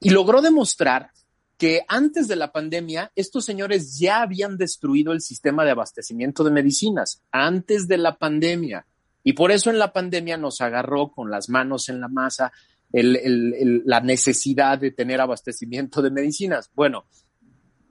y 0.00 0.08
logró 0.08 0.40
demostrar 0.40 1.10
que 1.58 1.82
antes 1.88 2.26
de 2.26 2.36
la 2.36 2.52
pandemia 2.52 3.12
estos 3.16 3.44
señores 3.44 3.98
ya 3.98 4.22
habían 4.22 4.56
destruido 4.56 5.12
el 5.12 5.20
sistema 5.20 5.62
de 5.66 5.72
abastecimiento 5.72 6.42
de 6.42 6.52
medicinas, 6.52 7.20
antes 7.30 7.86
de 7.86 7.98
la 7.98 8.16
pandemia. 8.16 8.86
Y 9.26 9.32
por 9.32 9.50
eso 9.50 9.70
en 9.70 9.80
la 9.80 9.92
pandemia 9.92 10.36
nos 10.36 10.60
agarró 10.60 11.10
con 11.10 11.32
las 11.32 11.48
manos 11.48 11.88
en 11.88 12.00
la 12.00 12.06
masa 12.06 12.52
la 12.92 14.00
necesidad 14.00 14.78
de 14.78 14.92
tener 14.92 15.20
abastecimiento 15.20 16.00
de 16.00 16.12
medicinas. 16.12 16.70
Bueno, 16.76 17.06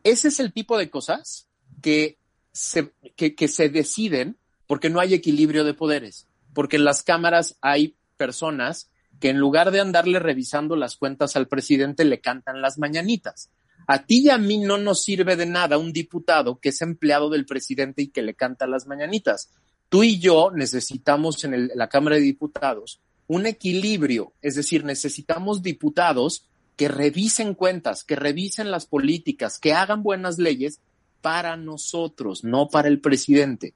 ese 0.02 0.30
es 0.30 0.40
el 0.40 0.54
tipo 0.54 0.78
de 0.78 0.90
cosas 0.90 1.50
que 1.82 2.20
se, 2.54 2.94
que, 3.18 3.48
se 3.50 3.68
deciden 3.68 4.38
porque 4.66 4.90
no 4.90 5.02
hay 5.02 5.14
equilibrio 5.14 5.66
de 5.66 5.74
poderes, 5.74 6.30
porque 6.54 6.78
en 6.78 6.86
las 6.86 7.04
cámaras 7.04 7.58
hay 7.60 7.98
personas 8.16 8.90
que 9.20 9.28
en 9.28 9.38
lugar 9.38 9.72
de 9.72 9.82
andarle 9.82 10.20
revisando 10.20 10.78
las 10.78 10.96
cuentas 10.96 11.36
al 11.36 11.50
presidente 11.50 12.06
le 12.06 12.22
cantan 12.22 12.62
las 12.62 12.78
mañanitas. 12.78 13.52
A 13.88 14.06
ti 14.06 14.22
y 14.22 14.30
a 14.30 14.38
mí 14.38 14.60
no 14.60 14.78
nos 14.78 15.04
sirve 15.04 15.36
de 15.36 15.48
nada 15.48 15.78
un 15.78 15.92
diputado 15.92 16.62
que 16.62 16.70
es 16.70 16.82
empleado 16.82 17.30
del 17.30 17.46
presidente 17.46 18.04
y 18.04 18.08
que 18.08 18.22
le 18.22 18.36
canta 18.36 18.68
las 18.68 18.88
mañanitas 18.88 19.52
tú 19.96 20.04
y 20.04 20.20
yo 20.20 20.52
necesitamos 20.52 21.46
en 21.46 21.72
la 21.74 21.88
Cámara 21.88 22.18
de 22.18 22.22
Diputados 22.22 23.00
un 23.28 23.46
equilibrio, 23.46 24.34
es 24.42 24.56
decir, 24.56 24.84
necesitamos 24.84 25.64
diputados 25.64 26.50
que 26.76 26.90
revisen 26.90 27.54
cuentas, 27.54 28.04
que 28.04 28.18
revisen 28.18 28.72
las 28.72 28.88
políticas, 28.88 29.58
que 29.58 29.72
hagan 29.72 30.04
buenas 30.04 30.38
leyes 30.38 30.82
para 31.22 31.56
nosotros, 31.56 32.44
no 32.44 32.68
para 32.68 32.90
el 32.90 33.00
presidente. 33.00 33.74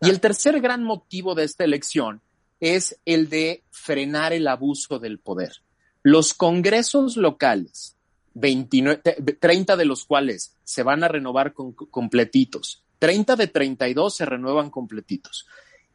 Y 0.00 0.10
el 0.10 0.20
tercer 0.20 0.60
gran 0.60 0.84
motivo 0.84 1.34
de 1.34 1.42
esta 1.42 1.64
elección 1.64 2.20
es 2.60 3.00
el 3.04 3.28
de 3.28 3.64
frenar 3.72 4.32
el 4.32 4.46
abuso 4.46 5.00
del 5.00 5.18
poder. 5.18 5.54
Los 6.04 6.34
congresos 6.34 7.16
locales, 7.16 7.96
29, 8.34 9.02
30 9.40 9.76
de 9.76 9.84
los 9.84 10.04
cuales 10.04 10.54
se 10.62 10.84
van 10.84 11.02
a 11.02 11.08
renovar 11.08 11.52
con, 11.52 11.72
completitos, 11.72 12.84
30 12.98 13.36
de 13.36 13.46
32 13.46 14.16
se 14.16 14.26
renuevan 14.26 14.70
completitos. 14.70 15.46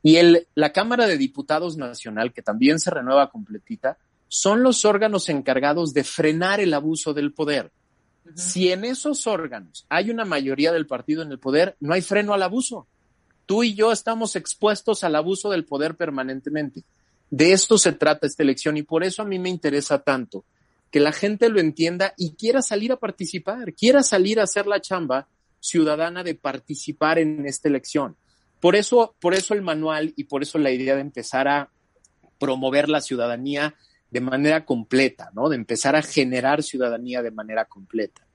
Y 0.02 0.18
el, 0.18 0.48
la 0.56 0.74
Cámara 0.74 1.08
de 1.08 1.18
Diputados 1.18 1.78
Nacional, 1.78 2.34
que 2.34 2.42
también 2.42 2.80
se 2.80 2.92
renueva 2.92 3.30
completita, 3.30 3.98
son 4.28 4.64
los 4.64 4.84
órganos 4.84 5.30
encargados 5.30 5.94
de 5.94 6.04
frenar 6.04 6.60
el 6.60 6.74
abuso 6.74 7.14
del 7.14 7.34
poder. 7.34 7.72
Si 8.36 8.72
en 8.72 8.84
esos 8.84 9.28
órganos 9.28 9.86
hay 9.90 10.10
una 10.10 10.26
mayoría 10.26 10.72
del 10.72 10.88
partido 10.88 11.22
en 11.22 11.32
el 11.32 11.40
poder, 11.40 11.76
no 11.80 11.94
hay 11.94 12.02
freno 12.02 12.34
al 12.34 12.44
abuso. 12.44 12.88
Tú 13.46 13.64
y 13.64 13.76
yo 13.76 13.92
estamos 13.92 14.36
expuestos 14.36 15.04
al 15.04 15.16
abuso 15.16 15.50
del 15.50 15.66
poder 15.66 15.96
permanentemente. 15.96 16.84
De 17.30 17.52
esto 17.52 17.78
se 17.78 17.94
trata 17.94 18.28
esta 18.28 18.44
elección 18.44 18.78
y 18.78 18.84
por 18.84 19.04
eso 19.04 19.22
a 19.22 19.26
mí 19.26 19.40
me 19.40 19.50
interesa 19.50 20.00
tanto 20.00 20.46
que 20.92 21.00
la 21.00 21.12
gente 21.12 21.50
lo 21.50 21.60
entienda 21.60 22.14
y 22.18 22.34
quiera 22.34 22.62
salir 22.62 22.92
a 22.92 22.98
participar, 22.98 23.74
quiera 23.74 24.04
salir 24.04 24.40
a 24.40 24.44
hacer 24.44 24.68
la 24.68 24.80
chamba 24.80 25.28
ciudadana 25.64 26.24
de 26.24 26.36
participar 26.36 27.20
en 27.20 27.46
esta 27.46 27.70
elección. 27.70 28.18
Por 28.60 28.76
eso, 28.76 29.16
por 29.22 29.34
eso 29.34 29.54
el 29.54 29.62
manual 29.62 30.14
y 30.18 30.26
por 30.26 30.44
eso 30.44 30.58
la 30.58 30.72
idea 30.72 30.96
de 30.96 31.02
empezar 31.02 31.48
a 31.48 31.70
promover 32.38 32.90
la 32.90 33.00
ciudadanía 33.00 33.74
de 34.12 34.20
manera 34.20 34.66
completa, 34.66 35.32
¿no? 35.34 35.48
De 35.48 35.56
empezar 35.56 35.96
a 35.96 36.02
generar 36.02 36.64
ciudadanía 36.64 37.22
de 37.22 37.32
manera 37.32 37.64
completa. 37.64 38.28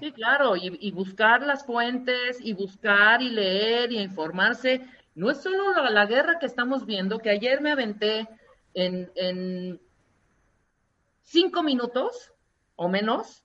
Sí, 0.00 0.10
claro, 0.10 0.56
y, 0.56 0.90
buscar 0.90 1.42
las 1.42 1.64
fuentes, 1.64 2.38
y 2.40 2.54
buscar 2.54 3.22
y 3.22 3.30
leer 3.30 3.92
y 3.92 3.98
informarse. 4.00 4.80
No 5.14 5.30
es 5.30 5.42
solo 5.42 5.72
la, 5.90 6.06
guerra 6.06 6.38
que 6.40 6.46
estamos 6.46 6.86
viendo, 6.86 7.20
que 7.20 7.30
ayer 7.30 7.60
me 7.60 7.70
aventé 7.70 8.28
en, 8.74 9.10
en 9.14 9.80
cinco 11.22 11.62
minutos 11.62 12.32
o 12.74 12.88
menos, 12.88 13.44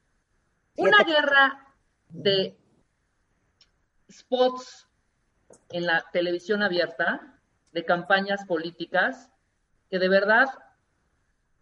una 0.76 1.04
guerra 1.04 1.74
de 2.10 2.56
spots 4.12 4.88
en 5.70 5.86
la 5.86 6.06
televisión 6.12 6.62
abierta, 6.64 7.40
de 7.72 7.86
campañas 7.86 8.46
políticas, 8.46 9.30
que 9.90 10.00
de 10.00 10.10
verdad 10.10 10.48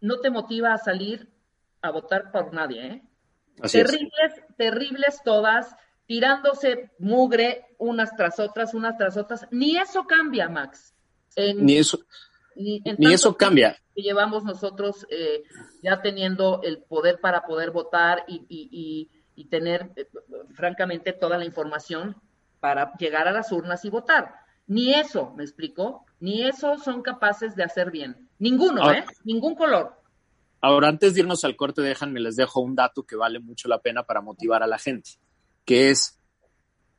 no 0.01 0.19
te 0.19 0.29
motiva 0.29 0.73
a 0.73 0.77
salir 0.77 1.29
a 1.81 1.91
votar 1.91 2.31
por 2.31 2.53
nadie, 2.53 2.85
¿eh? 2.85 3.03
terribles, 3.71 4.33
terribles 4.57 5.21
todas, 5.23 5.75
tirándose 6.05 6.91
mugre 6.99 7.65
unas 7.77 8.15
tras 8.15 8.39
otras, 8.39 8.73
unas 8.73 8.97
tras 8.97 9.17
otras. 9.17 9.47
Ni 9.51 9.77
eso 9.77 10.05
cambia, 10.05 10.49
Max. 10.49 10.93
ni 11.37 11.77
eso, 11.77 11.99
ni, 12.55 12.81
eso 13.11 13.35
cambia. 13.35 13.77
Que 13.95 14.01
llevamos 14.01 14.43
nosotros 14.43 15.05
eh, 15.09 15.43
ya 15.81 16.01
teniendo 16.01 16.61
el 16.63 16.79
poder 16.79 17.19
para 17.19 17.43
poder 17.45 17.71
votar 17.71 18.25
y, 18.27 19.09
tener, 19.49 19.91
eh, 19.95 20.07
francamente, 20.53 21.13
toda 21.13 21.37
la 21.37 21.45
información 21.45 22.15
para 22.65 22.91
llegar 22.97 23.27
a 23.27 23.31
las 23.31 23.51
urnas 23.51 23.85
y 23.85 23.91
votar. 23.91 24.37
Ni 24.65 24.91
eso, 24.91 25.35
¿me 25.37 25.43
explico? 25.43 26.03
Ni 26.19 26.41
eso 26.41 26.79
son 26.79 27.03
capaces 27.03 27.55
de 27.55 27.63
hacer 27.63 27.91
bien. 27.91 28.27
Ninguno, 28.39 28.91
¿eh? 28.91 29.05
Ningún 29.23 29.53
color. 29.53 29.93
Ahora, 30.61 30.87
antes 30.87 31.13
de 31.13 31.19
irnos 31.19 31.43
al 31.43 31.55
corte, 31.55 31.83
déjanme, 31.83 32.19
les 32.19 32.35
dejo 32.35 32.61
un 32.61 32.73
dato 32.73 33.03
que 33.03 33.15
vale 33.15 33.39
mucho 33.39 33.67
la 33.67 33.77
pena 33.83 34.01
para 34.01 34.21
motivar 34.21 34.63
a 34.63 34.67
la 34.67 34.79
gente, 34.79 35.11
que 35.63 35.91
es 35.91 36.19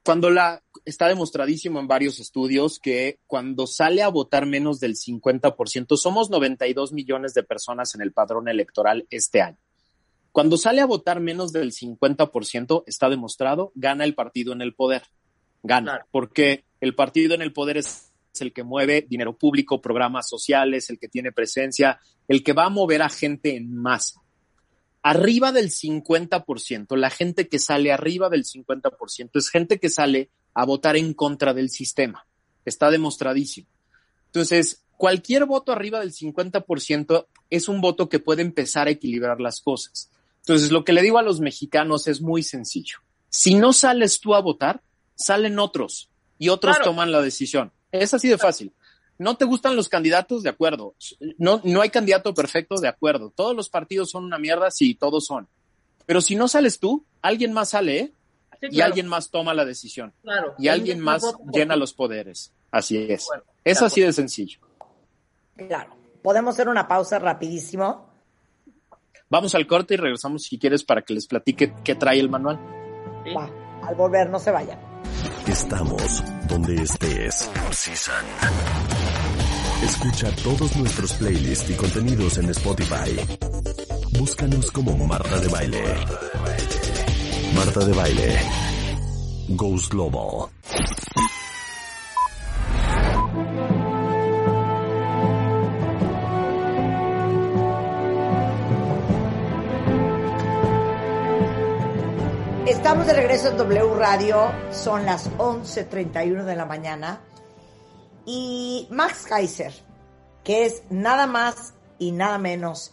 cuando 0.05 0.30
la, 0.30 0.62
está 0.84 1.09
demostradísimo 1.09 1.80
en 1.80 1.88
varios 1.88 2.20
estudios 2.20 2.78
que 2.78 3.18
cuando 3.26 3.66
sale 3.66 4.05
a 4.05 4.09
votar 4.09 4.47
menos 4.47 4.78
del 4.78 4.94
50%, 4.94 5.97
somos 5.97 6.30
92 6.30 6.93
millones 6.93 7.34
de 7.34 7.43
personas 7.43 7.93
en 7.97 8.02
el 8.02 8.12
padrón 8.12 8.47
electoral 8.47 9.05
este 9.10 9.43
año. 9.43 9.59
Cuando 10.30 10.59
sale 10.59 10.80
a 10.80 10.86
votar 10.86 11.18
menos 11.18 11.51
del 11.51 11.72
50%, 11.72 12.84
está 12.86 13.09
demostrado, 13.09 13.72
gana 13.74 14.05
el 14.05 14.14
partido 14.14 14.52
en 14.52 14.62
el 14.62 14.76
poder. 14.76 15.02
Gana, 15.62 16.07
porque 16.11 16.65
el 16.81 16.95
partido 16.95 17.35
en 17.35 17.43
el 17.43 17.53
poder 17.53 17.78
es 17.78 18.12
el 18.41 18.53
que 18.53 18.62
mueve 18.62 19.07
dinero 19.09 19.37
público, 19.37 19.81
programas 19.81 20.28
sociales, 20.28 20.91
el 20.91 20.99
que 20.99 21.09
tiene 21.09 21.33
presencia, 21.33 21.99
el 22.28 22.43
que 22.43 22.53
va 22.53 22.66
a 22.66 22.70
mover 22.70 23.03
a 23.03 23.09
gente 23.09 23.57
en 23.57 23.74
masa. 23.74 24.20
Arriba 25.03 25.53
del 25.53 25.70
50%, 25.70 26.97
la 26.97 27.11
gente 27.11 27.49
que 27.49 27.59
sale 27.59 27.93
arriba 27.93 28.28
del 28.28 28.45
50% 28.45 29.31
es 29.35 29.51
gente 29.51 29.78
que 29.78 29.89
sale 29.89 30.31
a 30.53 30.65
votar 30.65 30.97
en 30.97 31.15
contra 31.15 31.55
del 31.55 31.70
sistema. 31.70 32.27
Está 32.65 32.91
demostradísimo. 32.91 33.69
Entonces, 34.27 34.85
cualquier 34.97 35.47
voto 35.47 35.73
arriba 35.73 36.01
del 36.01 36.12
50% 36.12 37.27
es 37.51 37.69
un 37.69 37.81
voto 37.81 38.09
que 38.09 38.19
puede 38.19 38.43
empezar 38.43 38.89
a 38.89 38.91
equilibrar 38.91 39.41
las 39.41 39.61
cosas. 39.61 40.11
Entonces, 40.41 40.73
lo 40.73 40.85
que 40.85 40.93
le 40.93 41.03
digo 41.03 41.19
a 41.19 41.23
los 41.23 41.41
mexicanos 41.41 42.09
es 42.09 42.20
muy 42.20 42.43
sencillo. 42.43 42.99
Si 43.28 43.55
no 43.55 43.73
sales 43.73 44.20
tú 44.20 44.35
a 44.35 44.41
votar, 44.41 44.83
salen 45.16 45.59
otros 45.59 46.09
y 46.38 46.51
otros 46.51 46.78
toman 46.82 47.10
la 47.10 47.20
decisión. 47.20 47.72
Es 47.90 48.14
así 48.14 48.28
de 48.28 48.38
fácil. 48.38 48.72
¿No 49.18 49.36
te 49.36 49.47
gustan 49.47 49.76
los 49.76 49.88
candidatos? 49.88 50.43
De 50.43 50.51
acuerdo. 50.51 50.94
No, 51.38 51.60
no 51.64 51.80
hay 51.80 51.90
candidato 51.90 52.34
perfecto, 52.34 52.76
de 52.76 52.88
acuerdo. 52.88 53.32
Todos 53.34 53.56
los 53.56 53.68
partidos 53.68 54.10
son 54.10 54.24
una 54.24 54.38
mierda, 54.38 54.70
sí, 54.70 54.94
todos 54.94 55.26
son. 55.26 55.48
Pero 56.05 56.20
si 56.20 56.36
no 56.36 56.48
sales 56.48 56.78
tú, 56.78 57.05
alguien 57.22 57.52
más 57.52 57.70
sale, 57.70 57.98
¿eh? 57.98 58.12
y 58.70 58.80
alguien 58.80 59.06
más 59.06 59.30
toma 59.30 59.55
la 59.55 59.64
decisión. 59.64 60.12
Claro. 60.22 60.55
Y 60.59 60.68
alguien 60.68 61.01
más 61.01 61.22
llena 61.52 61.76
los 61.76 61.93
poderes. 61.93 62.52
Así 62.70 62.98
es. 62.98 63.28
es 63.64 63.82
así 63.82 64.02
de 64.02 64.12
sencillo. 64.12 64.60
Claro. 65.56 65.97
¿Podemos 66.22 66.55
hacer 66.55 66.68
una 66.68 66.86
pausa 66.86 67.18
rapidísimo? 67.18 68.10
Vamos 69.28 69.55
al 69.55 69.66
corte 69.66 69.94
y 69.94 69.97
regresamos 69.97 70.44
si 70.44 70.59
quieres 70.59 70.84
para 70.84 71.02
que 71.02 71.14
les 71.14 71.26
platique 71.26 71.74
qué 71.82 71.94
trae 71.94 72.20
el 72.20 72.28
manual. 72.28 72.59
Va. 73.36 73.51
Al 73.86 73.94
volver, 73.94 74.28
no 74.30 74.38
se 74.38 74.51
vayan. 74.51 74.78
Estamos 75.48 76.24
donde 76.48 76.74
estés. 76.82 77.51
Escucha 79.82 80.31
todos 80.43 80.77
nuestros 80.77 81.12
playlists 81.14 81.70
y 81.70 81.74
contenidos 81.74 82.39
en 82.39 82.51
Spotify. 82.51 83.16
Búscanos 84.18 84.70
como 84.73 84.97
Marta 85.06 85.39
de 85.39 85.48
Baile. 85.48 85.85
Marta 87.55 87.85
de 87.85 87.93
Baile. 87.93 88.40
Ghost 89.51 89.93
Global. 89.93 90.51
Estamos 102.86 103.08
de 103.08 103.14
regreso 103.14 103.48
en 103.48 103.56
W 103.56 103.94
Radio, 103.96 104.52
son 104.70 105.06
las 105.06 105.28
11.31 105.38 106.44
de 106.44 106.54
la 106.54 106.66
mañana. 106.66 107.20
Y 108.24 108.86
Max 108.92 109.24
Kaiser, 109.28 109.72
que 110.44 110.66
es 110.66 110.84
nada 110.88 111.26
más 111.26 111.74
y 111.98 112.12
nada 112.12 112.38
menos 112.38 112.92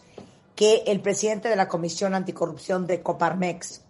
que 0.56 0.82
el 0.88 1.00
presidente 1.00 1.48
de 1.48 1.54
la 1.54 1.68
Comisión 1.68 2.12
Anticorrupción 2.12 2.88
de 2.88 3.02
Coparmex, 3.04 3.82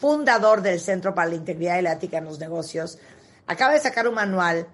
fundador 0.00 0.62
del 0.62 0.80
Centro 0.80 1.14
para 1.14 1.28
la 1.28 1.34
Integridad 1.34 1.78
y 1.78 1.82
la 1.82 1.98
en 2.00 2.24
los 2.24 2.38
Negocios, 2.38 2.98
acaba 3.46 3.74
de 3.74 3.80
sacar 3.80 4.08
un 4.08 4.14
manual 4.14 4.68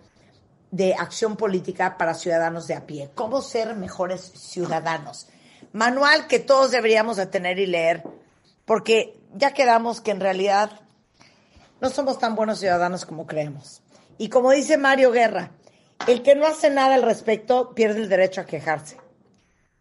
de 0.70 0.94
acción 0.94 1.36
política 1.36 1.98
para 1.98 2.14
ciudadanos 2.14 2.68
de 2.68 2.74
a 2.74 2.86
pie, 2.86 3.10
cómo 3.16 3.42
ser 3.42 3.74
mejores 3.74 4.20
ciudadanos. 4.20 5.26
Manual 5.72 6.28
que 6.28 6.38
todos 6.38 6.70
deberíamos 6.70 7.16
de 7.16 7.26
tener 7.26 7.58
y 7.58 7.66
leer, 7.66 8.04
porque 8.64 9.19
ya 9.34 9.52
quedamos 9.52 10.00
que 10.00 10.10
en 10.10 10.20
realidad 10.20 10.70
no 11.80 11.90
somos 11.90 12.18
tan 12.18 12.34
buenos 12.34 12.60
ciudadanos 12.60 13.06
como 13.06 13.26
creemos. 13.26 13.82
Y 14.18 14.28
como 14.28 14.50
dice 14.50 14.76
Mario 14.76 15.12
Guerra, 15.12 15.52
el 16.06 16.22
que 16.22 16.34
no 16.34 16.46
hace 16.46 16.70
nada 16.70 16.94
al 16.94 17.02
respecto 17.02 17.74
pierde 17.74 18.02
el 18.02 18.08
derecho 18.08 18.40
a 18.42 18.46
quejarse. 18.46 18.96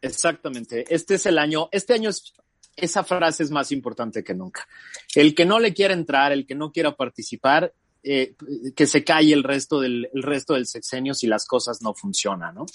Exactamente. 0.02 0.86
Este 0.94 1.16
es 1.16 1.26
el 1.26 1.38
año, 1.38 1.70
este 1.72 1.94
año 1.94 2.10
es, 2.10 2.34
esa 2.76 3.04
frase 3.04 3.44
es 3.44 3.52
más 3.52 3.72
importante 3.72 4.24
que 4.24 4.34
nunca. 4.34 4.68
El 5.14 5.36
que 5.36 5.46
no 5.46 5.60
le 5.60 5.74
quiera 5.74 5.94
entrar, 5.94 6.32
el 6.32 6.46
que 6.46 6.56
no 6.56 6.72
quiera 6.72 6.96
participar, 6.96 7.74
eh, 8.02 8.36
que 8.76 8.88
se 8.88 9.04
calle 9.04 9.34
el 9.34 9.44
resto 9.44 9.82
del 9.82 10.10
el 10.14 10.24
resto 10.24 10.54
del 10.54 10.68
sexenio 10.68 11.14
si 11.14 11.28
las 11.28 11.46
cosas 11.46 11.82
no 11.82 11.94
funcionan, 11.94 12.56
¿no? 12.56 12.66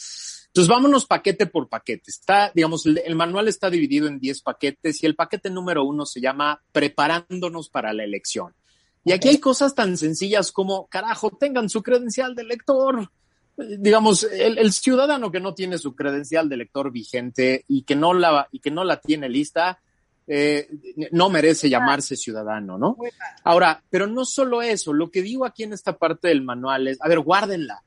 Entonces 0.55 0.69
vámonos 0.69 1.05
paquete 1.05 1.47
por 1.47 1.69
paquete. 1.69 2.13
Está, 2.13 2.53
digamos, 2.55 2.87
el, 2.87 3.17
manual 3.17 3.49
está 3.49 3.71
dividido 3.71 4.07
en 4.07 4.21
10 4.21 4.41
paquetes 4.43 5.03
y 5.03 5.07
el 5.07 5.17
paquete 5.17 5.51
número 5.51 5.83
uno 5.83 6.07
se 6.07 6.21
llama 6.21 6.63
Preparándonos 6.71 7.69
para 7.69 7.93
la 7.93 8.05
elección. 8.05 8.55
Y 9.05 9.11
aquí 9.11 9.31
hay 9.31 9.39
cosas 9.39 9.75
tan 9.75 9.97
sencillas 9.97 10.53
como, 10.53 10.87
carajo, 10.87 11.31
tengan 11.31 11.69
su 11.69 11.83
credencial 11.83 12.37
de 12.37 12.45
lector. 12.45 13.11
Digamos, 13.57 14.23
el, 14.23 14.73
ciudadano 14.73 15.33
que 15.33 15.41
no 15.41 15.55
tiene 15.55 15.77
su 15.77 15.97
credencial 15.97 16.49
de 16.49 16.59
lector 16.59 16.93
vigente 16.93 17.65
y 17.67 17.83
que 17.83 17.97
no 17.97 18.15
la, 18.15 18.47
y 18.53 18.61
que 18.61 18.71
no 18.71 18.85
la 18.85 19.01
tiene 19.01 19.29
lista, 19.29 19.81
eh, 20.29 20.69
no 21.11 21.31
merece 21.31 21.69
llamarse 21.69 22.15
ciudadano, 22.15 22.79
¿no? 22.79 22.97
Ahora, 23.43 23.83
pero 23.91 24.07
no 24.07 24.25
solo 24.25 24.63
eso, 24.63 24.93
lo 24.93 25.11
que 25.11 25.21
digo 25.21 25.47
aquí 25.47 25.65
en 25.65 25.73
esta 25.73 25.99
parte 25.99 26.29
del 26.29 26.43
manual 26.43 26.87
es, 26.87 27.03
a 27.03 27.09
ver, 27.09 27.19
guárdenla, 27.19 27.83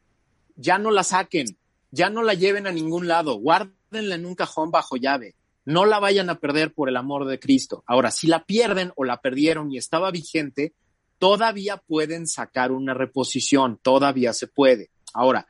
ya 0.57 0.77
no 0.77 0.91
la 0.91 1.03
saquen, 1.03 1.57
ya 1.91 2.09
no 2.09 2.23
la 2.23 2.33
lleven 2.33 2.67
a 2.67 2.71
ningún 2.71 3.07
lado, 3.07 3.35
guárdenla 3.35 4.15
en 4.15 4.25
un 4.25 4.35
cajón 4.35 4.71
bajo 4.71 4.97
llave, 4.97 5.35
no 5.65 5.85
la 5.85 5.99
vayan 5.99 6.29
a 6.29 6.39
perder 6.39 6.73
por 6.73 6.89
el 6.89 6.97
amor 6.97 7.25
de 7.25 7.39
Cristo. 7.39 7.83
Ahora, 7.87 8.11
si 8.11 8.27
la 8.27 8.45
pierden 8.45 8.91
o 8.95 9.03
la 9.03 9.21
perdieron 9.21 9.71
y 9.71 9.77
estaba 9.77 10.11
vigente, 10.11 10.73
todavía 11.17 11.77
pueden 11.77 12.27
sacar 12.27 12.71
una 12.71 12.93
reposición, 12.93 13.79
todavía 13.81 14.33
se 14.33 14.47
puede. 14.47 14.91
Ahora, 15.13 15.47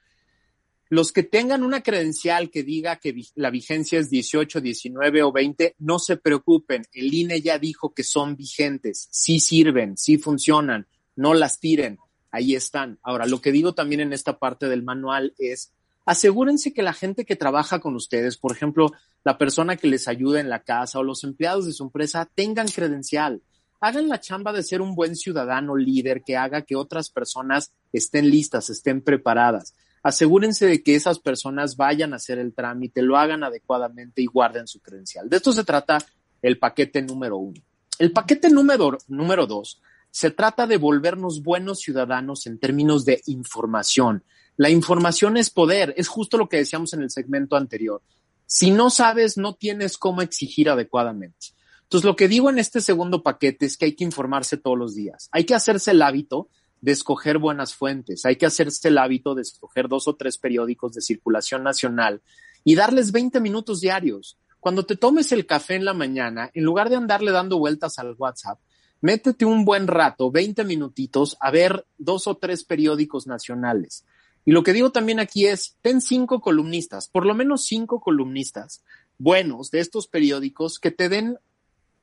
los 0.90 1.12
que 1.12 1.24
tengan 1.24 1.64
una 1.64 1.82
credencial 1.84 2.50
que 2.50 2.64
diga 2.64 2.96
que 2.98 3.14
la 3.36 3.50
vigencia 3.50 4.00
es 4.00 4.10
18, 4.10 4.62
19 4.62 5.24
o 5.24 5.32
20, 5.32 5.76
no 5.80 6.00
se 6.00 6.16
preocupen. 6.16 6.84
El 6.94 7.14
INE 7.14 7.42
ya 7.42 7.60
dijo 7.60 7.94
que 7.94 8.04
son 8.04 8.38
vigentes, 8.38 9.10
sí 9.12 9.40
sirven, 9.40 9.98
sí 9.98 10.18
funcionan, 10.18 10.88
no 11.16 11.34
las 11.34 11.60
tiren, 11.60 12.00
ahí 12.32 12.56
están. 12.56 13.00
Ahora, 13.04 13.26
lo 13.26 13.42
que 13.42 13.52
digo 13.52 13.74
también 13.74 14.02
en 14.02 14.14
esta 14.14 14.40
parte 14.40 14.68
del 14.70 14.84
manual 14.84 15.34
es, 15.38 15.74
asegúrense 16.08 16.74
que 16.74 16.82
la 16.82 16.94
gente 16.94 17.24
que 17.24 17.36
trabaja 17.36 17.80
con 17.80 17.96
ustedes, 17.96 18.38
por 18.38 18.52
ejemplo, 18.52 18.92
la 19.24 19.38
persona 19.38 19.76
que 19.76 19.88
les 19.88 20.08
ayuda 20.08 20.40
en 20.40 20.50
la 20.50 20.64
casa 20.64 20.98
o 20.98 21.04
los 21.04 21.24
empleados 21.24 21.68
de 21.68 21.74
su 21.74 21.84
empresa, 21.84 22.28
tengan 22.34 22.68
credencial. 22.68 23.44
Hagan 23.80 24.08
la 24.08 24.20
chamba 24.20 24.52
de 24.54 24.64
ser 24.64 24.82
un 24.82 24.96
buen 24.96 25.16
ciudadano 25.16 25.76
líder 25.76 26.24
que 26.24 26.36
haga 26.36 26.64
que 26.64 26.76
otras 26.76 27.12
personas 27.12 27.72
estén 27.94 28.32
listas, 28.32 28.72
estén 28.72 29.02
preparadas 29.02 29.76
asegúrense 30.08 30.66
de 30.66 30.82
que 30.84 30.96
esas 30.96 31.20
personas 31.20 31.76
vayan 31.76 32.14
a 32.14 32.16
hacer 32.16 32.40
el 32.40 32.54
trámite, 32.54 33.02
lo 33.02 33.18
hagan 33.18 33.44
adecuadamente 33.44 34.22
y 34.22 34.26
guarden 34.26 34.66
su 34.66 34.80
credencial. 34.80 35.30
De 35.30 35.36
esto 35.36 35.52
se 35.52 35.66
trata 35.66 35.98
el 36.42 36.58
paquete 36.60 37.02
número 37.02 37.38
uno. 37.38 37.62
El 38.00 38.14
paquete 38.14 38.50
número, 38.50 38.98
número 39.08 39.46
dos 39.46 39.82
se 40.10 40.32
trata 40.32 40.66
de 40.66 40.78
volvernos 40.78 41.44
buenos 41.44 41.80
ciudadanos 41.82 42.48
en 42.48 42.58
términos 42.58 43.04
de 43.04 43.22
información. 43.26 44.24
La 44.58 44.70
información 44.70 45.38
es 45.38 45.50
poder, 45.50 45.94
es 45.98 46.08
justo 46.08 46.38
lo 46.38 46.50
que 46.50 46.58
decíamos 46.58 46.94
en 46.94 47.04
el 47.04 47.12
segmento 47.12 47.56
anterior. 47.56 48.02
Si 48.48 48.72
no 48.72 48.90
sabes, 48.90 49.38
no 49.38 49.54
tienes 49.54 49.98
cómo 49.98 50.22
exigir 50.22 50.70
adecuadamente. 50.70 51.54
Entonces, 51.84 52.06
lo 52.06 52.16
que 52.16 52.28
digo 52.28 52.50
en 52.50 52.60
este 52.60 52.82
segundo 52.82 53.24
paquete 53.24 53.66
es 53.66 53.78
que 53.78 53.86
hay 53.86 53.96
que 53.96 54.04
informarse 54.04 54.58
todos 54.58 54.78
los 54.78 54.96
días. 54.96 55.30
Hay 55.32 55.46
que 55.46 55.56
hacerse 55.56 55.92
el 55.92 56.02
hábito 56.02 56.50
de 56.82 56.92
escoger 56.92 57.38
buenas 57.38 57.76
fuentes. 57.76 58.26
Hay 58.26 58.36
que 58.36 58.46
hacerse 58.46 58.88
el 58.88 58.98
hábito 58.98 59.36
de 59.36 59.44
escoger 59.44 59.88
dos 59.88 60.08
o 60.08 60.16
tres 60.16 60.38
periódicos 60.38 60.94
de 60.94 61.02
circulación 61.02 61.64
nacional 61.64 62.22
y 62.64 62.76
darles 62.76 63.12
20 63.12 63.40
minutos 63.40 63.80
diarios. 63.80 64.38
Cuando 64.60 64.86
te 64.86 64.98
tomes 64.98 65.32
el 65.32 65.46
café 65.46 65.76
en 65.76 65.86
la 65.86 65.94
mañana, 65.94 66.50
en 66.54 66.64
lugar 66.64 66.90
de 66.90 66.96
andarle 66.96 67.32
dando 67.32 67.60
vueltas 67.60 68.00
al 68.00 68.16
WhatsApp, 68.18 68.60
métete 69.02 69.46
un 69.46 69.64
buen 69.64 69.88
rato, 69.88 70.32
20 70.32 70.66
minutitos, 70.66 71.38
a 71.40 71.52
ver 71.52 71.86
dos 71.98 72.28
o 72.28 72.36
tres 72.36 72.64
periódicos 72.64 73.28
nacionales. 73.28 74.04
Y 74.48 74.54
lo 74.54 74.64
que 74.64 74.72
digo 74.72 74.94
también 74.94 75.20
aquí 75.20 75.46
es, 75.46 75.76
ten 75.82 76.00
cinco 76.00 76.40
columnistas, 76.40 77.10
por 77.10 77.26
lo 77.26 77.36
menos 77.36 77.66
cinco 77.66 78.00
columnistas 78.00 78.82
buenos 79.18 79.72
de 79.72 79.82
estos 79.82 80.08
periódicos 80.08 80.80
que 80.80 80.90
te 80.90 81.10
den, 81.10 81.38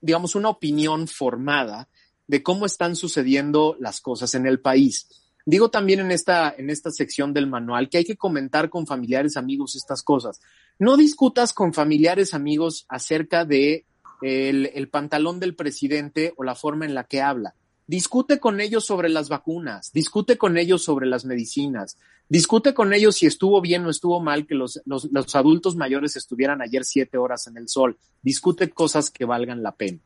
digamos, 0.02 0.34
una 0.34 0.50
opinión 0.50 1.08
formada 1.08 1.88
de 2.26 2.42
cómo 2.42 2.66
están 2.66 2.96
sucediendo 2.96 3.78
las 3.80 4.02
cosas 4.02 4.34
en 4.34 4.46
el 4.46 4.60
país. 4.60 5.08
Digo 5.46 5.70
también 5.70 6.00
en 6.00 6.10
esta, 6.10 6.54
en 6.54 6.68
esta 6.68 6.90
sección 6.90 7.32
del 7.32 7.46
manual 7.46 7.88
que 7.88 7.96
hay 7.96 8.04
que 8.04 8.18
comentar 8.18 8.68
con 8.68 8.86
familiares, 8.86 9.38
amigos, 9.38 9.74
estas 9.74 10.02
cosas. 10.02 10.42
No 10.78 10.98
discutas 10.98 11.54
con 11.54 11.72
familiares, 11.72 12.34
amigos, 12.34 12.84
acerca 12.90 13.46
de 13.46 13.86
el, 14.20 14.66
el 14.74 14.90
pantalón 14.90 15.40
del 15.40 15.56
presidente 15.56 16.34
o 16.36 16.44
la 16.44 16.54
forma 16.54 16.84
en 16.84 16.92
la 16.92 17.04
que 17.04 17.22
habla. 17.22 17.54
Discute 17.86 18.40
con 18.40 18.60
ellos 18.60 18.86
sobre 18.86 19.10
las 19.10 19.28
vacunas, 19.28 19.92
discute 19.92 20.38
con 20.38 20.56
ellos 20.56 20.82
sobre 20.82 21.06
las 21.06 21.26
medicinas, 21.26 21.98
discute 22.28 22.72
con 22.72 22.94
ellos 22.94 23.16
si 23.16 23.26
estuvo 23.26 23.60
bien 23.60 23.84
o 23.84 23.90
estuvo 23.90 24.20
mal 24.20 24.46
que 24.46 24.54
los, 24.54 24.80
los, 24.86 25.04
los 25.12 25.34
adultos 25.34 25.76
mayores 25.76 26.16
estuvieran 26.16 26.62
ayer 26.62 26.84
siete 26.84 27.18
horas 27.18 27.46
en 27.46 27.58
el 27.58 27.68
sol. 27.68 27.98
Discute 28.22 28.70
cosas 28.70 29.10
que 29.10 29.26
valgan 29.26 29.62
la 29.62 29.76
pena. 29.76 29.98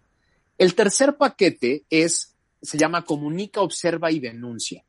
El 0.58 0.74
tercer 0.74 1.16
paquete 1.16 1.84
es, 1.88 2.34
se 2.60 2.78
llama 2.78 3.04
comunica, 3.04 3.60
observa 3.60 4.10
y 4.10 4.18
denuncia. 4.18 4.84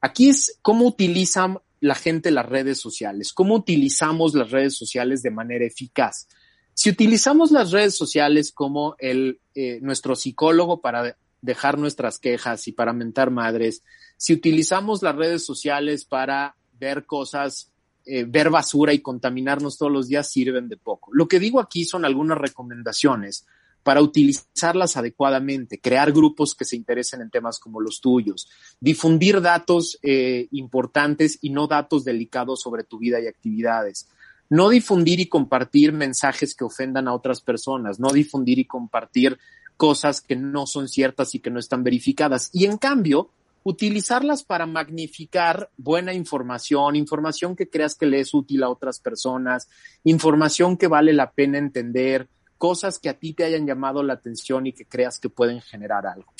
Aquí 0.00 0.30
es 0.30 0.58
cómo 0.62 0.86
utilizan 0.86 1.58
la 1.80 1.94
gente 1.94 2.30
las 2.30 2.46
redes 2.46 2.80
sociales, 2.80 3.34
cómo 3.34 3.54
utilizamos 3.54 4.34
las 4.34 4.50
redes 4.50 4.76
sociales 4.76 5.22
de 5.22 5.30
manera 5.30 5.66
eficaz. 5.66 6.26
Si 6.72 6.88
utilizamos 6.88 7.50
las 7.50 7.70
redes 7.70 7.96
sociales 7.96 8.52
como 8.52 8.96
el, 8.98 9.40
eh, 9.54 9.78
nuestro 9.82 10.16
psicólogo 10.16 10.80
para 10.80 11.16
dejar 11.42 11.78
nuestras 11.78 12.18
quejas 12.18 12.68
y 12.68 12.72
para 12.72 12.92
mentar 12.92 13.30
madres, 13.30 13.82
si 14.16 14.32
utilizamos 14.34 15.02
las 15.02 15.16
redes 15.16 15.44
sociales 15.44 16.04
para 16.04 16.56
ver 16.78 17.06
cosas, 17.06 17.72
eh, 18.04 18.24
ver 18.24 18.50
basura 18.50 18.92
y 18.92 19.00
contaminarnos 19.00 19.78
todos 19.78 19.92
los 19.92 20.08
días, 20.08 20.30
sirven 20.30 20.68
de 20.68 20.76
poco. 20.76 21.10
Lo 21.12 21.28
que 21.28 21.40
digo 21.40 21.60
aquí 21.60 21.84
son 21.84 22.04
algunas 22.04 22.38
recomendaciones 22.38 23.46
para 23.82 24.02
utilizarlas 24.02 24.96
adecuadamente, 24.96 25.80
crear 25.80 26.12
grupos 26.12 26.54
que 26.54 26.64
se 26.64 26.76
interesen 26.76 27.22
en 27.22 27.30
temas 27.30 27.58
como 27.58 27.80
los 27.80 28.00
tuyos, 28.00 28.48
difundir 28.78 29.40
datos 29.40 29.98
eh, 30.02 30.48
importantes 30.50 31.38
y 31.40 31.50
no 31.50 31.66
datos 31.66 32.04
delicados 32.04 32.60
sobre 32.60 32.84
tu 32.84 32.98
vida 32.98 33.20
y 33.20 33.26
actividades. 33.26 34.08
No 34.50 34.68
difundir 34.68 35.20
y 35.20 35.28
compartir 35.28 35.92
mensajes 35.92 36.54
que 36.54 36.64
ofendan 36.64 37.06
a 37.06 37.14
otras 37.14 37.40
personas, 37.40 38.00
no 38.00 38.10
difundir 38.10 38.58
y 38.58 38.66
compartir 38.66 39.38
cosas 39.80 40.20
que 40.20 40.36
no 40.36 40.66
son 40.66 40.88
ciertas 40.88 41.34
y 41.34 41.38
que 41.38 41.48
no 41.48 41.58
están 41.58 41.82
verificadas. 41.82 42.50
Y 42.52 42.66
en 42.66 42.76
cambio, 42.76 43.30
utilizarlas 43.62 44.44
para 44.44 44.66
magnificar 44.66 45.70
buena 45.78 46.12
información, 46.12 46.96
información 46.96 47.56
que 47.56 47.70
creas 47.70 47.94
que 47.94 48.04
le 48.04 48.20
es 48.20 48.34
útil 48.34 48.62
a 48.62 48.68
otras 48.68 49.00
personas, 49.00 49.70
información 50.04 50.76
que 50.76 50.86
vale 50.86 51.14
la 51.14 51.30
pena 51.30 51.56
entender, 51.56 52.28
cosas 52.58 52.98
que 52.98 53.08
a 53.08 53.18
ti 53.18 53.32
te 53.32 53.44
hayan 53.44 53.66
llamado 53.66 54.02
la 54.02 54.12
atención 54.12 54.66
y 54.66 54.74
que 54.74 54.84
creas 54.84 55.18
que 55.18 55.30
pueden 55.30 55.62
generar 55.62 56.06
algo. 56.06 56.30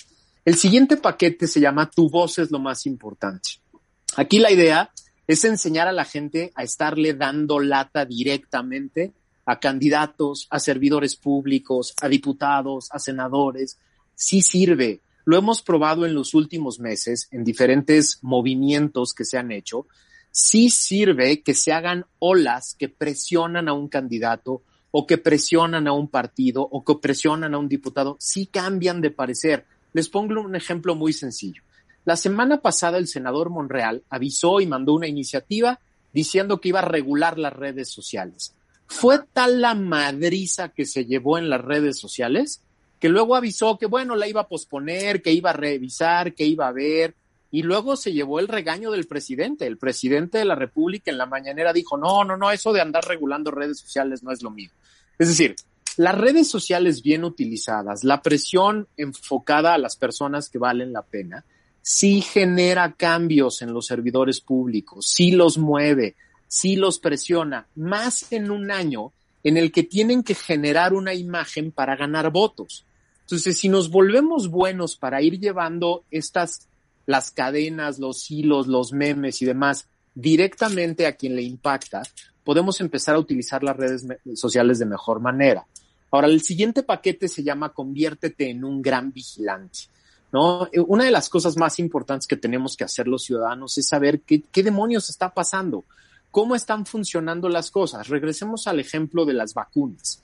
El 0.45 0.57
siguiente 0.57 0.99
paquete 0.99 1.47
se 1.47 1.61
llama 1.61 1.89
Tu 1.89 2.11
voz 2.11 2.39
es 2.41 2.51
lo 2.51 2.59
más 2.59 2.85
importante. 2.85 3.53
Aquí 4.17 4.39
la 4.39 4.53
idea 4.53 4.91
es 5.27 5.47
enseñar 5.47 5.89
a 5.89 5.93
la 5.93 6.05
gente 6.05 6.53
a 6.57 6.63
estarle 6.63 7.15
dando 7.15 7.59
lata 7.59 8.05
directamente 8.05 9.15
a 9.51 9.59
candidatos, 9.59 10.47
a 10.49 10.61
servidores 10.61 11.17
públicos, 11.17 11.93
a 12.01 12.09
diputados, 12.09 12.89
a 12.93 13.01
senadores. 13.01 13.79
Sí 14.15 14.43
sirve. 14.43 15.01
Lo 15.25 15.37
hemos 15.37 15.61
probado 15.61 16.07
en 16.07 16.15
los 16.15 16.35
últimos 16.35 16.79
meses 16.79 17.27
en 17.33 17.43
diferentes 17.43 18.21
movimientos 18.23 19.13
que 19.13 19.25
se 19.25 19.39
han 19.39 19.51
hecho. 19.51 19.89
Sí 20.31 20.71
sirve 20.71 21.43
que 21.43 21.55
se 21.55 21.73
hagan 21.73 22.07
olas 22.21 22.77
que 22.79 22.89
presionan 22.89 23.69
a 23.69 23.73
un 23.73 23.89
candidato 23.89 24.63
o 24.93 25.05
que 25.05 25.19
presionan 25.19 25.89
a 25.89 25.93
un 25.95 26.07
partido 26.07 26.63
o 26.63 26.85
que 26.85 26.95
presionan 26.95 27.53
a 27.53 27.59
un 27.59 27.69
diputado, 27.69 28.17
sí 28.21 28.47
cambian 28.47 29.01
de 29.01 29.11
parecer. 29.11 29.67
Les 29.93 30.09
pongo 30.09 30.41
un 30.41 30.55
ejemplo 30.55 30.95
muy 30.95 31.13
sencillo. 31.13 31.65
La 32.05 32.15
semana 32.15 32.61
pasada 32.61 32.99
el 32.99 33.09
senador 33.09 33.51
Monreal 33.51 34.05
avisó 34.11 34.61
y 34.61 34.67
mandó 34.67 34.95
una 34.95 35.09
iniciativa 35.09 35.81
diciendo 36.13 36.61
que 36.61 36.69
iba 36.69 36.79
a 36.79 36.85
regular 36.85 37.37
las 37.37 37.53
redes 37.53 37.89
sociales. 37.89 38.55
Fue 38.91 39.21
tal 39.33 39.61
la 39.61 39.75
madriza 39.75 40.69
que 40.69 40.85
se 40.85 41.07
llevó 41.07 41.39
en 41.39 41.49
las 41.49 41.61
redes 41.61 41.99
sociales 41.99 42.63
que 43.01 43.09
luego 43.09 43.35
avisó 43.35 43.79
que, 43.79 43.87
bueno, 43.87 44.15
la 44.15 44.29
iba 44.29 44.43
a 44.43 44.49
posponer, 44.49 45.23
que 45.23 45.33
iba 45.33 45.51
a 45.51 45.55
revisar, 45.55 46.35
que 46.35 46.45
iba 46.45 46.69
a 46.69 46.73
ver, 46.73 47.15
y 47.51 47.63
luego 47.63 47.97
se 47.97 48.13
llevó 48.13 48.39
el 48.41 48.47
regaño 48.47 48.91
del 48.91 49.07
presidente. 49.07 49.67
El 49.67 49.79
presidente 49.79 50.37
de 50.37 50.45
la 50.45 50.55
República 50.55 51.11
en 51.11 51.17
la 51.17 51.25
mañanera 51.25 51.73
dijo, 51.73 51.97
no, 51.97 52.25
no, 52.25 52.37
no, 52.37 52.51
eso 52.51 52.75
de 52.75 52.83
andar 52.83 53.05
regulando 53.07 53.51
redes 53.51 53.81
sociales 53.81 54.23
no 54.23 54.33
es 54.33 54.43
lo 54.43 54.51
mío. 54.51 54.71
Es 55.19 55.29
decir, 55.29 55.57
las 55.97 56.17
redes 56.17 56.49
sociales 56.49 57.03
bien 57.03 57.25
utilizadas, 57.25 58.05
la 58.05 58.21
presión 58.21 58.87
enfocada 58.99 59.73
a 59.73 59.79
las 59.79 59.97
personas 59.97 60.51
que 60.51 60.59
valen 60.59 60.93
la 60.93 61.03
pena, 61.03 61.45
sí 61.81 62.21
genera 62.21 62.93
cambios 62.93 63.63
en 63.63 63.73
los 63.73 63.87
servidores 63.87 64.43
públicos, 64.43 65.07
sí 65.09 65.33
los 65.33 65.57
mueve, 65.57 66.17
sí 66.51 66.75
los 66.75 66.99
presiona, 66.99 67.69
más 67.77 68.33
en 68.33 68.51
un 68.51 68.73
año 68.73 69.13
en 69.45 69.57
el 69.57 69.71
que 69.71 69.85
tienen 69.85 70.25
que 70.25 70.35
generar 70.35 70.93
una 70.93 71.15
imagen 71.15 71.71
para 71.71 71.95
ganar 71.97 72.31
votos. 72.33 72.85
Entonces, 73.23 73.57
si 73.57 73.69
nos 73.69 73.89
volvemos 73.89 74.49
buenos 74.49 74.97
para 74.97 75.23
ir 75.23 75.39
llevando 75.39 76.05
estas 76.11 76.67
las 77.07 77.31
cadenas, 77.31 78.01
los 78.01 78.29
hilos, 78.31 78.67
los 78.67 78.93
memes 78.93 79.41
y 79.41 79.47
demás 79.47 79.87
directamente 80.13 81.07
a 81.07 81.15
quien 81.15 81.37
le 81.37 81.43
impacta, 81.43 82.03
podemos 82.45 82.81
empezar 82.81 83.15
a 83.15 83.21
utilizar 83.21 83.63
las 83.63 83.77
redes 83.77 84.05
sociales 84.35 84.81
de 84.81 84.87
mejor 84.87 85.21
manera. 85.21 85.65
Ahora, 86.11 86.27
el 86.27 86.43
siguiente 86.43 86.83
paquete 86.83 87.29
se 87.29 87.45
llama 87.45 87.73
Conviértete 87.73 88.51
en 88.51 88.65
un 88.65 88.83
gran 88.83 89.13
vigilante. 89.13 89.83
¿no? 90.33 90.69
Eh, 90.73 90.81
una 90.81 91.05
de 91.05 91.13
las 91.13 91.29
cosas 91.29 91.57
más 91.57 91.79
importantes 91.79 92.27
que 92.27 92.37
tenemos 92.37 92.77
que 92.77 92.83
hacer 92.83 93.07
los 93.07 93.23
ciudadanos 93.23 93.79
es 93.79 93.87
saber 93.87 94.23
qué, 94.23 94.43
qué 94.43 94.65
demonios 94.65 95.11
está 95.11 95.33
pasando, 95.33 95.85
cómo 96.31 96.55
están 96.55 96.87
funcionando 96.87 97.49
las 97.49 97.71
cosas. 97.71 98.09
Regresemos 98.09 98.67
al 98.67 98.81
ejemplo 98.81 99.25
de 99.25 99.35
las 99.35 99.55
vacunas. 99.55 100.23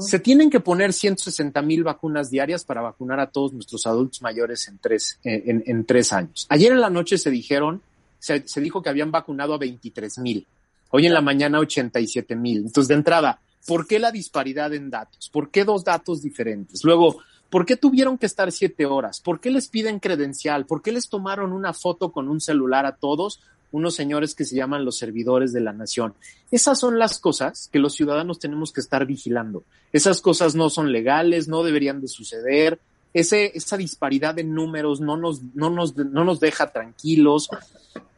Se 0.00 0.18
tienen 0.18 0.50
que 0.50 0.60
poner 0.60 0.92
160 0.92 1.62
mil 1.62 1.84
vacunas 1.84 2.28
diarias 2.30 2.64
para 2.64 2.82
vacunar 2.82 3.18
a 3.18 3.30
todos 3.30 3.54
nuestros 3.54 3.86
adultos 3.86 4.20
mayores 4.20 4.68
en 4.68 4.76
tres, 4.76 5.18
en, 5.24 5.84
tres 5.86 6.12
años. 6.12 6.46
Ayer 6.50 6.72
en 6.72 6.82
la 6.82 6.90
noche 6.90 7.16
se 7.16 7.30
dijeron, 7.30 7.80
se, 8.18 8.42
dijo 8.60 8.82
que 8.82 8.90
habían 8.90 9.10
vacunado 9.10 9.54
a 9.54 9.58
23 9.58 10.18
mil. 10.18 10.46
Hoy 10.90 11.06
en 11.06 11.14
la 11.14 11.22
mañana 11.22 11.60
87 11.60 12.36
mil. 12.36 12.58
Entonces, 12.58 12.88
de 12.88 12.94
entrada, 12.94 13.40
¿por 13.66 13.86
qué 13.86 13.98
la 13.98 14.12
disparidad 14.12 14.74
en 14.74 14.90
datos? 14.90 15.30
¿Por 15.30 15.50
qué 15.50 15.64
dos 15.64 15.82
datos 15.82 16.20
diferentes? 16.20 16.84
Luego, 16.84 17.16
¿por 17.48 17.64
qué 17.64 17.76
tuvieron 17.76 18.18
que 18.18 18.26
estar 18.26 18.52
siete 18.52 18.84
horas? 18.84 19.20
¿Por 19.20 19.40
qué 19.40 19.50
les 19.50 19.68
piden 19.68 19.98
credencial? 19.98 20.66
¿Por 20.66 20.82
qué 20.82 20.92
les 20.92 21.08
tomaron 21.08 21.54
una 21.54 21.72
foto 21.72 22.12
con 22.12 22.28
un 22.28 22.42
celular 22.42 22.84
a 22.84 22.96
todos? 22.96 23.40
Unos 23.72 23.94
señores 23.94 24.34
que 24.34 24.44
se 24.44 24.56
llaman 24.56 24.84
los 24.84 24.98
servidores 24.98 25.52
de 25.52 25.60
la 25.60 25.72
nación. 25.72 26.14
Esas 26.50 26.78
son 26.78 26.98
las 26.98 27.18
cosas 27.18 27.68
que 27.72 27.78
los 27.78 27.94
ciudadanos 27.94 28.38
tenemos 28.38 28.72
que 28.72 28.80
estar 28.80 29.06
vigilando. 29.06 29.64
Esas 29.92 30.20
cosas 30.20 30.54
no 30.54 30.70
son 30.70 30.92
legales, 30.92 31.48
no 31.48 31.62
deberían 31.62 32.00
de 32.00 32.08
suceder. 32.08 32.80
Ese, 33.12 33.52
esa 33.54 33.76
disparidad 33.76 34.34
de 34.34 34.44
números 34.44 35.00
no 35.00 35.16
nos, 35.16 35.42
no 35.54 35.70
nos, 35.70 35.96
no 35.96 36.24
nos 36.24 36.40
deja 36.40 36.72
tranquilos. 36.72 37.48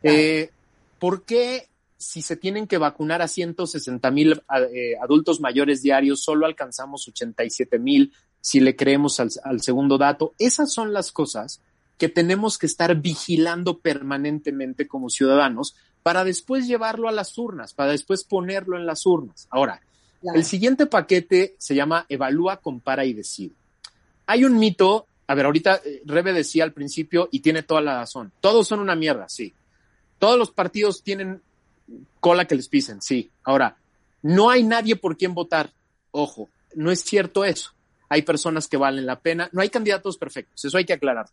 Eh, 0.03 0.51
¿Por 0.99 1.25
qué 1.25 1.69
si 2.03 2.21
se 2.21 2.37
tienen 2.37 2.67
que 2.67 2.79
vacunar 2.79 3.23
a 3.23 3.29
160 3.29 4.11
mil 4.11 4.43
eh, 4.73 4.95
adultos 5.01 5.41
mayores 5.41 5.83
diarios, 5.83 6.23
solo 6.23 6.47
alcanzamos 6.47 7.07
87 7.07 7.79
mil 7.79 8.13
si 8.41 8.59
le 8.59 8.75
creemos 8.75 9.21
al, 9.21 9.31
al, 9.45 9.63
segundo 9.63 9.99
dato. 9.99 10.35
Esas 10.39 10.73
son 10.73 10.93
las 10.93 11.13
cosas 11.13 11.61
que 12.03 12.09
tenemos 12.09 12.59
que 12.59 12.67
estar 12.67 12.97
vigilando 12.97 13.79
permanentemente 13.79 14.89
como 14.89 15.09
ciudadanos 15.09 15.77
para 16.03 16.25
después 16.25 16.67
llevarlo 16.67 17.09
a 17.09 17.13
las 17.13 17.39
urnas, 17.39 17.75
para 17.75 17.93
después 17.93 18.25
ponerlo 18.25 18.77
en 18.77 18.87
las 18.87 19.07
urnas. 19.07 19.47
Ahora, 19.51 19.81
claro. 20.21 20.37
el 20.37 20.45
siguiente 20.45 20.87
paquete 20.87 21.55
se 21.59 21.77
llama 21.77 22.05
Evalúa, 22.09 22.57
compara 22.57 23.05
y 23.05 23.13
decide. 23.13 23.55
Hay 24.27 24.45
un 24.45 24.59
mito, 24.59 25.07
a 25.29 25.35
ver, 25.37 25.47
ahorita 25.47 25.81
eh, 25.85 26.03
Rebe 26.05 26.33
decía 26.33 26.65
al 26.65 26.73
principio 26.73 27.29
y 27.31 27.39
tiene 27.39 27.63
toda 27.63 27.81
la 27.81 28.01
razón, 28.01 28.33
todos 28.41 28.67
son 28.67 28.81
una 28.81 28.97
mierda, 28.97 29.29
sí. 29.29 29.55
Todos 30.19 30.37
los 30.37 30.51
partidos 30.51 31.05
tienen 31.05 31.41
cola 32.19 32.47
que 32.47 32.57
les 32.57 32.67
pisen, 32.67 33.01
sí. 33.01 33.31
Ahora, 33.45 33.77
no 34.23 34.51
hay 34.51 34.65
nadie 34.65 34.97
por 34.97 35.17
quien 35.17 35.35
votar. 35.35 35.71
Ojo, 36.11 36.49
no 36.75 36.91
es 36.91 37.05
cierto 37.05 37.45
eso. 37.45 37.71
Hay 38.09 38.23
personas 38.23 38.67
que 38.67 38.77
valen 38.77 39.07
la 39.07 39.21
pena. 39.21 39.49
No 39.53 39.63
hay 39.63 39.69
candidatos 39.69 40.19
perfectos, 40.19 40.65
eso 40.65 40.77
hay 40.77 40.85
que 40.85 40.95
aclarar. 40.95 41.27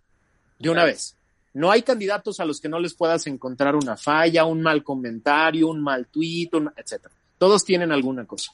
De 0.60 0.70
una 0.70 0.84
vez. 0.84 1.16
No 1.54 1.72
hay 1.72 1.82
candidatos 1.82 2.40
a 2.40 2.46
los 2.46 2.60
que 2.62 2.70
no 2.70 2.80
les 2.80 2.94
puedas 2.94 3.26
encontrar 3.28 3.76
una 3.76 3.98
falla, 3.98 4.46
un 4.46 4.62
mal 4.62 4.84
comentario, 4.84 5.68
un 5.68 5.82
mal 5.82 6.06
tuit, 6.08 6.54
etcétera. 6.76 7.14
Todos 7.38 7.66
tienen 7.66 7.92
alguna 7.92 8.26
cosa. 8.26 8.52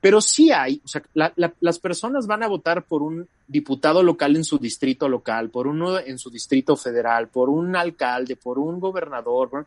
Pero 0.00 0.20
sí 0.20 0.50
hay, 0.50 0.82
o 0.84 0.88
sea, 0.88 1.02
la, 1.14 1.32
la, 1.36 1.54
las 1.60 1.78
personas 1.78 2.26
van 2.26 2.42
a 2.42 2.48
votar 2.48 2.84
por 2.84 3.02
un 3.02 3.26
diputado 3.46 4.02
local 4.02 4.36
en 4.36 4.44
su 4.44 4.58
distrito 4.58 5.08
local, 5.08 5.50
por 5.50 5.66
uno 5.66 5.98
en 5.98 6.18
su 6.18 6.28
distrito 6.28 6.76
federal, 6.76 7.28
por 7.28 7.48
un 7.48 7.74
alcalde, 7.76 8.36
por 8.36 8.58
un 8.58 8.80
gobernador. 8.80 9.48
Por, 9.48 9.66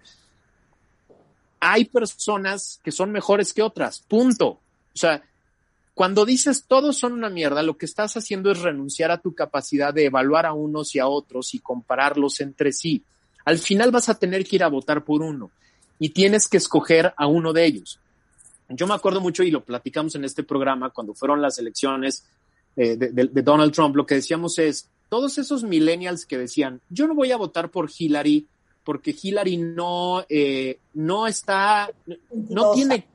hay 1.60 1.86
personas 1.86 2.80
que 2.84 2.92
son 2.92 3.12
mejores 3.12 3.54
que 3.54 3.64
otras, 3.64 4.00
punto. 4.00 4.48
O 4.48 4.60
sea, 4.94 5.24
cuando 5.98 6.26
dices 6.26 6.66
todos 6.68 6.96
son 6.96 7.14
una 7.14 7.32
mierda, 7.32 7.64
lo 7.64 7.76
que 7.76 7.88
estás 7.88 8.16
haciendo 8.18 8.52
es 8.52 8.62
renunciar 8.62 9.10
a 9.10 9.18
tu 9.18 9.34
capacidad 9.34 9.92
de 9.92 10.06
evaluar 10.06 10.46
a 10.46 10.54
unos 10.54 10.94
y 10.94 11.00
a 11.00 11.08
otros 11.08 11.56
y 11.56 11.60
compararlos 11.60 12.40
entre 12.40 12.72
sí. 12.72 13.04
Al 13.46 13.58
final 13.58 13.90
vas 13.90 14.08
a 14.08 14.14
tener 14.14 14.46
que 14.46 14.58
ir 14.58 14.64
a 14.64 14.68
votar 14.68 15.04
por 15.04 15.24
uno 15.24 15.50
y 15.98 16.10
tienes 16.10 16.48
que 16.48 16.58
escoger 16.58 17.16
a 17.18 17.26
uno 17.26 17.52
de 17.52 17.66
ellos. 17.66 18.00
Yo 18.70 18.86
me 18.86 18.94
acuerdo 18.94 19.22
mucho 19.22 19.42
y 19.42 19.50
lo 19.50 19.64
platicamos 19.64 20.14
en 20.14 20.24
este 20.24 20.44
programa 20.44 20.92
cuando 20.92 21.16
fueron 21.16 21.42
las 21.42 21.58
elecciones 21.58 22.28
eh, 22.76 22.96
de, 22.96 23.10
de, 23.10 23.30
de 23.30 23.42
Donald 23.42 23.74
Trump, 23.74 23.96
lo 23.96 24.06
que 24.06 24.14
decíamos 24.14 24.60
es, 24.60 24.88
todos 25.10 25.40
esos 25.40 25.64
millennials 25.64 26.28
que 26.28 26.38
decían, 26.38 26.80
yo 26.92 27.08
no 27.08 27.16
voy 27.16 27.32
a 27.32 27.38
votar 27.38 27.72
por 27.72 27.90
Hillary 27.98 28.46
porque 28.84 29.16
Hillary 29.20 29.58
no, 29.58 30.24
eh, 30.30 30.78
no 30.94 31.26
está, 31.26 31.92
no 32.32 32.72
tiene, 32.74 33.08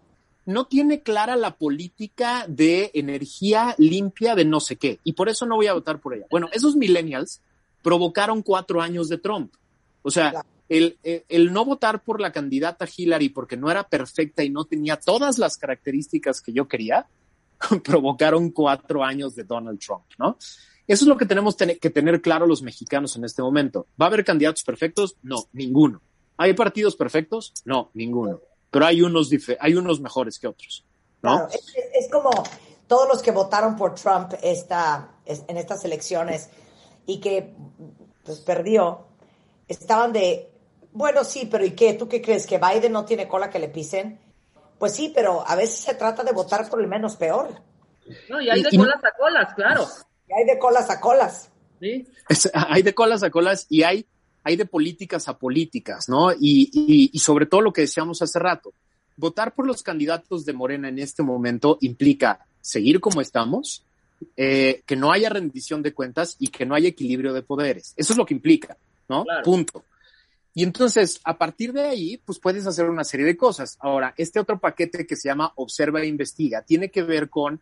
no 0.45 0.67
tiene 0.67 1.03
clara 1.03 1.37
la 1.37 1.57
política 1.57 2.47
de 2.49 2.91
energía 2.95 3.75
limpia 3.79 4.35
de 4.35 4.45
no 4.45 4.61
sé 4.61 4.77
qué, 4.77 5.01
y 5.05 5.13
por 5.13 5.29
eso 5.29 5.47
no 5.47 5.57
voy 5.57 5.67
a 5.67 5.75
votar 5.75 6.01
por 6.01 6.15
ella. 6.15 6.27
Bueno, 6.31 6.49
esos 6.53 6.77
millennials 6.77 7.41
provocaron 7.83 8.43
cuatro 8.43 8.81
años 8.81 9.09
de 9.09 9.19
Trump. 9.19 9.55
O 10.03 10.11
sea, 10.11 10.45
el, 10.69 10.99
el, 11.03 11.25
el, 11.29 11.53
no 11.53 11.65
votar 11.65 12.03
por 12.03 12.21
la 12.21 12.33
candidata 12.33 12.89
Hillary 12.97 13.29
porque 13.29 13.57
no 13.57 13.71
era 13.71 13.89
perfecta 13.89 14.43
y 14.43 14.51
no 14.51 14.65
tenía 14.65 14.97
todas 14.97 15.39
las 15.39 15.57
características 15.57 16.41
que 16.41 16.53
yo 16.53 16.67
quería, 16.67 17.07
provocaron 17.85 18.51
cuatro 18.51 19.05
años 19.05 19.35
de 19.35 19.45
Donald 19.45 19.79
Trump, 19.79 20.05
¿no? 20.19 20.37
Eso 20.87 21.05
es 21.05 21.09
lo 21.09 21.17
que 21.17 21.27
tenemos 21.27 21.57
que 21.57 21.91
tener 21.91 22.21
claro 22.21 22.47
los 22.47 22.61
mexicanos 22.61 23.17
en 23.17 23.25
este 23.25 23.41
momento. 23.41 23.87
¿Va 24.01 24.07
a 24.07 24.09
haber 24.09 24.25
candidatos 24.25 24.65
perfectos? 24.65 25.17
No, 25.23 25.49
ninguno. 25.53 26.03
¿Hay 26.37 26.55
partidos 26.55 26.97
perfectos? 26.97 27.53
No, 27.65 27.91
ninguno. 27.95 28.41
Pero 28.73 28.87
hay 28.87 29.03
unos, 29.03 29.31
hay 29.61 29.75
unos 29.77 30.01
mejores 30.01 30.41
que 30.41 30.49
otros. 30.49 30.85
¿no? 31.23 31.37
Claro, 31.37 31.49
es, 31.53 31.73
es, 31.95 32.11
como 32.11 32.31
todos 32.89 33.07
los 33.07 33.23
que 33.23 33.31
votaron 33.31 33.77
por 33.77 33.95
Trump 33.95 34.33
esta, 34.43 35.11
en 35.25 35.57
estas 35.57 35.85
elecciones 35.85 36.49
y 37.07 37.21
que 37.21 37.55
pues, 38.25 38.41
perdió, 38.41 39.07
estaban 39.69 40.13
de, 40.13 40.51
bueno, 40.93 41.23
sí, 41.23 41.49
pero 41.51 41.65
¿y 41.65 41.73
qué? 41.73 41.95
¿Tú 41.95 42.09
qué 42.09 42.21
crees? 42.21 42.47
¿Que 42.47 42.59
Biden 42.59 42.93
no 42.93 43.05
tiene 43.05 43.29
cola 43.29 43.51
que 43.51 43.59
le 43.59 43.69
pisen? 43.69 44.19
Pues 44.79 44.95
sí, 44.95 45.13
pero 45.15 45.47
a 45.47 45.55
veces 45.55 45.81
se 45.81 45.95
trata 45.95 46.25
de 46.25 46.33
votar 46.33 46.69
por 46.69 46.81
el 46.81 46.89
menos 46.89 47.17
peor. 47.17 47.63
No, 48.29 48.41
y 48.41 48.51
hay 48.51 48.63
de 48.63 48.69
y, 48.73 48.79
colas 48.79 49.05
a 49.05 49.17
colas, 49.17 49.55
claro. 49.55 49.87
Y 50.29 50.33
hay 50.33 50.45
de 50.45 50.59
colas 50.59 50.91
a 50.91 51.01
colas. 51.01 51.51
Sí. 51.79 52.07
Es, 52.29 52.51
hay 52.53 52.83
de 52.83 52.95
colas 52.95 53.23
a 53.23 53.31
colas 53.31 53.67
y 53.69 53.83
hay, 53.83 54.07
hay 54.45 54.57
de 54.57 54.67
políticas 54.67 55.29
a 55.29 55.39
políticas, 55.39 56.09
¿no? 56.09 56.33
Y, 56.33 56.71
y, 56.73 57.11
y, 57.13 57.19
sobre 57.19 57.47
todo 57.47 57.61
lo 57.61 57.73
que 57.73 57.83
decíamos 57.83 58.23
hace 58.23 58.39
rato, 58.39 58.73
votar 59.17 59.55
por 59.55 59.67
los 59.67 59.83
candidatos 59.83 60.45
de 60.45 60.53
Morena 60.53 60.89
en 60.89 60.99
este 60.99 61.23
momento 61.23 61.79
implica 61.81 62.47
seguir 62.61 63.01
como 63.01 63.21
estamos, 63.21 63.85
eh, 64.37 64.83
que 64.87 64.97
no 64.97 65.13
haya 65.13 65.29
rendición 65.29 65.83
de 65.83 65.93
cuentas 65.93 66.37
y 66.39 66.49
que 66.49 66.65
no 66.67 66.75
haya 66.75 66.89
equilibrio 66.89 67.33
de 67.33 67.43
poderes. 67.43 67.95
Eso 67.97 68.13
es 68.13 68.17
lo 68.17 68.27
que 68.27 68.35
implica, 68.35 68.77
¿no? 69.09 69.25
Claro. 69.25 69.43
Punto. 69.43 69.85
Y 70.55 70.65
entonces, 70.65 71.21
a 71.25 71.39
partir 71.39 71.73
de 71.73 71.83
ahí, 71.83 72.19
pues 72.19 72.39
puedes 72.39 72.67
hacer 72.67 72.89
una 72.89 73.05
serie 73.05 73.25
de 73.25 73.37
cosas. 73.37 73.79
Ahora, 73.81 74.15
este 74.17 74.39
otro 74.39 74.61
paquete 74.61 75.07
que 75.07 75.17
se 75.17 75.29
llama 75.29 75.53
Observa 75.57 76.03
e 76.03 76.07
Investiga 76.07 76.63
tiene 76.63 76.91
que 76.91 77.03
ver 77.03 77.31
con 77.31 77.61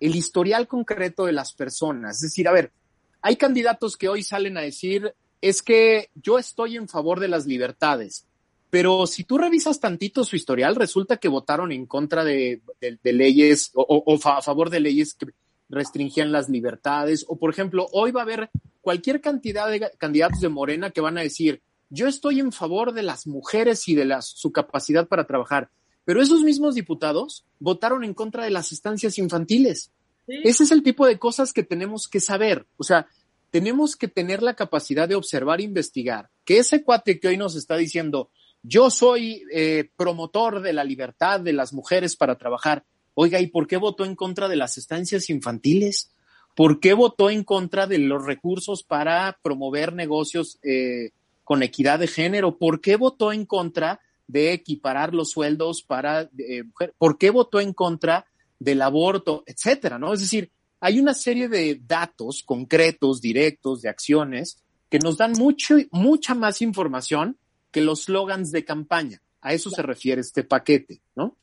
el 0.00 0.16
historial 0.16 0.66
concreto 0.66 1.26
de 1.26 1.32
las 1.32 1.52
personas. 1.52 2.16
Es 2.16 2.22
decir, 2.22 2.48
a 2.48 2.52
ver, 2.52 2.72
hay 3.20 3.36
candidatos 3.36 3.96
que 3.96 4.08
hoy 4.08 4.22
salen 4.22 4.56
a 4.56 4.62
decir, 4.62 5.14
es 5.42 5.62
que 5.62 6.08
yo 6.14 6.38
estoy 6.38 6.76
en 6.76 6.88
favor 6.88 7.20
de 7.20 7.28
las 7.28 7.46
libertades, 7.46 8.24
pero 8.70 9.06
si 9.06 9.24
tú 9.24 9.36
revisas 9.36 9.80
tantito 9.80 10.24
su 10.24 10.34
historial, 10.34 10.76
resulta 10.76 11.18
que 11.18 11.28
votaron 11.28 11.72
en 11.72 11.84
contra 11.84 12.24
de, 12.24 12.62
de, 12.80 12.98
de 13.02 13.12
leyes 13.12 13.70
o, 13.74 13.82
o, 13.82 14.28
a 14.28 14.40
favor 14.40 14.70
de 14.70 14.80
leyes 14.80 15.12
que 15.12 15.26
restringían 15.68 16.32
las 16.32 16.48
libertades, 16.48 17.26
o 17.28 17.36
por 17.36 17.50
ejemplo, 17.50 17.88
hoy 17.92 18.12
va 18.12 18.20
a 18.20 18.24
haber 18.24 18.50
cualquier 18.80 19.20
cantidad 19.20 19.70
de 19.70 19.90
candidatos 19.98 20.40
de 20.40 20.48
Morena 20.48 20.90
que 20.90 21.02
van 21.02 21.18
a 21.18 21.22
decir, 21.22 21.60
yo 21.90 22.06
estoy 22.06 22.40
en 22.40 22.52
favor 22.52 22.94
de 22.94 23.02
las 23.02 23.26
mujeres 23.26 23.86
y 23.88 23.94
de 23.94 24.06
las, 24.06 24.26
su 24.26 24.52
capacidad 24.52 25.06
para 25.06 25.26
trabajar. 25.26 25.68
Pero 26.04 26.22
esos 26.22 26.42
mismos 26.42 26.74
diputados 26.74 27.44
votaron 27.58 28.04
en 28.04 28.14
contra 28.14 28.44
de 28.44 28.50
las 28.50 28.72
estancias 28.72 29.18
infantiles. 29.18 29.90
Sí. 30.26 30.34
Ese 30.44 30.64
es 30.64 30.70
el 30.72 30.82
tipo 30.82 31.06
de 31.06 31.18
cosas 31.18 31.52
que 31.52 31.62
tenemos 31.62 32.08
que 32.08 32.20
saber. 32.20 32.66
O 32.78 32.84
sea, 32.84 33.06
tenemos 33.52 33.96
que 33.96 34.08
tener 34.08 34.42
la 34.42 34.54
capacidad 34.54 35.06
de 35.06 35.14
observar 35.14 35.60
e 35.60 35.64
investigar. 35.64 36.30
Que 36.44 36.58
ese 36.58 36.82
cuate 36.82 37.20
que 37.20 37.28
hoy 37.28 37.36
nos 37.36 37.54
está 37.54 37.76
diciendo, 37.76 38.30
yo 38.62 38.90
soy 38.90 39.44
eh, 39.52 39.90
promotor 39.94 40.62
de 40.62 40.72
la 40.72 40.84
libertad 40.84 41.38
de 41.38 41.52
las 41.52 41.74
mujeres 41.74 42.16
para 42.16 42.38
trabajar. 42.38 42.84
Oiga, 43.12 43.40
¿y 43.40 43.48
por 43.48 43.66
qué 43.66 43.76
votó 43.76 44.06
en 44.06 44.16
contra 44.16 44.48
de 44.48 44.56
las 44.56 44.78
estancias 44.78 45.28
infantiles? 45.28 46.10
¿Por 46.56 46.80
qué 46.80 46.94
votó 46.94 47.28
en 47.28 47.44
contra 47.44 47.86
de 47.86 47.98
los 47.98 48.24
recursos 48.24 48.84
para 48.84 49.38
promover 49.42 49.92
negocios 49.92 50.58
eh, 50.62 51.10
con 51.44 51.62
equidad 51.62 51.98
de 51.98 52.06
género? 52.06 52.56
¿Por 52.56 52.80
qué 52.80 52.96
votó 52.96 53.32
en 53.32 53.44
contra 53.44 54.00
de 54.28 54.54
equiparar 54.54 55.12
los 55.12 55.30
sueldos 55.30 55.82
para 55.82 56.30
eh, 56.38 56.62
mujer? 56.62 56.94
¿Por 56.96 57.18
qué 57.18 57.28
votó 57.28 57.60
en 57.60 57.74
contra 57.74 58.24
del 58.58 58.80
aborto, 58.80 59.44
etcétera? 59.44 59.98
¿no? 59.98 60.14
Es 60.14 60.20
decir, 60.20 60.50
hay 60.82 60.98
una 60.98 61.14
serie 61.14 61.48
de 61.48 61.80
datos 61.86 62.42
concretos, 62.44 63.20
directos, 63.20 63.82
de 63.82 63.88
acciones 63.88 64.58
que 64.90 64.98
nos 64.98 65.16
dan 65.16 65.30
mucho, 65.32 65.76
mucha 65.92 66.34
más 66.34 66.60
información 66.60 67.38
que 67.70 67.80
los 67.80 68.02
slogans 68.02 68.50
de 68.50 68.64
campaña. 68.64 69.22
A 69.40 69.54
eso 69.54 69.70
se 69.70 69.80
refiere 69.80 70.20
este 70.20 70.42
paquete, 70.42 71.00
¿no? 71.14 71.36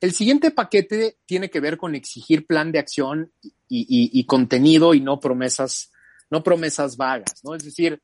El 0.00 0.12
siguiente 0.12 0.52
paquete 0.52 1.16
tiene 1.26 1.50
que 1.50 1.58
ver 1.58 1.76
con 1.76 1.96
exigir 1.96 2.46
plan 2.46 2.70
de 2.70 2.78
acción 2.78 3.32
y, 3.42 3.50
y, 3.68 4.10
y 4.16 4.24
contenido 4.26 4.94
y 4.94 5.00
no 5.00 5.18
promesas, 5.18 5.90
no 6.30 6.44
promesas 6.44 6.96
vagas, 6.96 7.42
¿no? 7.42 7.56
Es 7.56 7.64
decir, 7.64 8.00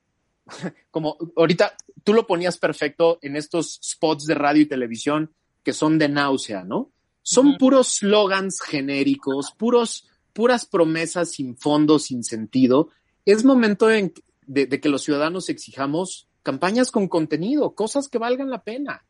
como 0.91 1.17
ahorita 1.37 1.77
tú 2.03 2.15
lo 2.15 2.27
ponías 2.27 2.59
perfecto 2.59 3.21
en 3.23 3.37
estos 3.37 3.79
spots 3.81 4.27
de 4.27 4.35
radio 4.35 4.63
y 4.63 4.67
televisión 4.67 5.33
que 5.63 5.73
son 5.73 6.01
de 6.01 6.09
náusea, 6.09 6.65
¿no? 6.65 6.91
Son 7.23 7.47
uh 7.47 7.51
-huh. 7.53 7.59
puros 7.59 7.89
slogans 7.93 8.61
genéricos, 8.61 9.53
puros, 9.57 10.09
puras 10.35 10.67
promesas 10.67 11.31
sin 11.31 11.57
fondo, 11.57 11.99
sin 11.99 12.23
sentido. 12.23 12.91
Es 13.25 13.45
momento 13.45 13.91
en, 13.91 14.13
de, 14.47 14.67
de, 14.67 14.81
que 14.81 14.91
los 14.91 15.03
ciudadanos 15.03 15.49
exijamos 15.49 16.29
campañas 16.43 16.91
con 16.91 17.09
contenido, 17.09 17.75
cosas 17.75 18.09
que 18.09 18.19
valgan 18.19 18.51
la 18.51 18.63
pena. 18.63 19.05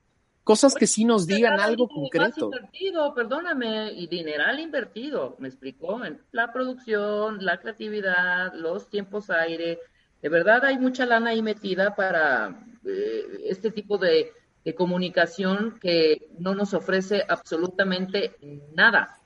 cosas 0.45 0.75
que 0.75 0.87
sí 0.87 1.05
nos 1.05 1.27
digan 1.27 1.59
algo 1.59 1.89
concreto. 1.89 2.51
Invertido, 2.53 3.15
perdóname, 3.15 3.93
y 3.93 4.07
dineral 4.07 4.61
invertido, 4.61 5.37
me 5.39 5.49
explicó, 5.49 6.05
en 6.05 6.21
la 6.33 6.53
producción, 6.53 7.45
la 7.45 7.59
creatividad, 7.59 8.53
los 8.55 8.89
tiempos 8.91 9.31
aire. 9.31 9.79
De 10.23 10.29
verdad 10.29 10.65
hay 10.67 10.79
mucha 10.79 11.07
lana 11.07 11.31
ahí 11.31 11.43
metida 11.43 11.97
para 11.97 12.63
eh, 12.85 13.23
este 13.47 13.71
tipo 13.71 13.97
de, 13.97 14.33
de 14.65 14.75
comunicación 14.75 15.79
que 15.81 16.29
no 16.39 16.55
nos 16.55 16.75
ofrece 16.75 17.25
absolutamente 17.27 18.37
nada. 18.75 19.21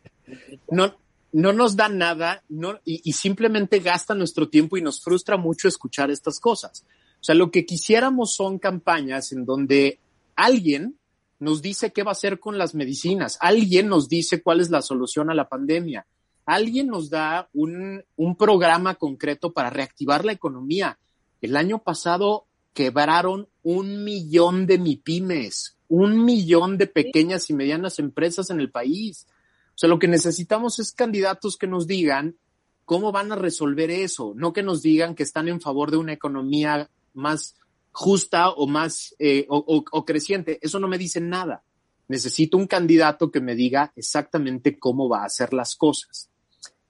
no, 0.71 0.97
no 1.39 1.53
nos 1.53 1.77
da 1.77 1.89
nada 1.89 2.43
no, 2.49 2.81
y, 2.85 3.13
simplemente 3.13 3.79
gasta 3.79 4.13
nuestro 4.13 4.49
tiempo 4.49 4.77
y 4.77 4.83
nos 4.83 5.01
frustra 5.01 5.37
mucho 5.37 5.69
escuchar 5.69 6.11
estas 6.11 6.41
cosas. 6.41 6.85
O 7.21 7.23
sea, 7.23 7.37
lo 7.37 7.53
que 7.53 7.65
quisiéramos 7.65 8.35
son 8.35 8.59
campañas 8.59 9.31
en 9.31 9.45
donde 9.45 10.01
alguien 10.35 10.99
nos 11.39 11.63
dice 11.63 11.93
qué 11.93 12.03
va 12.03 12.11
a 12.11 12.19
hacer 12.19 12.41
con 12.41 12.59
las 12.59 12.75
medicinas, 12.75 13.39
alguien 13.41 13.87
nos 13.87 14.09
dice 14.09 14.43
cuál 14.43 14.59
es 14.59 14.71
la 14.71 14.83
solución 14.83 15.31
a 15.31 15.35
la 15.35 15.49
pandemia, 15.49 16.07
alguien 16.45 16.89
nos 16.89 17.09
da 17.09 17.49
un, 17.53 18.03
un 18.17 18.37
programa 18.37 18.97
concreto 18.97 19.53
para 19.53 19.71
reactivar 19.71 20.25
la 20.25 20.33
economía. 20.33 20.99
El 21.41 21.57
año 21.57 21.79
pasado 21.79 22.47
quebraron 22.75 23.47
un 23.63 24.03
millón 24.03 24.67
de 24.67 24.79
MIPIMES, 24.79 25.77
un 25.87 26.25
millón 26.25 26.79
de 26.79 26.89
pequeñas 26.89 27.49
y 27.49 27.55
medianas 27.55 28.01
empresas 28.01 28.51
en 28.51 28.59
el 28.59 28.73
país. 28.73 29.29
O 29.79 29.81
sea, 29.81 29.89
lo 29.89 30.01
que 30.01 30.09
necesitamos 30.09 30.81
es 30.81 30.91
candidatos 30.91 31.57
que 31.57 31.69
nos 31.69 31.87
digan 31.87 32.35
cómo 32.85 33.13
van 33.13 33.31
a 33.31 33.37
resolver 33.37 33.93
eso, 33.93 34.33
no 34.35 34.53
que 34.53 34.65
nos 34.65 34.83
digan 34.83 35.15
que 35.15 35.23
están 35.23 35.47
en 35.47 35.61
favor 35.61 35.93
de 35.93 35.99
una 35.99 36.13
economía 36.13 36.91
más 37.15 37.55
justa 37.93 38.51
o 38.51 38.67
más 38.67 39.15
eh, 39.21 39.47
o, 39.49 39.57
o, 39.57 39.85
o, 39.89 40.05
creciente. 40.05 40.59
Eso 40.63 40.81
no 40.81 40.89
me 40.89 40.99
dice 40.99 41.21
nada. 41.21 41.63
Necesito 42.09 42.57
un 42.57 42.67
candidato 42.67 43.31
que 43.31 43.41
me 43.41 43.55
diga 43.55 43.93
exactamente 43.95 44.81
cómo 44.81 45.09
va 45.09 45.23
a 45.23 45.27
hacer 45.27 45.55
las 45.55 45.77
cosas. 45.77 46.29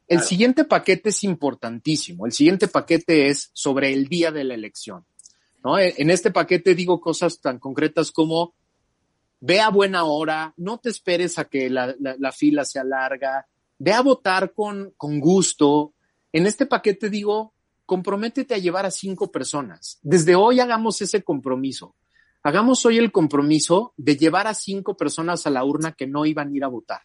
El 0.07 0.17
claro. 0.17 0.29
siguiente 0.31 0.65
paquete 0.65 1.11
es 1.11 1.25
importantísimo. 1.25 2.25
El 2.25 2.33
siguiente 2.33 2.69
paquete 2.69 3.29
es 3.29 3.51
sobre 3.53 3.93
el 3.93 4.09
día 4.09 4.33
de 4.33 4.45
la 4.45 4.55
elección. 4.55 5.05
¿no? 5.63 5.79
En 5.79 6.09
este 6.09 6.31
paquete 6.31 6.75
digo 6.75 7.03
cosas 7.03 7.39
tan 7.43 7.59
concretas 7.59 8.13
como 8.13 8.55
ve 9.41 9.61
a 9.61 9.71
buena 9.71 10.05
hora, 10.05 10.53
no 10.57 10.79
te 10.79 10.89
esperes 10.89 11.39
a 11.39 11.45
que 11.45 11.71
la, 11.71 11.95
la, 12.01 12.17
la 12.19 12.33
fila 12.33 12.65
sea 12.65 12.85
larga, 12.85 13.47
ve 13.79 13.93
a 13.93 14.03
votar 14.03 14.53
con, 14.53 14.93
con 14.97 15.21
gusto. 15.21 15.95
En 16.33 16.47
este 16.47 16.67
paquete 16.67 17.09
digo, 17.09 17.53
comprométete 17.87 18.55
a 18.55 18.59
llevar 18.59 18.85
a 18.85 18.91
cinco 18.91 19.33
personas. 19.33 19.99
Desde 20.03 20.35
hoy 20.35 20.61
hagamos 20.61 21.01
ese 21.01 21.23
compromiso. 21.23 21.95
Hagamos 22.43 22.85
hoy 22.87 22.99
el 22.99 23.11
compromiso 23.11 23.95
de 23.97 24.17
llevar 24.17 24.47
a 24.47 24.55
cinco 24.55 24.97
personas 24.97 25.47
a 25.47 25.51
la 25.51 25.65
urna 25.65 25.93
que 25.93 26.07
no 26.07 26.25
iban 26.25 26.53
a 26.53 26.57
ir 26.57 26.65
a 26.65 26.69
votar. 26.69 27.01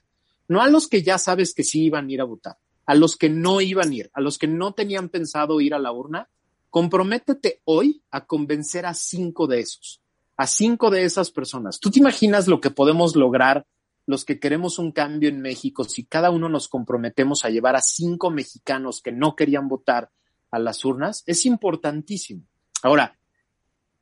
No 0.47 0.61
a 0.61 0.67
los 0.67 0.87
que 0.87 1.01
ya 1.01 1.17
sabes 1.17 1.53
que 1.53 1.63
sí 1.63 1.85
iban 1.85 2.07
a 2.07 2.11
ir 2.11 2.21
a 2.21 2.25
votar, 2.25 2.57
a 2.85 2.95
los 2.95 3.15
que 3.15 3.29
no 3.29 3.61
iban 3.61 3.89
a 3.89 3.95
ir, 3.95 4.11
a 4.13 4.21
los 4.21 4.37
que 4.37 4.47
no 4.47 4.73
tenían 4.73 5.09
pensado 5.09 5.61
ir 5.61 5.73
a 5.73 5.79
la 5.79 5.91
urna. 5.91 6.29
Comprométete 6.69 7.61
hoy 7.65 8.03
a 8.11 8.25
convencer 8.25 8.85
a 8.85 8.93
cinco 8.93 9.47
de 9.47 9.61
esos, 9.61 10.01
a 10.37 10.47
cinco 10.47 10.89
de 10.89 11.03
esas 11.03 11.31
personas. 11.31 11.79
¿Tú 11.79 11.91
te 11.91 11.99
imaginas 11.99 12.47
lo 12.47 12.59
que 12.59 12.71
podemos 12.71 13.15
lograr 13.15 13.65
los 14.05 14.25
que 14.25 14.39
queremos 14.39 14.79
un 14.79 14.91
cambio 14.91 15.29
en 15.29 15.41
México 15.41 15.83
si 15.85 16.05
cada 16.05 16.29
uno 16.29 16.49
nos 16.49 16.67
comprometemos 16.67 17.45
a 17.45 17.49
llevar 17.49 17.75
a 17.75 17.81
cinco 17.81 18.31
mexicanos 18.31 19.01
que 19.01 19.11
no 19.11 19.35
querían 19.35 19.67
votar 19.67 20.09
a 20.51 20.59
las 20.59 20.83
urnas? 20.83 21.23
Es 21.25 21.45
importantísimo. 21.45 22.43
Ahora, 22.81 23.17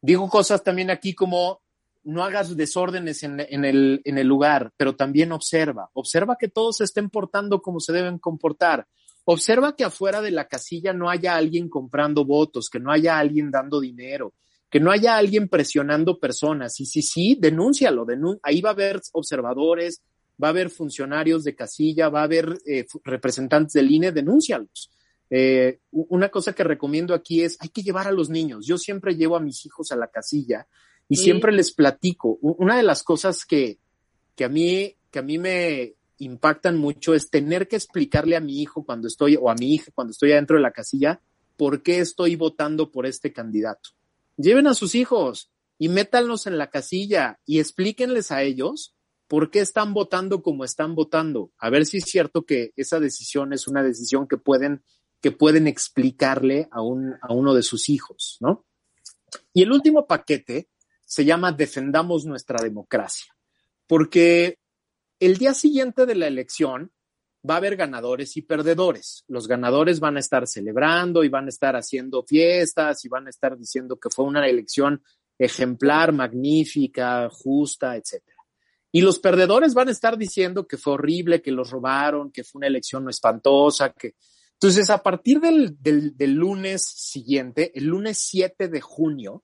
digo 0.01 0.27
cosas 0.29 0.63
también 0.63 0.89
aquí 0.89 1.13
como 1.13 1.61
no 2.03 2.23
hagas 2.23 2.55
desórdenes 2.57 3.21
en, 3.23 3.39
el 3.39 4.27
lugar, 4.27 4.71
pero 4.75 4.95
también 4.95 5.31
observa. 5.31 5.89
Observa 5.93 6.35
que 6.39 6.47
todos 6.47 6.77
se 6.77 6.85
estén 6.85 7.09
portando 7.09 7.61
como 7.61 7.79
se 7.79 7.93
deben 7.93 8.17
comportar. 8.17 8.87
Observa 9.23 9.75
que 9.75 9.83
afuera 9.83 10.21
de 10.21 10.31
la 10.31 10.47
casilla 10.47 10.93
no 10.93 11.09
haya 11.09 11.35
alguien 11.35 11.69
comprando 11.69 12.25
votos, 12.25 12.69
que 12.69 12.79
no 12.79 12.91
haya 12.91 13.19
alguien 13.19 13.51
dando 13.51 13.79
dinero, 13.79 14.33
que 14.71 14.79
no 14.79 14.89
haya 14.89 15.17
alguien 15.17 15.49
presionando 15.49 16.17
personas. 16.17 16.79
Y 16.79 16.85
si 16.85 17.01
sí, 17.01 17.37
denúncialo. 17.39 18.05
Denun 18.05 18.39
ahí 18.41 18.61
va 18.61 18.69
a 18.69 18.73
haber 18.73 19.01
observadores, 19.11 20.01
va 20.41 20.47
a 20.47 20.51
haber 20.51 20.69
funcionarios 20.69 21.43
de 21.43 21.55
casilla, 21.55 22.07
va 22.07 22.21
a 22.21 22.23
haber 22.23 22.57
eh, 22.65 22.87
representantes 23.03 23.73
del 23.73 23.91
INE, 23.91 24.13
denúncialos. 24.13 24.89
Eh, 25.29 25.79
una 25.91 26.29
cosa 26.29 26.53
que 26.53 26.63
recomiendo 26.63 27.13
aquí 27.13 27.41
es, 27.41 27.57
hay 27.59 27.67
que 27.67 27.83
llevar 27.83 28.07
a 28.07 28.13
los 28.13 28.29
niños. 28.29 28.65
Yo 28.65 28.77
siempre 28.77 29.15
llevo 29.15 29.35
a 29.35 29.41
mis 29.41 29.65
hijos 29.65 29.91
a 29.91 29.97
la 29.97 30.07
casilla 30.07 30.65
y 31.09 31.17
sí. 31.17 31.25
siempre 31.25 31.51
les 31.51 31.73
platico. 31.73 32.39
Una 32.41 32.77
de 32.77 32.83
las 32.83 33.03
cosas 33.03 33.45
que, 33.45 33.77
que, 34.37 34.45
a 34.45 34.49
mí, 34.49 34.95
que 35.11 35.19
a 35.19 35.21
mí 35.21 35.37
me 35.37 35.95
impactan 36.19 36.77
mucho 36.77 37.13
es 37.13 37.29
tener 37.29 37.67
que 37.67 37.75
explicarle 37.75 38.37
a 38.37 38.41
mi 38.41 38.61
hijo 38.61 38.85
cuando 38.85 39.09
estoy, 39.09 39.35
o 39.35 39.49
a 39.49 39.55
mi 39.55 39.73
hija 39.73 39.91
cuando 39.93 40.11
estoy 40.11 40.31
adentro 40.31 40.55
de 40.55 40.63
la 40.63 40.71
casilla, 40.71 41.19
por 41.57 41.83
qué 41.83 41.99
estoy 41.99 42.37
votando 42.37 42.89
por 42.89 43.05
este 43.05 43.33
candidato. 43.33 43.89
Lleven 44.37 44.67
a 44.67 44.73
sus 44.73 44.95
hijos 44.95 45.51
y 45.77 45.89
métanlos 45.89 46.47
en 46.47 46.57
la 46.57 46.69
casilla 46.69 47.39
y 47.45 47.59
explíquenles 47.59 48.31
a 48.31 48.43
ellos 48.43 48.95
por 49.27 49.49
qué 49.49 49.59
están 49.59 49.93
votando 49.93 50.41
como 50.41 50.63
están 50.63 50.95
votando. 50.95 51.51
A 51.57 51.69
ver 51.69 51.85
si 51.85 51.97
es 51.97 52.05
cierto 52.05 52.45
que 52.45 52.71
esa 52.75 52.99
decisión 52.99 53.53
es 53.53 53.67
una 53.67 53.83
decisión 53.83 54.27
que 54.27 54.37
pueden 54.37 54.83
que 55.21 55.31
pueden 55.31 55.67
explicarle 55.67 56.67
a, 56.71 56.81
un, 56.81 57.15
a 57.21 57.31
uno 57.31 57.53
de 57.53 57.61
sus 57.61 57.89
hijos, 57.89 58.37
¿no? 58.41 58.65
Y 59.53 59.61
el 59.61 59.71
último 59.71 60.07
paquete 60.07 60.67
se 61.05 61.23
llama 61.25 61.51
Defendamos 61.51 62.25
nuestra 62.25 62.61
democracia, 62.61 63.35
porque 63.87 64.57
el 65.19 65.37
día 65.37 65.53
siguiente 65.53 66.05
de 66.05 66.15
la 66.15 66.27
elección 66.27 66.91
va 67.47 67.55
a 67.55 67.57
haber 67.57 67.75
ganadores 67.75 68.37
y 68.37 68.41
perdedores. 68.41 69.23
Los 69.27 69.47
ganadores 69.47 69.99
van 69.99 70.17
a 70.17 70.19
estar 70.19 70.47
celebrando 70.47 71.23
y 71.23 71.29
van 71.29 71.45
a 71.45 71.49
estar 71.49 71.75
haciendo 71.75 72.23
fiestas 72.23 73.03
y 73.05 73.09
van 73.09 73.27
a 73.27 73.29
estar 73.29 73.57
diciendo 73.57 73.97
que 73.99 74.09
fue 74.09 74.25
una 74.25 74.47
elección 74.47 75.03
ejemplar, 75.37 76.13
magnífica, 76.13 77.29
justa, 77.31 77.95
etc. 77.95 78.23
Y 78.91 79.01
los 79.01 79.19
perdedores 79.19 79.73
van 79.73 79.87
a 79.87 79.91
estar 79.91 80.17
diciendo 80.17 80.67
que 80.67 80.77
fue 80.77 80.93
horrible, 80.93 81.41
que 81.41 81.51
los 81.51 81.71
robaron, 81.71 82.31
que 82.31 82.43
fue 82.43 82.59
una 82.59 82.67
elección 82.67 83.09
espantosa, 83.09 83.91
que, 83.93 84.15
entonces, 84.61 84.91
a 84.91 85.01
partir 85.01 85.39
del, 85.39 85.75
del, 85.81 86.33
lunes 86.33 86.83
siguiente, 86.83 87.71
el 87.73 87.85
lunes 87.85 88.19
7 88.19 88.67
de 88.67 88.79
junio, 88.79 89.43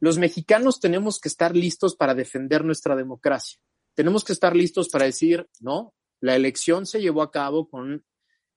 los 0.00 0.18
mexicanos 0.18 0.80
tenemos 0.80 1.20
que 1.20 1.28
estar 1.28 1.54
listos 1.54 1.94
para 1.94 2.16
defender 2.16 2.64
nuestra 2.64 2.96
democracia. 2.96 3.60
Tenemos 3.94 4.24
que 4.24 4.32
estar 4.32 4.56
listos 4.56 4.88
para 4.88 5.04
decir, 5.04 5.48
no, 5.60 5.94
la 6.20 6.36
elección 6.36 6.86
se 6.86 7.00
llevó 7.00 7.22
a 7.22 7.30
cabo 7.30 7.68
con, 7.68 8.04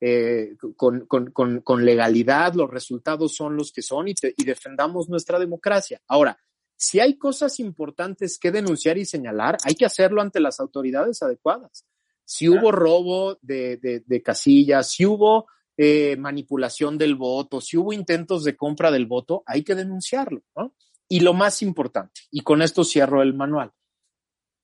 eh, 0.01 0.55
con, 0.75 1.05
con, 1.05 1.31
con, 1.31 1.61
con 1.61 1.85
legalidad, 1.85 2.53
los 2.53 2.69
resultados 2.69 3.35
son 3.35 3.55
los 3.55 3.71
que 3.71 3.81
son 3.81 4.07
y, 4.07 4.13
te, 4.13 4.33
y 4.37 4.43
defendamos 4.45 5.09
nuestra 5.09 5.39
democracia. 5.39 6.01
Ahora, 6.07 6.37
si 6.77 6.99
hay 6.99 7.17
cosas 7.17 7.59
importantes 7.59 8.39
que 8.39 8.51
denunciar 8.51 8.97
y 8.97 9.05
señalar, 9.05 9.57
hay 9.65 9.75
que 9.75 9.85
hacerlo 9.85 10.21
ante 10.21 10.39
las 10.39 10.59
autoridades 10.59 11.21
adecuadas. 11.21 11.85
Si 12.23 12.47
hubo 12.47 12.71
robo 12.71 13.37
de, 13.41 13.77
de, 13.77 14.03
de 14.05 14.21
casillas, 14.21 14.91
si 14.91 15.05
hubo 15.05 15.47
eh, 15.75 16.15
manipulación 16.17 16.97
del 16.97 17.15
voto, 17.15 17.59
si 17.59 17.75
hubo 17.75 17.91
intentos 17.91 18.43
de 18.43 18.55
compra 18.55 18.91
del 18.91 19.07
voto, 19.07 19.43
hay 19.45 19.63
que 19.63 19.75
denunciarlo, 19.75 20.43
¿no? 20.55 20.75
Y 21.07 21.21
lo 21.21 21.33
más 21.33 21.61
importante, 21.61 22.21
y 22.29 22.41
con 22.41 22.61
esto 22.61 22.83
cierro 22.83 23.23
el 23.23 23.33
manual, 23.33 23.71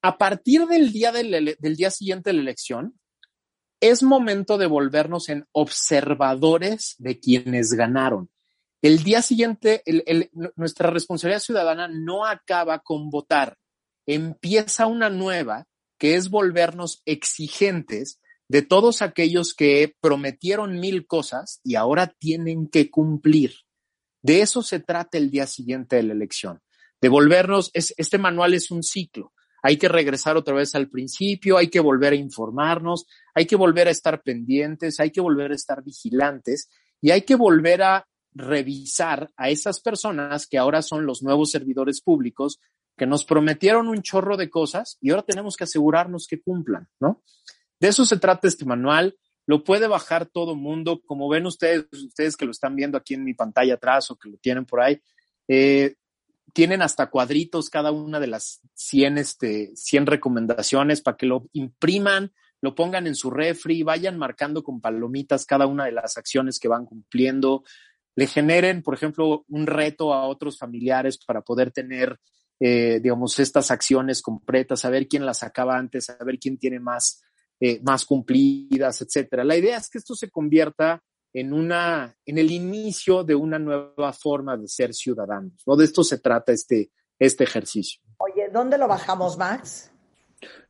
a 0.05 0.19
partir 0.19 0.67
del 0.67 0.91
día, 0.91 1.11
del, 1.11 1.57
día 1.59 1.89
siguiente 1.89 2.29
de 2.29 2.35
la 2.35 2.41
elección, 2.43 2.99
es 3.81 4.03
momento 4.03 4.59
de 4.59 4.67
volvernos 4.67 5.29
en 5.29 5.47
observadores 5.51 6.93
de 6.99 7.19
quienes 7.19 7.73
ganaron. 7.73 8.29
El 8.83 9.01
día 9.01 9.23
siguiente, 9.23 9.81
nuestra 10.55 10.91
responsabilidad 10.91 11.39
ciudadana 11.39 11.87
no 11.87 12.23
acaba 12.23 12.77
con 12.83 13.09
votar, 13.09 13.57
empieza 14.05 14.85
una 14.85 15.09
nueva 15.09 15.65
que 15.97 16.13
es 16.13 16.29
volvernos 16.29 17.01
exigentes 17.05 18.19
de 18.47 18.61
todos 18.61 19.01
aquellos 19.01 19.55
que 19.55 19.95
prometieron 20.01 20.79
mil 20.79 21.07
cosas 21.07 21.61
y 21.63 21.73
ahora 21.73 22.13
tienen 22.19 22.67
que 22.67 22.91
cumplir. 22.91 23.55
De 24.21 24.41
eso 24.41 24.61
se 24.61 24.79
trata 24.79 25.17
el 25.17 25.31
día 25.31 25.47
siguiente 25.47 25.95
de 25.95 26.03
la 26.03 26.13
elección. 26.13 26.61
De 27.01 27.09
volvernos, 27.09 27.71
es, 27.73 27.95
este 27.97 28.19
manual 28.19 28.53
es 28.53 28.69
un 28.69 28.83
ciclo. 28.83 29.33
Hay 29.65 29.77
que 29.77 29.87
regresar 29.87 30.37
otra 30.37 30.53
vez 30.53 30.75
al 30.75 30.89
principio, 30.89 31.57
hay 31.57 31.69
que 31.69 31.79
volver 31.79 32.13
a 32.13 32.17
informarnos, 32.17 33.07
hay 33.33 33.47
que 33.47 33.55
volver 33.55 33.87
a 33.87 33.91
estar 33.91 34.21
pendientes, 34.21 34.99
hay 34.99 35.09
que 35.09 35.21
volver 35.21 35.51
a 35.51 35.55
estar 35.55 35.83
vigilantes 35.83 36.69
y 37.01 37.09
hay 37.09 37.23
que 37.23 37.33
volver 37.33 37.81
a 37.81 38.07
revisar 38.31 39.31
a 39.35 39.49
esas 39.49 39.79
personas 39.79 40.45
que 40.45 40.59
ahora 40.59 40.83
son 40.83 41.07
los 41.07 41.23
nuevos 41.23 41.49
servidores 41.49 41.99
públicos 41.99 42.59
que 42.95 43.07
nos 43.07 43.25
prometieron 43.25 43.87
un 43.87 44.03
chorro 44.03 44.37
de 44.37 44.51
cosas 44.51 44.99
y 45.01 45.09
ahora 45.09 45.23
tenemos 45.23 45.57
que 45.57 45.63
asegurarnos 45.63 46.27
que 46.27 46.43
cumplan, 46.43 46.87
¿no? 46.99 47.23
De 47.79 47.87
eso 47.87 48.05
se 48.05 48.19
trata 48.19 48.47
este 48.47 48.65
manual. 48.65 49.17
Lo 49.47 49.63
puede 49.63 49.87
bajar 49.87 50.27
todo 50.27 50.55
mundo. 50.55 51.01
Como 51.07 51.27
ven 51.27 51.47
ustedes, 51.47 51.87
ustedes 51.91 52.37
que 52.37 52.45
lo 52.45 52.51
están 52.51 52.75
viendo 52.75 52.99
aquí 52.99 53.15
en 53.15 53.23
mi 53.23 53.33
pantalla 53.33 53.73
atrás 53.73 54.11
o 54.11 54.15
que 54.15 54.29
lo 54.29 54.37
tienen 54.37 54.65
por 54.65 54.81
ahí, 54.81 55.01
eh, 55.47 55.95
tienen 56.53 56.81
hasta 56.81 57.09
cuadritos 57.09 57.69
cada 57.69 57.91
una 57.91 58.19
de 58.19 58.27
las 58.27 58.61
100, 58.75 59.17
este, 59.17 59.71
100 59.75 60.05
recomendaciones 60.05 61.01
para 61.01 61.17
que 61.17 61.25
lo 61.25 61.49
impriman, 61.53 62.31
lo 62.61 62.75
pongan 62.75 63.07
en 63.07 63.15
su 63.15 63.29
refri, 63.29 63.83
vayan 63.83 64.17
marcando 64.17 64.63
con 64.63 64.81
palomitas 64.81 65.45
cada 65.45 65.67
una 65.67 65.85
de 65.85 65.91
las 65.91 66.17
acciones 66.17 66.59
que 66.59 66.67
van 66.67 66.85
cumpliendo, 66.85 67.63
le 68.15 68.27
generen, 68.27 68.81
por 68.81 68.93
ejemplo, 68.93 69.45
un 69.49 69.67
reto 69.67 70.13
a 70.13 70.27
otros 70.27 70.57
familiares 70.57 71.17
para 71.17 71.41
poder 71.41 71.71
tener, 71.71 72.17
eh, 72.59 72.99
digamos, 73.01 73.39
estas 73.39 73.71
acciones 73.71 74.21
completas, 74.21 74.79
saber 74.79 75.07
quién 75.07 75.25
las 75.25 75.43
acaba 75.43 75.77
antes, 75.77 76.05
saber 76.05 76.39
quién 76.39 76.57
tiene 76.57 76.79
más, 76.79 77.21
eh, 77.59 77.81
más 77.83 78.05
cumplidas, 78.05 79.01
etcétera. 79.01 79.43
La 79.43 79.57
idea 79.57 79.77
es 79.77 79.89
que 79.89 79.97
esto 79.97 80.15
se 80.15 80.29
convierta 80.29 81.03
en 81.35 81.51
una, 81.51 82.15
en 82.25 82.37
el 82.37 82.49
inicio 82.49 83.25
de 83.25 83.35
una 83.35 83.59
nueva 83.59 84.13
forma 84.13 84.55
de 84.55 84.69
ser 84.69 84.93
ciudadanos. 84.93 85.61
¿no? 85.67 85.75
De 85.75 85.83
esto 85.83 86.01
se 86.01 86.19
trata 86.19 86.53
este, 86.53 86.91
este 87.19 87.43
ejercicio. 87.43 88.01
Oye, 88.17 88.47
¿dónde 88.53 88.77
lo 88.77 88.87
bajamos, 88.87 89.37
Max? 89.37 89.91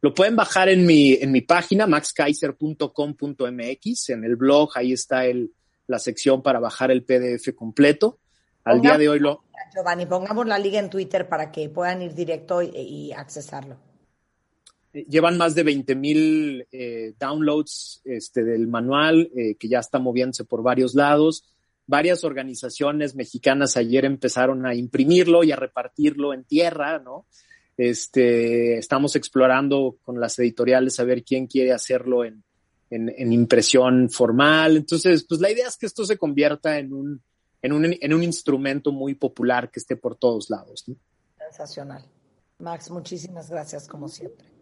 Lo 0.01 0.15
pueden 0.15 0.35
bajar 0.35 0.69
en 0.69 0.83
mi, 0.83 1.13
en 1.13 1.31
mi 1.31 1.41
página, 1.41 1.85
maxkaiser.com.mx, 1.85 4.09
en 4.09 4.23
el 4.23 4.35
blog, 4.37 4.71
ahí 4.73 4.93
está 4.93 5.27
el, 5.27 5.53
la 5.85 5.99
sección 5.99 6.41
para 6.41 6.59
bajar 6.59 6.89
el 6.89 7.05
PDF 7.05 7.53
completo. 7.53 8.17
Al 8.63 8.81
día 8.81 8.97
de 8.97 9.07
hoy 9.07 9.19
lo... 9.19 9.43
Giovanni, 9.71 10.07
pongamos 10.07 10.47
la 10.47 10.57
liga 10.57 10.79
en 10.79 10.89
Twitter 10.89 11.29
para 11.29 11.51
que 11.51 11.69
puedan 11.69 12.01
ir 12.01 12.15
directo 12.15 12.63
y, 12.63 12.71
y 12.75 13.13
accesarlo. 13.13 13.77
Llevan 15.09 15.37
más 15.37 15.55
de 15.55 15.63
20 15.63 15.95
mil 15.95 16.67
eh, 16.71 17.13
downloads 17.19 18.01
este, 18.05 18.45
del 18.45 18.67
manual, 18.67 19.29
eh, 19.35 19.55
que 19.55 19.67
ya 19.67 19.79
está 19.79 19.99
moviéndose 19.99 20.45
por 20.45 20.63
varios 20.63 20.95
lados. 20.95 21.43
Varias 21.85 22.23
organizaciones 22.23 23.13
mexicanas 23.13 23.75
ayer 23.75 24.05
empezaron 24.05 24.65
a 24.65 24.73
imprimirlo 24.73 25.43
y 25.43 25.51
a 25.51 25.57
repartirlo 25.57 26.33
en 26.33 26.45
tierra, 26.45 26.99
¿no? 26.99 27.25
Este, 27.77 28.77
estamos 28.77 29.17
explorando 29.17 29.97
con 30.01 30.19
las 30.19 30.39
editoriales 30.39 30.97
a 30.99 31.03
ver 31.03 31.25
quién 31.25 31.47
quiere 31.47 31.73
hacerlo 31.73 32.23
en, 32.23 32.45
en, 32.89 33.33
impresión 33.33 34.09
formal. 34.09 34.77
Entonces, 34.77 35.25
pues 35.27 35.41
la 35.41 35.51
idea 35.51 35.67
es 35.67 35.75
que 35.75 35.87
esto 35.87 36.05
se 36.05 36.17
convierta 36.17 36.79
en 36.79 36.93
un, 36.93 37.21
en 37.61 37.73
un, 37.73 37.85
en 37.99 38.13
un 38.13 38.23
instrumento 38.23 38.93
muy 38.93 39.15
popular 39.15 39.69
que 39.71 39.81
esté 39.81 39.97
por 39.97 40.15
todos 40.15 40.49
lados. 40.49 40.85
Sensacional. 41.37 42.05
Max, 42.59 42.89
muchísimas 42.89 43.49
gracias 43.49 43.87
como 43.87 44.07
siempre. 44.07 44.54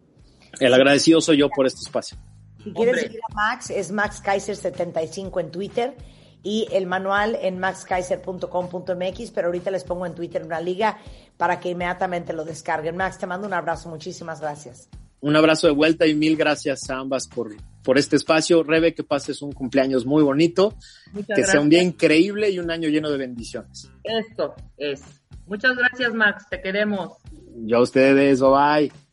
El 0.60 0.74
agradecido 0.74 1.20
soy 1.20 1.38
yo 1.38 1.48
por 1.48 1.66
este 1.66 1.80
espacio. 1.80 2.16
Si 2.62 2.72
quieres 2.72 3.00
seguir 3.00 3.20
a 3.30 3.34
Max, 3.34 3.70
es 3.70 3.90
Max 3.92 4.20
Kaiser 4.20 4.56
75 4.56 5.40
en 5.40 5.50
Twitter 5.50 5.94
y 6.42 6.68
el 6.72 6.86
manual 6.86 7.38
en 7.40 7.58
maxkaiser.com.mx, 7.58 9.30
pero 9.30 9.48
ahorita 9.48 9.70
les 9.70 9.84
pongo 9.84 10.06
en 10.06 10.14
Twitter 10.14 10.42
una 10.44 10.60
liga 10.60 10.98
para 11.36 11.58
que 11.60 11.70
inmediatamente 11.70 12.32
lo 12.32 12.44
descarguen. 12.44 12.96
Max, 12.96 13.18
te 13.18 13.26
mando 13.26 13.46
un 13.46 13.54
abrazo, 13.54 13.88
muchísimas 13.88 14.40
gracias. 14.40 14.88
Un 15.20 15.36
abrazo 15.36 15.66
de 15.66 15.72
vuelta 15.72 16.06
y 16.06 16.14
mil 16.14 16.36
gracias 16.36 16.90
a 16.90 16.98
ambas 16.98 17.26
por, 17.26 17.54
por 17.82 17.96
este 17.96 18.16
espacio. 18.16 18.62
Rebe, 18.62 18.94
que 18.94 19.02
pases 19.04 19.40
un 19.40 19.52
cumpleaños 19.52 20.04
muy 20.04 20.22
bonito, 20.22 20.74
Muchas 21.12 21.26
que 21.28 21.32
gracias. 21.32 21.50
sea 21.50 21.60
un 21.62 21.70
día 21.70 21.82
increíble 21.82 22.50
y 22.50 22.58
un 22.58 22.70
año 22.70 22.90
lleno 22.90 23.10
de 23.10 23.16
bendiciones. 23.16 23.90
Esto 24.02 24.54
es. 24.76 25.02
Muchas 25.46 25.76
gracias, 25.76 26.12
Max, 26.12 26.46
te 26.50 26.60
queremos. 26.60 27.12
Ya 27.56 27.80
ustedes, 27.80 28.40
bye 28.40 28.50
bye. 28.50 29.03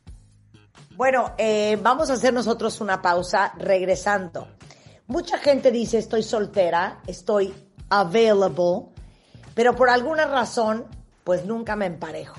Bueno, 0.96 1.32
eh, 1.38 1.78
vamos 1.82 2.10
a 2.10 2.14
hacer 2.14 2.34
nosotros 2.34 2.80
una 2.80 3.00
pausa 3.00 3.54
regresando. 3.56 4.48
Mucha 5.06 5.38
gente 5.38 5.70
dice 5.70 5.98
estoy 5.98 6.22
soltera, 6.22 7.00
estoy 7.06 7.54
available, 7.88 8.92
pero 9.54 9.74
por 9.74 9.88
alguna 9.88 10.26
razón, 10.26 10.86
pues 11.24 11.46
nunca 11.46 11.76
me 11.76 11.86
emparejo. 11.86 12.36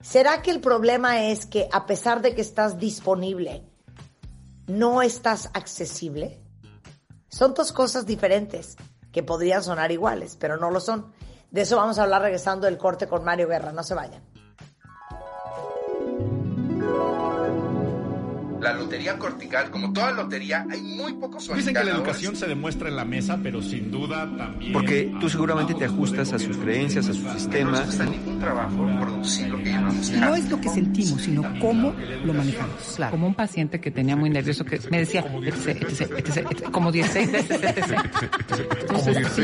¿Será 0.00 0.42
que 0.42 0.50
el 0.50 0.60
problema 0.60 1.26
es 1.26 1.46
que 1.46 1.68
a 1.72 1.86
pesar 1.86 2.22
de 2.22 2.34
que 2.34 2.40
estás 2.40 2.78
disponible, 2.78 3.64
no 4.66 5.02
estás 5.02 5.50
accesible? 5.54 6.40
Son 7.28 7.54
dos 7.54 7.70
cosas 7.70 8.06
diferentes 8.06 8.76
que 9.12 9.22
podrían 9.22 9.62
sonar 9.62 9.92
iguales, 9.92 10.36
pero 10.40 10.56
no 10.56 10.70
lo 10.70 10.80
son. 10.80 11.12
De 11.50 11.62
eso 11.62 11.76
vamos 11.76 11.98
a 11.98 12.02
hablar 12.02 12.22
regresando 12.22 12.66
del 12.66 12.78
corte 12.78 13.06
con 13.06 13.24
Mario 13.24 13.48
Guerra. 13.48 13.72
No 13.72 13.82
se 13.82 13.94
vayan. 13.94 14.29
La 18.60 18.74
lotería 18.74 19.18
cortical, 19.18 19.70
como 19.70 19.92
toda 19.92 20.12
lotería, 20.12 20.66
hay 20.70 20.82
muy 20.82 21.14
pocos 21.14 21.48
Dicen 21.54 21.74
que 21.74 21.84
la 21.84 21.92
educación 21.92 22.36
se 22.36 22.46
demuestra 22.46 22.88
en 22.88 22.96
la 22.96 23.04
mesa, 23.04 23.38
pero 23.42 23.62
sin 23.62 23.90
duda 23.90 24.30
también. 24.36 24.72
Porque 24.72 25.12
tú 25.20 25.28
seguramente 25.28 25.74
te 25.74 25.86
ajustas 25.86 26.32
a 26.32 26.38
sus 26.38 26.56
creencias, 26.56 27.08
a 27.08 27.14
sus 27.14 27.30
sistemas. 27.32 27.86
No 27.86 27.90
está 27.92 28.04
ningún 28.04 28.38
trabajo 28.38 28.86
producir 29.00 29.48
lo 29.48 29.58
que 29.58 29.70
llamamos 29.70 30.10
No 30.10 30.34
es 30.34 30.50
lo 30.50 30.60
que 30.60 30.68
sentimos, 30.68 31.22
sino 31.22 31.42
cómo 31.58 31.94
lo 32.24 32.34
manejamos. 32.34 32.94
Claro. 32.96 33.12
Como 33.12 33.26
un 33.26 33.34
paciente 33.34 33.80
que 33.80 33.90
tenía 33.90 34.16
muy 34.16 34.30
nervioso 34.30 34.64
que 34.64 34.80
me 34.90 34.98
decía, 34.98 35.22
como 35.22 35.40
16 35.40 35.80
veces, 37.32 37.60
etc. 37.62 38.00
Entonces, 38.80 39.28
sí. 39.34 39.42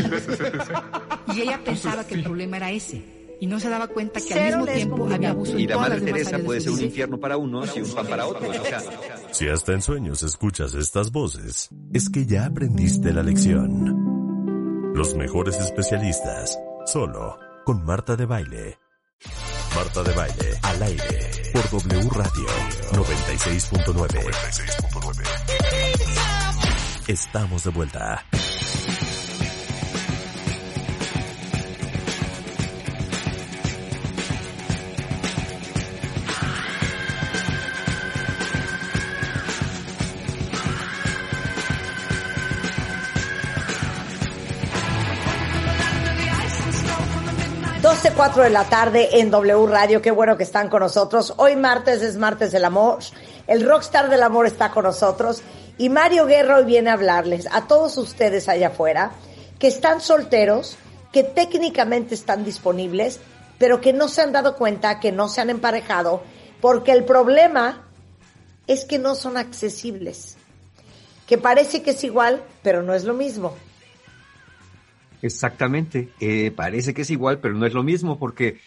Y 1.34 1.40
ella 1.40 1.60
pensaba 1.64 2.06
que 2.06 2.14
el 2.14 2.22
problema 2.22 2.58
era 2.58 2.70
ese 2.70 3.15
y 3.40 3.46
no 3.46 3.60
se 3.60 3.68
daba 3.68 3.88
cuenta 3.88 4.20
que 4.20 4.34
al 4.34 4.44
mismo 4.46 4.66
tiempo 4.66 5.08
había 5.12 5.30
abuso 5.30 5.58
y 5.58 5.66
la 5.66 5.76
madre 5.78 6.00
Teresa 6.00 6.38
puede 6.38 6.60
ser 6.60 6.72
un 6.72 6.82
infierno 6.82 7.18
para 7.18 7.36
unos 7.36 7.76
y 7.76 7.82
un 7.82 7.90
pan 7.92 8.06
para 8.06 8.26
otros. 8.26 8.56
Si 9.32 9.48
hasta 9.48 9.72
en 9.72 9.82
sueños 9.82 10.22
escuchas 10.22 10.74
estas 10.74 11.12
voces, 11.12 11.68
es 11.92 12.08
que 12.08 12.26
ya 12.26 12.46
aprendiste 12.46 13.12
la 13.12 13.22
lección. 13.22 14.92
Los 14.94 15.14
mejores 15.14 15.58
especialistas, 15.58 16.58
solo 16.86 17.38
con 17.64 17.84
Marta 17.84 18.16
de 18.16 18.26
Baile. 18.26 18.78
Marta 19.74 20.02
de 20.02 20.12
Baile, 20.14 20.58
al 20.62 20.82
aire, 20.82 21.30
por 21.52 21.68
W 21.70 22.08
Radio 22.10 22.46
96.9. 22.92 24.66
Estamos 27.08 27.64
de 27.64 27.70
vuelta. 27.70 28.24
Cuatro 48.14 48.42
de 48.42 48.50
la 48.50 48.64
tarde 48.64 49.20
en 49.20 49.30
W 49.30 49.66
Radio. 49.66 50.00
Qué 50.00 50.10
bueno 50.10 50.36
que 50.36 50.42
están 50.42 50.68
con 50.68 50.80
nosotros. 50.80 51.34
Hoy 51.38 51.56
martes 51.56 52.02
es 52.02 52.16
martes 52.16 52.52
del 52.52 52.64
amor. 52.64 52.98
El 53.46 53.66
rockstar 53.66 54.08
del 54.08 54.22
amor 54.22 54.46
está 54.46 54.70
con 54.70 54.84
nosotros. 54.84 55.42
Y 55.76 55.88
Mario 55.88 56.26
Guerra 56.26 56.58
hoy 56.58 56.64
viene 56.64 56.90
a 56.90 56.92
hablarles 56.92 57.48
a 57.50 57.66
todos 57.66 57.96
ustedes 57.96 58.48
allá 58.48 58.68
afuera 58.68 59.12
que 59.58 59.66
están 59.66 60.00
solteros, 60.00 60.76
que 61.12 61.24
técnicamente 61.24 62.14
están 62.14 62.44
disponibles, 62.44 63.18
pero 63.58 63.80
que 63.80 63.92
no 63.92 64.08
se 64.08 64.22
han 64.22 64.32
dado 64.32 64.56
cuenta 64.56 65.00
que 65.00 65.10
no 65.10 65.28
se 65.28 65.40
han 65.40 65.50
emparejado 65.50 66.22
porque 66.60 66.92
el 66.92 67.04
problema 67.04 67.88
es 68.66 68.84
que 68.84 68.98
no 68.98 69.14
son 69.14 69.36
accesibles. 69.36 70.36
Que 71.26 71.38
parece 71.38 71.82
que 71.82 71.90
es 71.90 72.04
igual, 72.04 72.42
pero 72.62 72.82
no 72.82 72.94
es 72.94 73.04
lo 73.04 73.14
mismo. 73.14 73.54
Exactamente, 75.22 76.10
eh, 76.20 76.50
parece 76.50 76.94
que 76.94 77.02
es 77.02 77.10
igual, 77.10 77.38
pero 77.40 77.54
no 77.54 77.66
es 77.66 77.74
lo 77.74 77.82
mismo 77.82 78.18
porque 78.18 78.58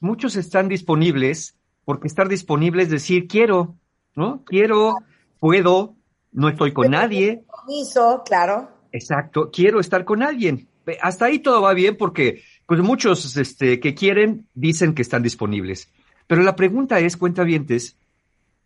muchos 0.00 0.36
están 0.36 0.68
disponibles, 0.68 1.56
porque 1.84 2.06
estar 2.06 2.28
disponible 2.28 2.82
es 2.82 2.90
decir, 2.90 3.26
quiero, 3.26 3.76
¿no? 4.14 4.44
Quiero, 4.44 4.94
puedo, 5.40 5.94
no 6.32 6.48
estoy 6.48 6.72
con 6.72 6.90
nadie. 6.90 7.44
Compromiso, 7.46 8.22
claro. 8.24 8.70
Exacto, 8.92 9.50
quiero 9.52 9.80
estar 9.80 10.04
con 10.04 10.22
alguien. 10.22 10.68
Hasta 11.02 11.26
ahí 11.26 11.40
todo 11.40 11.62
va 11.62 11.74
bien 11.74 11.96
porque 11.96 12.42
pues 12.66 12.80
muchos 12.80 13.36
este, 13.36 13.80
que 13.80 13.94
quieren 13.94 14.46
dicen 14.54 14.94
que 14.94 15.02
están 15.02 15.22
disponibles. 15.22 15.90
Pero 16.26 16.42
la 16.42 16.56
pregunta 16.56 16.98
es, 17.00 17.16
cuentavientes, 17.16 17.96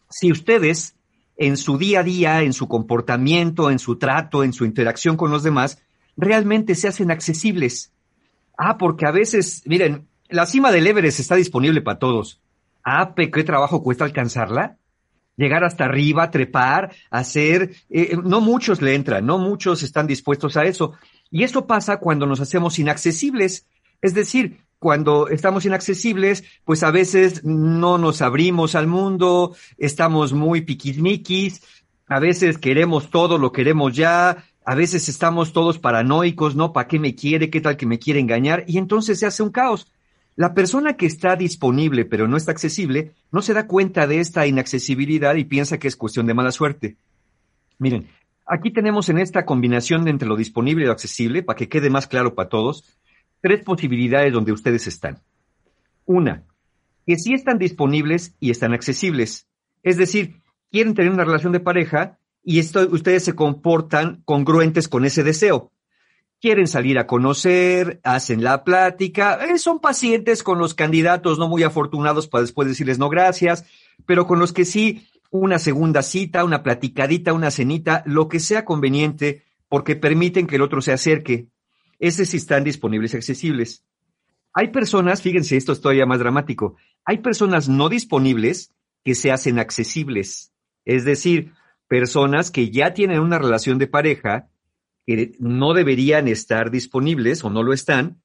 si 0.09 0.33
ustedes 0.33 0.97
en 1.37 1.57
su 1.57 1.79
día 1.79 2.01
a 2.01 2.03
día, 2.03 2.43
en 2.43 2.53
su 2.53 2.69
comportamiento, 2.69 3.71
en 3.71 3.79
su 3.79 3.97
trato, 3.97 4.45
en 4.45 4.53
su 4.53 4.65
interacción 4.65 5.17
con 5.17 5.31
los 5.31 5.43
demás, 5.43 5.83
realmente 6.17 6.75
se 6.75 6.89
hacen 6.89 7.11
accesibles. 7.11 7.93
Ah, 8.57 8.79
porque 8.79 9.07
a 9.07 9.11
veces, 9.11 9.63
miren, 9.67 10.07
la 10.29 10.47
cima 10.47 10.71
del 10.71 10.87
Everest 10.87 11.21
está 11.21 11.35
disponible 11.35 11.83
para 11.83 11.99
todos. 11.99 12.41
Ah, 12.85 13.15
¿qué 13.15 13.45
trabajo 13.45 13.83
cuesta 13.83 14.05
alcanzarla? 14.05 14.77
Llegar 15.37 15.65
hasta 15.65 15.85
arriba, 15.85 16.31
trepar, 16.31 16.93
hacer, 17.11 17.75
eh, 17.89 18.17
no 18.23 18.41
muchos 18.41 18.83
le 18.83 18.95
entran, 18.95 19.25
no 19.25 19.39
muchos 19.39 19.83
están 19.83 20.07
dispuestos 20.07 20.57
a 20.57 20.65
eso. 20.65 20.95
Y 21.31 21.45
eso 21.45 21.67
pasa 21.67 21.99
cuando 21.99 22.27
nos 22.27 22.41
hacemos 22.41 22.79
inaccesibles. 22.79 23.67
Es 24.03 24.15
decir, 24.15 24.59
cuando 24.79 25.29
estamos 25.29 25.65
inaccesibles, 25.67 26.43
pues 26.65 26.83
a 26.83 26.91
veces 26.91 27.45
no 27.45 27.99
nos 27.99 28.23
abrimos 28.23 28.75
al 28.75 28.87
mundo, 28.87 29.55
estamos 29.77 30.33
muy 30.33 30.63
piquismiquis, 30.63 31.63
a 32.09 32.19
veces 32.19 32.59
queremos 32.59 33.11
todo, 33.11 33.39
lo 33.39 33.53
queremos 33.53 33.95
ya, 33.95 34.45
a 34.71 34.77
veces 34.77 35.09
estamos 35.09 35.53
todos 35.53 35.81
paranoicos, 35.81 36.55
¿no? 36.55 36.73
¿Para 36.73 36.87
qué 36.87 37.01
me 37.01 37.17
quiere? 37.17 37.51
¿Qué 37.51 37.61
tal 37.61 37.77
que 37.77 37.87
me 37.87 37.99
quiere 37.99 38.21
engañar? 38.21 38.63
Y 38.69 38.79
entonces 38.79 39.19
se 39.19 39.27
hace 39.27 39.43
un 39.43 39.51
caos. 39.51 39.91
La 40.37 40.55
persona 40.55 40.97
que 40.97 41.07
está 41.07 41.35
disponible 41.35 42.05
pero 42.05 42.29
no 42.29 42.37
está 42.37 42.53
accesible 42.53 43.11
no 43.33 43.43
se 43.43 43.53
da 43.53 43.67
cuenta 43.67 44.07
de 44.07 44.21
esta 44.21 44.47
inaccesibilidad 44.47 45.35
y 45.35 45.43
piensa 45.43 45.79
que 45.79 45.89
es 45.89 45.97
cuestión 45.97 46.29
de 46.29 46.35
mala 46.35 46.53
suerte. 46.53 46.95
Miren, 47.79 48.07
aquí 48.47 48.71
tenemos 48.71 49.09
en 49.09 49.19
esta 49.19 49.45
combinación 49.45 50.07
entre 50.07 50.29
lo 50.29 50.37
disponible 50.37 50.85
y 50.85 50.87
lo 50.87 50.93
accesible, 50.93 51.43
para 51.43 51.57
que 51.57 51.69
quede 51.69 51.91
más 51.91 52.07
claro 52.07 52.37
para 52.37 52.49
todos, 52.49 52.85
tres 53.41 53.65
posibilidades 53.65 54.33
donde 54.33 54.53
ustedes 54.53 54.87
están. 54.87 55.19
Una, 56.07 56.45
que 57.09 57.17
sí 57.17 57.35
están 57.35 57.59
disponibles 57.59 58.37
y 58.39 58.53
están 58.53 58.73
accesibles. 58.73 59.49
Es 59.83 59.97
decir, 59.97 60.37
quieren 60.71 60.95
tener 60.95 61.11
una 61.11 61.25
relación 61.25 61.53
de 61.53 61.59
pareja 61.59 62.20
y 62.43 62.59
esto, 62.59 62.89
ustedes 62.91 63.25
se 63.25 63.35
comportan 63.35 64.23
congruentes 64.25 64.89
con 64.89 65.05
ese 65.05 65.23
deseo. 65.23 65.73
Quieren 66.41 66.67
salir 66.67 66.99
a 66.99 67.07
conocer, 67.07 68.01
hacen 68.03 68.43
la 68.43 68.65
plática, 68.65 69.45
eh, 69.45 69.59
son 69.59 69.79
pacientes 69.79 70.43
con 70.43 70.59
los 70.59 70.75
candidatos 70.75 71.39
no 71.39 71.49
muy 71.49 71.63
afortunados 71.63 72.29
para 72.29 72.43
después 72.43 72.67
decirles 72.67 72.99
no 72.99 73.11
gracias, 73.11 73.67
pero 74.07 74.27
con 74.27 74.39
los 74.39 74.53
que 74.53 74.65
sí 74.65 75.07
una 75.31 75.59
segunda 75.59 76.03
cita, 76.03 76.45
una 76.45 76.63
platicadita, 76.63 77.33
una 77.33 77.51
cenita, 77.51 78.03
lo 78.07 78.29
que 78.29 78.41
sea 78.41 78.65
conveniente, 78.65 79.45
porque 79.69 79.97
permiten 79.97 80.47
que 80.47 80.57
el 80.57 80.63
otro 80.63 80.81
se 80.81 80.93
acerque. 80.93 81.49
Ese 81.99 82.27
sí 82.27 82.39
están 82.39 82.65
disponibles 82.65 83.15
y 83.15 83.19
accesibles. 83.19 83.85
Hay 84.53 84.69
personas, 84.69 85.23
fíjense, 85.23 85.57
esto 85.57 85.73
es 85.73 85.81
todavía 85.81 86.07
más 86.07 86.19
dramático, 86.19 86.77
hay 87.05 87.19
personas 87.19 87.69
no 87.69 87.89
disponibles 87.89 88.73
que 89.05 89.15
se 89.15 89.31
hacen 89.31 89.59
accesibles. 89.59 90.53
Es 90.85 91.05
decir, 91.05 91.53
personas 91.91 92.53
que 92.53 92.71
ya 92.71 92.95
tienen 92.95 93.19
una 93.19 93.41
relación 93.41 93.79
de 93.79 93.89
pareja, 93.89 94.49
que 95.05 95.33
no 95.41 95.75
deberían 95.75 96.29
estar 96.29 96.71
disponibles 96.71 97.43
o 97.43 97.51
no 97.51 97.65
lo 97.65 97.73
están, 97.73 98.23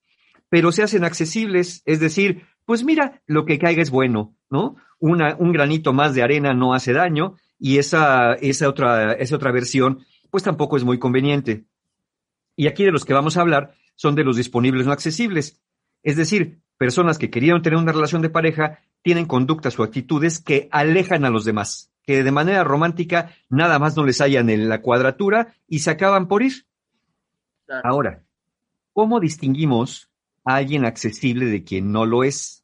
pero 0.49 0.71
se 0.71 0.83
hacen 0.83 1.03
accesibles. 1.03 1.81
Es 1.85 1.99
decir, 1.99 2.43
pues 2.65 2.83
mira, 2.83 3.23
lo 3.25 3.43
que 3.45 3.57
caiga 3.57 3.81
es 3.81 3.89
bueno, 3.89 4.35
¿no? 4.51 4.75
Una, 4.99 5.35
un 5.39 5.51
granito 5.51 5.93
más 5.93 6.13
de 6.13 6.21
arena 6.21 6.53
no 6.53 6.75
hace 6.75 6.93
daño 6.93 7.37
y 7.57 7.79
esa, 7.79 8.33
esa, 8.33 8.69
otra, 8.69 9.13
esa 9.13 9.35
otra 9.35 9.51
versión, 9.51 10.05
pues 10.29 10.43
tampoco 10.43 10.77
es 10.77 10.83
muy 10.83 10.99
conveniente. 10.99 11.65
Y 12.55 12.67
aquí 12.67 12.83
de 12.83 12.91
los 12.91 13.03
que 13.03 13.15
vamos 13.15 13.35
a 13.35 13.41
hablar 13.41 13.73
son 13.95 14.13
de 14.13 14.23
los 14.23 14.37
disponibles 14.37 14.85
no 14.85 14.91
accesibles. 14.91 15.59
Es 16.03 16.17
decir, 16.17 16.59
personas 16.77 17.17
que 17.17 17.31
querían 17.31 17.63
tener 17.63 17.79
una 17.79 17.93
relación 17.93 18.21
de 18.21 18.29
pareja 18.29 18.77
tienen 19.01 19.25
conductas 19.25 19.79
o 19.79 19.83
actitudes 19.83 20.39
que 20.39 20.69
alejan 20.71 21.25
a 21.25 21.31
los 21.31 21.45
demás, 21.45 21.91
que 22.05 22.23
de 22.23 22.31
manera 22.31 22.63
romántica 22.63 23.35
nada 23.49 23.79
más 23.79 23.95
no 23.95 24.05
les 24.05 24.21
hallan 24.21 24.49
en 24.49 24.69
la 24.69 24.81
cuadratura 24.81 25.55
y 25.67 25.79
se 25.79 25.91
acaban 25.91 26.27
por 26.27 26.43
ir. 26.43 26.65
Ahora, 27.83 28.23
¿cómo 28.93 29.19
distinguimos 29.19 30.09
a 30.43 30.55
alguien 30.55 30.85
accesible 30.85 31.47
de 31.47 31.63
quien 31.63 31.91
no 31.91 32.05
lo 32.05 32.23
es? 32.23 32.63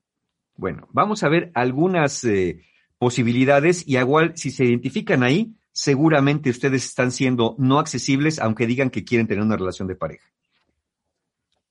Bueno, 0.55 0.88
vamos 0.91 1.23
a 1.23 1.30
ver 1.30 1.51
algunas 1.55 2.23
eh, 2.23 2.63
posibilidades 2.99 3.88
y 3.88 3.97
igual 3.97 4.34
si 4.35 4.51
se 4.51 4.65
identifican 4.65 5.23
ahí, 5.23 5.55
seguramente 5.72 6.49
ustedes 6.49 6.85
están 6.85 7.11
siendo 7.11 7.55
no 7.57 7.80
accesibles 7.80 8.39
aunque 8.39 8.68
digan 8.68 8.91
que 8.91 9.03
quieren 9.03 9.27
tener 9.27 9.43
una 9.43 9.57
relación 9.57 9.88
de 9.88 9.95
pareja. 9.95 10.27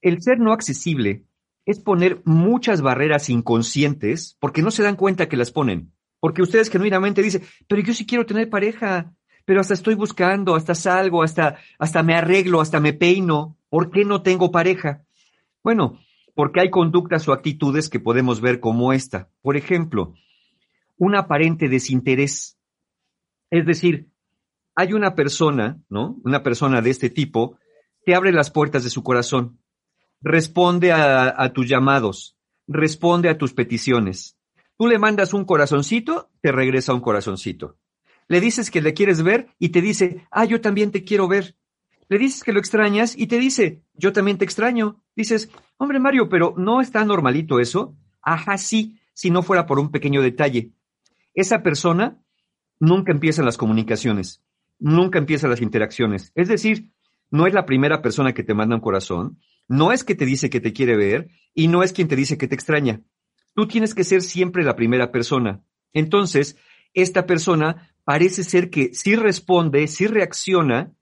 El 0.02 0.22
ser 0.22 0.40
no 0.40 0.52
accesible 0.52 1.24
es 1.66 1.78
poner 1.78 2.20
muchas 2.24 2.80
barreras 2.80 3.28
inconscientes 3.28 4.36
porque 4.40 4.62
no 4.62 4.70
se 4.70 4.82
dan 4.82 4.96
cuenta 4.96 5.28
que 5.28 5.36
las 5.36 5.52
ponen. 5.52 5.92
Porque 6.20 6.42
ustedes 6.42 6.70
genuinamente 6.70 7.22
dicen, 7.22 7.42
pero 7.66 7.82
yo 7.82 7.94
sí 7.94 8.06
quiero 8.06 8.26
tener 8.26 8.48
pareja, 8.48 9.12
pero 9.44 9.60
hasta 9.60 9.74
estoy 9.74 9.94
buscando, 9.94 10.54
hasta 10.54 10.74
salgo, 10.74 11.22
hasta, 11.22 11.58
hasta 11.78 12.02
me 12.02 12.14
arreglo, 12.14 12.60
hasta 12.60 12.78
me 12.78 12.92
peino. 12.92 13.56
¿Por 13.68 13.90
qué 13.90 14.04
no 14.04 14.22
tengo 14.22 14.52
pareja? 14.52 15.02
Bueno, 15.62 15.98
porque 16.34 16.60
hay 16.60 16.70
conductas 16.70 17.26
o 17.28 17.32
actitudes 17.32 17.88
que 17.88 18.00
podemos 18.00 18.40
ver 18.40 18.60
como 18.60 18.92
esta. 18.92 19.28
Por 19.42 19.56
ejemplo, 19.56 20.14
un 20.96 21.16
aparente 21.16 21.68
desinterés. 21.68 22.58
Es 23.50 23.66
decir, 23.66 24.08
hay 24.74 24.92
una 24.92 25.14
persona, 25.14 25.80
¿no? 25.88 26.18
Una 26.24 26.42
persona 26.42 26.80
de 26.82 26.90
este 26.90 27.10
tipo 27.10 27.58
que 28.04 28.14
abre 28.14 28.32
las 28.32 28.50
puertas 28.50 28.84
de 28.84 28.90
su 28.90 29.02
corazón, 29.02 29.58
responde 30.20 30.92
a, 30.92 31.52
tus 31.52 31.68
llamados, 31.68 32.36
responde 32.66 33.28
a 33.28 33.38
tus 33.38 33.52
peticiones. 33.52 34.38
Tú 34.80 34.88
le 34.88 34.98
mandas 34.98 35.34
un 35.34 35.44
corazoncito, 35.44 36.30
te 36.40 36.52
regresa 36.52 36.94
un 36.94 37.02
corazoncito. 37.02 37.76
Le 38.28 38.40
dices 38.40 38.70
que 38.70 38.80
le 38.80 38.94
quieres 38.94 39.22
ver 39.22 39.48
y 39.58 39.68
te 39.68 39.82
dice, 39.82 40.26
ah, 40.30 40.46
yo 40.46 40.62
también 40.62 40.90
te 40.90 41.04
quiero 41.04 41.28
ver. 41.28 41.54
Le 42.08 42.16
dices 42.16 42.42
que 42.42 42.54
lo 42.54 42.60
extrañas 42.60 43.14
y 43.14 43.26
te 43.26 43.38
dice, 43.38 43.82
yo 43.92 44.14
también 44.14 44.38
te 44.38 44.46
extraño. 44.46 45.02
Dices, 45.14 45.50
hombre 45.76 46.00
Mario, 46.00 46.30
pero 46.30 46.54
¿no 46.56 46.80
está 46.80 47.04
normalito 47.04 47.60
eso? 47.60 47.94
Ajá, 48.22 48.56
sí, 48.56 48.98
si 49.12 49.28
no 49.30 49.42
fuera 49.42 49.66
por 49.66 49.78
un 49.78 49.90
pequeño 49.90 50.22
detalle. 50.22 50.72
Esa 51.34 51.62
persona 51.62 52.16
nunca 52.78 53.12
empieza 53.12 53.42
las 53.42 53.58
comunicaciones, 53.58 54.42
nunca 54.78 55.18
empieza 55.18 55.46
las 55.46 55.60
interacciones. 55.60 56.32
Es 56.34 56.48
decir, 56.48 56.90
no 57.30 57.46
es 57.46 57.52
la 57.52 57.66
primera 57.66 58.00
persona 58.00 58.32
que 58.32 58.44
te 58.44 58.54
manda 58.54 58.76
un 58.76 58.80
corazón, 58.80 59.42
no 59.68 59.92
es 59.92 60.04
que 60.04 60.14
te 60.14 60.24
dice 60.24 60.48
que 60.48 60.60
te 60.60 60.72
quiere 60.72 60.96
ver 60.96 61.28
y 61.52 61.68
no 61.68 61.82
es 61.82 61.92
quien 61.92 62.08
te 62.08 62.16
dice 62.16 62.38
que 62.38 62.48
te 62.48 62.54
extraña. 62.54 63.02
Tú 63.54 63.66
tienes 63.66 63.94
que 63.94 64.04
ser 64.04 64.22
siempre 64.22 64.64
la 64.64 64.76
primera 64.76 65.10
persona. 65.12 65.62
Entonces, 65.92 66.56
esta 66.94 67.26
persona 67.26 67.94
parece 68.04 68.44
ser 68.44 68.70
que 68.70 68.94
sí 68.94 69.16
responde, 69.16 69.86
sí 69.86 70.06
reacciona, 70.06 70.92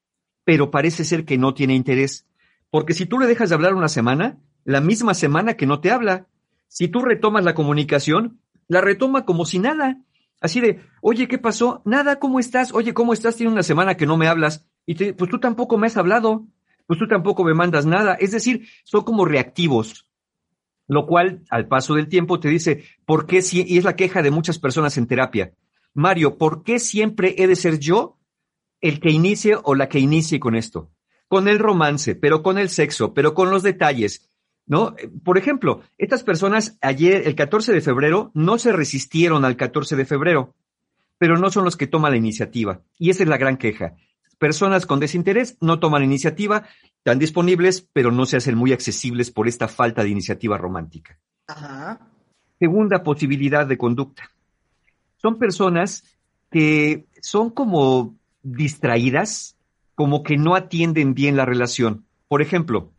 pero 0.45 0.70
parece 0.70 1.05
ser 1.05 1.25
que 1.25 1.39
no 1.39 1.55
tiene 1.55 1.75
interés. 1.75 2.27
Porque 2.70 2.95
si 2.95 3.07
tú 3.07 3.19
le 3.19 3.27
dejas 3.27 3.49
de 3.49 3.55
hablar 3.55 3.75
una 3.75 3.89
semana, 3.89 4.39
la 4.65 4.81
misma 4.81 5.15
semana 5.15 5.55
que 5.55 5.66
no 5.66 5.81
te 5.81 5.91
habla, 5.91 6.27
si 6.69 6.89
tú 6.89 7.01
retomas 7.01 7.45
la 7.45 7.55
comunicación, 7.55 8.41
la 8.66 8.81
retoma 8.81 9.25
como 9.25 9.47
si 9.47 9.59
nada. 9.59 10.03
Así 10.41 10.61
de, 10.61 10.81
oye, 11.01 11.29
¿qué 11.29 11.39
pasó? 11.39 11.83
Nada, 11.85 12.19
¿cómo 12.19 12.39
estás? 12.39 12.73
Oye, 12.73 12.95
¿cómo 12.95 13.12
estás? 13.12 13.37
Tiene 13.37 13.53
una 13.53 13.62
semana 13.62 13.97
que 13.97 14.07
no 14.07 14.16
me 14.16 14.29
hablas. 14.29 14.66
Y 14.87 14.95
te, 14.95 15.15
pues 15.15 15.31
tú 15.31 15.39
tampoco 15.39 15.79
me 15.79 15.87
has 15.87 15.97
hablado 15.97 16.47
pues 16.89 16.99
tú 16.99 17.07
tampoco 17.07 17.45
me 17.45 17.53
mandas 17.53 17.85
nada. 17.85 18.15
Es 18.15 18.33
decir, 18.33 18.66
son 18.83 19.05
como 19.05 19.27
reactivos, 19.27 20.07
lo 20.89 21.06
cual 21.06 21.43
al 21.51 21.69
paso 21.69 21.94
del 21.94 22.09
tiempo 22.09 22.40
te 22.40 22.48
dice, 22.48 22.85
¿por 23.05 23.27
qué 23.27 23.40
y 23.52 23.78
es 23.78 23.85
la 23.85 23.94
queja 23.94 24.23
de 24.23 24.31
muchas 24.31 24.59
personas 24.59 24.97
en 24.97 25.06
terapia, 25.06 25.52
Mario, 25.94 26.39
¿por 26.39 26.62
qué 26.62 26.78
siempre 26.78 27.35
he 27.39 27.47
de 27.47 27.56
ser 27.56 27.78
yo 27.78 28.19
el 28.81 29.01
que 29.01 29.10
inicie 29.10 29.56
o 29.62 29.74
la 29.74 29.89
que 29.89 29.98
inicie 29.98 30.40
con 30.40 30.55
esto? 30.55 30.90
Con 31.28 31.48
el 31.48 31.59
romance, 31.59 32.15
pero 32.15 32.43
con 32.43 32.59
el 32.59 32.70
sexo, 32.70 33.15
pero 33.15 33.35
con 33.35 33.51
los 33.51 33.62
detalles, 33.62 34.31
¿no? 34.66 34.94
Por 35.24 35.39
ejemplo, 35.39 35.82
estas 35.98 36.24
personas 36.24 36.78
ayer, 36.81 37.27
el 37.27 37.35
14 37.35 37.73
de 37.73 37.81
febrero, 37.81 38.31
no 38.35 38.59
se 38.59 38.73
resistieron 38.73 39.44
al 39.44 39.56
14 39.56 39.97
de 39.97 40.05
febrero, 40.05 40.55
pero 41.19 41.36
no 41.36 41.51
son 41.51 41.65
los 41.65 41.77
que 41.77 41.86
toman 41.86 42.12
la 42.12 42.19
iniciativa. 42.19 42.82
Y 42.98 43.10
esa 43.10 43.24
es 43.24 43.28
la 43.28 43.36
gran 43.36 43.56
queja. 43.56 43.97
Personas 44.39 44.86
con 44.86 45.01
desinterés 45.01 45.59
no 45.60 45.81
toman 45.81 46.05
iniciativa, 46.05 46.65
están 46.99 47.19
disponibles, 47.19 47.89
pero 47.93 48.11
no 48.11 48.27
se 48.27 48.37
hacen 48.37 48.57
muy 48.57 48.73
accesibles 48.73 49.31
por 49.31 49.49
esta 49.49 49.69
falta 49.69 50.03
de 50.03 50.11
iniciativa 50.11 50.59
romántica. 50.59 51.19
Segunda 52.59 53.03
posibilidad 53.03 53.66
de 53.66 53.79
conducta. 53.79 54.31
Son 55.16 55.39
personas 55.39 56.05
que 56.51 57.07
son 57.20 57.51
como 57.51 58.16
distraídas, 58.43 59.57
como 59.95 60.23
que 60.23 60.37
no 60.37 60.55
atienden 60.55 61.15
bien 61.15 61.37
la 61.37 61.45
relación. 61.45 62.05
Por 62.29 62.43
ejemplo, 62.43 62.93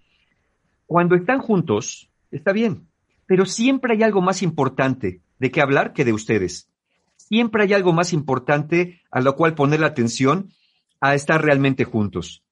cuando 0.85 1.15
están 1.15 1.39
juntos, 1.39 2.09
está 2.31 2.51
bien, 2.51 2.87
pero 3.25 3.45
siempre 3.45 3.93
hay 3.93 4.03
algo 4.03 4.21
más 4.21 4.41
importante 4.41 5.21
de 5.37 5.51
qué 5.51 5.61
hablar 5.61 5.93
que 5.93 6.05
de 6.05 6.13
ustedes. 6.13 6.69
Siempre 7.15 7.63
hay 7.63 7.73
algo 7.73 7.93
más 7.93 8.11
importante 8.11 9.01
a 9.11 9.21
lo 9.21 9.35
cual 9.35 9.53
poner 9.53 9.81
la 9.81 9.87
atención 9.87 10.49
a 10.99 11.15
estar 11.15 11.43
realmente 11.43 11.85
juntos. 11.85 12.43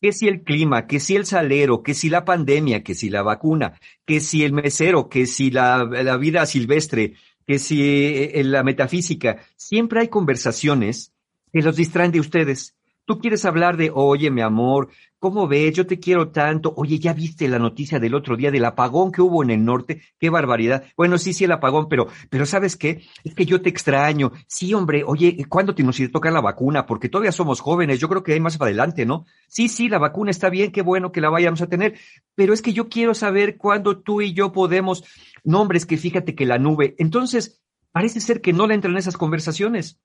Que 0.00 0.12
si 0.12 0.28
el 0.28 0.42
clima, 0.42 0.86
que 0.86 1.00
si 1.00 1.16
el 1.16 1.26
salero, 1.26 1.82
que 1.82 1.94
si 1.94 2.10
la 2.10 2.24
pandemia, 2.24 2.82
que 2.82 2.94
si 2.94 3.08
la 3.08 3.22
vacuna, 3.22 3.80
que 4.04 4.20
si 4.20 4.44
el 4.44 4.52
mesero, 4.52 5.08
que 5.08 5.26
si 5.26 5.50
la, 5.50 5.84
vida 6.18 6.46
silvestre, 6.46 7.14
que 7.46 7.58
si 7.58 7.82
eh, 7.82 8.44
la 8.44 8.62
metafísica, 8.62 9.38
siempre 9.56 10.00
hay 10.00 10.08
conversaciones 10.08 11.12
que 11.52 11.62
los 11.62 11.76
distraen 11.76 12.12
de 12.12 12.20
ustedes. 12.20 12.75
Tú 13.06 13.20
quieres 13.20 13.44
hablar 13.44 13.76
de, 13.76 13.92
oye, 13.94 14.32
mi 14.32 14.40
amor, 14.40 14.88
¿cómo 15.20 15.46
ves? 15.46 15.72
Yo 15.72 15.86
te 15.86 16.00
quiero 16.00 16.30
tanto. 16.30 16.74
Oye, 16.76 16.98
¿ya 16.98 17.12
viste 17.12 17.46
la 17.46 17.60
noticia 17.60 18.00
del 18.00 18.16
otro 18.16 18.36
día 18.36 18.50
del 18.50 18.64
apagón 18.64 19.12
que 19.12 19.22
hubo 19.22 19.44
en 19.44 19.50
el 19.50 19.64
norte? 19.64 20.02
Qué 20.18 20.28
barbaridad. 20.28 20.82
Bueno, 20.96 21.16
sí, 21.16 21.32
sí, 21.32 21.44
el 21.44 21.52
apagón, 21.52 21.88
pero, 21.88 22.08
pero 22.30 22.44
¿sabes 22.46 22.76
qué? 22.76 23.04
Es 23.22 23.32
que 23.36 23.46
yo 23.46 23.62
te 23.62 23.68
extraño. 23.68 24.32
Sí, 24.48 24.74
hombre, 24.74 25.04
oye, 25.06 25.36
¿cuándo 25.48 25.72
te 25.72 25.84
nos 25.84 26.00
tocar 26.10 26.32
la 26.32 26.40
vacuna? 26.40 26.84
Porque 26.84 27.08
todavía 27.08 27.30
somos 27.30 27.60
jóvenes. 27.60 28.00
Yo 28.00 28.08
creo 28.08 28.24
que 28.24 28.32
hay 28.32 28.40
más 28.40 28.58
para 28.58 28.70
adelante, 28.70 29.06
¿no? 29.06 29.24
Sí, 29.46 29.68
sí, 29.68 29.88
la 29.88 29.98
vacuna 29.98 30.32
está 30.32 30.50
bien, 30.50 30.72
qué 30.72 30.82
bueno 30.82 31.12
que 31.12 31.20
la 31.20 31.30
vayamos 31.30 31.62
a 31.62 31.68
tener. 31.68 31.94
Pero 32.34 32.54
es 32.54 32.60
que 32.60 32.72
yo 32.72 32.88
quiero 32.88 33.14
saber 33.14 33.56
cuándo 33.56 34.00
tú 34.00 34.20
y 34.20 34.32
yo 34.32 34.50
podemos. 34.50 35.04
No, 35.44 35.60
hombre, 35.60 35.78
es 35.78 35.86
que 35.86 35.96
fíjate 35.96 36.34
que 36.34 36.44
la 36.44 36.58
nube. 36.58 36.96
Entonces, 36.98 37.62
parece 37.92 38.18
ser 38.18 38.40
que 38.40 38.52
no 38.52 38.66
le 38.66 38.74
entran 38.74 38.96
esas 38.96 39.16
conversaciones 39.16 40.00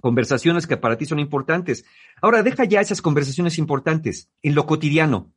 conversaciones 0.00 0.66
que 0.66 0.76
para 0.76 0.96
ti 0.96 1.06
son 1.06 1.18
importantes. 1.18 1.84
Ahora, 2.20 2.42
deja 2.42 2.64
ya 2.64 2.80
esas 2.80 3.02
conversaciones 3.02 3.58
importantes 3.58 4.30
en 4.42 4.54
lo 4.54 4.66
cotidiano. 4.66 5.32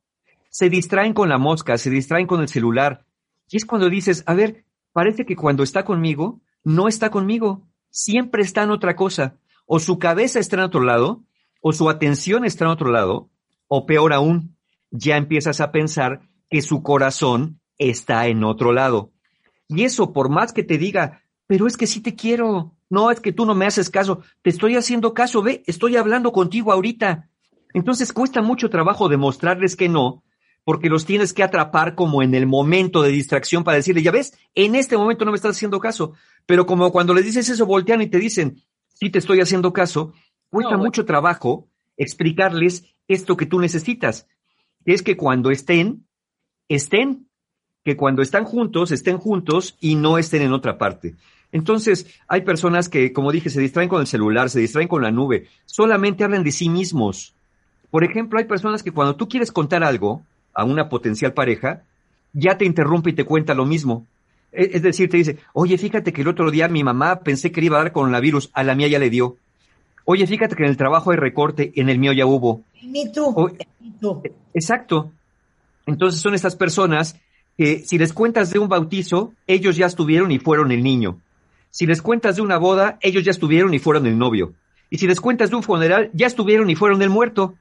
Se 0.50 0.68
distraen 0.68 1.14
con 1.14 1.28
la 1.28 1.38
mosca, 1.38 1.78
se 1.78 1.90
distraen 1.90 2.26
con 2.26 2.40
el 2.40 2.48
celular. 2.48 3.04
Y 3.48 3.56
es 3.56 3.64
cuando 3.64 3.88
dices, 3.88 4.22
a 4.26 4.34
ver, 4.34 4.64
parece 4.92 5.24
que 5.24 5.36
cuando 5.36 5.62
está 5.62 5.84
conmigo, 5.84 6.40
no 6.64 6.88
está 6.88 7.10
conmigo, 7.10 7.66
siempre 7.90 8.42
está 8.42 8.62
en 8.62 8.70
otra 8.70 8.96
cosa. 8.96 9.36
O 9.66 9.78
su 9.78 9.98
cabeza 9.98 10.38
está 10.38 10.56
en 10.56 10.62
otro 10.62 10.82
lado, 10.82 11.24
o 11.60 11.72
su 11.72 11.88
atención 11.88 12.44
está 12.44 12.64
en 12.64 12.70
otro 12.70 12.90
lado, 12.90 13.30
o 13.68 13.86
peor 13.86 14.12
aún, 14.12 14.56
ya 14.90 15.16
empiezas 15.16 15.60
a 15.60 15.72
pensar 15.72 16.20
que 16.50 16.60
su 16.60 16.82
corazón 16.82 17.60
está 17.78 18.26
en 18.26 18.44
otro 18.44 18.72
lado. 18.72 19.12
Y 19.68 19.84
eso, 19.84 20.12
por 20.12 20.28
más 20.28 20.52
que 20.52 20.62
te 20.62 20.76
diga, 20.76 21.22
pero 21.46 21.66
es 21.66 21.76
que 21.76 21.86
sí 21.86 22.00
te 22.00 22.14
quiero, 22.14 22.76
no, 22.92 23.10
es 23.10 23.20
que 23.20 23.32
tú 23.32 23.46
no 23.46 23.54
me 23.54 23.64
haces 23.64 23.88
caso, 23.88 24.20
te 24.42 24.50
estoy 24.50 24.76
haciendo 24.76 25.14
caso, 25.14 25.42
ve, 25.42 25.62
estoy 25.66 25.96
hablando 25.96 26.30
contigo 26.30 26.72
ahorita. 26.72 27.30
Entonces 27.72 28.12
cuesta 28.12 28.42
mucho 28.42 28.68
trabajo 28.68 29.08
demostrarles 29.08 29.76
que 29.76 29.88
no, 29.88 30.22
porque 30.62 30.90
los 30.90 31.06
tienes 31.06 31.32
que 31.32 31.42
atrapar 31.42 31.94
como 31.94 32.22
en 32.22 32.34
el 32.34 32.46
momento 32.46 33.00
de 33.00 33.08
distracción 33.08 33.64
para 33.64 33.78
decirle, 33.78 34.02
ya 34.02 34.10
ves, 34.10 34.38
en 34.54 34.74
este 34.74 34.98
momento 34.98 35.24
no 35.24 35.30
me 35.30 35.36
estás 35.36 35.56
haciendo 35.56 35.80
caso, 35.80 36.12
pero 36.44 36.66
como 36.66 36.92
cuando 36.92 37.14
les 37.14 37.24
dices 37.24 37.48
eso, 37.48 37.64
voltean 37.64 38.02
y 38.02 38.08
te 38.08 38.18
dicen, 38.18 38.60
sí 38.92 39.08
te 39.08 39.20
estoy 39.20 39.40
haciendo 39.40 39.72
caso, 39.72 40.12
cuesta 40.50 40.76
mucho 40.76 41.06
trabajo 41.06 41.70
explicarles 41.96 42.84
esto 43.08 43.38
que 43.38 43.46
tú 43.46 43.58
necesitas, 43.58 44.26
es 44.84 45.02
que 45.02 45.16
cuando 45.16 45.50
estén, 45.50 46.06
estén, 46.68 47.26
que 47.84 47.96
cuando 47.96 48.20
están 48.20 48.44
juntos, 48.44 48.92
estén 48.92 49.16
juntos 49.16 49.78
y 49.80 49.94
no 49.94 50.18
estén 50.18 50.42
en 50.42 50.52
otra 50.52 50.76
parte. 50.76 51.16
Entonces, 51.52 52.06
hay 52.26 52.40
personas 52.40 52.88
que, 52.88 53.12
como 53.12 53.30
dije, 53.30 53.50
se 53.50 53.60
distraen 53.60 53.88
con 53.88 54.00
el 54.00 54.06
celular, 54.06 54.50
se 54.50 54.60
distraen 54.60 54.88
con 54.88 55.02
la 55.02 55.10
nube, 55.10 55.46
solamente 55.66 56.24
hablan 56.24 56.42
de 56.42 56.50
sí 56.50 56.68
mismos. 56.68 57.34
Por 57.90 58.04
ejemplo, 58.04 58.38
hay 58.38 58.46
personas 58.46 58.82
que 58.82 58.90
cuando 58.90 59.16
tú 59.16 59.28
quieres 59.28 59.52
contar 59.52 59.84
algo, 59.84 60.22
a 60.54 60.64
una 60.64 60.88
potencial 60.88 61.32
pareja, 61.32 61.82
ya 62.32 62.56
te 62.56 62.64
interrumpe 62.64 63.10
y 63.10 63.14
te 63.14 63.24
cuenta 63.24 63.54
lo 63.54 63.66
mismo. 63.66 64.06
E, 64.52 64.70
es 64.74 64.82
decir, 64.82 65.08
te 65.08 65.16
dice, 65.18 65.38
oye, 65.52 65.78
fíjate 65.78 66.12
que 66.12 66.22
el 66.22 66.28
otro 66.28 66.50
día 66.50 66.68
mi 66.68 66.84
mamá 66.84 67.20
pensé 67.20 67.52
que 67.52 67.60
le 67.60 67.66
iba 67.66 67.78
a 67.78 67.82
dar 67.82 67.92
coronavirus, 67.92 68.50
a 68.52 68.64
la 68.64 68.74
mía 68.74 68.88
ya 68.88 68.98
le 68.98 69.10
dio. 69.10 69.36
Oye, 70.04 70.26
fíjate 70.26 70.56
que 70.56 70.64
en 70.64 70.70
el 70.70 70.76
trabajo 70.76 71.10
hay 71.10 71.16
recorte, 71.16 71.72
en 71.76 71.88
el 71.88 71.98
mío 71.98 72.12
ya 72.12 72.26
hubo. 72.26 72.62
Tú. 74.00 74.22
Exacto. 74.52 75.12
Entonces 75.86 76.20
son 76.20 76.34
estas 76.34 76.56
personas 76.56 77.16
que 77.56 77.80
si 77.80 77.98
les 77.98 78.12
cuentas 78.12 78.50
de 78.50 78.58
un 78.58 78.68
bautizo, 78.68 79.32
ellos 79.46 79.76
ya 79.76 79.86
estuvieron 79.86 80.32
y 80.32 80.38
fueron 80.38 80.72
el 80.72 80.82
niño. 80.82 81.18
Si 81.72 81.86
les 81.86 82.02
cuentas 82.02 82.36
de 82.36 82.42
una 82.42 82.58
boda, 82.58 82.98
ellos 83.00 83.24
ya 83.24 83.30
estuvieron 83.30 83.72
y 83.72 83.78
fueron 83.78 84.06
el 84.06 84.18
novio. 84.18 84.52
Y 84.90 84.98
si 84.98 85.06
les 85.06 85.20
cuentas 85.20 85.48
de 85.48 85.56
un 85.56 85.62
funeral, 85.62 86.10
ya 86.12 86.26
estuvieron 86.26 86.68
y 86.68 86.76
fueron 86.76 87.00
el 87.00 87.08
muerto. 87.08 87.54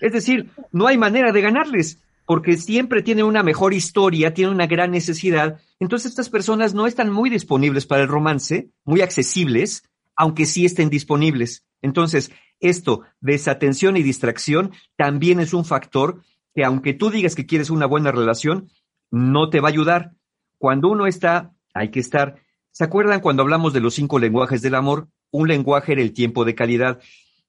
Es 0.00 0.12
decir, 0.12 0.50
no 0.70 0.86
hay 0.86 0.96
manera 0.96 1.32
de 1.32 1.40
ganarles 1.40 2.00
porque 2.26 2.56
siempre 2.56 3.02
tiene 3.02 3.24
una 3.24 3.42
mejor 3.42 3.74
historia, 3.74 4.32
tiene 4.34 4.52
una 4.52 4.68
gran 4.68 4.92
necesidad. 4.92 5.60
Entonces 5.80 6.12
estas 6.12 6.30
personas 6.30 6.74
no 6.74 6.86
están 6.86 7.10
muy 7.10 7.28
disponibles 7.28 7.86
para 7.86 8.02
el 8.02 8.08
romance, 8.08 8.70
muy 8.84 9.00
accesibles, 9.00 9.82
aunque 10.14 10.46
sí 10.46 10.64
estén 10.64 10.88
disponibles. 10.88 11.64
Entonces, 11.82 12.30
esto, 12.60 13.02
desatención 13.20 13.96
y 13.96 14.02
distracción, 14.04 14.72
también 14.96 15.40
es 15.40 15.54
un 15.54 15.64
factor 15.64 16.22
que 16.54 16.64
aunque 16.64 16.94
tú 16.94 17.10
digas 17.10 17.34
que 17.34 17.46
quieres 17.46 17.70
una 17.70 17.86
buena 17.86 18.12
relación, 18.12 18.70
no 19.10 19.50
te 19.50 19.60
va 19.60 19.68
a 19.68 19.72
ayudar. 19.72 20.12
Cuando 20.58 20.88
uno 20.88 21.06
está, 21.06 21.52
hay 21.74 21.90
que 21.90 22.00
estar. 22.00 22.36
¿Se 22.76 22.84
acuerdan 22.84 23.20
cuando 23.20 23.42
hablamos 23.42 23.72
de 23.72 23.80
los 23.80 23.94
cinco 23.94 24.18
lenguajes 24.18 24.60
del 24.60 24.74
amor? 24.74 25.08
Un 25.30 25.48
lenguaje 25.48 25.92
era 25.92 26.02
el 26.02 26.12
tiempo 26.12 26.44
de 26.44 26.54
calidad 26.54 27.00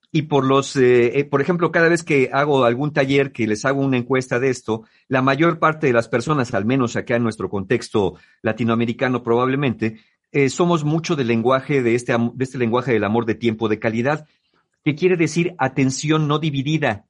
y 0.09 0.21
por 0.21 0.45
los, 0.45 0.77
eh, 0.77 1.19
eh, 1.19 1.25
por 1.25 1.41
ejemplo, 1.41 1.69
cada 1.69 1.89
vez 1.89 2.01
que 2.01 2.29
hago 2.31 2.63
algún 2.63 2.93
taller, 2.93 3.33
que 3.33 3.45
les 3.45 3.65
hago 3.65 3.81
una 3.81 3.97
encuesta 3.97 4.39
de 4.39 4.49
esto, 4.49 4.83
la 5.09 5.21
mayor 5.21 5.59
parte 5.59 5.87
de 5.87 5.91
las 5.91 6.07
personas, 6.07 6.53
al 6.53 6.63
menos 6.63 6.95
acá 6.95 7.17
en 7.17 7.23
nuestro 7.23 7.49
contexto 7.49 8.13
latinoamericano 8.41 9.21
probablemente, 9.21 9.99
eh, 10.31 10.47
somos 10.47 10.85
mucho 10.85 11.17
del 11.17 11.27
lenguaje 11.27 11.83
de 11.83 11.95
este, 11.95 12.15
de 12.33 12.43
este 12.45 12.57
lenguaje 12.57 12.93
del 12.93 13.03
amor 13.03 13.25
de 13.25 13.35
tiempo 13.35 13.67
de 13.67 13.79
calidad, 13.79 14.27
que 14.85 14.95
quiere 14.95 15.17
decir 15.17 15.55
atención 15.57 16.29
no 16.29 16.39
dividida. 16.39 17.03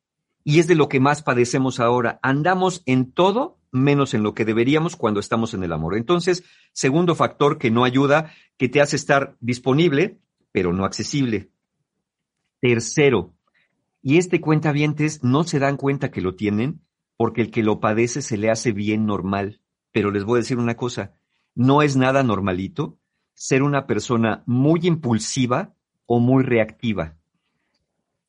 Y 0.43 0.57
es 0.57 0.65
de 0.65 0.73
lo 0.73 0.89
que 0.89 0.99
más 0.99 1.21
padecemos 1.21 1.79
ahora. 1.79 2.17
Andamos 2.23 2.81
en 2.87 3.11
todo 3.11 3.56
menos 3.71 4.13
en 4.13 4.23
lo 4.23 4.33
que 4.33 4.45
deberíamos 4.45 4.95
cuando 4.95 5.19
estamos 5.19 5.53
en 5.53 5.63
el 5.63 5.73
amor. 5.73 5.97
Entonces, 5.97 6.43
segundo 6.73 7.15
factor 7.15 7.57
que 7.57 7.71
no 7.71 7.83
ayuda, 7.83 8.31
que 8.57 8.69
te 8.69 8.81
hace 8.81 8.95
estar 8.95 9.37
disponible, 9.39 10.19
pero 10.51 10.73
no 10.73 10.85
accesible. 10.85 11.51
Tercero, 12.59 13.33
y 14.01 14.17
este 14.17 14.41
cuentavientes 14.41 15.23
no 15.23 15.43
se 15.43 15.59
dan 15.59 15.77
cuenta 15.77 16.11
que 16.11 16.21
lo 16.21 16.35
tienen 16.35 16.81
porque 17.17 17.41
el 17.41 17.51
que 17.51 17.63
lo 17.63 17.79
padece 17.79 18.21
se 18.21 18.37
le 18.37 18.49
hace 18.49 18.71
bien 18.71 19.05
normal. 19.05 19.61
Pero 19.91 20.11
les 20.11 20.23
voy 20.23 20.37
a 20.37 20.41
decir 20.41 20.57
una 20.57 20.77
cosa, 20.77 21.13
no 21.55 21.81
es 21.81 21.97
nada 21.97 22.23
normalito 22.23 22.99
ser 23.33 23.63
una 23.63 23.85
persona 23.85 24.43
muy 24.45 24.81
impulsiva 24.83 25.75
o 26.05 26.19
muy 26.19 26.43
reactiva. 26.43 27.17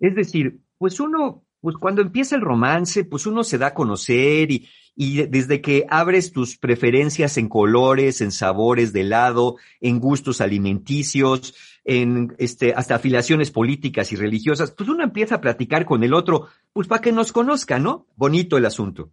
Es 0.00 0.14
decir, 0.14 0.60
pues 0.78 1.00
uno, 1.00 1.44
pues 1.60 1.76
cuando 1.76 2.02
empieza 2.02 2.36
el 2.36 2.42
romance, 2.42 3.04
pues 3.04 3.26
uno 3.26 3.44
se 3.44 3.58
da 3.58 3.68
a 3.68 3.74
conocer 3.74 4.50
y, 4.50 4.68
y 4.94 5.26
desde 5.26 5.60
que 5.60 5.86
abres 5.88 6.32
tus 6.32 6.56
preferencias 6.56 7.36
en 7.38 7.48
colores, 7.48 8.20
en 8.20 8.32
sabores 8.32 8.92
de 8.92 9.02
helado, 9.02 9.56
en 9.80 10.00
gustos 10.00 10.40
alimenticios, 10.40 11.54
en 11.84 12.34
este, 12.38 12.74
hasta 12.74 12.96
afiliaciones 12.96 13.50
políticas 13.50 14.12
y 14.12 14.16
religiosas, 14.16 14.72
pues 14.72 14.88
uno 14.88 15.02
empieza 15.02 15.36
a 15.36 15.40
platicar 15.40 15.86
con 15.86 16.04
el 16.04 16.14
otro, 16.14 16.48
pues 16.72 16.86
para 16.86 17.00
que 17.00 17.12
nos 17.12 17.32
conozca, 17.32 17.78
¿no? 17.78 18.06
Bonito 18.16 18.56
el 18.56 18.66
asunto. 18.66 19.10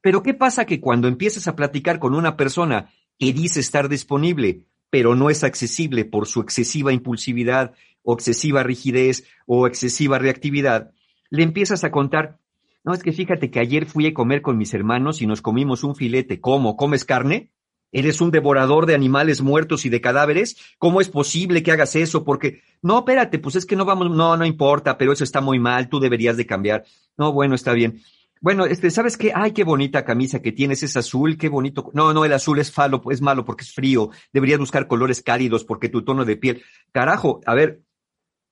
Pero 0.00 0.22
¿qué 0.22 0.34
pasa 0.34 0.64
que 0.64 0.80
cuando 0.80 1.08
empiezas 1.08 1.46
a 1.46 1.56
platicar 1.56 1.98
con 1.98 2.14
una 2.14 2.36
persona 2.36 2.90
que 3.18 3.32
dice 3.32 3.60
estar 3.60 3.88
disponible, 3.88 4.62
pero 4.90 5.14
no 5.14 5.30
es 5.30 5.44
accesible 5.44 6.04
por 6.04 6.26
su 6.26 6.40
excesiva 6.40 6.92
impulsividad 6.92 7.74
o 8.02 8.14
excesiva 8.14 8.62
rigidez 8.62 9.24
o 9.46 9.66
excesiva 9.66 10.18
reactividad, 10.18 10.92
le 11.30 11.42
empiezas 11.42 11.84
a 11.84 11.90
contar, 11.90 12.38
no, 12.84 12.94
es 12.94 13.02
que 13.02 13.12
fíjate 13.12 13.50
que 13.50 13.60
ayer 13.60 13.86
fui 13.86 14.06
a 14.06 14.14
comer 14.14 14.42
con 14.42 14.56
mis 14.56 14.72
hermanos 14.74 15.20
y 15.20 15.26
nos 15.26 15.42
comimos 15.42 15.84
un 15.84 15.94
filete. 15.94 16.40
¿Cómo? 16.40 16.76
¿Comes 16.76 17.04
carne? 17.04 17.50
¿Eres 17.90 18.20
un 18.20 18.30
devorador 18.30 18.86
de 18.86 18.94
animales 18.94 19.40
muertos 19.40 19.86
y 19.86 19.88
de 19.88 20.00
cadáveres? 20.00 20.56
¿Cómo 20.78 21.00
es 21.00 21.08
posible 21.08 21.62
que 21.62 21.72
hagas 21.72 21.96
eso? 21.96 22.22
Porque, 22.22 22.62
no, 22.82 22.98
espérate, 22.98 23.38
pues 23.38 23.56
es 23.56 23.64
que 23.64 23.76
no 23.76 23.84
vamos, 23.84 24.10
no, 24.10 24.36
no 24.36 24.44
importa, 24.44 24.98
pero 24.98 25.12
eso 25.12 25.24
está 25.24 25.40
muy 25.40 25.58
mal, 25.58 25.88
tú 25.88 25.98
deberías 25.98 26.36
de 26.36 26.46
cambiar. 26.46 26.84
No, 27.16 27.32
bueno, 27.32 27.54
está 27.54 27.72
bien. 27.72 28.00
Bueno, 28.40 28.66
este, 28.66 28.90
¿sabes 28.90 29.16
qué? 29.16 29.32
Ay, 29.34 29.52
qué 29.52 29.64
bonita 29.64 30.04
camisa 30.04 30.40
que 30.40 30.52
tienes, 30.52 30.82
es 30.82 30.96
azul, 30.96 31.36
qué 31.38 31.48
bonito. 31.48 31.90
No, 31.92 32.12
no, 32.12 32.24
el 32.24 32.32
azul 32.32 32.58
es 32.60 32.70
falo, 32.70 33.02
es 33.10 33.20
malo 33.20 33.44
porque 33.44 33.64
es 33.64 33.72
frío. 33.72 34.10
Deberías 34.32 34.60
buscar 34.60 34.86
colores 34.86 35.22
cálidos 35.22 35.64
porque 35.64 35.88
tu 35.88 36.02
tono 36.02 36.24
de 36.24 36.36
piel. 36.36 36.62
Carajo, 36.92 37.40
a 37.46 37.54
ver, 37.54 37.82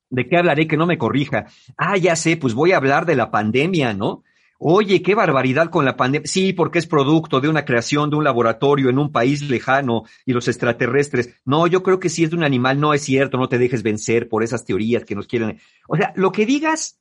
¿De 0.08 0.28
qué 0.28 0.36
hablaré 0.36 0.66
que 0.66 0.76
no 0.76 0.86
me 0.86 0.98
corrija? 0.98 1.46
Ah, 1.76 1.96
ya 1.96 2.16
sé, 2.16 2.36
pues 2.36 2.54
voy 2.54 2.72
a 2.72 2.76
hablar 2.76 3.06
de 3.06 3.16
la 3.16 3.30
pandemia, 3.30 3.92
¿no? 3.92 4.22
Oye, 4.58 5.02
qué 5.02 5.14
barbaridad 5.14 5.68
con 5.68 5.84
la 5.84 5.96
pandemia. 5.96 6.26
Sí, 6.26 6.52
porque 6.52 6.78
es 6.78 6.86
producto 6.86 7.40
de 7.40 7.48
una 7.48 7.64
creación 7.64 8.08
de 8.08 8.16
un 8.16 8.24
laboratorio 8.24 8.88
en 8.88 8.98
un 8.98 9.12
país 9.12 9.42
lejano 9.42 10.04
y 10.24 10.32
los 10.32 10.48
extraterrestres. 10.48 11.34
No, 11.44 11.66
yo 11.66 11.82
creo 11.82 12.00
que 12.00 12.08
si 12.08 12.24
es 12.24 12.30
de 12.30 12.36
un 12.36 12.44
animal, 12.44 12.80
no 12.80 12.94
es 12.94 13.02
cierto, 13.02 13.36
no 13.36 13.48
te 13.48 13.58
dejes 13.58 13.82
vencer 13.82 14.28
por 14.28 14.42
esas 14.42 14.64
teorías 14.64 15.04
que 15.04 15.14
nos 15.14 15.26
quieren. 15.26 15.60
O 15.88 15.96
sea, 15.96 16.12
lo 16.16 16.32
que 16.32 16.46
digas, 16.46 16.98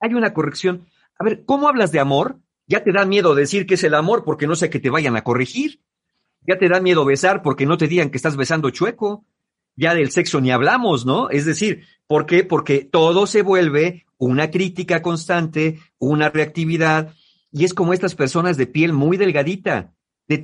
hay 0.00 0.14
una 0.14 0.34
corrección. 0.34 0.86
A 1.18 1.24
ver, 1.24 1.44
¿cómo 1.44 1.68
hablas 1.68 1.92
de 1.92 2.00
amor? 2.00 2.40
Ya 2.66 2.82
te 2.82 2.92
da 2.92 3.04
miedo 3.04 3.34
decir 3.36 3.66
que 3.66 3.74
es 3.74 3.84
el 3.84 3.94
amor 3.94 4.24
porque 4.24 4.48
no 4.48 4.56
sé 4.56 4.68
que 4.70 4.80
te 4.80 4.90
vayan 4.90 5.16
a 5.16 5.22
corregir. 5.22 5.80
Ya 6.48 6.58
te 6.58 6.68
da 6.68 6.80
miedo 6.80 7.04
besar 7.04 7.42
porque 7.42 7.66
no 7.66 7.76
te 7.76 7.86
digan 7.86 8.10
que 8.10 8.16
estás 8.16 8.36
besando 8.36 8.70
chueco 8.70 9.24
ya 9.76 9.94
del 9.94 10.10
sexo 10.10 10.40
ni 10.40 10.50
hablamos, 10.50 11.06
¿no? 11.06 11.30
Es 11.30 11.44
decir, 11.44 11.84
¿por 12.06 12.26
qué? 12.26 12.44
Porque 12.44 12.80
todo 12.84 13.26
se 13.26 13.42
vuelve 13.42 14.06
una 14.18 14.50
crítica 14.50 15.02
constante, 15.02 15.78
una 15.98 16.30
reactividad, 16.30 17.14
y 17.52 17.64
es 17.64 17.74
como 17.74 17.92
estas 17.92 18.14
personas 18.14 18.56
de 18.56 18.66
piel 18.66 18.92
muy 18.92 19.16
delgadita. 19.16 19.92
De, 20.28 20.40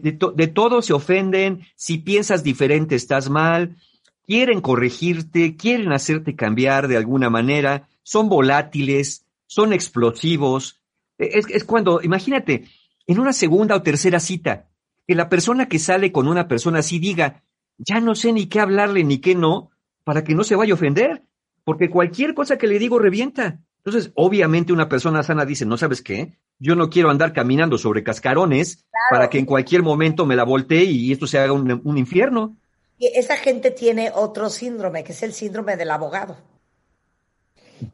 todo 0.54 0.80
se 0.80 0.92
ofenden, 0.92 1.66
si 1.74 1.98
piensas 1.98 2.44
diferente 2.44 2.94
estás 2.94 3.28
mal, 3.28 3.76
quieren 4.24 4.60
corregirte, 4.60 5.56
quieren 5.56 5.92
hacerte 5.92 6.36
cambiar 6.36 6.86
de 6.86 6.96
alguna 6.96 7.30
manera, 7.30 7.88
son 8.04 8.28
volátiles, 8.28 9.26
son 9.46 9.72
explosivos. 9.72 10.80
E, 11.18 11.40
es 11.48 11.64
cuando, 11.64 12.00
imagínate, 12.00 12.68
en 13.08 13.18
una 13.18 13.32
segunda 13.32 13.74
o 13.74 13.82
tercera 13.82 14.20
cita, 14.20 14.68
que 15.06 15.16
la 15.16 15.28
persona 15.28 15.68
que 15.68 15.80
sale 15.80 16.12
con 16.12 16.28
una 16.28 16.46
persona 16.46 16.78
así 16.78 17.00
diga, 17.00 17.42
ya 17.84 18.00
no 18.00 18.14
sé 18.14 18.32
ni 18.32 18.46
qué 18.46 18.60
hablarle 18.60 19.04
ni 19.04 19.18
qué 19.18 19.34
no, 19.34 19.70
para 20.04 20.24
que 20.24 20.34
no 20.34 20.44
se 20.44 20.56
vaya 20.56 20.72
a 20.72 20.74
ofender, 20.74 21.22
porque 21.64 21.90
cualquier 21.90 22.34
cosa 22.34 22.58
que 22.58 22.66
le 22.66 22.78
digo 22.78 22.98
revienta. 22.98 23.60
Entonces, 23.84 24.12
obviamente 24.14 24.72
una 24.72 24.88
persona 24.88 25.22
sana 25.22 25.44
dice, 25.44 25.66
no 25.66 25.76
sabes 25.76 26.02
qué, 26.02 26.38
yo 26.58 26.76
no 26.76 26.88
quiero 26.88 27.10
andar 27.10 27.32
caminando 27.32 27.78
sobre 27.78 28.04
cascarones 28.04 28.84
para 29.10 29.28
que 29.28 29.38
en 29.38 29.46
cualquier 29.46 29.82
momento 29.82 30.24
me 30.24 30.36
la 30.36 30.44
voltee 30.44 30.84
y 30.84 31.10
esto 31.10 31.26
se 31.26 31.38
haga 31.38 31.52
un, 31.52 31.98
infierno. 31.98 32.56
Y 32.98 33.08
esa 33.08 33.36
gente 33.36 33.72
tiene 33.72 34.12
otro 34.14 34.48
síndrome, 34.48 35.02
que 35.02 35.12
es 35.12 35.22
el 35.24 35.32
síndrome 35.32 35.76
del 35.76 35.90
abogado. 35.90 36.36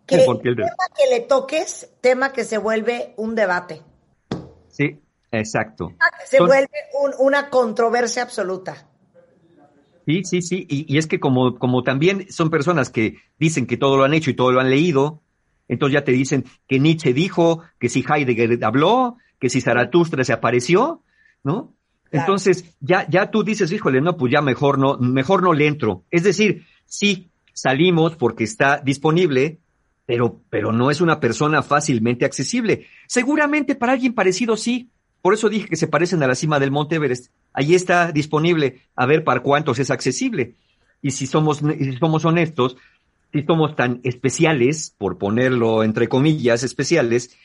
Que 0.05 0.19
tema 0.19 0.43
que 0.43 1.06
le 1.10 1.20
toques, 1.20 1.89
tema 2.02 2.32
que 2.32 2.44
se 2.44 2.59
vuelve 2.59 3.15
un 3.16 3.35
debate. 3.35 3.81
Sí, 4.69 5.01
Exacto. 5.31 5.93
Se 6.24 6.40
vuelve 6.40 6.69
una 7.19 7.51
controversia 7.51 8.23
absoluta. 8.23 8.88
Sí, 10.09 10.24
sí, 10.24 10.40
sí. 10.40 10.66
Y, 10.70 10.90
y, 10.90 10.97
es 10.97 11.06
que 11.06 11.20
como, 11.20 11.59
como 11.59 11.82
también 11.82 12.32
son 12.32 12.48
personas 12.48 12.89
que 12.89 13.18
dicen 13.39 13.66
que 13.66 13.76
todo 13.76 13.98
lo 13.98 14.05
han 14.05 14.14
hecho 14.14 14.30
y 14.30 14.35
todo 14.35 14.52
lo 14.52 14.59
han 14.59 14.70
leído, 14.70 15.20
entonces 15.68 15.93
ya 15.93 16.05
te 16.05 16.12
dicen 16.12 16.47
que 16.66 16.78
Nietzsche 16.78 17.12
dijo, 17.12 17.62
que 17.78 17.90
si 17.90 18.02
Heidegger 18.09 18.64
habló, 18.64 19.18
que 19.39 19.51
si 19.51 19.60
Zaratustra 19.60 20.24
se 20.24 20.32
apareció, 20.32 21.02
¿no? 21.44 21.74
Entonces, 22.10 22.74
ya, 22.80 23.06
ya 23.10 23.30
tú 23.30 23.44
dices, 23.44 23.70
híjole, 23.70 24.01
no, 24.01 24.16
pues 24.16 24.32
ya 24.32 24.40
mejor 24.40 24.78
no, 24.78 24.97
mejor 24.97 25.43
no 25.43 25.52
le 25.52 25.66
entro. 25.66 26.05
Es 26.10 26.22
decir, 26.22 26.64
sí, 26.86 27.28
salimos 27.52 28.16
porque 28.16 28.44
está 28.44 28.78
disponible, 28.78 29.59
pero, 30.06 30.40
pero 30.48 30.72
no 30.72 30.90
es 30.90 31.02
una 31.02 31.20
persona 31.20 31.62
fácilmente 31.62 32.24
accesible. 32.24 32.86
Seguramente 33.06 33.74
para 33.74 33.93
alguien 33.93 34.14
parecido 34.14 34.56
sí. 34.56 34.89
Por 35.22 35.34
eso 35.34 35.48
dije 35.48 35.68
que 35.68 35.76
se 35.76 35.88
parecen 35.88 36.22
a 36.22 36.26
la 36.26 36.34
cima 36.34 36.60
del 36.60 36.70
Monte 36.70 36.96
Everest. 36.96 37.32
Allí 37.52 37.74
está 37.74 38.12
disponible, 38.12 38.82
a 38.94 39.06
ver 39.06 39.24
para 39.24 39.40
cuántos 39.40 39.78
es 39.78 39.90
accesible. 39.90 40.54
Y 41.02 41.10
si 41.12 41.26
somos, 41.26 41.58
si 41.58 41.96
somos 41.96 42.24
honestos, 42.24 42.76
si 43.32 43.42
somos 43.42 43.76
tan 43.76 44.00
especiales, 44.04 44.94
por 44.96 45.18
ponerlo 45.18 45.82
entre 45.84 46.08
comillas, 46.08 46.62
especiales, 46.62 47.36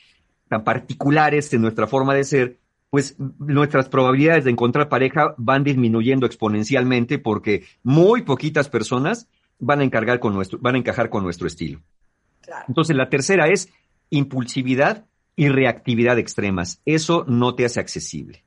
tan 0.48 0.64
particulares 0.64 1.52
en 1.52 1.62
nuestra 1.62 1.86
forma 1.86 2.14
de 2.14 2.24
ser, 2.24 2.58
pues 2.90 3.16
nuestras 3.38 3.88
probabilidades 3.88 4.44
de 4.44 4.52
encontrar 4.52 4.88
pareja 4.88 5.34
van 5.36 5.64
disminuyendo 5.64 6.26
exponencialmente 6.26 7.18
porque 7.18 7.64
muy 7.82 8.22
poquitas 8.22 8.68
personas 8.68 9.28
van 9.58 9.80
a 9.80 9.84
encargar 9.84 10.20
con 10.20 10.32
nuestro, 10.32 10.58
van 10.60 10.76
a 10.76 10.78
encajar 10.78 11.10
con 11.10 11.24
nuestro 11.24 11.46
estilo. 11.46 11.80
Entonces, 12.68 12.94
la 12.94 13.08
tercera 13.08 13.48
es 13.48 13.68
impulsividad 14.10 15.06
y 15.36 15.48
reactividad 15.48 16.18
extremas. 16.18 16.80
Eso 16.84 17.24
no 17.28 17.54
te 17.54 17.64
hace 17.64 17.80
accesible. 17.80 18.44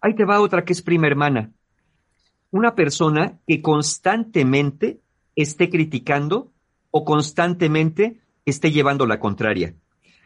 Ahí 0.00 0.14
te 0.14 0.24
va 0.24 0.40
otra 0.40 0.64
que 0.64 0.72
es 0.72 0.82
prima 0.82 1.06
hermana. 1.06 1.52
Una 2.50 2.74
persona 2.74 3.38
que 3.46 3.60
constantemente 3.60 5.00
esté 5.36 5.68
criticando 5.68 6.52
o 6.90 7.04
constantemente 7.04 8.20
esté 8.46 8.70
llevando 8.70 9.06
la 9.06 9.20
contraria. 9.20 9.74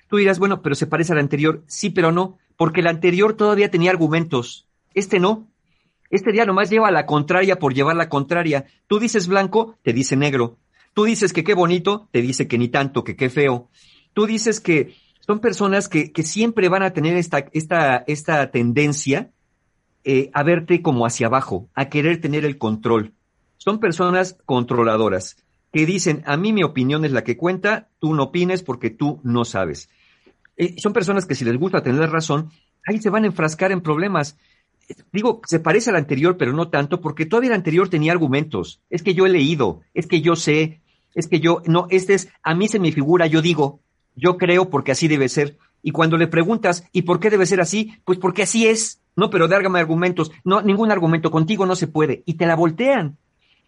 Tú 0.09 0.19
dirás, 0.19 0.39
bueno, 0.39 0.63
pero 0.63 0.75
se 0.75 0.87
parece 0.87 1.13
al 1.13 1.19
anterior. 1.19 1.65
Sí, 1.67 1.91
pero 1.91 2.13
no, 2.13 2.39
porque 2.57 2.81
el 2.81 2.87
anterior 2.87 3.35
todavía 3.35 3.71
tenía 3.71 3.91
argumentos. 3.91 4.69
Este 4.95 5.19
no. 5.19 5.49
Este 6.11 6.33
día 6.33 6.45
nomás 6.45 6.69
lleva 6.69 6.91
la 6.91 7.07
contraria 7.07 7.59
por 7.59 7.75
llevar 7.75 7.97
la 7.97 8.11
contraria. 8.11 8.67
Tú 8.87 8.99
dices 8.99 9.27
blanco, 9.27 9.79
te 9.83 9.93
dice 9.93 10.15
negro. 10.17 10.59
Tú 10.95 11.05
dices 11.05 11.33
que 11.33 11.43
qué 11.43 11.55
bonito, 11.55 12.09
te 12.11 12.21
dice 12.21 12.47
que 12.47 12.59
ni 12.59 12.69
tanto, 12.69 13.03
que 13.03 13.17
qué 13.17 13.31
feo. 13.31 13.71
Tú 14.13 14.27
dices 14.27 14.61
que 14.61 14.95
son 15.25 15.41
personas 15.41 15.89
que, 15.89 16.13
siempre 16.23 16.69
van 16.69 16.83
a 16.83 16.93
tener 16.93 17.17
esta, 17.17 17.47
esta, 17.53 18.05
esta 18.07 18.51
tendencia 18.51 19.31
eh, 20.05 20.31
a 20.35 20.43
verte 20.43 20.83
como 20.83 21.07
hacia 21.07 21.29
abajo, 21.29 21.69
a 21.75 21.89
querer 21.89 22.21
tener 22.21 22.45
el 22.45 22.59
control 22.59 23.15
son 23.63 23.79
personas 23.79 24.37
controladoras 24.45 25.37
que 25.73 25.87
dicen, 25.87 26.25
a 26.27 26.37
mí 26.37 26.53
mi 26.53 26.65
opinión 26.65 27.05
es 27.05 27.13
la 27.13 27.23
que 27.23 27.37
cuenta, 27.37 27.91
tú 28.01 28.13
no 28.13 28.25
opines 28.25 28.65
porque 28.65 28.91
tú 28.91 29.21
no 29.23 29.45
sabes. 29.45 29.89
Eh, 30.57 30.75
son 30.79 30.93
personas 30.93 31.27
que 31.27 31.37
si 31.37 31.45
les 31.45 31.57
gusta 31.57 31.81
tener 31.81 32.11
razón, 32.11 32.51
ahí 32.85 33.01
se 33.01 33.09
van 33.09 33.23
a 33.23 33.29
enfrascar 33.29 33.71
en 33.71 33.81
problemas. 33.81 34.37
Digo, 35.13 35.43
se 35.47 35.61
parece 35.61 35.91
al 35.91 35.97
anterior, 35.97 36.37
pero 36.37 36.53
no 36.53 36.71
tanto, 36.71 37.01
porque 37.01 37.25
todavía 37.25 37.51
el 37.51 37.55
anterior 37.55 37.89
tenía 37.89 38.11
argumentos. 38.11 38.81
Es 38.91 39.05
que 39.05 39.15
yo 39.15 39.27
he 39.27 39.31
leído, 39.31 39.83
es 39.95 40.09
que 40.09 40.21
yo 40.23 40.35
sé, 40.35 40.81
es 41.15 41.29
que 41.29 41.39
yo, 41.39 41.63
no, 41.65 41.87
este 41.89 42.15
es, 42.15 42.31
a 42.43 42.57
mí 42.57 42.67
se 42.67 42.81
me 42.81 42.91
figura, 42.91 43.29
yo 43.29 43.43
digo, 43.43 43.79
yo 44.15 44.37
creo 44.37 44.71
porque 44.71 44.93
así 44.93 45.09
debe 45.09 45.29
ser. 45.29 45.59
Y 45.83 45.91
cuando 45.91 46.17
le 46.17 46.29
preguntas, 46.29 46.85
¿y 46.93 47.03
por 47.03 47.21
qué 47.21 47.31
debe 47.31 47.47
ser 47.47 47.61
así? 47.61 47.95
Pues 48.05 48.19
porque 48.19 48.43
así 48.43 48.67
es. 48.67 49.01
No, 49.17 49.31
pero 49.31 49.49
dárgame 49.49 49.81
argumentos. 49.81 50.31
No, 50.45 50.63
ningún 50.63 50.91
argumento 50.91 51.31
contigo 51.31 51.67
no 51.67 51.77
se 51.77 51.89
puede. 51.89 52.23
Y 52.25 52.35
te 52.35 52.47
la 52.47 52.57
voltean. 52.57 53.19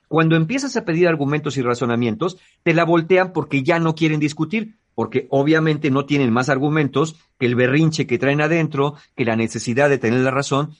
Cuando 0.08 0.36
empiezas 0.36 0.76
a 0.76 0.84
pedir 0.84 1.08
argumentos 1.08 1.56
y 1.56 1.62
razonamientos, 1.62 2.38
te 2.62 2.74
la 2.74 2.84
voltean 2.84 3.32
porque 3.32 3.62
ya 3.62 3.78
no 3.78 3.94
quieren 3.94 4.20
discutir, 4.20 4.76
porque 4.94 5.26
obviamente 5.30 5.90
no 5.90 6.06
tienen 6.06 6.32
más 6.32 6.48
argumentos 6.48 7.16
que 7.38 7.46
el 7.46 7.56
berrinche 7.56 8.06
que 8.06 8.18
traen 8.18 8.40
adentro, 8.40 8.94
que 9.16 9.24
la 9.24 9.36
necesidad 9.36 9.88
de 9.88 9.98
tener 9.98 10.20
la 10.20 10.30
razón. 10.30 10.74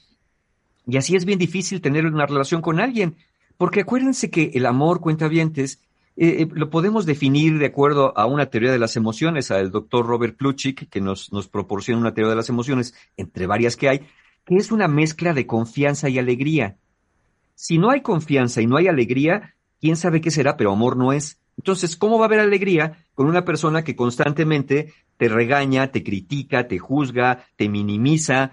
Y 0.86 0.99
así 0.99 1.16
es 1.16 1.24
bien 1.24 1.39
difícil 1.39 1.81
tener 1.81 2.07
una 2.07 2.27
relación 2.27 2.61
con 2.61 2.78
alguien, 2.78 3.16
porque 3.57 3.81
acuérdense 3.81 4.31
que 4.31 4.53
el 4.55 4.66
amor, 4.66 5.01
cuentavientes, 5.01 5.81
eh, 6.16 6.43
eh, 6.43 6.49
lo 6.53 6.70
podemos 6.70 7.07
definir 7.07 7.59
de 7.59 7.66
acuerdo 7.66 8.16
a 8.16 8.27
una 8.27 8.47
teoría 8.47 8.70
de 8.70 8.78
las 8.78 8.97
emociones, 8.97 9.51
al 9.51 9.70
doctor 9.70 10.07
Robert 10.07 10.36
Plutchik, 10.36 10.89
que 10.89 11.01
nos, 11.01 11.32
nos 11.32 11.49
proporciona 11.49 12.01
una 12.01 12.15
teoría 12.15 12.31
de 12.31 12.36
las 12.36 12.49
emociones, 12.49 12.95
entre 13.16 13.47
varias 13.47 13.77
que 13.77 13.89
hay, 13.89 14.01
que 14.45 14.57
es 14.57 14.70
una 14.70 14.89
mezcla 14.89 15.35
de 15.35 15.47
confianza 15.47 16.09
y 16.09 16.19
alegría. 16.19 16.77
Si 17.55 17.78
no 17.78 17.91
hay 17.91 18.03
confianza 18.03 18.61
y 18.61 18.66
no 18.66 18.77
hay 18.77 18.89
alegría, 18.89 19.55
quién 19.81 19.97
sabe 19.97 20.20
qué 20.20 20.31
será, 20.31 20.57
pero 20.57 20.73
amor 20.73 20.97
no 20.97 21.12
es. 21.12 21.41
Entonces, 21.57 21.97
¿cómo 21.97 22.19
va 22.19 22.24
a 22.24 22.28
haber 22.28 22.41
alegría 22.41 23.05
con 23.15 23.27
una 23.27 23.45
persona 23.45 23.85
que 23.85 23.97
constantemente 23.97 24.93
te 25.16 25.28
regaña, 25.28 25.91
te 25.91 26.03
critica, 26.03 26.66
te 26.69 26.78
juzga, 26.78 27.47
te 27.57 27.69
minimiza? 27.69 28.53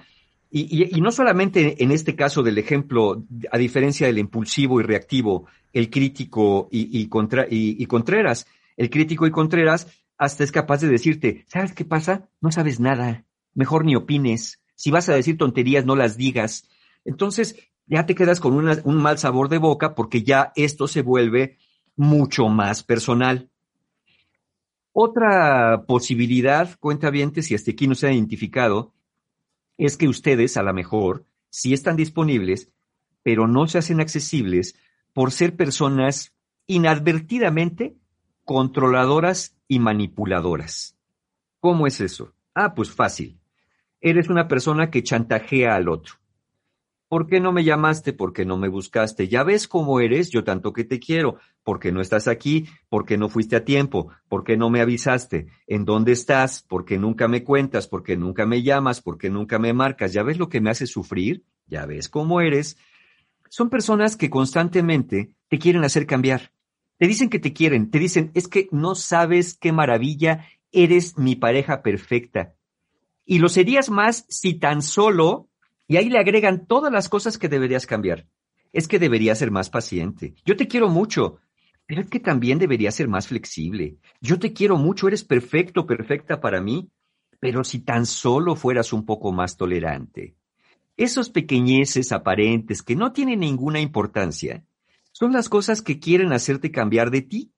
Y, 0.53 0.99
no 0.99 1.11
solamente 1.11 1.81
en 1.81 1.91
este 1.91 2.15
caso 2.15 2.43
del 2.43 2.57
ejemplo, 2.57 3.23
a 3.51 3.57
diferencia 3.57 4.07
del 4.07 4.17
impulsivo 4.17 4.81
y 4.81 4.83
reactivo, 4.83 5.47
el 5.71 5.89
crítico 5.89 6.67
y, 6.69 7.07
contra, 7.07 7.45
y 7.49 7.85
Contreras, 7.85 8.47
el 8.75 8.89
crítico 8.89 9.25
y 9.25 9.31
Contreras 9.31 9.87
hasta 10.17 10.43
es 10.43 10.51
capaz 10.51 10.81
de 10.81 10.89
decirte, 10.89 11.45
¿sabes 11.47 11.73
qué 11.73 11.85
pasa? 11.85 12.29
No 12.41 12.51
sabes 12.51 12.79
nada, 12.79 13.25
mejor 13.53 13.85
ni 13.85 13.95
opines. 13.95 14.61
Si 14.75 14.91
vas 14.91 15.07
a 15.09 15.15
decir 15.15 15.37
tonterías, 15.37 15.85
no 15.85 15.95
las 15.95 16.17
digas. 16.17 16.69
Entonces, 17.05 17.55
ya 17.87 18.05
te 18.05 18.13
quedas 18.13 18.39
con 18.39 18.53
un 18.53 18.95
mal 18.97 19.17
sabor 19.17 19.49
de 19.49 19.57
boca 19.57 19.95
porque 19.95 20.23
ya 20.23 20.51
esto 20.55 20.87
se 20.87 21.01
vuelve 21.01 21.57
mucho 21.95 22.49
más 22.49 22.83
personal. 22.83 23.49
Otra 24.93 25.85
posibilidad, 25.87 26.77
cuenta 26.79 27.09
bien 27.09 27.33
si 27.41 27.55
hasta 27.55 27.71
aquí 27.71 27.87
no 27.87 27.95
se 27.95 28.07
ha 28.07 28.13
identificado, 28.13 28.93
es 29.85 29.97
que 29.97 30.07
ustedes 30.07 30.57
a 30.57 30.63
lo 30.63 30.73
mejor 30.75 31.25
sí 31.49 31.73
están 31.73 31.95
disponibles, 31.95 32.69
pero 33.23 33.47
no 33.47 33.65
se 33.65 33.79
hacen 33.79 33.99
accesibles 33.99 34.75
por 35.11 35.31
ser 35.31 35.55
personas 35.55 36.35
inadvertidamente 36.67 37.95
controladoras 38.45 39.57
y 39.67 39.79
manipuladoras. 39.79 40.97
¿Cómo 41.59 41.87
es 41.87 41.99
eso? 41.99 42.35
Ah, 42.53 42.75
pues 42.75 42.91
fácil. 42.91 43.39
Eres 43.99 44.29
una 44.29 44.47
persona 44.47 44.91
que 44.91 45.01
chantajea 45.01 45.73
al 45.73 45.89
otro. 45.89 46.13
¿Por 47.07 47.25
qué 47.25 47.39
no 47.39 47.51
me 47.51 47.63
llamaste? 47.63 48.13
¿Por 48.13 48.33
qué 48.33 48.45
no 48.45 48.57
me 48.57 48.67
buscaste? 48.67 49.27
Ya 49.27 49.43
ves 49.43 49.67
cómo 49.67 49.99
eres, 49.99 50.29
yo 50.29 50.43
tanto 50.43 50.73
que 50.73 50.83
te 50.83 50.99
quiero. 50.99 51.37
¿Por 51.63 51.79
qué 51.79 51.91
no 51.91 52.01
estás 52.01 52.27
aquí? 52.27 52.67
¿Por 52.89 53.05
qué 53.05 53.17
no 53.17 53.29
fuiste 53.29 53.55
a 53.55 53.63
tiempo? 53.63 54.09
¿Por 54.27 54.43
qué 54.43 54.57
no 54.57 54.69
me 54.69 54.81
avisaste? 54.81 55.47
¿En 55.67 55.85
dónde 55.85 56.11
estás? 56.11 56.63
¿Por 56.63 56.85
qué 56.85 56.97
nunca 56.97 57.27
me 57.27 57.43
cuentas? 57.43 57.87
¿Por 57.87 58.03
qué 58.03 58.17
nunca 58.17 58.45
me 58.45 58.63
llamas? 58.63 59.01
¿Por 59.01 59.17
qué 59.17 59.29
nunca 59.29 59.59
me 59.59 59.73
marcas? 59.73 60.13
¿Ya 60.13 60.23
ves 60.23 60.39
lo 60.39 60.49
que 60.49 60.61
me 60.61 60.71
hace 60.71 60.87
sufrir? 60.87 61.43
¿Ya 61.67 61.85
ves 61.85 62.09
cómo 62.09 62.41
eres? 62.41 62.77
Son 63.49 63.69
personas 63.69 64.15
que 64.15 64.29
constantemente 64.29 65.35
te 65.49 65.59
quieren 65.59 65.83
hacer 65.83 66.07
cambiar. 66.07 66.51
Te 66.97 67.07
dicen 67.07 67.29
que 67.29 67.39
te 67.39 67.53
quieren, 67.53 67.91
te 67.91 67.99
dicen, 67.99 68.31
es 68.33 68.47
que 68.47 68.67
no 68.71 68.95
sabes 68.95 69.57
qué 69.57 69.71
maravilla, 69.71 70.45
eres 70.71 71.17
mi 71.17 71.35
pareja 71.35 71.81
perfecta. 71.81 72.55
Y 73.25 73.39
lo 73.39 73.49
serías 73.49 73.89
más 73.89 74.25
si 74.29 74.55
tan 74.55 74.81
solo 74.81 75.49
y 75.87 75.97
ahí 75.97 76.09
le 76.09 76.19
agregan 76.19 76.65
todas 76.65 76.91
las 76.91 77.09
cosas 77.09 77.37
que 77.37 77.49
deberías 77.49 77.85
cambiar. 77.85 78.25
Es 78.71 78.87
que 78.87 78.99
deberías 78.99 79.39
ser 79.39 79.51
más 79.51 79.69
paciente. 79.69 80.35
Yo 80.45 80.55
te 80.55 80.67
quiero 80.67 80.87
mucho, 80.87 81.39
pero 81.91 82.07
que 82.07 82.21
también 82.21 82.57
deberías 82.57 82.95
ser 82.95 83.09
más 83.09 83.27
flexible. 83.27 83.97
Yo 84.21 84.39
te 84.39 84.53
quiero 84.53 84.77
mucho, 84.77 85.09
eres 85.09 85.25
perfecto, 85.25 85.85
perfecta 85.85 86.39
para 86.39 86.61
mí, 86.61 86.89
pero 87.41 87.65
si 87.65 87.79
tan 87.79 88.05
solo 88.05 88.55
fueras 88.55 88.93
un 88.93 89.05
poco 89.05 89.33
más 89.33 89.57
tolerante. 89.57 90.37
Esos 90.95 91.29
pequeñeces 91.29 92.13
aparentes 92.13 92.81
que 92.81 92.95
no 92.95 93.11
tienen 93.11 93.41
ninguna 93.41 93.81
importancia 93.81 94.63
son 95.11 95.33
las 95.33 95.49
cosas 95.49 95.81
que 95.81 95.99
quieren 95.99 96.31
hacerte 96.31 96.71
cambiar 96.71 97.11
de 97.11 97.23
ti. 97.23 97.51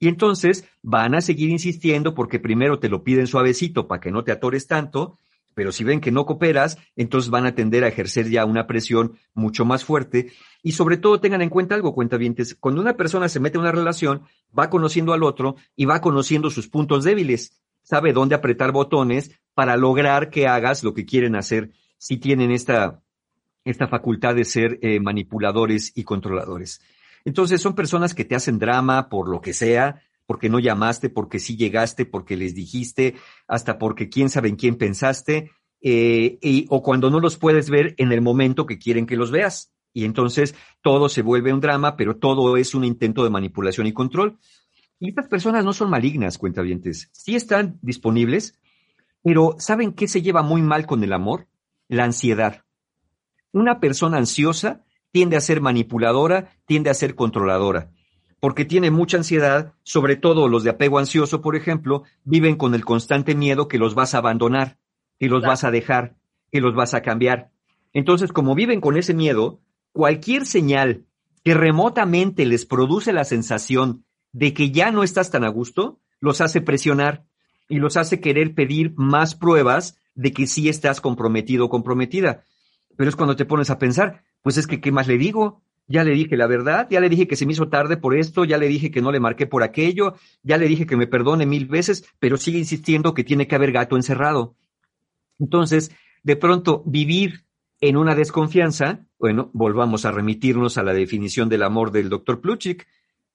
Y 0.00 0.08
entonces 0.08 0.64
van 0.82 1.14
a 1.14 1.20
seguir 1.20 1.50
insistiendo 1.50 2.12
porque 2.12 2.40
primero 2.40 2.80
te 2.80 2.88
lo 2.88 3.04
piden 3.04 3.28
suavecito 3.28 3.86
para 3.86 4.00
que 4.00 4.10
no 4.10 4.24
te 4.24 4.32
atores 4.32 4.66
tanto 4.66 5.16
pero 5.56 5.72
si 5.72 5.84
ven 5.84 6.02
que 6.02 6.12
no 6.12 6.26
cooperas, 6.26 6.76
entonces 6.96 7.30
van 7.30 7.46
a 7.46 7.54
tender 7.54 7.82
a 7.82 7.88
ejercer 7.88 8.28
ya 8.28 8.44
una 8.44 8.66
presión 8.66 9.18
mucho 9.32 9.64
más 9.64 9.86
fuerte. 9.86 10.30
Y 10.62 10.72
sobre 10.72 10.98
todo 10.98 11.18
tengan 11.18 11.40
en 11.40 11.48
cuenta 11.48 11.74
algo, 11.74 11.94
cuentavientes, 11.94 12.54
cuando 12.60 12.82
una 12.82 12.98
persona 12.98 13.30
se 13.30 13.40
mete 13.40 13.56
en 13.56 13.62
una 13.62 13.72
relación, 13.72 14.24
va 14.56 14.68
conociendo 14.68 15.14
al 15.14 15.22
otro 15.22 15.56
y 15.74 15.86
va 15.86 16.02
conociendo 16.02 16.50
sus 16.50 16.68
puntos 16.68 17.04
débiles, 17.04 17.58
sabe 17.82 18.12
dónde 18.12 18.34
apretar 18.34 18.70
botones 18.70 19.30
para 19.54 19.78
lograr 19.78 20.28
que 20.28 20.46
hagas 20.46 20.84
lo 20.84 20.92
que 20.92 21.06
quieren 21.06 21.34
hacer 21.34 21.70
si 21.96 22.18
tienen 22.18 22.50
esta, 22.50 23.00
esta 23.64 23.88
facultad 23.88 24.34
de 24.34 24.44
ser 24.44 24.78
eh, 24.82 25.00
manipuladores 25.00 25.90
y 25.94 26.04
controladores. 26.04 26.82
Entonces 27.24 27.62
son 27.62 27.74
personas 27.74 28.12
que 28.12 28.26
te 28.26 28.34
hacen 28.34 28.58
drama 28.58 29.08
por 29.08 29.30
lo 29.30 29.40
que 29.40 29.54
sea, 29.54 30.02
porque 30.26 30.48
no 30.48 30.58
llamaste, 30.58 31.08
porque 31.08 31.38
sí 31.38 31.56
llegaste, 31.56 32.04
porque 32.04 32.36
les 32.36 32.54
dijiste, 32.54 33.14
hasta 33.46 33.78
porque 33.78 34.08
quién 34.08 34.28
sabe 34.28 34.48
en 34.48 34.56
quién 34.56 34.76
pensaste, 34.76 35.52
eh, 35.80 36.38
y, 36.42 36.66
o 36.68 36.82
cuando 36.82 37.10
no 37.10 37.20
los 37.20 37.36
puedes 37.36 37.70
ver 37.70 37.94
en 37.98 38.12
el 38.12 38.20
momento 38.20 38.66
que 38.66 38.78
quieren 38.78 39.06
que 39.06 39.16
los 39.16 39.30
veas. 39.30 39.72
Y 39.92 40.04
entonces 40.04 40.54
todo 40.82 41.08
se 41.08 41.22
vuelve 41.22 41.52
un 41.52 41.60
drama, 41.60 41.96
pero 41.96 42.16
todo 42.16 42.56
es 42.56 42.74
un 42.74 42.84
intento 42.84 43.24
de 43.24 43.30
manipulación 43.30 43.86
y 43.86 43.92
control. 43.92 44.38
Y 44.98 45.08
estas 45.08 45.28
personas 45.28 45.64
no 45.64 45.72
son 45.72 45.90
malignas, 45.90 46.38
cuentavientes. 46.38 47.08
Sí 47.12 47.36
están 47.36 47.78
disponibles, 47.82 48.58
pero 49.22 49.56
¿saben 49.58 49.92
qué 49.92 50.08
se 50.08 50.22
lleva 50.22 50.42
muy 50.42 50.62
mal 50.62 50.86
con 50.86 51.02
el 51.02 51.12
amor? 51.12 51.48
La 51.88 52.04
ansiedad. 52.04 52.64
Una 53.52 53.80
persona 53.80 54.18
ansiosa 54.18 54.84
tiende 55.12 55.36
a 55.36 55.40
ser 55.40 55.60
manipuladora, 55.60 56.50
tiende 56.66 56.90
a 56.90 56.94
ser 56.94 57.14
controladora, 57.14 57.90
porque 58.46 58.64
tiene 58.64 58.92
mucha 58.92 59.16
ansiedad, 59.16 59.74
sobre 59.82 60.14
todo 60.14 60.46
los 60.46 60.62
de 60.62 60.70
apego 60.70 61.00
ansioso, 61.00 61.42
por 61.42 61.56
ejemplo, 61.56 62.04
viven 62.22 62.54
con 62.54 62.76
el 62.76 62.84
constante 62.84 63.34
miedo 63.34 63.66
que 63.66 63.76
los 63.76 63.96
vas 63.96 64.14
a 64.14 64.18
abandonar, 64.18 64.78
que 65.18 65.26
los 65.26 65.42
vas 65.42 65.64
a 65.64 65.72
dejar, 65.72 66.14
que 66.52 66.60
los 66.60 66.72
vas 66.72 66.94
a 66.94 67.02
cambiar. 67.02 67.50
Entonces, 67.92 68.30
como 68.30 68.54
viven 68.54 68.80
con 68.80 68.96
ese 68.96 69.14
miedo, 69.14 69.58
cualquier 69.90 70.46
señal 70.46 71.06
que 71.42 71.54
remotamente 71.54 72.46
les 72.46 72.66
produce 72.66 73.12
la 73.12 73.24
sensación 73.24 74.04
de 74.30 74.54
que 74.54 74.70
ya 74.70 74.92
no 74.92 75.02
estás 75.02 75.32
tan 75.32 75.42
a 75.42 75.48
gusto, 75.48 75.98
los 76.20 76.40
hace 76.40 76.60
presionar 76.60 77.24
y 77.68 77.80
los 77.80 77.96
hace 77.96 78.20
querer 78.20 78.54
pedir 78.54 78.92
más 78.94 79.34
pruebas 79.34 79.98
de 80.14 80.32
que 80.32 80.46
sí 80.46 80.68
estás 80.68 81.00
comprometido 81.00 81.64
o 81.64 81.68
comprometida. 81.68 82.44
Pero 82.96 83.10
es 83.10 83.16
cuando 83.16 83.34
te 83.34 83.44
pones 83.44 83.70
a 83.70 83.80
pensar, 83.80 84.22
pues 84.42 84.56
es 84.56 84.68
que, 84.68 84.80
¿qué 84.80 84.92
más 84.92 85.08
le 85.08 85.18
digo? 85.18 85.64
Ya 85.88 86.02
le 86.02 86.12
dije 86.12 86.36
la 86.36 86.46
verdad, 86.46 86.88
ya 86.90 87.00
le 87.00 87.08
dije 87.08 87.28
que 87.28 87.36
se 87.36 87.46
me 87.46 87.52
hizo 87.52 87.68
tarde 87.68 87.96
por 87.96 88.16
esto, 88.16 88.44
ya 88.44 88.58
le 88.58 88.66
dije 88.66 88.90
que 88.90 89.00
no 89.00 89.12
le 89.12 89.20
marqué 89.20 89.46
por 89.46 89.62
aquello, 89.62 90.14
ya 90.42 90.58
le 90.58 90.66
dije 90.66 90.86
que 90.86 90.96
me 90.96 91.06
perdone 91.06 91.46
mil 91.46 91.66
veces, 91.66 92.04
pero 92.18 92.36
sigue 92.36 92.58
insistiendo 92.58 93.14
que 93.14 93.22
tiene 93.22 93.46
que 93.46 93.54
haber 93.54 93.70
gato 93.70 93.96
encerrado. 93.96 94.56
Entonces, 95.38 95.92
de 96.24 96.36
pronto, 96.36 96.82
vivir 96.86 97.44
en 97.80 97.96
una 97.96 98.14
desconfianza, 98.14 99.06
bueno, 99.18 99.50
volvamos 99.52 100.04
a 100.04 100.12
remitirnos 100.12 100.76
a 100.76 100.82
la 100.82 100.92
definición 100.92 101.48
del 101.48 101.62
amor 101.62 101.92
del 101.92 102.08
doctor 102.08 102.40
Pluchik, 102.40 102.86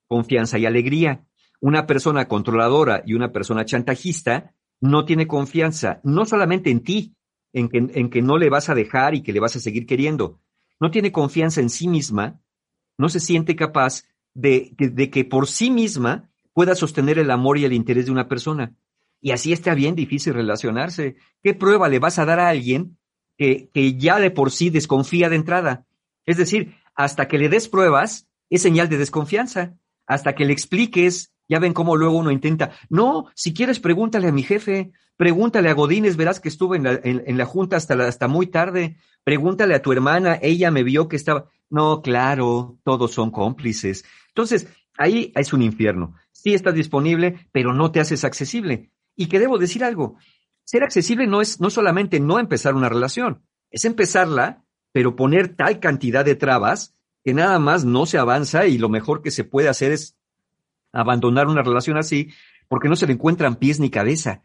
confianza 0.08 0.58
y 0.58 0.66
alegría. 0.66 1.24
Una 1.62 1.86
persona 1.88 2.28
controladora 2.28 3.04
y 3.06 3.14
una 3.14 3.32
persona 3.32 3.64
chantajista 3.64 4.54
no 4.82 5.06
tiene 5.06 5.28
confianza, 5.28 6.02
no 6.04 6.26
solamente 6.26 6.70
en 6.72 6.82
ti, 6.82 7.16
en 7.54 7.70
que, 7.70 7.78
en 7.78 8.10
que 8.10 8.22
no 8.22 8.38
le 8.38 8.50
vas 8.50 8.70
a 8.70 8.76
dejar 8.76 9.16
y 9.16 9.22
que 9.22 9.32
le 9.32 9.40
vas 9.40 9.56
a 9.56 9.60
seguir 9.60 9.86
queriendo, 9.86 10.40
no 10.82 10.92
tiene 10.92 11.12
confianza 11.14 11.62
en 11.62 11.70
sí 11.70 11.88
misma, 11.88 12.42
no 12.98 13.08
se 13.08 13.22
siente 13.22 13.56
capaz 13.56 14.04
de, 14.34 14.76
que 15.12 15.26
por 15.26 15.48
sí 15.48 15.70
misma 15.70 16.30
pueda 16.54 16.76
sostener 16.76 17.20
el 17.20 17.32
amor 17.32 17.58
y 17.58 17.66
el 17.66 17.74
interés 17.74 18.08
de 18.08 18.12
una 18.12 18.28
persona. 18.28 18.76
Y 19.22 19.32
así 19.32 19.54
está 19.54 19.76
bien 19.76 19.96
difícil 19.96 20.34
relacionarse. 20.34 21.16
¿Qué 21.44 21.54
prueba 21.54 21.88
le 21.88 22.00
vas 22.00 22.18
a 22.18 22.26
dar 22.26 22.40
a 22.40 22.50
alguien 22.50 22.98
que, 23.38 23.70
que 23.72 23.96
ya 23.96 24.20
de 24.20 24.32
por 24.32 24.52
sí 24.52 24.72
desconfía 24.72 25.30
de 25.30 25.36
entrada? 25.36 25.86
Es 26.26 26.38
decir, 26.38 26.76
hasta 26.96 27.28
que 27.28 27.38
le 27.38 27.48
des 27.48 27.70
pruebas, 27.70 28.28
es 28.50 28.64
señal 28.64 28.90
de 28.90 28.98
desconfianza. 28.98 29.76
Hasta 30.08 30.34
que 30.34 30.46
le 30.46 30.54
expliques, 30.54 31.32
ya 31.48 31.60
ven 31.60 31.74
cómo 31.74 31.96
luego 31.96 32.18
uno 32.18 32.32
intenta, 32.32 32.72
no, 32.90 33.28
si 33.36 33.54
quieres 33.54 33.80
pregúntale 33.80 34.28
a 34.28 34.32
mi 34.32 34.42
jefe, 34.42 34.92
pregúntale 35.22 35.70
a 35.70 35.76
Godínez, 35.76 36.18
verás 36.18 36.40
que 36.40 36.50
estuve 36.50 36.78
en 36.78 36.84
la, 36.84 37.00
en, 37.04 37.38
la 37.38 37.46
junta 37.46 37.78
hasta, 37.78 37.94
hasta 38.08 38.28
muy 38.28 38.48
tarde, 38.48 38.98
pregúntale 39.24 39.76
a 39.76 39.82
tu 39.84 39.92
hermana, 39.92 40.40
ella 40.42 40.72
me 40.72 40.82
vio 40.82 41.08
que 41.08 41.16
estaba, 41.16 41.46
no, 41.70 42.02
claro, 42.02 42.80
todos 42.84 43.12
son 43.12 43.30
cómplices. 43.30 44.04
Entonces, 44.30 44.68
ahí 44.98 45.32
es 45.36 45.54
un 45.54 45.62
infierno. 45.62 46.16
Sí 46.32 46.56
estás 46.56 46.74
disponible, 46.74 47.48
pero 47.52 47.72
no 47.72 47.92
te 47.92 48.00
haces 48.00 48.24
accesible. 48.24 48.90
Y 49.16 49.28
que 49.28 49.38
debo 49.38 49.60
decir 49.60 49.84
algo, 49.84 50.18
ser 50.64 50.82
accesible 50.82 51.28
no 51.28 51.40
es 51.40 51.62
no 51.62 51.70
solamente 51.70 52.20
no 52.20 52.40
empezar 52.40 52.74
una 52.74 52.90
relación, 52.90 53.44
es 53.70 53.86
empezarla, 53.86 54.64
pero 54.92 55.16
poner 55.16 55.56
tal 55.56 55.80
cantidad 55.80 56.26
de 56.26 56.34
trabas 56.34 56.96
que 57.24 57.36
nada 57.36 57.60
más 57.60 57.86
no 57.86 58.08
se 58.08 58.18
avanza 58.18 58.66
y 58.66 58.80
lo 58.80 58.90
mejor 58.90 59.22
que 59.22 59.30
se 59.30 59.44
puede 59.44 59.70
hacer 59.70 59.92
es 59.92 60.18
abandonar 60.92 61.46
una 61.46 61.62
relación 61.62 62.00
así 62.00 62.32
porque 62.68 62.90
no 62.90 62.96
se 62.96 63.06
le 63.06 63.14
encuentran 63.14 63.58
pies 63.58 63.80
ni 63.80 63.92
cabeza. 63.92 64.42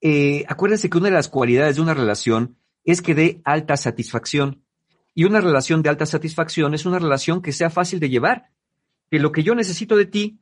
Eh, 0.00 0.44
acuérdense 0.48 0.88
que 0.88 0.98
una 0.98 1.08
de 1.08 1.14
las 1.14 1.28
cualidades 1.28 1.76
de 1.76 1.82
una 1.82 1.94
relación 1.94 2.56
es 2.84 3.02
que 3.02 3.14
dé 3.14 3.40
alta 3.44 3.76
satisfacción. 3.76 4.62
Y 5.14 5.24
una 5.24 5.40
relación 5.40 5.82
de 5.82 5.90
alta 5.90 6.06
satisfacción 6.06 6.74
es 6.74 6.86
una 6.86 6.98
relación 6.98 7.42
que 7.42 7.52
sea 7.52 7.70
fácil 7.70 8.00
de 8.00 8.08
llevar. 8.08 8.50
Que 9.10 9.18
lo 9.18 9.32
que 9.32 9.42
yo 9.42 9.54
necesito 9.54 9.96
de 9.96 10.06
ti 10.06 10.40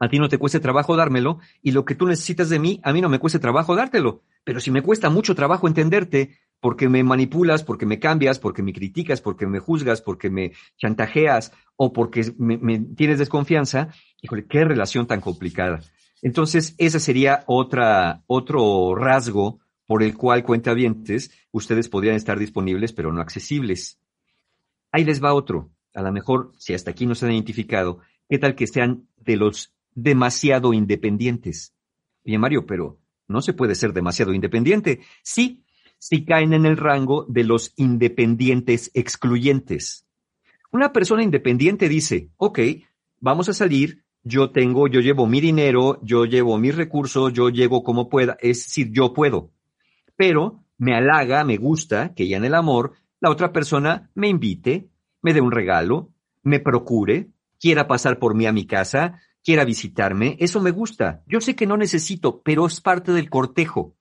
a 0.00 0.08
ti 0.08 0.18
no 0.18 0.28
te 0.28 0.38
cueste 0.38 0.60
trabajo 0.60 0.96
dármelo 0.96 1.38
y 1.62 1.70
lo 1.70 1.84
que 1.84 1.94
tú 1.94 2.06
necesitas 2.06 2.48
de 2.48 2.58
mí, 2.58 2.80
a 2.82 2.92
mí 2.92 3.00
no 3.00 3.08
me 3.08 3.18
cueste 3.18 3.38
trabajo 3.38 3.76
dártelo. 3.76 4.22
Pero 4.42 4.60
si 4.60 4.70
me 4.70 4.82
cuesta 4.82 5.08
mucho 5.08 5.34
trabajo 5.34 5.68
entenderte, 5.68 6.36
porque 6.60 6.88
me 6.88 7.02
manipulas, 7.02 7.62
porque 7.62 7.86
me 7.86 7.98
cambias, 7.98 8.38
porque 8.38 8.62
me 8.62 8.72
criticas, 8.72 9.20
porque 9.20 9.46
me 9.46 9.60
juzgas, 9.60 10.02
porque 10.02 10.30
me 10.30 10.52
chantajeas 10.76 11.52
o 11.76 11.92
porque 11.92 12.32
me, 12.38 12.78
tienes 12.78 13.18
desconfianza, 13.18 13.88
híjole, 14.20 14.46
qué 14.46 14.64
relación 14.64 15.06
tan 15.06 15.20
complicada. 15.20 15.80
Entonces, 16.24 16.74
ese 16.78 16.98
sería 16.98 17.44
otra, 17.46 18.24
otro 18.26 18.96
rasgo 18.96 19.60
por 19.86 20.02
el 20.02 20.16
cual, 20.16 20.42
cuentavientes, 20.42 21.30
ustedes 21.52 21.88
podrían 21.88 22.16
estar 22.16 22.38
disponibles, 22.38 22.92
pero 22.92 23.12
no 23.12 23.20
accesibles. 23.20 24.00
Ahí 24.90 25.04
les 25.04 25.22
va 25.22 25.34
otro. 25.34 25.70
A 25.94 26.02
lo 26.02 26.10
mejor, 26.10 26.50
si 26.58 26.74
hasta 26.74 26.90
aquí 26.90 27.06
no 27.06 27.14
se 27.14 27.26
han 27.26 27.32
identificado, 27.32 28.00
¿qué 28.28 28.38
tal 28.38 28.56
que 28.56 28.66
sean 28.66 29.06
de 29.18 29.36
los 29.36 29.74
demasiado 29.94 30.74
independientes. 30.74 31.72
Bien, 32.24 32.40
Mario, 32.40 32.66
pero 32.66 32.98
no 33.28 33.42
se 33.42 33.52
puede 33.52 33.74
ser 33.74 33.92
demasiado 33.92 34.34
independiente. 34.34 35.00
Sí, 35.22 35.64
si 35.98 36.24
caen 36.24 36.52
en 36.52 36.66
el 36.66 36.76
rango 36.76 37.24
de 37.28 37.44
los 37.44 37.72
independientes 37.76 38.90
excluyentes. 38.94 40.06
Una 40.72 40.92
persona 40.92 41.22
independiente 41.22 41.88
dice, 41.88 42.30
ok, 42.36 42.58
vamos 43.20 43.48
a 43.48 43.54
salir, 43.54 44.03
yo 44.24 44.50
tengo, 44.50 44.88
yo 44.88 45.00
llevo 45.00 45.26
mi 45.26 45.40
dinero, 45.40 46.00
yo 46.02 46.24
llevo 46.24 46.58
mis 46.58 46.74
recursos, 46.74 47.32
yo 47.32 47.50
llego 47.50 47.84
como 47.84 48.08
pueda, 48.08 48.36
es 48.40 48.64
decir, 48.64 48.90
yo 48.90 49.12
puedo. 49.12 49.50
Pero 50.16 50.64
me 50.78 50.96
halaga, 50.96 51.44
me 51.44 51.58
gusta 51.58 52.14
que 52.14 52.26
ya 52.26 52.38
en 52.38 52.44
el 52.46 52.54
amor 52.54 52.94
la 53.20 53.30
otra 53.30 53.52
persona 53.52 54.10
me 54.14 54.28
invite, 54.28 54.88
me 55.22 55.34
dé 55.34 55.40
un 55.40 55.52
regalo, 55.52 56.10
me 56.42 56.58
procure, 56.58 57.28
quiera 57.60 57.86
pasar 57.86 58.18
por 58.18 58.34
mí 58.34 58.46
a 58.46 58.52
mi 58.52 58.66
casa, 58.66 59.20
quiera 59.42 59.64
visitarme, 59.64 60.36
eso 60.40 60.60
me 60.60 60.70
gusta. 60.70 61.22
Yo 61.26 61.40
sé 61.40 61.54
que 61.54 61.66
no 61.66 61.76
necesito, 61.76 62.42
pero 62.42 62.66
es 62.66 62.80
parte 62.80 63.12
del 63.12 63.30
cortejo. 63.30 63.94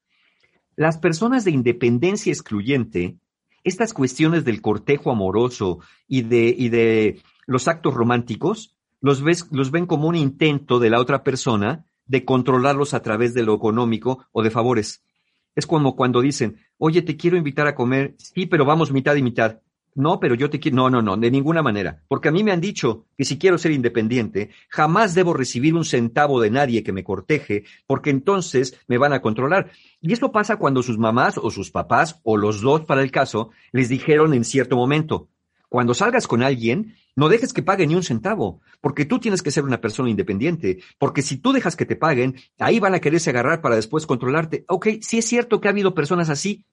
Las 0.76 0.98
personas 0.98 1.44
de 1.44 1.52
independencia 1.52 2.32
excluyente, 2.32 3.18
estas 3.64 3.94
cuestiones 3.94 4.46
del 4.46 4.62
cortejo 4.62 5.12
amoroso 5.12 5.80
y 6.08 6.24
de, 6.24 6.54
y 6.58 6.70
de 6.70 7.22
los 7.46 7.68
actos 7.68 7.94
románticos, 7.94 8.73
los, 9.04 9.22
ves, 9.22 9.48
los 9.52 9.70
ven 9.70 9.86
como 9.86 10.08
un 10.08 10.16
intento 10.16 10.80
de 10.80 10.90
la 10.90 11.00
otra 11.00 11.24
persona 11.24 11.86
de 12.06 12.24
controlarlos 12.24 12.94
a 12.94 13.02
través 13.02 13.34
de 13.34 13.44
lo 13.44 13.54
económico 13.54 14.26
o 14.32 14.42
de 14.42 14.50
favores. 14.50 15.04
Es 15.56 15.68
como 15.68 15.98
cuando 15.98 16.22
dicen, 16.22 16.58
oye, 16.78 17.02
te 17.02 17.18
quiero 17.18 17.36
invitar 17.36 17.68
a 17.68 17.76
comer, 17.76 18.16
sí, 18.18 18.46
pero 18.46 18.64
vamos 18.64 18.94
mitad 18.94 19.16
y 19.16 19.22
mitad. 19.22 19.60
No, 19.96 20.20
pero 20.20 20.36
yo 20.36 20.50
te 20.50 20.60
quiero. 20.60 20.78
No, 20.78 20.90
no, 20.90 21.02
no, 21.02 21.18
de 21.18 21.30
ninguna 21.30 21.62
manera. 21.62 22.02
Porque 22.08 22.30
a 22.30 22.32
mí 22.32 22.44
me 22.44 22.52
han 22.52 22.62
dicho 22.62 23.06
que 23.18 23.26
si 23.26 23.38
quiero 23.38 23.58
ser 23.58 23.74
independiente, 23.74 24.50
jamás 24.70 25.14
debo 25.14 25.34
recibir 25.34 25.76
un 25.76 25.86
centavo 25.86 26.42
de 26.42 26.50
nadie 26.50 26.82
que 26.82 26.94
me 26.94 27.04
corteje, 27.04 27.66
porque 27.86 28.10
entonces 28.10 28.80
me 28.88 28.98
van 28.98 29.14
a 29.14 29.22
controlar. 29.22 29.72
Y 30.02 30.14
esto 30.14 30.32
pasa 30.32 30.56
cuando 30.56 30.82
sus 30.82 30.98
mamás 30.98 31.38
o 31.38 31.52
sus 31.52 31.72
papás, 31.72 32.22
o 32.24 32.38
los 32.38 32.62
dos 32.62 32.86
para 32.86 33.04
el 33.04 33.12
caso, 33.12 33.52
les 33.74 33.90
dijeron 33.90 34.34
en 34.34 34.46
cierto 34.46 34.78
momento, 34.78 35.28
cuando 35.74 35.96
salgas 35.96 36.28
con 36.28 36.44
alguien, 36.44 36.98
no 37.16 37.30
dejes 37.30 37.52
que 37.52 37.64
pague 37.64 37.88
ni 37.88 37.96
un 37.96 38.04
centavo, 38.04 38.62
porque 38.80 39.06
tú 39.06 39.18
tienes 39.18 39.42
que 39.42 39.50
ser 39.50 39.64
una 39.64 39.82
persona 39.82 40.08
independiente, 40.08 40.84
porque 41.00 41.24
si 41.24 41.38
tú 41.38 41.52
dejas 41.52 41.76
que 41.76 41.88
te 41.88 41.96
paguen, 41.96 42.36
ahí 42.60 42.80
van 42.80 42.94
a 42.94 43.00
quererse 43.00 43.32
agarrar 43.32 43.60
para 43.60 43.76
después 43.76 44.06
controlarte. 44.06 44.66
Ok, 44.68 44.90
sí 45.02 45.18
es 45.18 45.26
cierto 45.26 45.60
que 45.60 45.68
ha 45.68 45.72
habido 45.72 45.96
personas 45.96 46.30
así, 46.30 46.64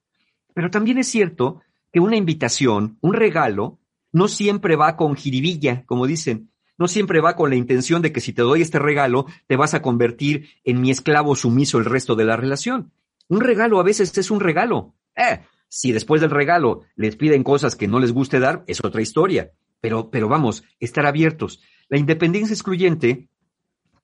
pero 0.52 0.70
también 0.70 0.98
es 0.98 1.08
cierto 1.08 1.62
que 1.90 1.98
una 1.98 2.16
invitación, 2.16 2.98
un 3.00 3.14
regalo, 3.14 3.78
no 4.12 4.28
siempre 4.28 4.76
va 4.76 4.98
con 4.98 5.16
jiribilla, 5.16 5.82
como 5.86 6.06
dicen. 6.06 6.50
No 6.76 6.86
siempre 6.86 7.22
va 7.22 7.36
con 7.36 7.48
la 7.48 7.56
intención 7.56 8.02
de 8.02 8.12
que 8.12 8.20
si 8.20 8.34
te 8.34 8.42
doy 8.42 8.60
este 8.60 8.78
regalo, 8.78 9.24
te 9.46 9.56
vas 9.56 9.72
a 9.72 9.80
convertir 9.80 10.50
en 10.62 10.78
mi 10.78 10.90
esclavo 10.90 11.34
sumiso 11.36 11.78
el 11.78 11.86
resto 11.86 12.16
de 12.16 12.26
la 12.26 12.36
relación. 12.36 12.92
Un 13.28 13.40
regalo 13.40 13.80
a 13.80 13.82
veces 13.82 14.18
es 14.18 14.30
un 14.30 14.40
regalo. 14.40 14.94
Eh, 15.16 15.40
si 15.70 15.92
después 15.92 16.20
del 16.20 16.28
regalo 16.28 16.82
les 16.96 17.16
piden 17.16 17.42
cosas 17.42 17.76
que 17.76 17.88
no 17.88 17.98
les 17.98 18.12
guste 18.12 18.38
dar, 18.38 18.62
es 18.66 18.84
otra 18.84 19.00
historia. 19.00 19.52
Pero, 19.80 20.10
pero 20.10 20.28
vamos, 20.28 20.64
estar 20.78 21.06
abiertos. 21.06 21.62
La 21.88 21.96
independencia 21.96 22.52
excluyente, 22.52 23.30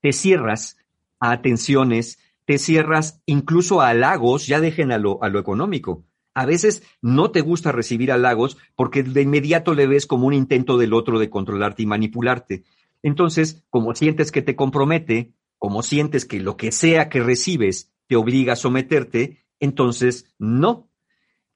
te 0.00 0.12
cierras 0.14 0.78
a 1.20 1.32
atenciones, 1.32 2.18
te 2.46 2.56
cierras 2.56 3.20
incluso 3.26 3.82
a 3.82 3.88
halagos, 3.88 4.46
ya 4.46 4.60
dejen 4.60 4.90
a 4.90 4.96
lo, 4.96 5.22
a 5.22 5.28
lo 5.28 5.38
económico 5.38 6.06
a 6.36 6.44
veces 6.44 6.82
no 7.00 7.30
te 7.30 7.40
gusta 7.40 7.72
recibir 7.72 8.12
halagos 8.12 8.58
porque 8.74 9.02
de 9.02 9.22
inmediato 9.22 9.72
le 9.72 9.86
ves 9.86 10.04
como 10.04 10.26
un 10.26 10.34
intento 10.34 10.76
del 10.76 10.92
otro 10.92 11.18
de 11.18 11.30
controlarte 11.30 11.82
y 11.82 11.86
manipularte. 11.86 12.62
Entonces, 13.02 13.64
como 13.70 13.94
sientes 13.94 14.30
que 14.32 14.42
te 14.42 14.54
compromete, 14.54 15.32
como 15.56 15.82
sientes 15.82 16.26
que 16.26 16.38
lo 16.38 16.58
que 16.58 16.72
sea 16.72 17.08
que 17.08 17.22
recibes 17.22 17.90
te 18.06 18.16
obliga 18.16 18.52
a 18.52 18.56
someterte, 18.56 19.46
entonces 19.60 20.26
no. 20.38 20.90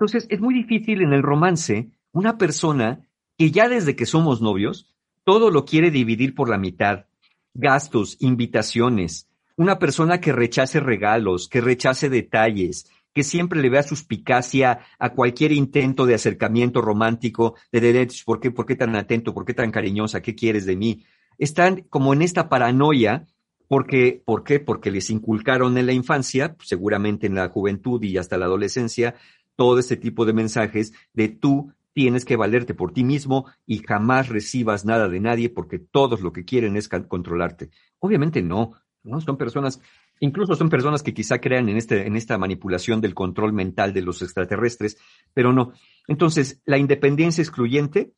Entonces, 0.00 0.26
es 0.30 0.40
muy 0.40 0.54
difícil 0.54 1.02
en 1.02 1.12
el 1.12 1.22
romance 1.22 1.90
una 2.12 2.38
persona 2.38 3.06
que 3.36 3.50
ya 3.50 3.68
desde 3.68 3.96
que 3.96 4.06
somos 4.06 4.40
novios, 4.40 4.96
todo 5.24 5.50
lo 5.50 5.66
quiere 5.66 5.90
dividir 5.90 6.34
por 6.34 6.48
la 6.48 6.56
mitad. 6.56 7.04
Gastos, 7.52 8.16
invitaciones, 8.20 9.28
una 9.56 9.78
persona 9.78 10.18
que 10.18 10.32
rechace 10.32 10.80
regalos, 10.80 11.48
que 11.48 11.60
rechace 11.60 12.08
detalles, 12.08 12.90
que 13.12 13.22
siempre 13.22 13.60
le 13.60 13.68
vea 13.68 13.82
suspicacia 13.82 14.80
a 14.98 15.10
cualquier 15.12 15.52
intento 15.52 16.06
de 16.06 16.14
acercamiento 16.14 16.80
romántico, 16.80 17.56
de 17.70 17.82
derechos, 17.82 18.24
¿por 18.24 18.40
qué, 18.40 18.50
¿por 18.50 18.64
qué 18.64 18.76
tan 18.76 18.96
atento? 18.96 19.34
¿Por 19.34 19.44
qué 19.44 19.52
tan 19.52 19.70
cariñosa? 19.70 20.22
¿Qué 20.22 20.34
quieres 20.34 20.64
de 20.64 20.76
mí? 20.76 21.04
Están 21.36 21.82
como 21.90 22.14
en 22.14 22.22
esta 22.22 22.48
paranoia 22.48 23.26
porque, 23.70 24.20
¿por 24.24 24.42
qué? 24.42 24.58
Porque 24.58 24.90
les 24.90 25.10
inculcaron 25.10 25.78
en 25.78 25.86
la 25.86 25.92
infancia, 25.92 26.56
seguramente 26.64 27.28
en 27.28 27.36
la 27.36 27.50
juventud 27.50 28.02
y 28.02 28.16
hasta 28.16 28.36
la 28.36 28.46
adolescencia, 28.46 29.14
todo 29.60 29.78
este 29.78 29.98
tipo 29.98 30.24
de 30.24 30.32
mensajes 30.32 30.94
de 31.12 31.28
tú 31.28 31.74
tienes 31.92 32.24
que 32.24 32.36
valerte 32.36 32.72
por 32.72 32.94
ti 32.94 33.04
mismo 33.04 33.44
y 33.66 33.80
jamás 33.86 34.30
recibas 34.30 34.86
nada 34.86 35.06
de 35.06 35.20
nadie 35.20 35.50
porque 35.50 35.78
todos 35.78 36.22
lo 36.22 36.32
que 36.32 36.46
quieren 36.46 36.78
es 36.78 36.88
controlarte. 36.88 37.68
Obviamente 37.98 38.40
no, 38.40 38.72
no 39.02 39.20
son 39.20 39.36
personas, 39.36 39.78
incluso 40.18 40.54
son 40.54 40.70
personas 40.70 41.02
que 41.02 41.12
quizá 41.12 41.42
crean 41.42 41.68
en, 41.68 41.76
este, 41.76 42.06
en 42.06 42.16
esta 42.16 42.38
manipulación 42.38 43.02
del 43.02 43.12
control 43.12 43.52
mental 43.52 43.92
de 43.92 44.00
los 44.00 44.22
extraterrestres, 44.22 44.96
pero 45.34 45.52
no. 45.52 45.74
Entonces, 46.08 46.62
la 46.64 46.78
independencia 46.78 47.42
excluyente 47.42 48.14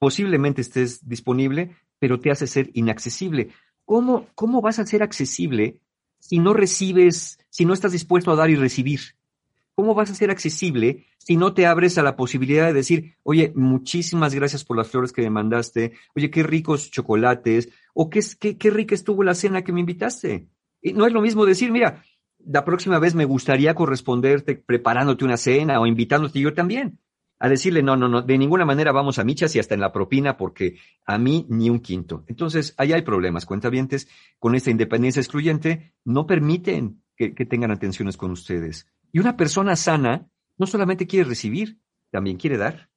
posiblemente 0.00 0.62
estés 0.62 1.08
disponible, 1.08 1.76
pero 2.00 2.18
te 2.18 2.32
hace 2.32 2.48
ser 2.48 2.70
inaccesible. 2.74 3.50
¿Cómo, 3.84 4.26
¿Cómo 4.34 4.60
vas 4.60 4.80
a 4.80 4.86
ser 4.86 5.04
accesible 5.04 5.78
si 6.18 6.40
no 6.40 6.54
recibes, 6.54 7.38
si 7.50 7.66
no 7.66 7.72
estás 7.72 7.92
dispuesto 7.92 8.32
a 8.32 8.36
dar 8.36 8.50
y 8.50 8.56
recibir? 8.56 9.21
¿Cómo 9.74 9.94
vas 9.94 10.10
a 10.10 10.14
ser 10.14 10.30
accesible 10.30 11.06
si 11.18 11.36
no 11.36 11.54
te 11.54 11.66
abres 11.66 11.98
a 11.98 12.02
la 12.02 12.16
posibilidad 12.16 12.66
de 12.66 12.72
decir, 12.72 13.16
oye, 13.22 13.52
muchísimas 13.54 14.34
gracias 14.34 14.64
por 14.64 14.76
las 14.76 14.88
flores 14.88 15.12
que 15.12 15.22
me 15.22 15.30
mandaste, 15.30 15.92
oye, 16.14 16.30
qué 16.30 16.42
ricos 16.42 16.90
chocolates, 16.90 17.70
o 17.94 18.10
qué, 18.10 18.20
qué, 18.38 18.58
qué 18.58 18.70
rica 18.70 18.94
estuvo 18.94 19.22
la 19.22 19.34
cena 19.34 19.62
que 19.62 19.72
me 19.72 19.80
invitaste? 19.80 20.48
Y 20.80 20.92
no 20.92 21.06
es 21.06 21.12
lo 21.12 21.22
mismo 21.22 21.46
decir, 21.46 21.70
mira, 21.70 22.02
la 22.44 22.64
próxima 22.64 22.98
vez 22.98 23.14
me 23.14 23.24
gustaría 23.24 23.74
corresponderte 23.74 24.56
preparándote 24.56 25.24
una 25.24 25.36
cena 25.36 25.80
o 25.80 25.86
invitándote 25.86 26.40
yo 26.40 26.52
también 26.52 26.98
a 27.42 27.48
decirle, 27.48 27.82
no, 27.82 27.96
no, 27.96 28.06
no, 28.06 28.22
de 28.22 28.38
ninguna 28.38 28.64
manera 28.64 28.92
vamos 28.92 29.18
a 29.18 29.24
michas 29.24 29.56
y 29.56 29.58
hasta 29.58 29.74
en 29.74 29.80
la 29.80 29.92
propina 29.92 30.36
porque 30.36 30.76
a 31.04 31.18
mí 31.18 31.44
ni 31.48 31.70
un 31.70 31.80
quinto. 31.80 32.22
Entonces, 32.28 32.72
ahí 32.76 32.92
hay 32.92 33.02
problemas, 33.02 33.46
cuentavientes, 33.46 34.06
con 34.38 34.54
esta 34.54 34.70
independencia 34.70 35.18
excluyente, 35.18 35.92
no 36.04 36.24
permiten 36.24 37.02
que, 37.16 37.30
tengan 37.30 37.72
atenciones 37.72 38.16
con 38.16 38.30
ustedes. 38.30 38.86
Y 39.12 39.18
una 39.18 39.36
persona 39.36 39.76
sana 39.76 40.28
no 40.56 40.66
solamente 40.66 41.06
quiere 41.06 41.28
recibir, 41.28 41.78
también 42.10 42.36
quiere 42.38 42.56
dar. 42.56 42.88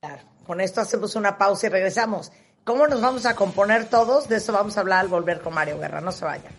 Claro. 0.00 0.22
Con 0.46 0.60
esto 0.60 0.80
hacemos 0.80 1.14
una 1.14 1.38
pausa 1.38 1.68
y 1.68 1.70
regresamos. 1.70 2.32
¿Cómo 2.64 2.86
nos 2.86 3.00
vamos 3.00 3.24
a 3.24 3.36
componer 3.36 3.88
todos? 3.88 4.28
De 4.28 4.36
eso 4.36 4.52
vamos 4.52 4.76
a 4.76 4.80
hablar 4.80 5.00
al 5.00 5.08
volver 5.08 5.40
con 5.40 5.54
Mario 5.54 5.78
Guerra. 5.78 6.00
No 6.00 6.12
se 6.12 6.24
vayan. 6.24 6.52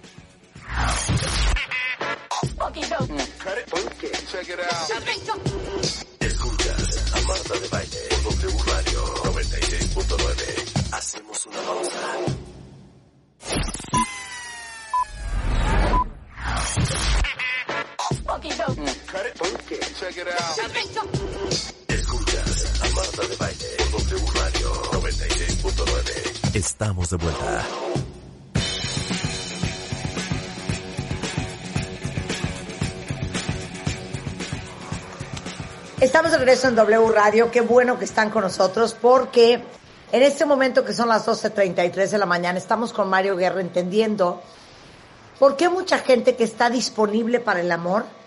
Marta 7.27 7.53
de 7.53 7.67
Baile, 7.69 7.97
W 8.23 8.57
Radio 8.65 9.05
96.9. 9.23 10.93
Hacemos 10.93 11.45
una 11.45 11.61
pausa. 11.61 11.99
Escuchas 21.87 22.81
a 22.81 22.89
Marta 22.95 23.21
de 23.27 23.35
Baile, 23.35 23.67
W 23.91 24.25
Radio 24.33 24.73
96.9. 24.93 26.55
Estamos 26.55 27.09
de 27.11 27.17
vuelta. 27.17 27.65
Estamos 35.99 36.31
de 36.31 36.37
regreso 36.39 36.67
en 36.67 36.75
W 36.75 37.11
Radio. 37.11 37.51
Qué 37.51 37.61
bueno 37.61 37.99
que 37.99 38.05
están 38.05 38.31
con 38.31 38.41
nosotros 38.41 38.95
porque 38.99 39.63
en 40.11 40.23
este 40.23 40.45
momento 40.45 40.83
que 40.83 40.93
son 40.93 41.09
las 41.09 41.27
12.33 41.27 42.09
de 42.09 42.17
la 42.17 42.25
mañana 42.25 42.57
estamos 42.57 42.91
con 42.91 43.07
Mario 43.07 43.35
Guerra 43.35 43.61
entendiendo 43.61 44.41
por 45.37 45.57
qué 45.57 45.69
mucha 45.69 45.99
gente 45.99 46.35
que 46.35 46.43
está 46.43 46.71
disponible 46.71 47.39
para 47.39 47.61
el 47.61 47.71
amor 47.71 48.19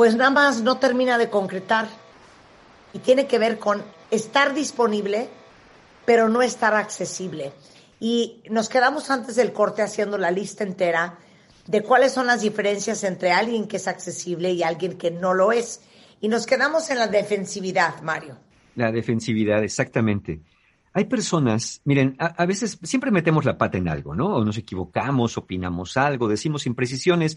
pues 0.00 0.16
nada 0.16 0.30
más 0.30 0.62
no 0.62 0.78
termina 0.78 1.18
de 1.18 1.28
concretar 1.28 1.86
y 2.94 3.00
tiene 3.00 3.26
que 3.26 3.38
ver 3.38 3.58
con 3.58 3.82
estar 4.10 4.54
disponible 4.54 5.28
pero 6.06 6.30
no 6.30 6.40
estar 6.40 6.74
accesible. 6.74 7.52
Y 8.00 8.42
nos 8.48 8.70
quedamos 8.70 9.10
antes 9.10 9.36
del 9.36 9.52
corte 9.52 9.82
haciendo 9.82 10.16
la 10.16 10.30
lista 10.30 10.64
entera 10.64 11.18
de 11.66 11.82
cuáles 11.82 12.12
son 12.12 12.26
las 12.26 12.40
diferencias 12.40 13.04
entre 13.04 13.32
alguien 13.32 13.68
que 13.68 13.76
es 13.76 13.88
accesible 13.88 14.50
y 14.52 14.62
alguien 14.62 14.96
que 14.96 15.10
no 15.10 15.34
lo 15.34 15.52
es. 15.52 15.82
Y 16.22 16.28
nos 16.28 16.46
quedamos 16.46 16.88
en 16.88 16.98
la 16.98 17.06
defensividad, 17.06 18.00
Mario. 18.00 18.38
La 18.76 18.90
defensividad, 18.90 19.62
exactamente. 19.62 20.40
Hay 20.94 21.04
personas, 21.04 21.82
miren, 21.84 22.16
a, 22.18 22.46
veces 22.46 22.78
siempre 22.84 23.10
metemos 23.10 23.44
la 23.44 23.58
pata 23.58 23.76
en 23.76 23.86
algo, 23.86 24.14
¿no? 24.14 24.36
O 24.36 24.44
nos 24.46 24.56
equivocamos, 24.56 25.36
opinamos 25.36 25.98
algo, 25.98 26.26
decimos 26.26 26.66
imprecisiones. 26.66 27.36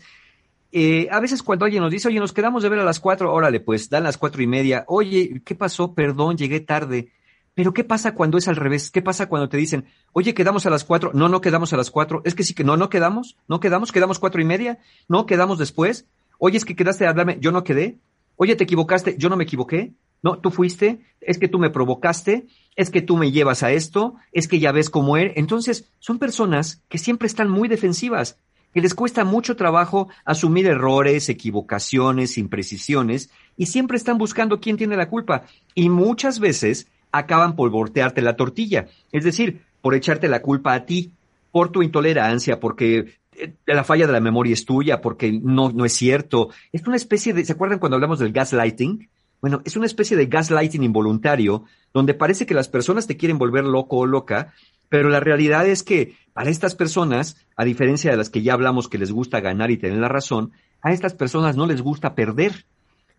Eh, 0.75 1.07
a 1.11 1.19
veces 1.19 1.43
cuando 1.43 1.65
alguien 1.65 1.83
nos 1.83 1.91
dice, 1.91 2.07
oye, 2.07 2.19
nos 2.19 2.33
quedamos 2.33 2.63
de 2.63 2.69
ver 2.69 2.79
a 2.79 2.83
las 2.83 2.99
cuatro, 2.99 3.31
órale, 3.31 3.59
pues 3.59 3.91
dan 3.91 4.01
las 4.01 4.17
cuatro 4.17 4.41
y 4.41 4.47
media. 4.47 4.85
Oye, 4.87 5.43
¿qué 5.45 5.53
pasó? 5.53 5.93
Perdón, 5.93 6.35
llegué 6.35 6.61
tarde. 6.61 7.11
Pero 7.53 7.75
¿qué 7.75 7.83
pasa 7.83 8.15
cuando 8.15 8.39
es 8.39 8.47
al 8.47 8.55
revés? 8.55 8.89
¿Qué 8.89 9.03
pasa 9.03 9.29
cuando 9.29 9.49
te 9.49 9.57
dicen, 9.57 9.85
oye, 10.13 10.33
quedamos 10.33 10.65
a 10.65 10.71
las 10.71 10.83
cuatro? 10.83 11.11
No, 11.13 11.29
no 11.29 11.41
quedamos 11.41 11.73
a 11.73 11.77
las 11.77 11.91
cuatro. 11.91 12.23
Es 12.25 12.33
que 12.33 12.41
sí 12.41 12.55
que 12.55 12.63
no, 12.63 12.75
no 12.75 12.89
quedamos, 12.89 13.37
no 13.47 13.59
quedamos, 13.59 13.91
quedamos 13.91 14.17
cuatro 14.17 14.41
y 14.41 14.45
media, 14.45 14.79
no 15.07 15.27
quedamos 15.27 15.59
después. 15.59 16.07
Oye, 16.39 16.57
es 16.57 16.65
que 16.65 16.75
quedaste 16.75 17.05
a 17.05 17.11
hablarme, 17.11 17.37
yo 17.39 17.51
no 17.51 17.63
quedé. 17.63 17.99
Oye, 18.35 18.55
te 18.55 18.63
equivocaste, 18.63 19.15
yo 19.19 19.29
no 19.29 19.37
me 19.37 19.43
equivoqué. 19.43 19.93
No, 20.23 20.39
tú 20.39 20.49
fuiste, 20.49 21.01
es 21.21 21.37
que 21.37 21.49
tú 21.49 21.59
me 21.59 21.69
provocaste, 21.69 22.47
es 22.75 22.89
que 22.89 23.03
tú 23.03 23.17
me 23.17 23.31
llevas 23.31 23.61
a 23.61 23.71
esto, 23.73 24.15
es 24.31 24.47
que 24.47 24.57
ya 24.57 24.71
ves 24.71 24.89
cómo 24.89 25.17
eres. 25.17 25.33
Entonces, 25.35 25.91
son 25.99 26.17
personas 26.17 26.81
que 26.89 26.97
siempre 26.97 27.27
están 27.27 27.49
muy 27.49 27.67
defensivas, 27.67 28.39
que 28.73 28.81
les 28.81 28.93
cuesta 28.93 29.23
mucho 29.23 29.55
trabajo 29.55 30.09
asumir 30.25 30.67
errores, 30.67 31.29
equivocaciones, 31.29 32.37
imprecisiones, 32.37 33.29
y 33.55 33.67
siempre 33.67 33.97
están 33.97 34.17
buscando 34.17 34.59
quién 34.59 34.77
tiene 34.77 34.97
la 34.97 35.09
culpa. 35.09 35.43
Y 35.75 35.89
muchas 35.89 36.39
veces 36.39 36.87
acaban 37.11 37.55
por 37.55 37.69
voltearte 37.69 38.21
la 38.21 38.35
tortilla, 38.35 38.87
es 39.11 39.23
decir, 39.23 39.61
por 39.81 39.93
echarte 39.93 40.27
la 40.27 40.41
culpa 40.41 40.73
a 40.73 40.85
ti, 40.85 41.11
por 41.51 41.71
tu 41.71 41.83
intolerancia, 41.83 42.59
porque 42.59 43.19
eh, 43.35 43.53
la 43.65 43.83
falla 43.83 44.07
de 44.07 44.13
la 44.13 44.19
memoria 44.19 44.53
es 44.53 44.65
tuya 44.65 45.01
porque 45.01 45.31
no, 45.31 45.71
no 45.71 45.85
es 45.85 45.93
cierto. 45.93 46.49
Es 46.71 46.85
una 46.87 46.95
especie 46.95 47.33
de, 47.33 47.45
¿se 47.45 47.53
acuerdan 47.53 47.79
cuando 47.79 47.95
hablamos 47.95 48.19
del 48.19 48.31
gaslighting? 48.31 49.07
Bueno, 49.41 49.61
es 49.65 49.75
una 49.75 49.85
especie 49.85 50.15
de 50.17 50.27
gaslighting 50.27 50.83
involuntario 50.83 51.65
donde 51.93 52.13
parece 52.13 52.45
que 52.45 52.53
las 52.53 52.69
personas 52.69 53.07
te 53.07 53.17
quieren 53.17 53.37
volver 53.37 53.65
loco 53.65 53.97
o 53.97 54.05
loca, 54.05 54.53
pero 54.93 55.09
la 55.09 55.19
realidad 55.19 55.67
es 55.67 55.81
que 55.81 56.17
para 56.33 56.51
estas 56.51 56.75
personas, 56.75 57.35
a 57.55 57.65
diferencia 57.65 58.11
de 58.11 58.17
las 58.17 58.29
que 58.29 58.43
ya 58.43 58.53
hablamos 58.53 58.87
que 58.87 58.99
les 58.99 59.11
gusta 59.11 59.39
ganar 59.39 59.71
y 59.71 59.77
tener 59.77 59.97
la 59.97 60.07
razón, 60.07 60.51
a 60.83 60.91
estas 60.91 61.15
personas 61.15 61.57
no 61.57 61.65
les 61.65 61.81
gusta 61.81 62.13
perder, 62.13 62.67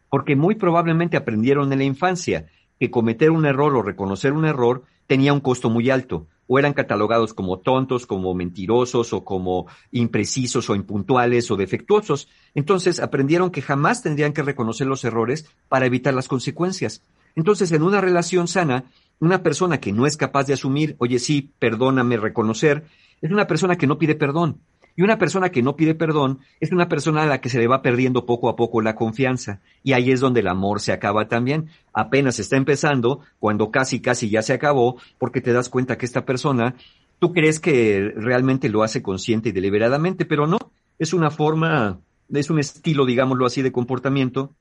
porque 0.09 0.37
muy 0.37 0.55
probablemente 0.55 1.17
aprendieron 1.17 1.73
en 1.73 1.81
la 1.81 1.85
infancia 1.85 2.47
que 2.79 2.93
cometer 2.93 3.33
un 3.33 3.45
error 3.45 3.75
o 3.75 3.83
reconocer 3.83 4.35
un 4.35 4.45
error 4.45 4.85
tenía 5.09 5.33
un 5.33 5.41
costo 5.41 5.69
muy 5.69 5.91
alto 5.91 6.29
o 6.47 6.61
eran 6.61 6.75
catalogados 6.75 7.35
como 7.35 7.59
tontos, 7.59 8.07
como 8.07 8.35
mentirosos 8.35 9.13
o 9.13 9.25
como 9.25 9.67
imprecisos 9.91 10.71
o 10.71 10.77
impuntuales 10.77 11.51
o 11.51 11.57
defectuosos. 11.57 12.29
Entonces 12.55 13.01
aprendieron 13.01 13.51
que 13.51 13.63
jamás 13.63 14.01
tendrían 14.01 14.33
que 14.33 14.45
reconocer 14.45 14.87
los 14.87 15.03
errores 15.03 15.51
para 15.69 15.87
evitar 15.87 16.15
las 16.15 16.29
consecuencias. 16.29 17.03
Entonces, 17.37 17.73
en 17.73 17.83
una 17.83 18.01
relación 18.01 18.47
sana, 18.47 18.85
una 19.25 19.43
persona 19.43 19.79
que 19.81 19.93
no 19.93 20.07
es 20.07 20.17
capaz 20.17 20.45
de 20.47 20.55
asumir, 20.55 20.97
oye, 20.99 21.19
sí, 21.19 21.53
perdóname, 21.59 22.17
reconocer, 22.17 22.85
es 23.21 23.31
una 23.31 23.47
persona 23.47 23.77
que 23.77 23.87
no 23.87 23.99
pide 23.99 24.15
perdón. 24.15 24.61
Y 24.97 25.03
una 25.03 25.19
persona 25.19 25.51
que 25.51 25.63
no 25.63 25.75
pide 25.75 25.95
perdón 25.95 26.39
es 26.61 26.71
una 26.71 26.89
persona 26.89 27.25
a 27.25 27.27
la 27.27 27.41
que 27.41 27.49
se 27.49 27.59
le 27.59 27.67
va 27.67 27.83
perdiendo 27.83 28.27
poco 28.27 28.49
a 28.49 28.55
poco 28.55 28.81
la 28.81 28.95
confianza. 28.95 29.61
Y 29.83 29.93
ahí 29.93 30.13
es 30.13 30.21
donde 30.21 30.41
el 30.41 30.49
amor 30.49 30.81
se 30.81 30.93
acaba 30.93 31.27
también. 31.27 31.69
Apenas 31.93 32.39
está 32.39 32.57
empezando, 32.57 33.21
cuando 33.41 33.71
casi, 33.71 34.01
casi 34.01 34.31
ya 34.31 34.43
se 34.43 34.53
acabó, 34.53 34.97
porque 35.19 35.41
te 35.41 35.53
das 35.53 35.69
cuenta 35.69 35.99
que 35.99 36.07
esta 36.07 36.25
persona, 36.25 36.77
tú 37.19 37.33
crees 37.33 37.59
que 37.59 38.13
realmente 38.15 38.69
lo 38.69 38.85
hace 38.85 39.03
consciente 39.03 39.49
y 39.49 39.53
deliberadamente, 39.53 40.25
pero 40.27 40.47
no. 40.47 40.59
Es 40.99 41.13
una 41.13 41.31
forma, 41.31 41.99
es 42.33 42.51
un 42.51 42.61
estilo, 42.61 43.05
digámoslo 43.05 43.47
así, 43.47 43.63
de 43.63 43.73
comportamiento. 43.73 44.53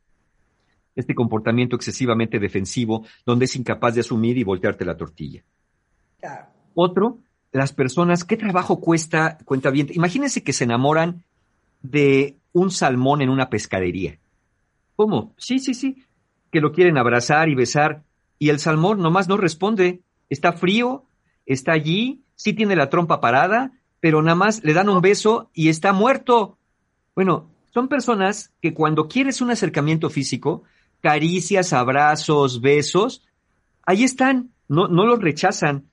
Este 0.95 1.15
comportamiento 1.15 1.75
excesivamente 1.75 2.39
defensivo, 2.39 3.05
donde 3.25 3.45
es 3.45 3.55
incapaz 3.55 3.95
de 3.95 4.01
asumir 4.01 4.37
y 4.37 4.43
voltearte 4.43 4.85
la 4.85 4.97
tortilla. 4.97 5.43
Otro 6.75 7.19
las 7.53 7.71
personas, 7.71 8.23
¿qué 8.23 8.35
trabajo 8.35 8.81
cuesta, 8.81 9.37
cuenta 9.45 9.69
bien? 9.69 9.87
Imagínense 9.91 10.43
que 10.43 10.53
se 10.53 10.63
enamoran 10.63 11.23
de 11.83 12.37
un 12.51 12.71
salmón 12.71 13.21
en 13.21 13.29
una 13.29 13.49
pescadería. 13.49 14.17
¿Cómo? 14.95 15.33
Sí, 15.37 15.59
sí, 15.59 15.73
sí. 15.73 16.03
que 16.51 16.61
lo 16.61 16.71
quieren 16.71 16.99
abrazar 16.99 17.49
y 17.49 17.55
besar, 17.55 18.03
y 18.37 18.49
el 18.49 18.59
salmón 18.59 18.99
nomás 18.99 19.27
no 19.27 19.37
responde. 19.37 20.01
Está 20.29 20.53
frío, 20.53 21.05
está 21.47 21.71
allí, 21.71 22.21
sí 22.35 22.53
tiene 22.53 22.75
la 22.75 22.89
trompa 22.89 23.21
parada, 23.21 23.71
pero 23.99 24.21
nada 24.21 24.35
más 24.35 24.63
le 24.63 24.73
dan 24.73 24.89
un 24.89 25.01
beso 25.01 25.49
y 25.53 25.69
está 25.69 25.93
muerto. 25.93 26.57
Bueno, 27.15 27.49
son 27.71 27.87
personas 27.87 28.51
que 28.61 28.73
cuando 28.73 29.07
quieres 29.07 29.41
un 29.41 29.49
acercamiento 29.49 30.11
físico, 30.11 30.63
caricias, 31.03 31.73
abrazos, 31.73 32.61
besos, 32.61 33.23
ahí 33.85 34.05
están, 34.05 34.51
no, 34.69 34.87
no 34.87 35.05
los 35.05 35.19
rechazan. 35.19 35.83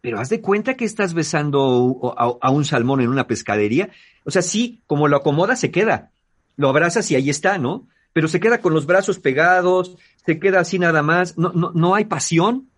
Pero 0.00 0.18
haz 0.18 0.28
de 0.28 0.40
cuenta 0.40 0.74
que 0.74 0.84
estás 0.84 1.14
besando 1.14 2.14
a, 2.18 2.50
un 2.50 2.64
salmón 2.64 3.00
en 3.00 3.08
una 3.08 3.26
pescadería. 3.26 3.90
O 4.24 4.30
sea, 4.30 4.42
sí, 4.42 4.82
como 4.86 5.08
lo 5.08 5.16
acomoda, 5.16 5.56
se 5.56 5.70
queda. 5.70 6.10
Lo 6.56 6.68
abrazas 6.68 7.10
y 7.10 7.14
ahí 7.14 7.30
está, 7.30 7.58
¿no? 7.58 7.86
Pero 8.12 8.28
se 8.28 8.40
queda 8.40 8.60
con 8.60 8.74
los 8.74 8.86
brazos 8.86 9.18
pegados, 9.18 9.96
se 10.24 10.38
queda 10.38 10.60
así 10.60 10.78
nada 10.78 11.02
más. 11.02 11.38
No, 11.38 11.52
no, 11.52 11.72
no 11.72 11.94
hay 11.94 12.04
pasión. 12.04 12.68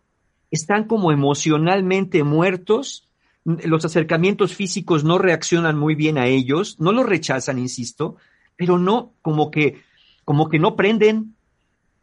Están 0.51 0.85
como 0.85 1.11
emocionalmente 1.11 2.23
muertos. 2.23 3.09
Los 3.45 3.85
acercamientos 3.85 4.55
físicos 4.55 5.05
no 5.05 5.19
reaccionan 5.19 5.77
muy 5.79 5.95
bien 5.95 6.19
a 6.19 6.27
ellos, 6.27 6.79
no 6.81 6.93
los 6.93 7.07
rechazan, 7.07 7.59
insisto, 7.59 8.17
pero 8.57 8.79
no, 8.79 9.15
como 9.23 9.51
que, 9.51 9.83
como 10.25 10.51
que 10.51 10.59
no 10.59 10.77
prenden, 10.77 11.35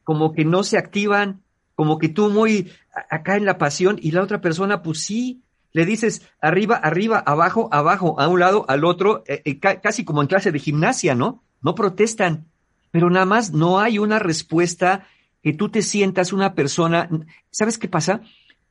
como 0.06 0.32
que 0.32 0.46
no 0.46 0.64
se 0.64 0.78
activan, 0.78 1.42
como 1.76 1.98
que 1.98 2.08
tú 2.08 2.30
muy 2.30 2.72
acá 3.10 3.36
en 3.36 3.44
la 3.44 3.58
pasión 3.58 4.00
y 4.02 4.12
la 4.12 4.24
otra 4.24 4.40
persona, 4.40 4.82
pues 4.82 5.02
sí, 5.02 5.42
le 5.74 5.86
dices 5.86 6.22
arriba, 6.40 6.78
arriba, 6.78 7.20
abajo, 7.20 7.68
abajo, 7.74 8.18
a 8.18 8.30
un 8.30 8.40
lado, 8.40 8.64
al 8.70 8.86
otro, 8.86 9.26
eh, 9.28 9.42
eh, 9.44 9.60
casi 9.60 10.06
como 10.06 10.22
en 10.22 10.30
clase 10.30 10.54
de 10.54 10.60
gimnasia, 10.60 11.16
¿no? 11.16 11.44
No 11.62 11.76
protestan, 11.76 12.46
pero 12.92 13.10
nada 13.10 13.26
más 13.26 13.52
no 13.52 13.80
hay 13.82 14.00
una 14.00 14.20
respuesta 14.20 15.06
que 15.44 15.52
tú 15.52 15.68
te 15.68 15.82
sientas 15.82 16.32
una 16.32 16.54
persona, 16.54 17.10
¿sabes 17.52 17.78
qué 17.78 17.90
pasa? 17.90 18.22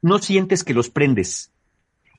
No 0.01 0.19
sientes 0.19 0.65
que 0.65 0.73
los 0.73 0.89
prendes. 0.89 1.53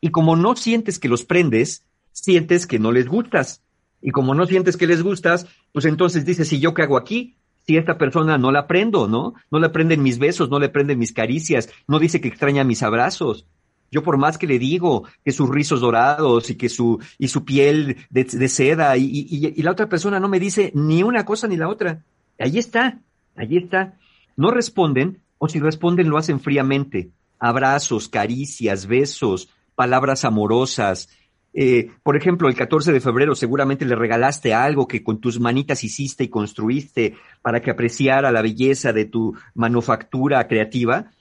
Y 0.02 0.12
como 0.12 0.36
no 0.36 0.56
sientes 0.56 1.00
que 1.00 1.10
los 1.10 1.24
prendes, 1.24 1.84
sientes 2.12 2.68
que 2.68 2.78
no 2.78 2.92
les 2.92 3.08
gustas. 3.08 3.64
Y 4.02 4.12
como 4.12 4.36
no 4.36 4.46
sientes 4.46 4.78
que 4.78 4.86
les 4.86 5.02
gustas, 5.02 5.48
pues 5.72 5.86
entonces 5.86 6.26
dices, 6.26 6.54
¿y 6.54 6.60
yo 6.60 6.76
qué 6.76 6.84
hago 6.84 6.98
aquí? 6.98 7.38
Si 7.66 7.78
esta 7.78 7.98
persona 7.98 8.38
no 8.38 8.52
la 8.52 8.68
prendo, 8.68 9.08
¿no? 9.08 9.34
No 9.50 9.60
le 9.60 9.70
prenden 9.70 10.04
mis 10.04 10.20
besos, 10.20 10.50
no 10.50 10.60
le 10.60 10.70
prenden 10.70 11.00
mis 11.00 11.12
caricias, 11.12 11.70
no 11.88 12.00
dice 12.00 12.22
que 12.22 12.28
extraña 12.28 12.64
mis 12.64 12.84
abrazos. 12.84 13.46
Yo 13.92 14.04
por 14.04 14.18
más 14.18 14.38
que 14.38 14.48
le 14.48 14.60
digo 14.60 15.06
que 15.24 15.32
sus 15.32 15.50
rizos 15.50 15.82
dorados 15.82 16.50
y 16.50 16.56
que 16.56 16.70
su, 16.70 17.00
y 17.18 17.28
su 17.28 17.46
piel 17.46 17.98
de, 18.10 18.50
seda 18.50 18.98
y, 18.98 19.06
y, 19.06 19.62
la 19.62 19.72
otra 19.72 19.88
persona 19.88 20.20
no 20.20 20.28
me 20.28 20.40
dice 20.40 20.72
ni 20.76 21.02
una 21.02 21.24
cosa 21.24 21.48
ni 21.48 21.56
la 21.56 21.70
otra. 21.70 22.04
Ahí 22.38 22.58
está, 22.58 23.00
ahí 23.36 23.58
está. 23.58 23.94
No 24.36 24.52
responden 24.52 25.22
o 25.38 25.48
si 25.48 25.60
responden 25.60 26.10
lo 26.10 26.18
hacen 26.18 26.40
fríamente. 26.40 27.12
Abrazos, 27.40 28.10
caricias, 28.10 28.86
besos, 28.88 29.50
palabras 29.76 30.26
amorosas, 30.26 31.10
eh, 31.58 31.90
por 32.04 32.18
ejemplo, 32.18 32.50
el 32.50 32.56
14 32.56 32.92
de 32.92 33.00
febrero 33.00 33.34
seguramente 33.34 33.86
le 33.86 33.96
regalaste 33.96 34.54
algo 34.54 34.90
que 34.90 35.02
con 35.02 35.22
tus 35.22 35.40
manitas 35.40 35.86
hiciste 35.86 36.26
y 36.26 36.28
construiste 36.28 37.16
para 37.42 37.62
que 37.62 37.72
apreciara 37.72 38.30
la 38.30 38.42
belleza 38.42 38.92
de 38.92 39.06
tu 39.06 39.34
manufactura 39.54 40.46
creativa 40.50 41.12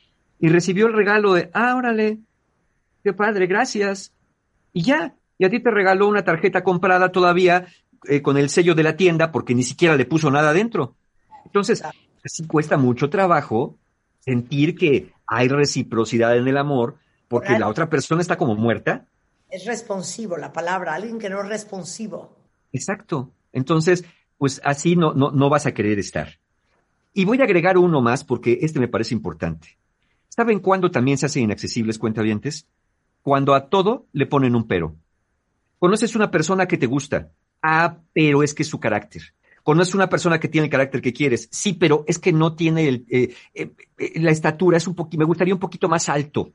y 0.41 0.49
recibió 0.49 0.89
el 0.89 0.93
regalo 0.93 1.35
de, 1.35 1.51
ah, 1.55 1.77
órale, 1.77 2.19
qué 3.05 3.13
padre, 3.13 3.47
gracias. 3.47 4.13
Y 4.73 4.83
ya, 4.83 5.15
y 5.39 5.45
a 5.45 5.51
ti 5.51 5.61
te 5.61 5.71
regaló 5.71 6.09
una 6.09 6.25
tarjeta 6.25 6.65
comprada 6.65 7.13
todavía 7.13 7.67
eh, 8.09 8.21
con 8.21 8.37
el 8.37 8.51
sello 8.51 8.75
de 8.75 8.83
la 8.83 8.97
tienda 8.97 9.31
porque 9.31 9.55
ni 9.55 9.63
siquiera 9.63 9.95
le 9.95 10.05
puso 10.05 10.33
nada 10.33 10.53
dentro. 10.53 10.97
Entonces, 11.45 11.81
así 12.25 12.45
cuesta 12.49 12.77
mucho 12.77 13.09
trabajo 13.09 13.77
sentir 14.19 14.75
que 14.75 15.13
hay 15.29 15.47
reciprocidad 15.47 16.37
en 16.37 16.49
el 16.49 16.57
amor 16.57 16.97
porque 17.29 17.57
la 17.57 17.69
otra 17.69 17.89
persona 17.89 18.21
está 18.21 18.37
como 18.37 18.57
muerta 18.57 19.07
es 19.55 19.67
responsivo 19.67 20.37
la 20.37 20.53
palabra, 20.53 20.95
alguien 20.95 21.19
que 21.19 21.31
no 21.31 21.41
es 21.41 21.49
responsivo. 21.49 22.37
Exacto. 22.73 23.31
Entonces, 23.53 24.05
pues 24.37 24.61
así 24.65 24.97
no, 24.97 25.15
no, 25.15 25.31
no 25.31 25.49
vas 25.49 25.67
a 25.67 25.73
querer 25.73 26.01
estar. 26.01 26.41
Y 27.13 27.25
voy 27.25 27.41
a 27.41 27.45
agregar 27.45 27.79
uno 27.79 28.01
más 28.01 28.25
porque 28.25 28.59
este 28.63 28.81
me 28.81 28.89
parece 28.89 29.15
importante. 29.15 29.79
¿Saben 30.29 30.59
cuándo 30.59 30.91
también 30.91 31.19
se 31.19 31.27
hacen 31.27 31.45
inaccesibles 31.45 32.01
cuentavientes? 32.01 32.67
Cuando 33.23 33.55
a 33.55 33.69
todo 33.69 34.07
le 34.13 34.27
ponen 34.27 34.57
un 34.57 34.67
pero. 34.67 34.97
Conoces 35.79 36.17
una 36.17 36.33
persona 36.33 36.67
que 36.67 36.77
te 36.77 36.87
gusta. 36.87 37.31
Ah, 37.63 37.99
pero 38.13 38.43
es 38.43 38.55
que 38.55 38.65
es 38.65 38.69
su 38.69 38.81
carácter. 38.81 39.23
Conoces 39.63 39.95
una 39.95 40.09
persona 40.09 40.41
que 40.41 40.49
tiene 40.49 40.65
el 40.65 40.71
carácter 40.71 41.01
que 41.01 41.13
quieres. 41.13 41.49
Sí, 41.53 41.75
pero 41.75 42.05
es 42.09 42.19
que 42.19 42.33
no 42.33 42.57
tiene 42.57 42.89
el, 42.89 43.07
eh, 43.09 43.35
eh, 43.55 43.71
eh, 43.99 44.21
la 44.21 44.33
estatura, 44.33 44.79
es 44.79 44.89
un 44.89 44.97
me 45.17 45.25
gustaría 45.25 45.55
un 45.55 45.61
poquito 45.61 45.89
más 45.89 46.09
alto. 46.09 46.53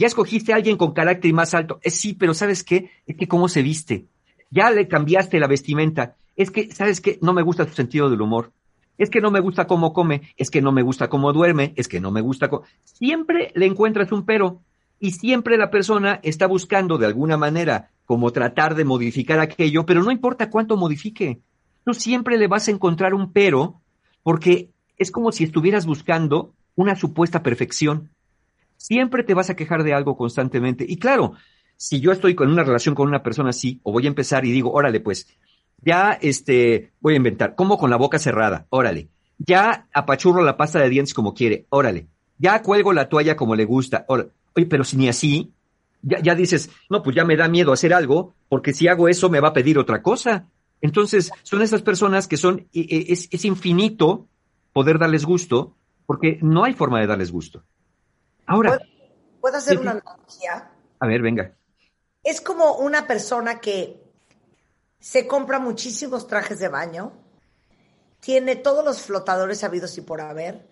Ya 0.00 0.06
escogiste 0.06 0.54
a 0.54 0.56
alguien 0.56 0.78
con 0.78 0.94
carácter 0.94 1.30
más 1.34 1.52
alto. 1.52 1.78
Es 1.82 1.94
sí, 1.94 2.14
pero 2.14 2.32
¿sabes 2.32 2.64
qué? 2.64 2.90
Es 3.06 3.16
que 3.16 3.28
cómo 3.28 3.50
se 3.50 3.60
viste. 3.60 4.06
Ya 4.50 4.70
le 4.70 4.88
cambiaste 4.88 5.38
la 5.38 5.46
vestimenta. 5.46 6.16
Es 6.36 6.50
que, 6.50 6.72
¿sabes 6.72 7.02
qué? 7.02 7.18
No 7.20 7.34
me 7.34 7.42
gusta 7.42 7.68
su 7.68 7.74
sentido 7.74 8.08
del 8.08 8.22
humor. 8.22 8.50
Es 8.96 9.10
que 9.10 9.20
no 9.20 9.30
me 9.30 9.40
gusta 9.40 9.66
cómo 9.66 9.92
come. 9.92 10.22
Es 10.38 10.50
que 10.50 10.62
no 10.62 10.72
me 10.72 10.80
gusta 10.80 11.10
cómo 11.10 11.34
duerme. 11.34 11.74
Es 11.76 11.86
que 11.86 12.00
no 12.00 12.10
me 12.10 12.22
gusta 12.22 12.48
cómo... 12.48 12.62
Siempre 12.82 13.52
le 13.54 13.66
encuentras 13.66 14.10
un 14.10 14.24
pero. 14.24 14.62
Y 14.98 15.10
siempre 15.10 15.58
la 15.58 15.70
persona 15.70 16.18
está 16.22 16.46
buscando 16.46 16.96
de 16.96 17.04
alguna 17.04 17.36
manera 17.36 17.90
como 18.06 18.32
tratar 18.32 18.76
de 18.76 18.86
modificar 18.86 19.38
aquello, 19.38 19.84
pero 19.84 20.02
no 20.02 20.10
importa 20.10 20.48
cuánto 20.48 20.78
modifique. 20.78 21.40
Tú 21.84 21.92
siempre 21.92 22.38
le 22.38 22.46
vas 22.46 22.68
a 22.68 22.70
encontrar 22.70 23.12
un 23.12 23.34
pero 23.34 23.82
porque 24.22 24.70
es 24.96 25.10
como 25.10 25.30
si 25.30 25.44
estuvieras 25.44 25.84
buscando 25.84 26.54
una 26.74 26.96
supuesta 26.96 27.42
perfección. 27.42 28.08
Siempre 28.80 29.24
te 29.24 29.34
vas 29.34 29.50
a 29.50 29.56
quejar 29.56 29.84
de 29.84 29.92
algo 29.92 30.16
constantemente. 30.16 30.86
Y 30.88 30.96
claro, 30.96 31.34
si 31.76 32.00
yo 32.00 32.12
estoy 32.12 32.34
con 32.34 32.50
una 32.50 32.64
relación 32.64 32.94
con 32.94 33.08
una 33.08 33.22
persona 33.22 33.50
así, 33.50 33.78
o 33.82 33.92
voy 33.92 34.06
a 34.06 34.08
empezar 34.08 34.46
y 34.46 34.52
digo, 34.52 34.72
órale, 34.72 35.00
pues, 35.00 35.28
ya 35.82 36.12
este, 36.12 36.90
voy 36.98 37.12
a 37.12 37.18
inventar, 37.18 37.54
como 37.54 37.76
con 37.76 37.90
la 37.90 37.96
boca 37.96 38.18
cerrada, 38.18 38.66
órale. 38.70 39.10
Ya 39.36 39.86
apachurro 39.92 40.42
la 40.42 40.56
pasta 40.56 40.80
de 40.80 40.88
dientes 40.88 41.12
como 41.12 41.34
quiere, 41.34 41.66
órale. 41.68 42.06
Ya 42.38 42.62
cuelgo 42.62 42.94
la 42.94 43.10
toalla 43.10 43.36
como 43.36 43.54
le 43.54 43.66
gusta, 43.66 44.06
órale. 44.08 44.30
Oye, 44.56 44.64
pero 44.64 44.82
si 44.82 44.96
ni 44.96 45.10
así, 45.10 45.52
ya, 46.00 46.20
ya 46.20 46.34
dices, 46.34 46.70
no, 46.88 47.02
pues 47.02 47.14
ya 47.14 47.26
me 47.26 47.36
da 47.36 47.48
miedo 47.48 47.74
hacer 47.74 47.92
algo, 47.92 48.32
porque 48.48 48.72
si 48.72 48.88
hago 48.88 49.08
eso 49.08 49.28
me 49.28 49.40
va 49.40 49.48
a 49.48 49.52
pedir 49.52 49.78
otra 49.78 50.00
cosa. 50.00 50.46
Entonces, 50.80 51.30
son 51.42 51.60
esas 51.60 51.82
personas 51.82 52.26
que 52.26 52.38
son, 52.38 52.66
es, 52.72 53.28
es 53.30 53.44
infinito 53.44 54.26
poder 54.72 54.98
darles 54.98 55.26
gusto, 55.26 55.76
porque 56.06 56.38
no 56.40 56.64
hay 56.64 56.72
forma 56.72 56.98
de 56.98 57.08
darles 57.08 57.30
gusto. 57.30 57.62
Ahora. 58.50 58.80
¿Puedo, 59.40 59.56
hacer 59.56 59.78
una 59.78 59.92
analogía? 59.92 60.72
A 60.98 61.06
ver, 61.06 61.22
venga. 61.22 61.54
Es 62.24 62.40
como 62.40 62.78
una 62.78 63.06
persona 63.06 63.60
que 63.60 64.02
se 64.98 65.28
compra 65.28 65.60
muchísimos 65.60 66.26
trajes 66.26 66.58
de 66.58 66.66
baño, 66.66 67.12
tiene 68.18 68.56
todos 68.56 68.84
los 68.84 69.02
flotadores 69.02 69.62
habidos 69.62 69.96
y 69.98 70.00
por 70.00 70.20
haber, 70.20 70.66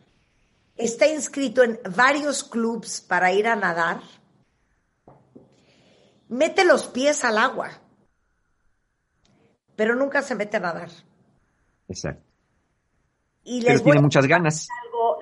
está 0.74 1.06
inscrito 1.06 1.62
en 1.62 1.78
varios 1.94 2.42
clubs 2.42 3.00
para 3.00 3.32
ir 3.32 3.46
a 3.46 3.54
nadar, 3.54 4.00
mete 6.28 6.64
los 6.64 6.88
pies 6.88 7.24
al 7.24 7.38
agua, 7.38 7.70
pero 9.76 9.94
nunca 9.94 10.20
se 10.22 10.34
mete 10.34 10.56
a 10.56 10.60
nadar. 10.60 10.90
Exacto. 11.86 12.24
Y 13.44 13.60
les 13.60 13.84
tiene 13.84 14.00
muchas 14.00 14.26
ganas. 14.26 14.66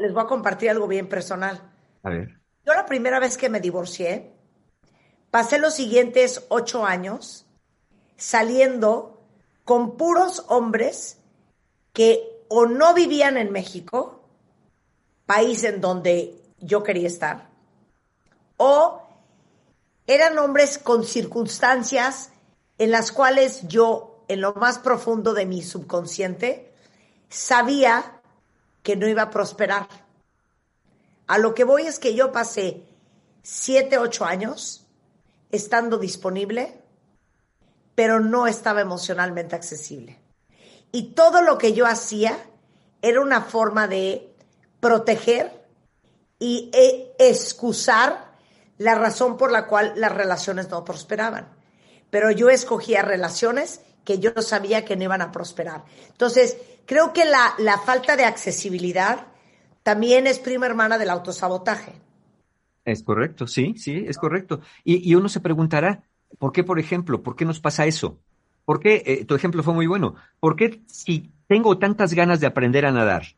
les 0.01 0.12
voy 0.15 0.24
a 0.24 0.27
compartir 0.27 0.70
algo 0.70 0.89
bien 0.89 1.07
personal. 1.07 1.61
A 2.03 2.09
ver. 2.09 2.45
Yo 2.66 2.74
la 2.74 2.84
primera 2.84 3.20
vez 3.20 3.36
que 3.36 3.48
me 3.48 3.60
divorcié, 3.60 4.32
pasé 5.30 5.59
los 5.59 5.74
siguientes 5.74 6.44
ocho 6.48 6.84
años 6.84 7.47
saliendo 8.16 9.22
con 9.64 9.97
puros 9.97 10.44
hombres 10.48 11.18
que 11.93 12.44
o 12.48 12.66
no 12.66 12.93
vivían 12.93 13.36
en 13.36 13.52
México, 13.52 14.20
país 15.26 15.62
en 15.62 15.80
donde 15.80 16.43
yo 16.59 16.82
quería 16.82 17.06
estar, 17.06 17.48
o 18.56 19.01
eran 20.09 20.36
hombres 20.38 20.78
con 20.78 21.05
circunstancias 21.05 22.30
en 22.78 22.90
las 22.90 23.12
cuales 23.12 23.68
yo, 23.68 24.24
en 24.26 24.40
lo 24.40 24.55
más 24.55 24.78
profundo 24.80 25.34
de 25.34 25.47
mi 25.47 25.62
subconsciente, 25.62 26.72
sabía 27.28 28.20
que 28.82 28.97
no 28.97 29.06
iba 29.06 29.22
a 29.22 29.30
prosperar. 29.30 30.06
A 31.27 31.39
lo 31.39 31.55
que 31.55 31.65
voy 31.65 31.86
es 31.86 31.98
que 31.98 32.15
yo 32.15 32.32
pasé 32.32 32.85
siete, 33.43 33.98
ocho 33.98 34.24
años 34.24 34.86
estando 35.51 35.98
disponible, 35.98 36.81
pero 37.94 38.20
no 38.20 38.47
estaba 38.47 38.81
emocionalmente 38.81 39.57
accesible. 39.57 40.20
Y 40.93 41.15
todo 41.15 41.43
lo 41.43 41.59
que 41.59 41.73
yo 41.73 41.86
hacía 41.86 42.39
era 43.03 43.20
una 43.20 43.43
forma 43.43 43.89
de 43.89 44.35
proteger 44.81 45.65
y 46.39 46.70
e, 46.73 47.15
excusar 47.19 48.32
la 48.78 48.94
razón 48.94 49.36
por 49.36 49.51
la 49.51 49.66
cual 49.66 49.94
las 49.97 50.12
relaciones 50.12 50.69
no 50.69 50.85
prosperaban. 50.85 51.48
Pero 52.11 52.31
yo 52.31 52.51
escogía 52.51 53.03
relaciones 53.03 53.81
que 54.05 54.19
yo 54.19 54.31
sabía 54.43 54.85
que 54.85 54.97
no 54.97 55.05
iban 55.05 55.23
a 55.23 55.32
prosperar. 55.32 55.85
Entonces, 56.09 56.57
creo 56.85 57.12
que 57.12 57.24
la, 57.24 57.55
la 57.59 57.78
falta 57.78 58.16
de 58.16 58.24
accesibilidad 58.24 59.27
también 59.86 60.26
es 60.26 60.40
prima 60.40 60.66
hermana 60.66 60.98
del 60.98 61.10
autosabotaje. 61.10 61.92
Es 62.84 63.04
correcto, 63.04 63.46
sí, 63.46 63.74
sí, 63.76 64.04
es 64.08 64.18
correcto. 64.18 64.60
Y, 64.82 65.08
y 65.08 65.14
uno 65.14 65.28
se 65.28 65.38
preguntará, 65.38 66.02
¿por 66.40 66.50
qué, 66.50 66.64
por 66.64 66.80
ejemplo, 66.80 67.22
por 67.22 67.36
qué 67.36 67.44
nos 67.44 67.60
pasa 67.60 67.86
eso? 67.86 68.18
¿Por 68.64 68.80
qué, 68.80 69.04
eh, 69.06 69.24
tu 69.24 69.36
ejemplo 69.36 69.62
fue 69.62 69.74
muy 69.74 69.86
bueno, 69.86 70.16
¿por 70.40 70.56
qué 70.56 70.82
si 70.88 71.30
tengo 71.46 71.78
tantas 71.78 72.14
ganas 72.14 72.40
de 72.40 72.48
aprender 72.48 72.84
a 72.84 72.90
nadar 72.90 73.36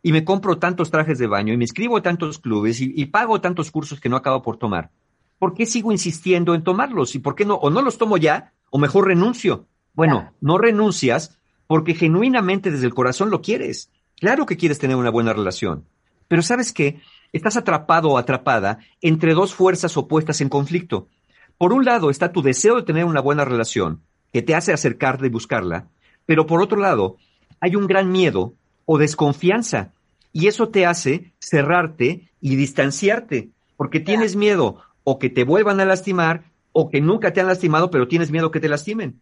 y 0.00 0.12
me 0.12 0.24
compro 0.24 0.58
tantos 0.58 0.92
trajes 0.92 1.18
de 1.18 1.26
baño 1.26 1.52
y 1.52 1.56
me 1.56 1.64
inscribo 1.64 1.96
a 1.96 2.02
tantos 2.02 2.38
clubes 2.38 2.80
y, 2.80 2.92
y 2.94 3.06
pago 3.06 3.40
tantos 3.40 3.72
cursos 3.72 3.98
que 3.98 4.08
no 4.08 4.14
acabo 4.14 4.40
por 4.40 4.56
tomar, 4.56 4.92
¿por 5.40 5.52
qué 5.52 5.66
sigo 5.66 5.90
insistiendo 5.90 6.54
en 6.54 6.62
tomarlos? 6.62 7.16
¿Y 7.16 7.18
por 7.18 7.34
qué 7.34 7.44
no? 7.44 7.56
O 7.56 7.70
no 7.70 7.82
los 7.82 7.98
tomo 7.98 8.18
ya, 8.18 8.52
o 8.70 8.78
mejor 8.78 9.08
renuncio. 9.08 9.66
Bueno, 9.94 10.32
no 10.40 10.58
renuncias 10.58 11.40
porque 11.66 11.94
genuinamente 11.94 12.70
desde 12.70 12.86
el 12.86 12.94
corazón 12.94 13.30
lo 13.30 13.42
quieres. 13.42 13.90
Claro 14.20 14.46
que 14.46 14.56
quieres 14.56 14.78
tener 14.78 14.96
una 14.96 15.10
buena 15.10 15.32
relación. 15.32 15.84
Pero 16.28 16.42
¿sabes 16.42 16.72
qué? 16.72 17.00
Estás 17.32 17.56
atrapado 17.56 18.10
o 18.10 18.18
atrapada 18.18 18.78
entre 19.00 19.34
dos 19.34 19.54
fuerzas 19.54 19.96
opuestas 19.96 20.40
en 20.40 20.48
conflicto. 20.48 21.08
Por 21.56 21.72
un 21.72 21.84
lado 21.84 22.10
está 22.10 22.32
tu 22.32 22.42
deseo 22.42 22.76
de 22.76 22.82
tener 22.82 23.04
una 23.04 23.20
buena 23.20 23.44
relación, 23.44 24.02
que 24.32 24.42
te 24.42 24.54
hace 24.54 24.72
acercarte 24.72 25.26
y 25.26 25.30
buscarla, 25.30 25.88
pero 26.26 26.46
por 26.46 26.62
otro 26.62 26.78
lado 26.78 27.16
hay 27.60 27.74
un 27.74 27.86
gran 27.86 28.10
miedo 28.12 28.54
o 28.86 28.98
desconfianza, 28.98 29.92
y 30.32 30.46
eso 30.46 30.68
te 30.68 30.86
hace 30.86 31.32
cerrarte 31.40 32.30
y 32.40 32.56
distanciarte, 32.56 33.50
porque 33.76 34.00
tienes 34.00 34.36
miedo 34.36 34.82
o 35.04 35.18
que 35.18 35.30
te 35.30 35.44
vuelvan 35.44 35.80
a 35.80 35.84
lastimar 35.84 36.44
o 36.72 36.90
que 36.90 37.00
nunca 37.00 37.32
te 37.32 37.40
han 37.40 37.46
lastimado, 37.46 37.90
pero 37.90 38.08
tienes 38.08 38.30
miedo 38.30 38.50
que 38.50 38.60
te 38.60 38.68
lastimen. 38.68 39.20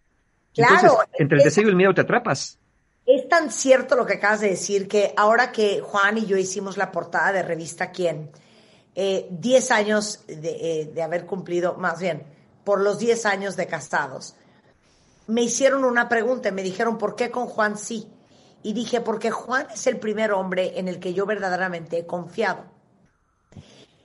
Claro. 0.54 0.74
Entonces, 0.74 0.98
entre 1.18 1.38
el 1.38 1.44
deseo 1.44 1.64
y 1.64 1.68
el 1.70 1.76
miedo 1.76 1.94
te 1.94 2.00
atrapas. 2.02 2.58
Es 3.06 3.28
tan 3.28 3.52
cierto 3.52 3.94
lo 3.94 4.04
que 4.04 4.14
acabas 4.14 4.40
de 4.40 4.50
decir 4.50 4.88
que 4.88 5.14
ahora 5.16 5.52
que 5.52 5.80
Juan 5.80 6.18
y 6.18 6.26
yo 6.26 6.36
hicimos 6.36 6.76
la 6.76 6.90
portada 6.90 7.32
de 7.32 7.42
revista 7.42 7.92
Quién, 7.92 8.30
eh, 8.94 9.28
10 9.30 9.70
años 9.70 10.24
de, 10.26 10.80
eh, 10.80 10.90
de 10.92 11.02
haber 11.02 11.24
cumplido, 11.24 11.74
más 11.74 12.00
bien, 12.00 12.24
por 12.64 12.80
los 12.80 12.98
10 12.98 13.26
años 13.26 13.54
de 13.54 13.66
casados, 13.66 14.34
me 15.28 15.42
hicieron 15.42 15.84
una 15.84 16.08
pregunta 16.08 16.48
y 16.48 16.52
me 16.52 16.62
dijeron, 16.62 16.98
¿por 16.98 17.14
qué 17.14 17.30
con 17.30 17.46
Juan 17.46 17.78
sí? 17.78 18.08
Y 18.62 18.72
dije, 18.72 19.00
porque 19.00 19.30
Juan 19.30 19.68
es 19.72 19.86
el 19.86 19.98
primer 19.98 20.32
hombre 20.32 20.78
en 20.78 20.88
el 20.88 20.98
que 20.98 21.14
yo 21.14 21.26
verdaderamente 21.26 21.98
he 21.98 22.06
confiado. 22.06 22.64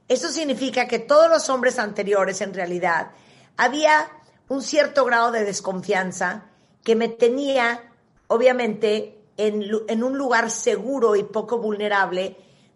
Eso 0.07 0.29
significa 0.29 0.87
que 0.87 0.99
todos 0.99 1.29
los 1.29 1.49
hombres 1.49 1.79
anteriores, 1.79 2.41
en 2.41 2.53
realidad, 2.53 3.11
había 3.57 4.11
un 4.49 4.61
cierto 4.61 5.05
grado 5.05 5.31
de 5.31 5.45
desconfianza 5.45 6.45
que 6.83 6.95
me 6.95 7.07
tenía, 7.07 7.90
obviamente, 8.31 9.17
en, 9.37 9.63
en 9.87 10.03
un 10.03 10.17
lugar 10.17 10.49
seguro 10.49 11.15
y 11.15 11.23
poco 11.23 11.57
vulnerable, 11.59 12.35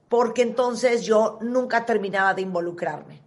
porque 0.10 0.42
entonces 0.42 1.06
yo 1.06 1.40
nunca 1.42 1.86
terminaba 1.86 2.34
de 2.34 2.42
involucrarme. 2.44 3.20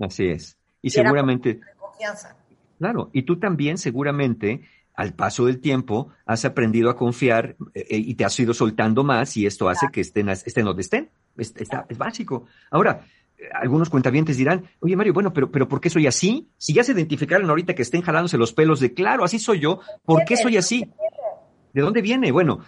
Así 0.00 0.26
es. 0.28 0.56
Y 0.80 0.90
seguramente, 0.90 1.60
Confianza. 1.78 2.36
claro, 2.78 3.10
y 3.12 3.22
tú 3.22 3.38
también 3.38 3.78
seguramente 3.78 4.62
al 4.94 5.14
paso 5.14 5.46
del 5.46 5.60
tiempo 5.60 6.08
has 6.26 6.44
aprendido 6.44 6.90
a 6.90 6.96
confiar 6.96 7.56
eh, 7.74 7.86
eh, 7.90 7.96
y 7.98 8.14
te 8.14 8.24
has 8.24 8.38
ido 8.40 8.52
soltando 8.52 9.04
más 9.04 9.36
y 9.36 9.46
esto 9.46 9.68
hace 9.68 9.86
que 9.92 10.00
estén, 10.00 10.28
estén 10.28 10.64
donde 10.64 10.82
estén. 10.82 11.10
Es, 11.36 11.54
está- 11.56 11.86
es 11.88 11.96
básico. 11.96 12.46
Ahora, 12.70 13.06
algunos 13.54 13.90
cuentavientes 13.90 14.36
dirán, 14.36 14.64
oye 14.80 14.96
Mario, 14.96 15.12
bueno, 15.12 15.32
pero, 15.32 15.50
pero 15.50 15.68
¿por 15.68 15.80
qué 15.80 15.90
soy 15.90 16.06
así? 16.06 16.48
Si 16.56 16.72
ya 16.72 16.84
se 16.84 16.92
identificaron 16.92 17.48
ahorita 17.48 17.74
que 17.74 17.82
estén 17.82 18.02
jalándose 18.02 18.38
los 18.38 18.52
pelos 18.52 18.80
de, 18.80 18.94
claro, 18.94 19.24
así 19.24 19.38
soy 19.38 19.60
yo, 19.60 19.80
¿por 20.04 20.24
qué 20.24 20.36
soy 20.36 20.56
así? 20.56 20.90
¿De 21.72 21.82
dónde 21.82 22.02
viene? 22.02 22.32
Bueno, 22.32 22.60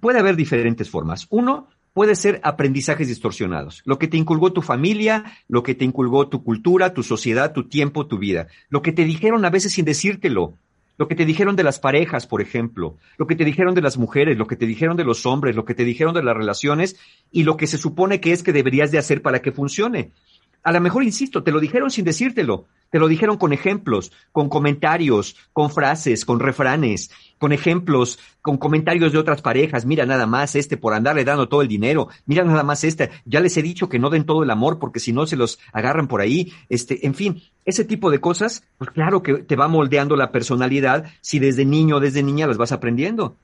puede 0.00 0.18
haber 0.18 0.36
diferentes 0.36 0.90
formas. 0.90 1.26
Uno, 1.30 1.68
puede 1.92 2.14
ser 2.14 2.40
aprendizajes 2.42 3.08
distorsionados. 3.08 3.82
Lo 3.84 3.98
que 3.98 4.08
te 4.08 4.16
inculgó 4.16 4.52
tu 4.52 4.62
familia, 4.62 5.24
lo 5.48 5.62
que 5.62 5.74
te 5.74 5.84
inculgó 5.84 6.28
tu 6.28 6.44
cultura, 6.44 6.94
tu 6.94 7.02
sociedad, 7.02 7.52
tu 7.52 7.68
tiempo, 7.68 8.06
tu 8.06 8.18
vida. 8.18 8.48
Lo 8.68 8.82
que 8.82 8.92
te 8.92 9.04
dijeron 9.04 9.44
a 9.44 9.50
veces 9.50 9.72
sin 9.72 9.84
decírtelo. 9.84 10.54
Lo 11.00 11.08
que 11.08 11.14
te 11.14 11.24
dijeron 11.24 11.56
de 11.56 11.62
las 11.62 11.78
parejas, 11.78 12.26
por 12.26 12.42
ejemplo. 12.42 12.98
Lo 13.16 13.26
que 13.26 13.34
te 13.34 13.46
dijeron 13.46 13.74
de 13.74 13.80
las 13.80 13.96
mujeres, 13.96 14.36
lo 14.36 14.46
que 14.46 14.56
te 14.56 14.66
dijeron 14.66 14.98
de 14.98 15.04
los 15.04 15.24
hombres, 15.24 15.56
lo 15.56 15.64
que 15.64 15.74
te 15.74 15.86
dijeron 15.86 16.12
de 16.12 16.22
las 16.22 16.36
relaciones 16.36 16.96
y 17.32 17.44
lo 17.44 17.56
que 17.56 17.66
se 17.66 17.78
supone 17.78 18.20
que 18.20 18.32
es 18.32 18.42
que 18.42 18.52
deberías 18.52 18.90
de 18.90 18.98
hacer 18.98 19.22
para 19.22 19.40
que 19.40 19.50
funcione. 19.50 20.12
A 20.62 20.72
lo 20.72 20.80
mejor, 20.80 21.04
insisto, 21.04 21.42
te 21.42 21.52
lo 21.52 21.60
dijeron 21.60 21.90
sin 21.90 22.04
decírtelo. 22.04 22.66
Te 22.90 22.98
lo 22.98 23.06
dijeron 23.06 23.36
con 23.36 23.52
ejemplos, 23.52 24.10
con 24.32 24.48
comentarios, 24.48 25.36
con 25.52 25.70
frases, 25.70 26.24
con 26.24 26.40
refranes, 26.40 27.12
con 27.38 27.52
ejemplos, 27.52 28.18
con 28.42 28.58
comentarios 28.58 29.12
de 29.12 29.18
otras 29.18 29.42
parejas. 29.42 29.86
Mira 29.86 30.06
nada 30.06 30.26
más 30.26 30.56
este 30.56 30.76
por 30.76 30.92
andarle 30.92 31.24
dando 31.24 31.48
todo 31.48 31.62
el 31.62 31.68
dinero. 31.68 32.08
Mira 32.26 32.42
nada 32.42 32.64
más 32.64 32.82
este. 32.82 33.10
Ya 33.24 33.40
les 33.40 33.56
he 33.56 33.62
dicho 33.62 33.88
que 33.88 34.00
no 34.00 34.10
den 34.10 34.24
todo 34.24 34.42
el 34.42 34.50
amor 34.50 34.80
porque 34.80 34.98
si 34.98 35.12
no 35.12 35.24
se 35.26 35.36
los 35.36 35.60
agarran 35.72 36.08
por 36.08 36.20
ahí. 36.20 36.52
Este, 36.68 37.06
en 37.06 37.14
fin, 37.14 37.40
ese 37.64 37.84
tipo 37.84 38.10
de 38.10 38.18
cosas, 38.18 38.64
pues 38.76 38.90
claro 38.90 39.22
que 39.22 39.34
te 39.34 39.54
va 39.54 39.68
moldeando 39.68 40.16
la 40.16 40.32
personalidad 40.32 41.04
si 41.20 41.38
desde 41.38 41.64
niño 41.64 41.96
o 41.96 42.00
desde 42.00 42.24
niña 42.24 42.48
las 42.48 42.56
vas 42.56 42.72
aprendiendo. 42.72 43.36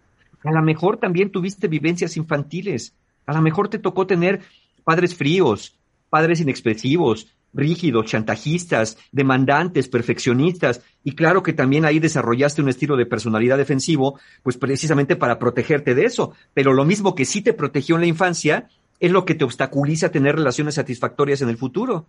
A 0.43 0.51
lo 0.51 0.63
mejor 0.63 0.97
también 0.97 1.31
tuviste 1.31 1.69
vivencias 1.69 2.17
infantiles. 2.17 2.95
A 3.27 3.33
lo 3.33 3.43
mejor 3.43 3.69
te 3.69 3.79
tocó 3.79 4.09
tener 4.09 4.43
padres 4.83 5.15
fríos, 5.15 5.77
padres 6.17 6.41
inexpresivos, 6.41 7.17
rígidos, 7.53 8.07
chantajistas, 8.07 8.97
demandantes, 9.13 9.87
perfeccionistas, 9.89 10.81
y 11.05 11.13
claro 11.15 11.43
que 11.43 11.53
también 11.53 11.85
ahí 11.85 11.99
desarrollaste 11.99 12.63
un 12.63 12.71
estilo 12.71 12.97
de 12.97 13.05
personalidad 13.05 13.59
defensivo, 13.59 14.19
pues 14.43 14.57
precisamente 14.57 15.15
para 15.15 15.39
protegerte 15.39 15.95
de 15.95 16.07
eso. 16.07 16.33
Pero 16.55 16.73
lo 16.73 16.87
mismo 16.87 17.15
que 17.15 17.27
sí 17.27 17.43
te 17.43 17.53
protegió 17.53 17.97
en 17.97 18.01
la 18.01 18.07
infancia, 18.07 18.69
es 18.99 19.11
lo 19.11 19.27
que 19.27 19.35
te 19.35 19.45
obstaculiza 19.45 20.09
tener 20.11 20.37
relaciones 20.37 20.77
satisfactorias 20.77 21.43
en 21.43 21.51
el 21.51 21.59
futuro. 21.59 22.07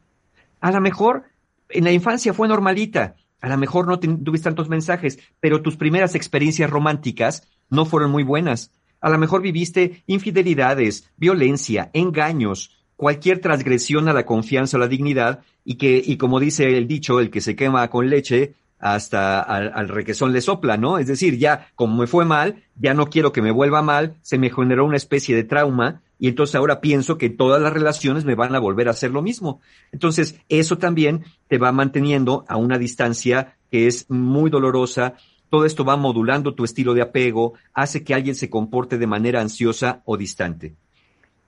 A 0.62 0.72
lo 0.72 0.80
mejor 0.80 1.24
en 1.68 1.84
la 1.84 1.92
infancia 1.92 2.34
fue 2.34 2.48
normalita, 2.48 3.16
a 3.42 3.50
lo 3.50 3.58
mejor 3.58 3.88
no 3.88 4.00
te- 4.00 4.08
tuviste 4.08 4.46
tantos 4.46 4.70
mensajes, 4.70 5.20
pero 5.42 5.62
tus 5.62 5.76
primeras 5.76 6.16
experiencias 6.16 6.70
románticas 6.70 7.46
no 7.70 7.84
fueron 7.84 8.10
muy 8.12 8.24
buenas. 8.24 8.72
A 9.02 9.10
lo 9.10 9.18
mejor 9.18 9.42
viviste 9.42 10.02
infidelidades, 10.08 11.12
violencia, 11.18 11.90
engaños, 11.94 12.72
cualquier 12.98 13.40
transgresión 13.40 14.10
a 14.10 14.14
la 14.14 14.26
confianza 14.26 14.76
o 14.76 14.80
la 14.80 14.90
dignidad 14.90 15.40
y 15.64 15.76
que, 15.76 16.02
y 16.06 16.18
como 16.18 16.42
dice 16.42 16.78
el 16.78 16.88
dicho, 16.88 17.22
el 17.22 17.30
que 17.30 17.40
se 17.40 17.56
quema 17.56 17.90
con 17.90 18.10
leche 18.10 18.56
hasta 18.80 19.40
al, 19.40 19.72
al 19.74 19.88
requesón 19.88 20.34
le 20.34 20.42
sopla, 20.42 20.76
¿no? 20.78 20.98
Es 20.98 21.08
decir, 21.08 21.38
ya 21.38 21.70
como 21.76 22.02
me 22.02 22.08
fue 22.08 22.26
mal, 22.26 22.64
ya 22.76 22.94
no 22.94 23.08
quiero 23.08 23.32
que 23.32 23.42
me 23.42 23.52
vuelva 23.52 23.82
mal, 23.82 24.18
se 24.22 24.38
me 24.38 24.50
generó 24.50 24.86
una 24.86 24.98
especie 24.98 25.36
de 25.36 25.46
trauma 25.46 26.02
y 26.20 26.28
entonces 26.28 26.56
ahora 26.56 26.82
pienso 26.82 27.18
que 27.18 27.30
todas 27.30 27.62
las 27.62 27.74
relaciones 27.74 28.26
me 28.26 28.36
van 28.36 28.56
a 28.56 28.60
volver 28.60 28.88
a 28.88 28.92
hacer 28.92 29.12
lo 29.12 29.22
mismo. 29.22 29.62
Entonces, 29.92 30.40
eso 30.50 30.78
también 30.78 31.26
te 31.48 31.58
va 31.58 31.72
manteniendo 31.72 32.44
a 32.48 32.58
una 32.58 32.78
distancia 32.78 33.56
que 33.70 33.88
es 33.88 34.10
muy 34.10 34.50
dolorosa. 34.50 35.14
Todo 35.50 35.66
esto 35.66 35.86
va 35.86 35.96
modulando 35.96 36.56
tu 36.56 36.64
estilo 36.64 36.94
de 36.94 37.04
apego, 37.04 37.54
hace 37.74 38.04
que 38.04 38.14
alguien 38.14 38.36
se 38.36 38.50
comporte 38.50 38.98
de 38.98 39.08
manera 39.08 39.42
ansiosa 39.42 40.02
o 40.06 40.18
distante. 40.18 40.76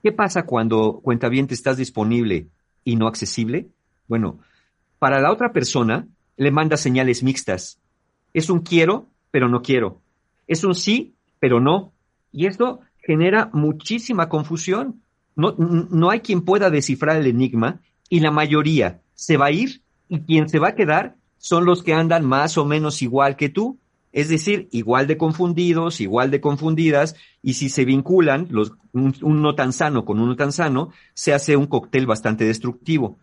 ¿Qué 0.02 0.12
pasa 0.12 0.44
cuando 0.44 1.00
cuenta 1.02 1.28
bien 1.28 1.46
te 1.46 1.54
estás 1.54 1.76
disponible 1.76 2.48
y 2.84 2.96
no 2.96 3.06
accesible? 3.06 3.68
Bueno, 4.08 4.38
para 4.98 5.20
la 5.20 5.32
otra 5.32 5.52
persona 5.52 6.06
le 6.36 6.50
manda 6.50 6.76
señales 6.76 7.22
mixtas. 7.22 7.78
Es 8.32 8.48
un 8.48 8.60
quiero, 8.60 9.08
pero 9.30 9.48
no 9.48 9.62
quiero. 9.62 10.00
Es 10.46 10.64
un 10.64 10.74
sí, 10.74 11.14
pero 11.38 11.60
no. 11.60 11.92
Y 12.32 12.46
esto 12.46 12.80
genera 13.02 13.50
muchísima 13.52 14.28
confusión. 14.28 15.02
No, 15.36 15.54
no 15.56 16.10
hay 16.10 16.20
quien 16.20 16.42
pueda 16.42 16.70
descifrar 16.70 17.16
el 17.16 17.26
enigma 17.26 17.80
y 18.08 18.20
la 18.20 18.30
mayoría 18.30 19.00
se 19.14 19.36
va 19.36 19.46
a 19.46 19.52
ir 19.52 19.82
y 20.08 20.20
quien 20.20 20.48
se 20.48 20.58
va 20.58 20.68
a 20.68 20.74
quedar 20.74 21.16
son 21.38 21.64
los 21.64 21.82
que 21.82 21.94
andan 21.94 22.24
más 22.24 22.58
o 22.58 22.64
menos 22.64 23.02
igual 23.02 23.36
que 23.36 23.48
tú. 23.48 23.78
Es 24.12 24.28
decir, 24.28 24.68
igual 24.72 25.06
de 25.06 25.16
confundidos, 25.16 26.00
igual 26.00 26.30
de 26.30 26.40
confundidas, 26.40 27.14
y 27.42 27.54
si 27.54 27.68
se 27.68 27.84
vinculan 27.84 28.48
los, 28.50 28.72
un, 28.92 29.14
un 29.22 29.42
no 29.42 29.54
tan 29.54 29.72
sano 29.72 30.04
con 30.04 30.18
uno 30.18 30.34
tan 30.36 30.52
sano, 30.52 30.90
se 31.14 31.32
hace 31.32 31.56
un 31.56 31.66
cóctel 31.66 32.06
bastante 32.06 32.44
destructivo. 32.44 33.18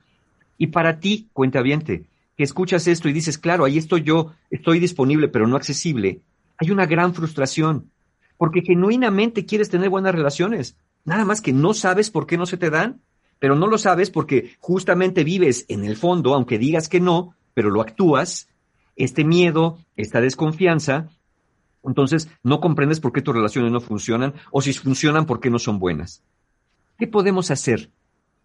Y 0.57 0.68
para 0.68 0.99
ti, 0.99 1.27
cuentaviente, 1.34 2.05
que 2.38 2.43
escuchas 2.43 2.88
esto 2.88 3.09
y 3.09 3.14
dices, 3.14 3.38
claro, 3.38 3.65
ahí 3.65 3.77
estoy 3.77 4.03
yo, 4.03 4.34
estoy 4.51 4.80
disponible 4.80 5.27
pero 5.27 5.47
no 5.47 5.55
accesible, 5.55 6.22
hay 6.57 6.72
una 6.72 6.85
gran 6.85 7.14
frustración, 7.14 7.91
porque 8.38 8.61
genuinamente 8.61 9.45
quieres 9.45 9.69
tener 9.69 9.89
buenas 9.89 10.14
relaciones, 10.14 10.77
nada 11.03 11.26
más 11.26 11.41
que 11.41 11.51
no 11.51 11.73
sabes 11.73 12.11
por 12.11 12.27
qué 12.27 12.38
no 12.38 12.45
se 12.45 12.57
te 12.57 12.69
dan, 12.69 13.01
pero 13.39 13.55
no 13.55 13.68
lo 13.68 13.77
sabes 13.77 14.09
porque 14.11 14.55
justamente 14.59 15.23
vives 15.23 15.65
en 15.68 15.84
el 15.84 15.97
fondo, 15.97 16.34
aunque 16.34 16.59
digas 16.59 16.89
que 16.89 16.99
no, 16.99 17.35
pero 17.53 17.72
lo 17.72 17.81
actúas, 17.81 18.47
este 18.98 19.24
miedo, 19.24 19.78
esta 19.95 20.19
desconfianza, 20.19 21.10
entonces 21.84 22.30
no 22.44 22.60
comprendes 22.60 22.99
por 22.99 23.14
qué 23.14 23.22
tus 23.22 23.36
relaciones 23.36 23.72
no 23.72 23.80
funcionan 23.80 24.34
o 24.52 24.61
si 24.61 24.74
funcionan, 24.74 25.26
por 25.26 25.40
qué 25.40 25.49
no 25.49 25.60
son 25.60 25.80
buenas. 25.80 26.24
¿Qué 26.98 27.07
podemos 27.07 27.52
hacer? 27.52 27.91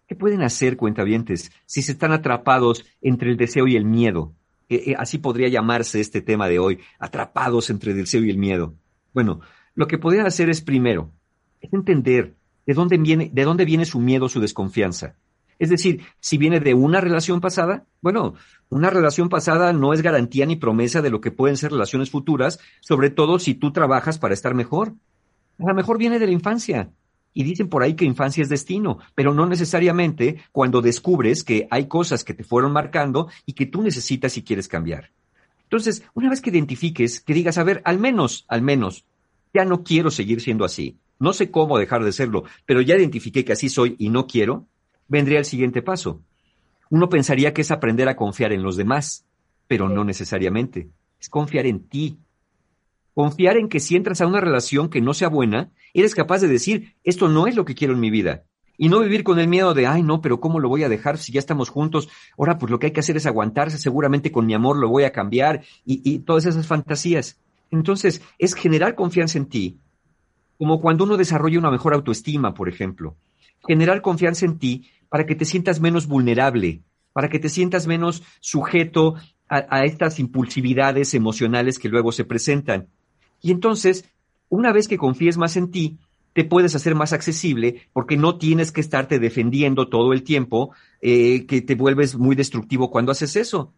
¿Qué 0.07 0.15
pueden 0.15 0.43
hacer 0.43 0.77
cuentavientes 0.77 1.51
si 1.65 1.81
se 1.81 1.93
están 1.93 2.11
atrapados 2.11 2.85
entre 3.01 3.31
el 3.31 3.37
deseo 3.37 3.67
y 3.67 3.75
el 3.75 3.85
miedo? 3.85 4.33
Eh, 4.69 4.91
eh, 4.91 4.95
así 4.97 5.17
podría 5.17 5.49
llamarse 5.49 5.99
este 5.99 6.21
tema 6.21 6.47
de 6.47 6.59
hoy, 6.59 6.79
atrapados 6.99 7.69
entre 7.69 7.91
el 7.91 7.97
deseo 7.97 8.23
y 8.23 8.29
el 8.29 8.37
miedo. 8.37 8.75
Bueno, 9.13 9.41
lo 9.75 9.87
que 9.87 9.97
podrían 9.97 10.25
hacer 10.25 10.49
es 10.49 10.61
primero, 10.61 11.11
es 11.61 11.73
entender 11.73 12.35
de 12.65 12.73
dónde 12.73 12.97
viene, 12.97 13.29
de 13.33 13.43
dónde 13.43 13.65
viene 13.65 13.85
su 13.85 13.99
miedo, 13.99 14.29
su 14.29 14.39
desconfianza. 14.39 15.15
Es 15.59 15.69
decir, 15.69 16.01
si 16.19 16.37
viene 16.37 16.59
de 16.59 16.73
una 16.73 17.01
relación 17.01 17.41
pasada, 17.41 17.85
bueno, 18.01 18.35
una 18.69 18.89
relación 18.89 19.29
pasada 19.29 19.73
no 19.73 19.93
es 19.93 20.01
garantía 20.01 20.45
ni 20.45 20.55
promesa 20.55 21.01
de 21.01 21.09
lo 21.09 21.21
que 21.21 21.31
pueden 21.31 21.57
ser 21.57 21.71
relaciones 21.71 22.09
futuras, 22.09 22.59
sobre 22.81 23.09
todo 23.09 23.39
si 23.39 23.53
tú 23.53 23.71
trabajas 23.71 24.17
para 24.17 24.33
estar 24.33 24.53
mejor. 24.53 24.93
A 25.59 25.67
lo 25.67 25.75
mejor 25.75 25.97
viene 25.97 26.19
de 26.19 26.25
la 26.25 26.33
infancia. 26.33 26.89
Y 27.33 27.43
dicen 27.43 27.67
por 27.67 27.81
ahí 27.81 27.95
que 27.95 28.05
infancia 28.05 28.43
es 28.43 28.49
destino, 28.49 28.99
pero 29.15 29.33
no 29.33 29.47
necesariamente 29.47 30.37
cuando 30.51 30.81
descubres 30.81 31.43
que 31.43 31.67
hay 31.71 31.87
cosas 31.87 32.23
que 32.23 32.33
te 32.33 32.43
fueron 32.43 32.71
marcando 32.71 33.29
y 33.45 33.53
que 33.53 33.65
tú 33.65 33.81
necesitas 33.81 34.37
y 34.37 34.43
quieres 34.43 34.67
cambiar. 34.67 35.11
Entonces, 35.63 36.03
una 36.13 36.29
vez 36.29 36.41
que 36.41 36.51
identifiques, 36.51 37.19
que 37.19 37.33
digas, 37.33 37.57
a 37.57 37.63
ver, 37.63 37.81
al 37.85 37.97
menos, 37.97 38.45
al 38.47 38.61
menos, 38.61 39.05
ya 39.53 39.65
no 39.65 39.83
quiero 39.83 40.11
seguir 40.11 40.41
siendo 40.41 40.65
así. 40.65 40.97
No 41.19 41.33
sé 41.33 41.49
cómo 41.49 41.79
dejar 41.79 42.03
de 42.03 42.11
serlo, 42.11 42.43
pero 42.65 42.81
ya 42.81 42.95
identifiqué 42.95 43.43
que 43.45 43.53
así 43.53 43.69
soy 43.69 43.95
y 43.97 44.09
no 44.09 44.27
quiero, 44.27 44.67
vendría 45.13 45.37
el 45.37 45.45
siguiente 45.45 45.83
paso. 45.83 46.21
Uno 46.89 47.07
pensaría 47.07 47.53
que 47.53 47.61
es 47.61 47.69
aprender 47.69 48.09
a 48.09 48.15
confiar 48.15 48.51
en 48.51 48.63
los 48.63 48.77
demás, 48.77 49.25
pero 49.67 49.87
no 49.87 50.03
necesariamente. 50.03 50.89
Es 51.21 51.29
confiar 51.29 51.67
en 51.67 51.87
ti. 51.87 52.17
Confiar 53.13 53.57
en 53.57 53.69
que 53.69 53.79
si 53.79 53.95
entras 53.95 54.21
a 54.21 54.27
una 54.27 54.41
relación 54.41 54.89
que 54.89 55.01
no 55.01 55.13
sea 55.13 55.29
buena, 55.29 55.69
eres 55.93 56.15
capaz 56.15 56.41
de 56.41 56.47
decir, 56.47 56.95
esto 57.03 57.29
no 57.29 57.45
es 57.45 57.55
lo 57.55 57.63
que 57.63 57.75
quiero 57.75 57.93
en 57.93 57.99
mi 57.99 58.09
vida. 58.09 58.45
Y 58.75 58.89
no 58.89 59.01
vivir 59.01 59.23
con 59.23 59.37
el 59.37 59.47
miedo 59.47 59.75
de, 59.75 59.85
ay, 59.85 60.01
no, 60.01 60.19
pero 60.19 60.39
¿cómo 60.39 60.59
lo 60.59 60.67
voy 60.67 60.83
a 60.83 60.89
dejar 60.89 61.19
si 61.19 61.31
ya 61.31 61.39
estamos 61.39 61.69
juntos? 61.69 62.09
Ahora, 62.35 62.57
pues 62.57 62.71
lo 62.71 62.79
que 62.79 62.87
hay 62.87 62.91
que 62.91 63.01
hacer 63.01 63.15
es 63.15 63.27
aguantarse, 63.27 63.77
seguramente 63.77 64.31
con 64.31 64.47
mi 64.47 64.55
amor 64.55 64.77
lo 64.77 64.89
voy 64.89 65.03
a 65.03 65.11
cambiar 65.11 65.61
y, 65.85 66.01
y 66.03 66.19
todas 66.19 66.47
esas 66.47 66.65
fantasías. 66.65 67.39
Entonces, 67.69 68.23
es 68.39 68.55
generar 68.55 68.95
confianza 68.95 69.37
en 69.37 69.45
ti, 69.45 69.77
como 70.57 70.81
cuando 70.81 71.03
uno 71.03 71.17
desarrolla 71.17 71.59
una 71.59 71.69
mejor 71.69 71.93
autoestima, 71.93 72.55
por 72.55 72.67
ejemplo. 72.67 73.15
Generar 73.65 74.01
confianza 74.01 74.45
en 74.45 74.57
ti 74.57 74.89
para 75.13 75.27
que 75.27 75.35
te 75.35 75.45
sientas 75.45 75.79
menos 75.79 76.07
vulnerable, 76.07 76.81
para 77.13 77.29
que 77.29 77.37
te 77.37 77.47
sientas 77.47 77.85
menos 77.85 78.23
sujeto 78.39 79.13
a, 79.47 79.85
estas 79.85 80.17
impulsividades 80.17 81.13
emocionales 81.13 81.77
que 81.77 81.87
luego 81.87 82.11
se 82.11 82.25
presentan. 82.25 82.87
Y 83.39 83.51
entonces, 83.51 84.05
una 84.49 84.73
vez 84.73 84.87
que 84.87 84.97
confíes 84.97 85.37
más 85.37 85.55
en 85.55 85.69
ti, 85.69 85.99
te 86.33 86.45
puedes 86.45 86.73
hacer 86.73 86.95
más 86.95 87.13
accesible 87.13 87.83
porque 87.93 88.17
no 88.17 88.39
tienes 88.39 88.71
que 88.71 88.81
estarte 88.81 89.19
defendiendo 89.19 89.87
todo 89.87 90.13
el 90.13 90.23
tiempo, 90.23 90.73
eh, 90.99 91.45
que 91.45 91.61
te 91.61 91.75
vuelves 91.75 92.15
muy 92.17 92.35
destructivo 92.35 92.89
cuando 92.89 93.11
haces 93.11 93.35
eso. 93.35 93.71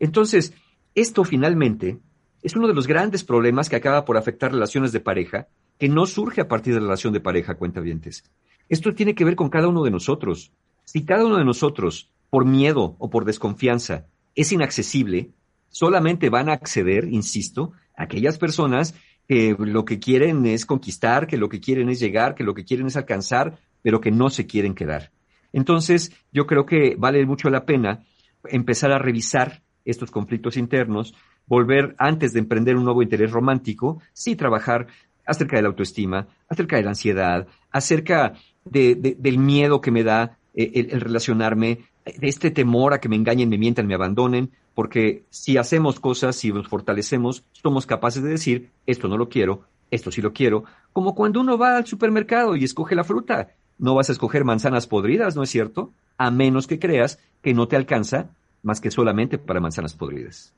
Entonces, 0.00 0.52
esto 0.96 1.22
finalmente 1.22 2.00
es 2.42 2.56
uno 2.56 2.66
de 2.66 2.74
los 2.74 2.88
grandes 2.88 3.22
problemas 3.22 3.68
que 3.68 3.76
acaba 3.76 4.04
por 4.04 4.16
afectar 4.16 4.50
relaciones 4.50 4.90
de 4.90 4.98
pareja, 4.98 5.46
que 5.78 5.88
no 5.88 6.06
surge 6.06 6.40
a 6.40 6.48
partir 6.48 6.74
de 6.74 6.80
la 6.80 6.86
relación 6.86 7.12
de 7.12 7.20
pareja, 7.20 7.54
cuentavientes. 7.54 8.24
Esto 8.68 8.94
tiene 8.94 9.14
que 9.14 9.24
ver 9.24 9.36
con 9.36 9.48
cada 9.50 9.68
uno 9.68 9.84
de 9.84 9.90
nosotros. 9.90 10.50
Si 10.84 11.04
cada 11.04 11.24
uno 11.24 11.38
de 11.38 11.44
nosotros, 11.44 12.10
por 12.30 12.44
miedo 12.44 12.96
o 12.98 13.10
por 13.10 13.24
desconfianza, 13.24 14.06
es 14.34 14.52
inaccesible, 14.52 15.30
solamente 15.68 16.30
van 16.30 16.48
a 16.48 16.54
acceder, 16.54 17.04
insisto, 17.04 17.72
aquellas 17.96 18.38
personas 18.38 18.94
que 19.28 19.56
lo 19.58 19.84
que 19.84 19.98
quieren 19.98 20.44
es 20.46 20.66
conquistar, 20.66 21.26
que 21.26 21.36
lo 21.36 21.48
que 21.48 21.60
quieren 21.60 21.88
es 21.88 22.00
llegar, 22.00 22.34
que 22.34 22.44
lo 22.44 22.54
que 22.54 22.64
quieren 22.64 22.86
es 22.86 22.96
alcanzar, 22.96 23.58
pero 23.82 24.00
que 24.00 24.10
no 24.10 24.30
se 24.30 24.46
quieren 24.46 24.74
quedar. 24.74 25.10
Entonces, 25.52 26.12
yo 26.32 26.46
creo 26.46 26.66
que 26.66 26.96
vale 26.98 27.24
mucho 27.26 27.50
la 27.50 27.64
pena 27.64 28.04
empezar 28.44 28.92
a 28.92 28.98
revisar 28.98 29.62
estos 29.84 30.10
conflictos 30.10 30.56
internos, 30.56 31.14
volver 31.46 31.94
antes 31.98 32.32
de 32.32 32.40
emprender 32.40 32.76
un 32.76 32.84
nuevo 32.84 33.02
interés 33.02 33.30
romántico, 33.30 34.00
sí 34.12 34.36
trabajar 34.36 34.86
acerca 35.26 35.56
de 35.56 35.62
la 35.62 35.68
autoestima, 35.68 36.28
acerca 36.48 36.76
de 36.76 36.82
la 36.82 36.90
ansiedad, 36.90 37.46
acerca 37.70 38.34
del 38.64 39.38
miedo 39.38 39.80
que 39.80 39.90
me 39.90 40.04
da 40.04 40.38
eh, 40.54 40.88
el, 40.90 41.00
relacionarme, 41.00 41.86
de 42.04 42.28
este 42.28 42.50
temor 42.50 42.92
a 42.92 43.00
que 43.00 43.08
me 43.08 43.16
engañen, 43.16 43.48
me 43.48 43.58
mientan, 43.58 43.86
me 43.86 43.94
abandonen, 43.94 44.50
porque 44.74 45.24
si 45.30 45.56
hacemos 45.56 46.00
cosas, 46.00 46.36
si 46.36 46.52
nos 46.52 46.68
fortalecemos, 46.68 47.44
somos 47.52 47.86
capaces 47.86 48.22
de 48.22 48.30
decir, 48.30 48.70
esto 48.86 49.08
no 49.08 49.16
lo 49.16 49.28
quiero, 49.28 49.64
esto 49.90 50.10
sí 50.10 50.20
lo 50.20 50.32
quiero, 50.32 50.64
como 50.92 51.14
cuando 51.14 51.40
uno 51.40 51.58
va 51.58 51.76
al 51.76 51.86
supermercado 51.86 52.56
y 52.56 52.64
escoge 52.64 52.94
la 52.94 53.04
fruta. 53.04 53.50
No 53.78 53.94
vas 53.94 54.08
a 54.08 54.12
escoger 54.12 54.44
manzanas 54.44 54.86
podridas, 54.86 55.36
¿no 55.36 55.42
es 55.42 55.50
cierto? 55.50 55.92
A 56.16 56.30
menos 56.30 56.66
que 56.66 56.78
creas 56.78 57.18
que 57.42 57.54
no 57.54 57.68
te 57.68 57.76
alcanza 57.76 58.30
más 58.62 58.80
que 58.80 58.90
solamente 58.90 59.38
para 59.38 59.60
manzanas 59.60 59.94
podridas. 59.94 60.52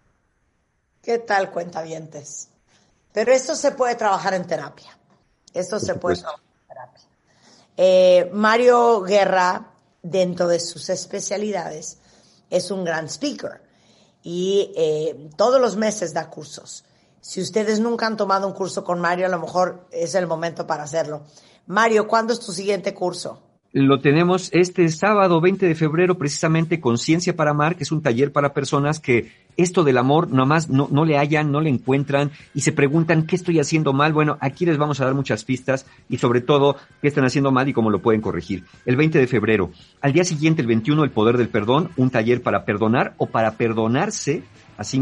¿Qué 1.02 1.18
tal, 1.18 1.50
cuentavientes? 1.50 2.48
Pero 3.12 3.32
esto 3.32 3.54
se 3.54 3.72
puede 3.72 3.94
trabajar 3.94 4.34
en 4.34 4.46
terapia. 4.46 4.96
Esto 5.52 5.78
se 5.78 5.94
puede 5.94 6.16
trabajar 6.16 6.42
en 6.44 6.68
terapia. 6.68 7.02
Eh, 7.76 8.30
Mario 8.32 9.02
Guerra 9.02 9.73
dentro 10.04 10.46
de 10.46 10.60
sus 10.60 10.88
especialidades, 10.90 11.98
es 12.50 12.70
un 12.70 12.84
gran 12.84 13.06
speaker 13.06 13.60
y 14.22 14.70
eh, 14.76 15.30
todos 15.36 15.60
los 15.60 15.76
meses 15.76 16.14
da 16.14 16.30
cursos. 16.30 16.84
Si 17.20 17.40
ustedes 17.40 17.80
nunca 17.80 18.06
han 18.06 18.16
tomado 18.16 18.46
un 18.46 18.52
curso 18.52 18.84
con 18.84 19.00
Mario, 19.00 19.26
a 19.26 19.30
lo 19.30 19.40
mejor 19.40 19.88
es 19.90 20.14
el 20.14 20.26
momento 20.26 20.66
para 20.66 20.84
hacerlo. 20.84 21.22
Mario, 21.66 22.06
¿cuándo 22.06 22.32
es 22.32 22.38
tu 22.38 22.52
siguiente 22.52 22.94
curso? 22.94 23.40
lo 23.74 24.00
tenemos 24.00 24.50
este 24.52 24.88
sábado 24.88 25.40
20 25.40 25.66
de 25.66 25.74
febrero, 25.74 26.16
precisamente 26.16 26.80
Conciencia 26.80 27.34
para 27.34 27.50
Amar, 27.50 27.74
que 27.74 27.82
es 27.82 27.90
un 27.90 28.02
taller 28.02 28.30
para 28.30 28.54
personas 28.54 29.00
que 29.00 29.32
esto 29.56 29.84
del 29.84 29.98
amor 29.98 30.30
nomás 30.30 30.68
no, 30.68 30.88
no 30.90 31.04
le 31.04 31.16
hallan, 31.16 31.52
no 31.52 31.60
le 31.60 31.70
encuentran 31.70 32.30
y 32.54 32.60
se 32.60 32.72
preguntan 32.72 33.26
qué 33.26 33.36
estoy 33.36 33.60
haciendo 33.60 33.92
mal. 33.92 34.12
Bueno, 34.12 34.36
aquí 34.40 34.66
les 34.66 34.78
vamos 34.78 35.00
a 35.00 35.04
dar 35.04 35.14
muchas 35.14 35.44
pistas 35.44 35.86
y 36.08 36.18
sobre 36.18 36.40
todo 36.40 36.76
qué 37.00 37.08
están 37.08 37.24
haciendo 37.24 37.50
mal 37.52 37.68
y 37.68 37.72
cómo 37.72 37.90
lo 37.90 38.02
pueden 38.02 38.20
corregir. 38.20 38.64
El 38.86 38.96
20 38.96 39.18
de 39.18 39.26
febrero. 39.26 39.70
Al 40.00 40.12
día 40.12 40.24
siguiente, 40.24 40.62
el 40.62 40.68
21, 40.68 41.04
el 41.04 41.10
poder 41.10 41.36
del 41.36 41.48
perdón, 41.48 41.90
un 41.96 42.10
taller 42.10 42.42
para 42.42 42.64
perdonar 42.64 43.14
o 43.18 43.26
para 43.26 43.52
perdonarse 43.52 44.42
a 44.76 44.84
sí 44.84 44.98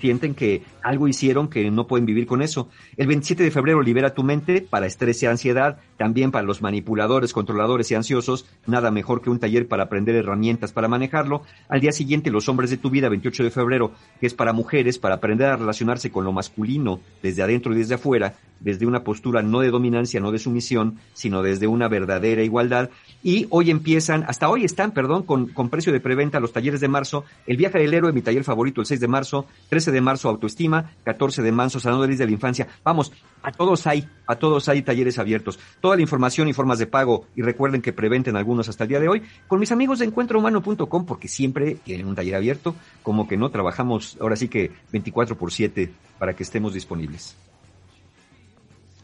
sienten 0.00 0.34
que 0.34 0.62
algo 0.82 1.08
hicieron 1.08 1.48
que 1.48 1.70
no 1.70 1.86
pueden 1.86 2.06
vivir 2.06 2.26
con 2.26 2.42
eso. 2.42 2.68
El 2.96 3.06
27 3.06 3.42
de 3.42 3.50
febrero 3.50 3.82
libera 3.82 4.14
tu 4.14 4.22
mente 4.22 4.60
para 4.60 4.86
estrés 4.86 5.22
y 5.22 5.26
ansiedad, 5.26 5.78
también 5.96 6.30
para 6.30 6.46
los 6.46 6.62
manipuladores, 6.62 7.32
controladores 7.32 7.90
y 7.90 7.94
ansiosos, 7.94 8.46
nada 8.66 8.90
mejor 8.90 9.22
que 9.22 9.30
un 9.30 9.38
taller 9.38 9.68
para 9.68 9.84
aprender 9.84 10.14
herramientas 10.14 10.72
para 10.72 10.88
manejarlo. 10.88 11.42
Al 11.68 11.80
día 11.80 11.92
siguiente, 11.92 12.30
los 12.30 12.48
hombres 12.48 12.70
de 12.70 12.76
tu 12.76 12.90
vida, 12.90 13.08
28 13.08 13.44
de 13.44 13.50
febrero, 13.50 13.92
que 14.20 14.26
es 14.26 14.34
para 14.34 14.52
mujeres, 14.52 14.98
para 14.98 15.16
aprender 15.16 15.48
a 15.48 15.56
relacionarse 15.56 16.10
con 16.10 16.24
lo 16.24 16.32
masculino 16.32 17.00
desde 17.22 17.42
adentro 17.42 17.72
y 17.72 17.78
desde 17.78 17.94
afuera, 17.94 18.34
desde 18.60 18.86
una 18.86 19.04
postura 19.04 19.42
no 19.42 19.60
de 19.60 19.70
dominancia, 19.70 20.20
no 20.20 20.32
de 20.32 20.38
sumisión, 20.38 20.98
sino 21.12 21.42
desde 21.42 21.66
una 21.66 21.88
verdadera 21.88 22.42
igualdad. 22.42 22.90
Y 23.24 23.46
hoy 23.48 23.70
empiezan, 23.70 24.22
hasta 24.28 24.50
hoy 24.50 24.66
están, 24.66 24.92
perdón, 24.92 25.22
con, 25.22 25.46
con 25.46 25.70
precio 25.70 25.94
de 25.94 25.98
preventa 25.98 26.40
los 26.40 26.52
talleres 26.52 26.82
de 26.82 26.88
marzo, 26.88 27.24
el 27.46 27.56
viaje 27.56 27.78
del 27.78 27.94
héroe, 27.94 28.12
mi 28.12 28.20
taller 28.20 28.44
favorito, 28.44 28.82
el 28.82 28.86
6 28.86 29.00
de 29.00 29.08
marzo, 29.08 29.46
13 29.70 29.92
de 29.92 30.00
marzo 30.02 30.28
autoestima, 30.28 30.92
14 31.04 31.40
de 31.40 31.50
marzo 31.50 31.80
sanadores 31.80 32.18
de 32.18 32.26
la 32.26 32.32
infancia. 32.32 32.68
Vamos, 32.84 33.12
a 33.42 33.50
todos 33.50 33.86
hay, 33.86 34.06
a 34.26 34.36
todos 34.36 34.68
hay 34.68 34.82
talleres 34.82 35.18
abiertos. 35.18 35.58
Toda 35.80 35.96
la 35.96 36.02
información 36.02 36.48
y 36.48 36.52
formas 36.52 36.78
de 36.78 36.86
pago, 36.86 37.26
y 37.34 37.40
recuerden 37.40 37.80
que 37.80 37.94
preventen 37.94 38.36
algunos 38.36 38.68
hasta 38.68 38.84
el 38.84 38.90
día 38.90 39.00
de 39.00 39.08
hoy, 39.08 39.22
con 39.48 39.58
mis 39.58 39.72
amigos 39.72 40.00
de 40.00 40.04
encuentrohumano.com, 40.04 41.06
porque 41.06 41.26
siempre 41.26 41.76
tienen 41.76 42.06
un 42.06 42.14
taller 42.14 42.34
abierto, 42.34 42.76
como 43.02 43.26
que 43.26 43.38
no 43.38 43.48
trabajamos 43.50 44.18
ahora 44.20 44.36
sí 44.36 44.48
que 44.48 44.70
24 44.92 45.38
por 45.38 45.50
7 45.50 45.90
para 46.18 46.36
que 46.36 46.42
estemos 46.42 46.74
disponibles. 46.74 47.34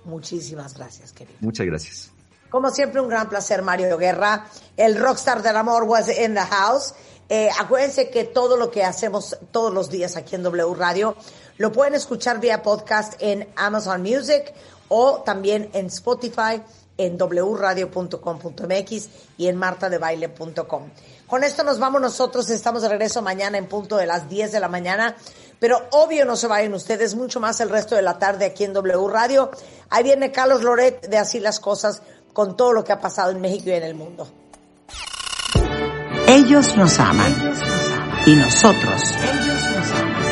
Muchísimas 0.05 0.77
gracias, 0.77 1.13
querido. 1.13 1.39
Muchas 1.41 1.65
gracias. 1.67 2.20
Como 2.51 2.71
siempre, 2.71 3.01
un 3.01 3.09
gran 3.09 3.29
placer, 3.29 3.63
Mario 3.63 3.97
Guerra. 3.97 4.47
El 4.77 4.97
rockstar 4.97 5.43
del 5.43 5.57
amor 5.57 5.85
was 5.85 6.09
in 6.09 6.35
the 6.35 6.41
house. 6.41 6.95
Eh, 7.29 7.49
acuérdense 7.59 8.11
que 8.11 8.25
todo 8.25 8.57
lo 8.57 8.73
que 8.73 8.83
hacemos 8.83 9.39
todos 9.53 9.73
los 9.73 9.89
días 9.89 10.17
aquí 10.17 10.35
en 10.35 10.43
W 10.43 10.75
Radio 10.75 11.15
lo 11.59 11.71
pueden 11.71 11.95
escuchar 11.95 12.41
vía 12.41 12.61
podcast 12.61 13.15
en 13.21 13.49
Amazon 13.55 14.03
Music 14.03 14.53
o 14.89 15.21
también 15.21 15.71
en 15.73 15.87
Spotify, 15.87 16.61
en 16.97 17.17
wradio.com.mx 17.17 19.09
y 19.39 19.47
en 19.47 19.57
martadebaile.com. 19.57 20.91
Con 21.29 21.45
esto 21.45 21.63
nos 21.63 21.79
vamos 21.79 22.01
nosotros, 22.01 22.51
estamos 22.51 22.83
de 22.83 22.89
regreso 22.89 23.23
mañana 23.23 23.59
en 23.59 23.69
punto 23.69 23.97
de 23.97 24.07
las 24.07 24.29
10 24.29 24.51
de 24.51 24.59
la 24.59 24.67
mañana, 24.67 25.17
pero 25.61 25.87
obvio 25.93 26.25
no 26.25 26.35
se 26.35 26.49
vayan 26.49 26.75
ustedes 26.75 27.15
mucho 27.15 27.39
más 27.39 27.61
el 27.61 27.69
resto 27.69 27.95
de 27.95 28.03
la 28.03 28.19
tarde 28.19 28.47
aquí 28.47 28.65
en 28.65 28.73
W 28.73 29.09
Radio. 29.09 29.53
Ahí 29.91 30.03
viene 30.03 30.33
Carlos 30.33 30.63
Loret 30.63 31.07
de 31.07 31.19
Así 31.19 31.39
las 31.39 31.61
Cosas 31.61 32.03
con 32.33 32.57
todo 32.57 32.73
lo 32.73 32.85
que 32.85 32.93
ha 32.93 33.01
pasado 33.01 33.31
en 33.31 33.41
México 33.41 33.71
y 33.71 33.73
en 33.73 33.83
el 33.83 33.95
mundo. 33.95 34.27
Ellos 36.27 36.77
nos 36.77 36.99
aman. 37.01 37.35
Y 38.27 38.37
nosotros. 38.37 39.03
Ellos 39.23 39.77
nos 39.77 39.91
aman. 39.93 40.30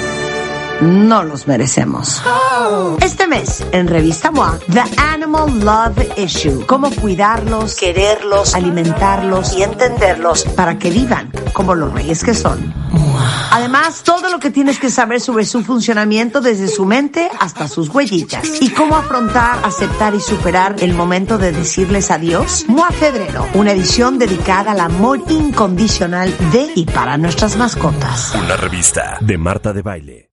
No 0.80 1.24
los 1.24 1.46
merecemos. 1.46 2.22
Este 3.00 3.26
mes, 3.26 3.64
en 3.72 3.88
Revista 3.88 4.30
MOA, 4.30 4.58
The 4.72 4.82
Animal 4.96 5.60
Love 5.60 6.18
Issue. 6.18 6.64
Cómo 6.66 6.90
cuidarlos, 6.90 7.74
quererlos, 7.76 8.54
alimentarlos 8.54 9.52
y 9.54 9.62
entenderlos 9.62 10.44
para 10.44 10.78
que 10.78 10.90
vivan 10.90 11.32
como 11.52 11.74
los 11.74 11.92
reyes 11.92 12.22
que 12.22 12.34
son. 12.34 12.72
Además, 13.50 14.02
todo 14.04 14.30
lo 14.30 14.38
que 14.38 14.50
tienes 14.50 14.78
que 14.78 14.90
saber 14.90 15.20
sobre 15.20 15.44
su 15.44 15.62
funcionamiento 15.62 16.40
desde 16.40 16.68
su 16.68 16.84
mente 16.84 17.30
hasta 17.40 17.66
sus 17.66 17.88
huellitas. 17.88 18.46
Y 18.60 18.70
cómo 18.70 18.96
afrontar, 18.96 19.58
aceptar 19.64 20.14
y 20.14 20.20
superar 20.20 20.76
el 20.80 20.94
momento 20.94 21.38
de 21.38 21.52
decirles 21.52 22.10
adiós. 22.10 22.66
MOA 22.68 22.90
Febrero, 22.90 23.46
una 23.54 23.72
edición 23.72 24.18
dedicada 24.18 24.72
al 24.72 24.80
amor 24.80 25.22
incondicional 25.28 26.34
de 26.52 26.70
y 26.74 26.84
para 26.84 27.16
nuestras 27.16 27.56
mascotas. 27.56 28.34
Una 28.34 28.56
revista 28.56 29.18
de 29.20 29.38
Marta 29.38 29.72
de 29.72 29.82
Baile. 29.82 30.27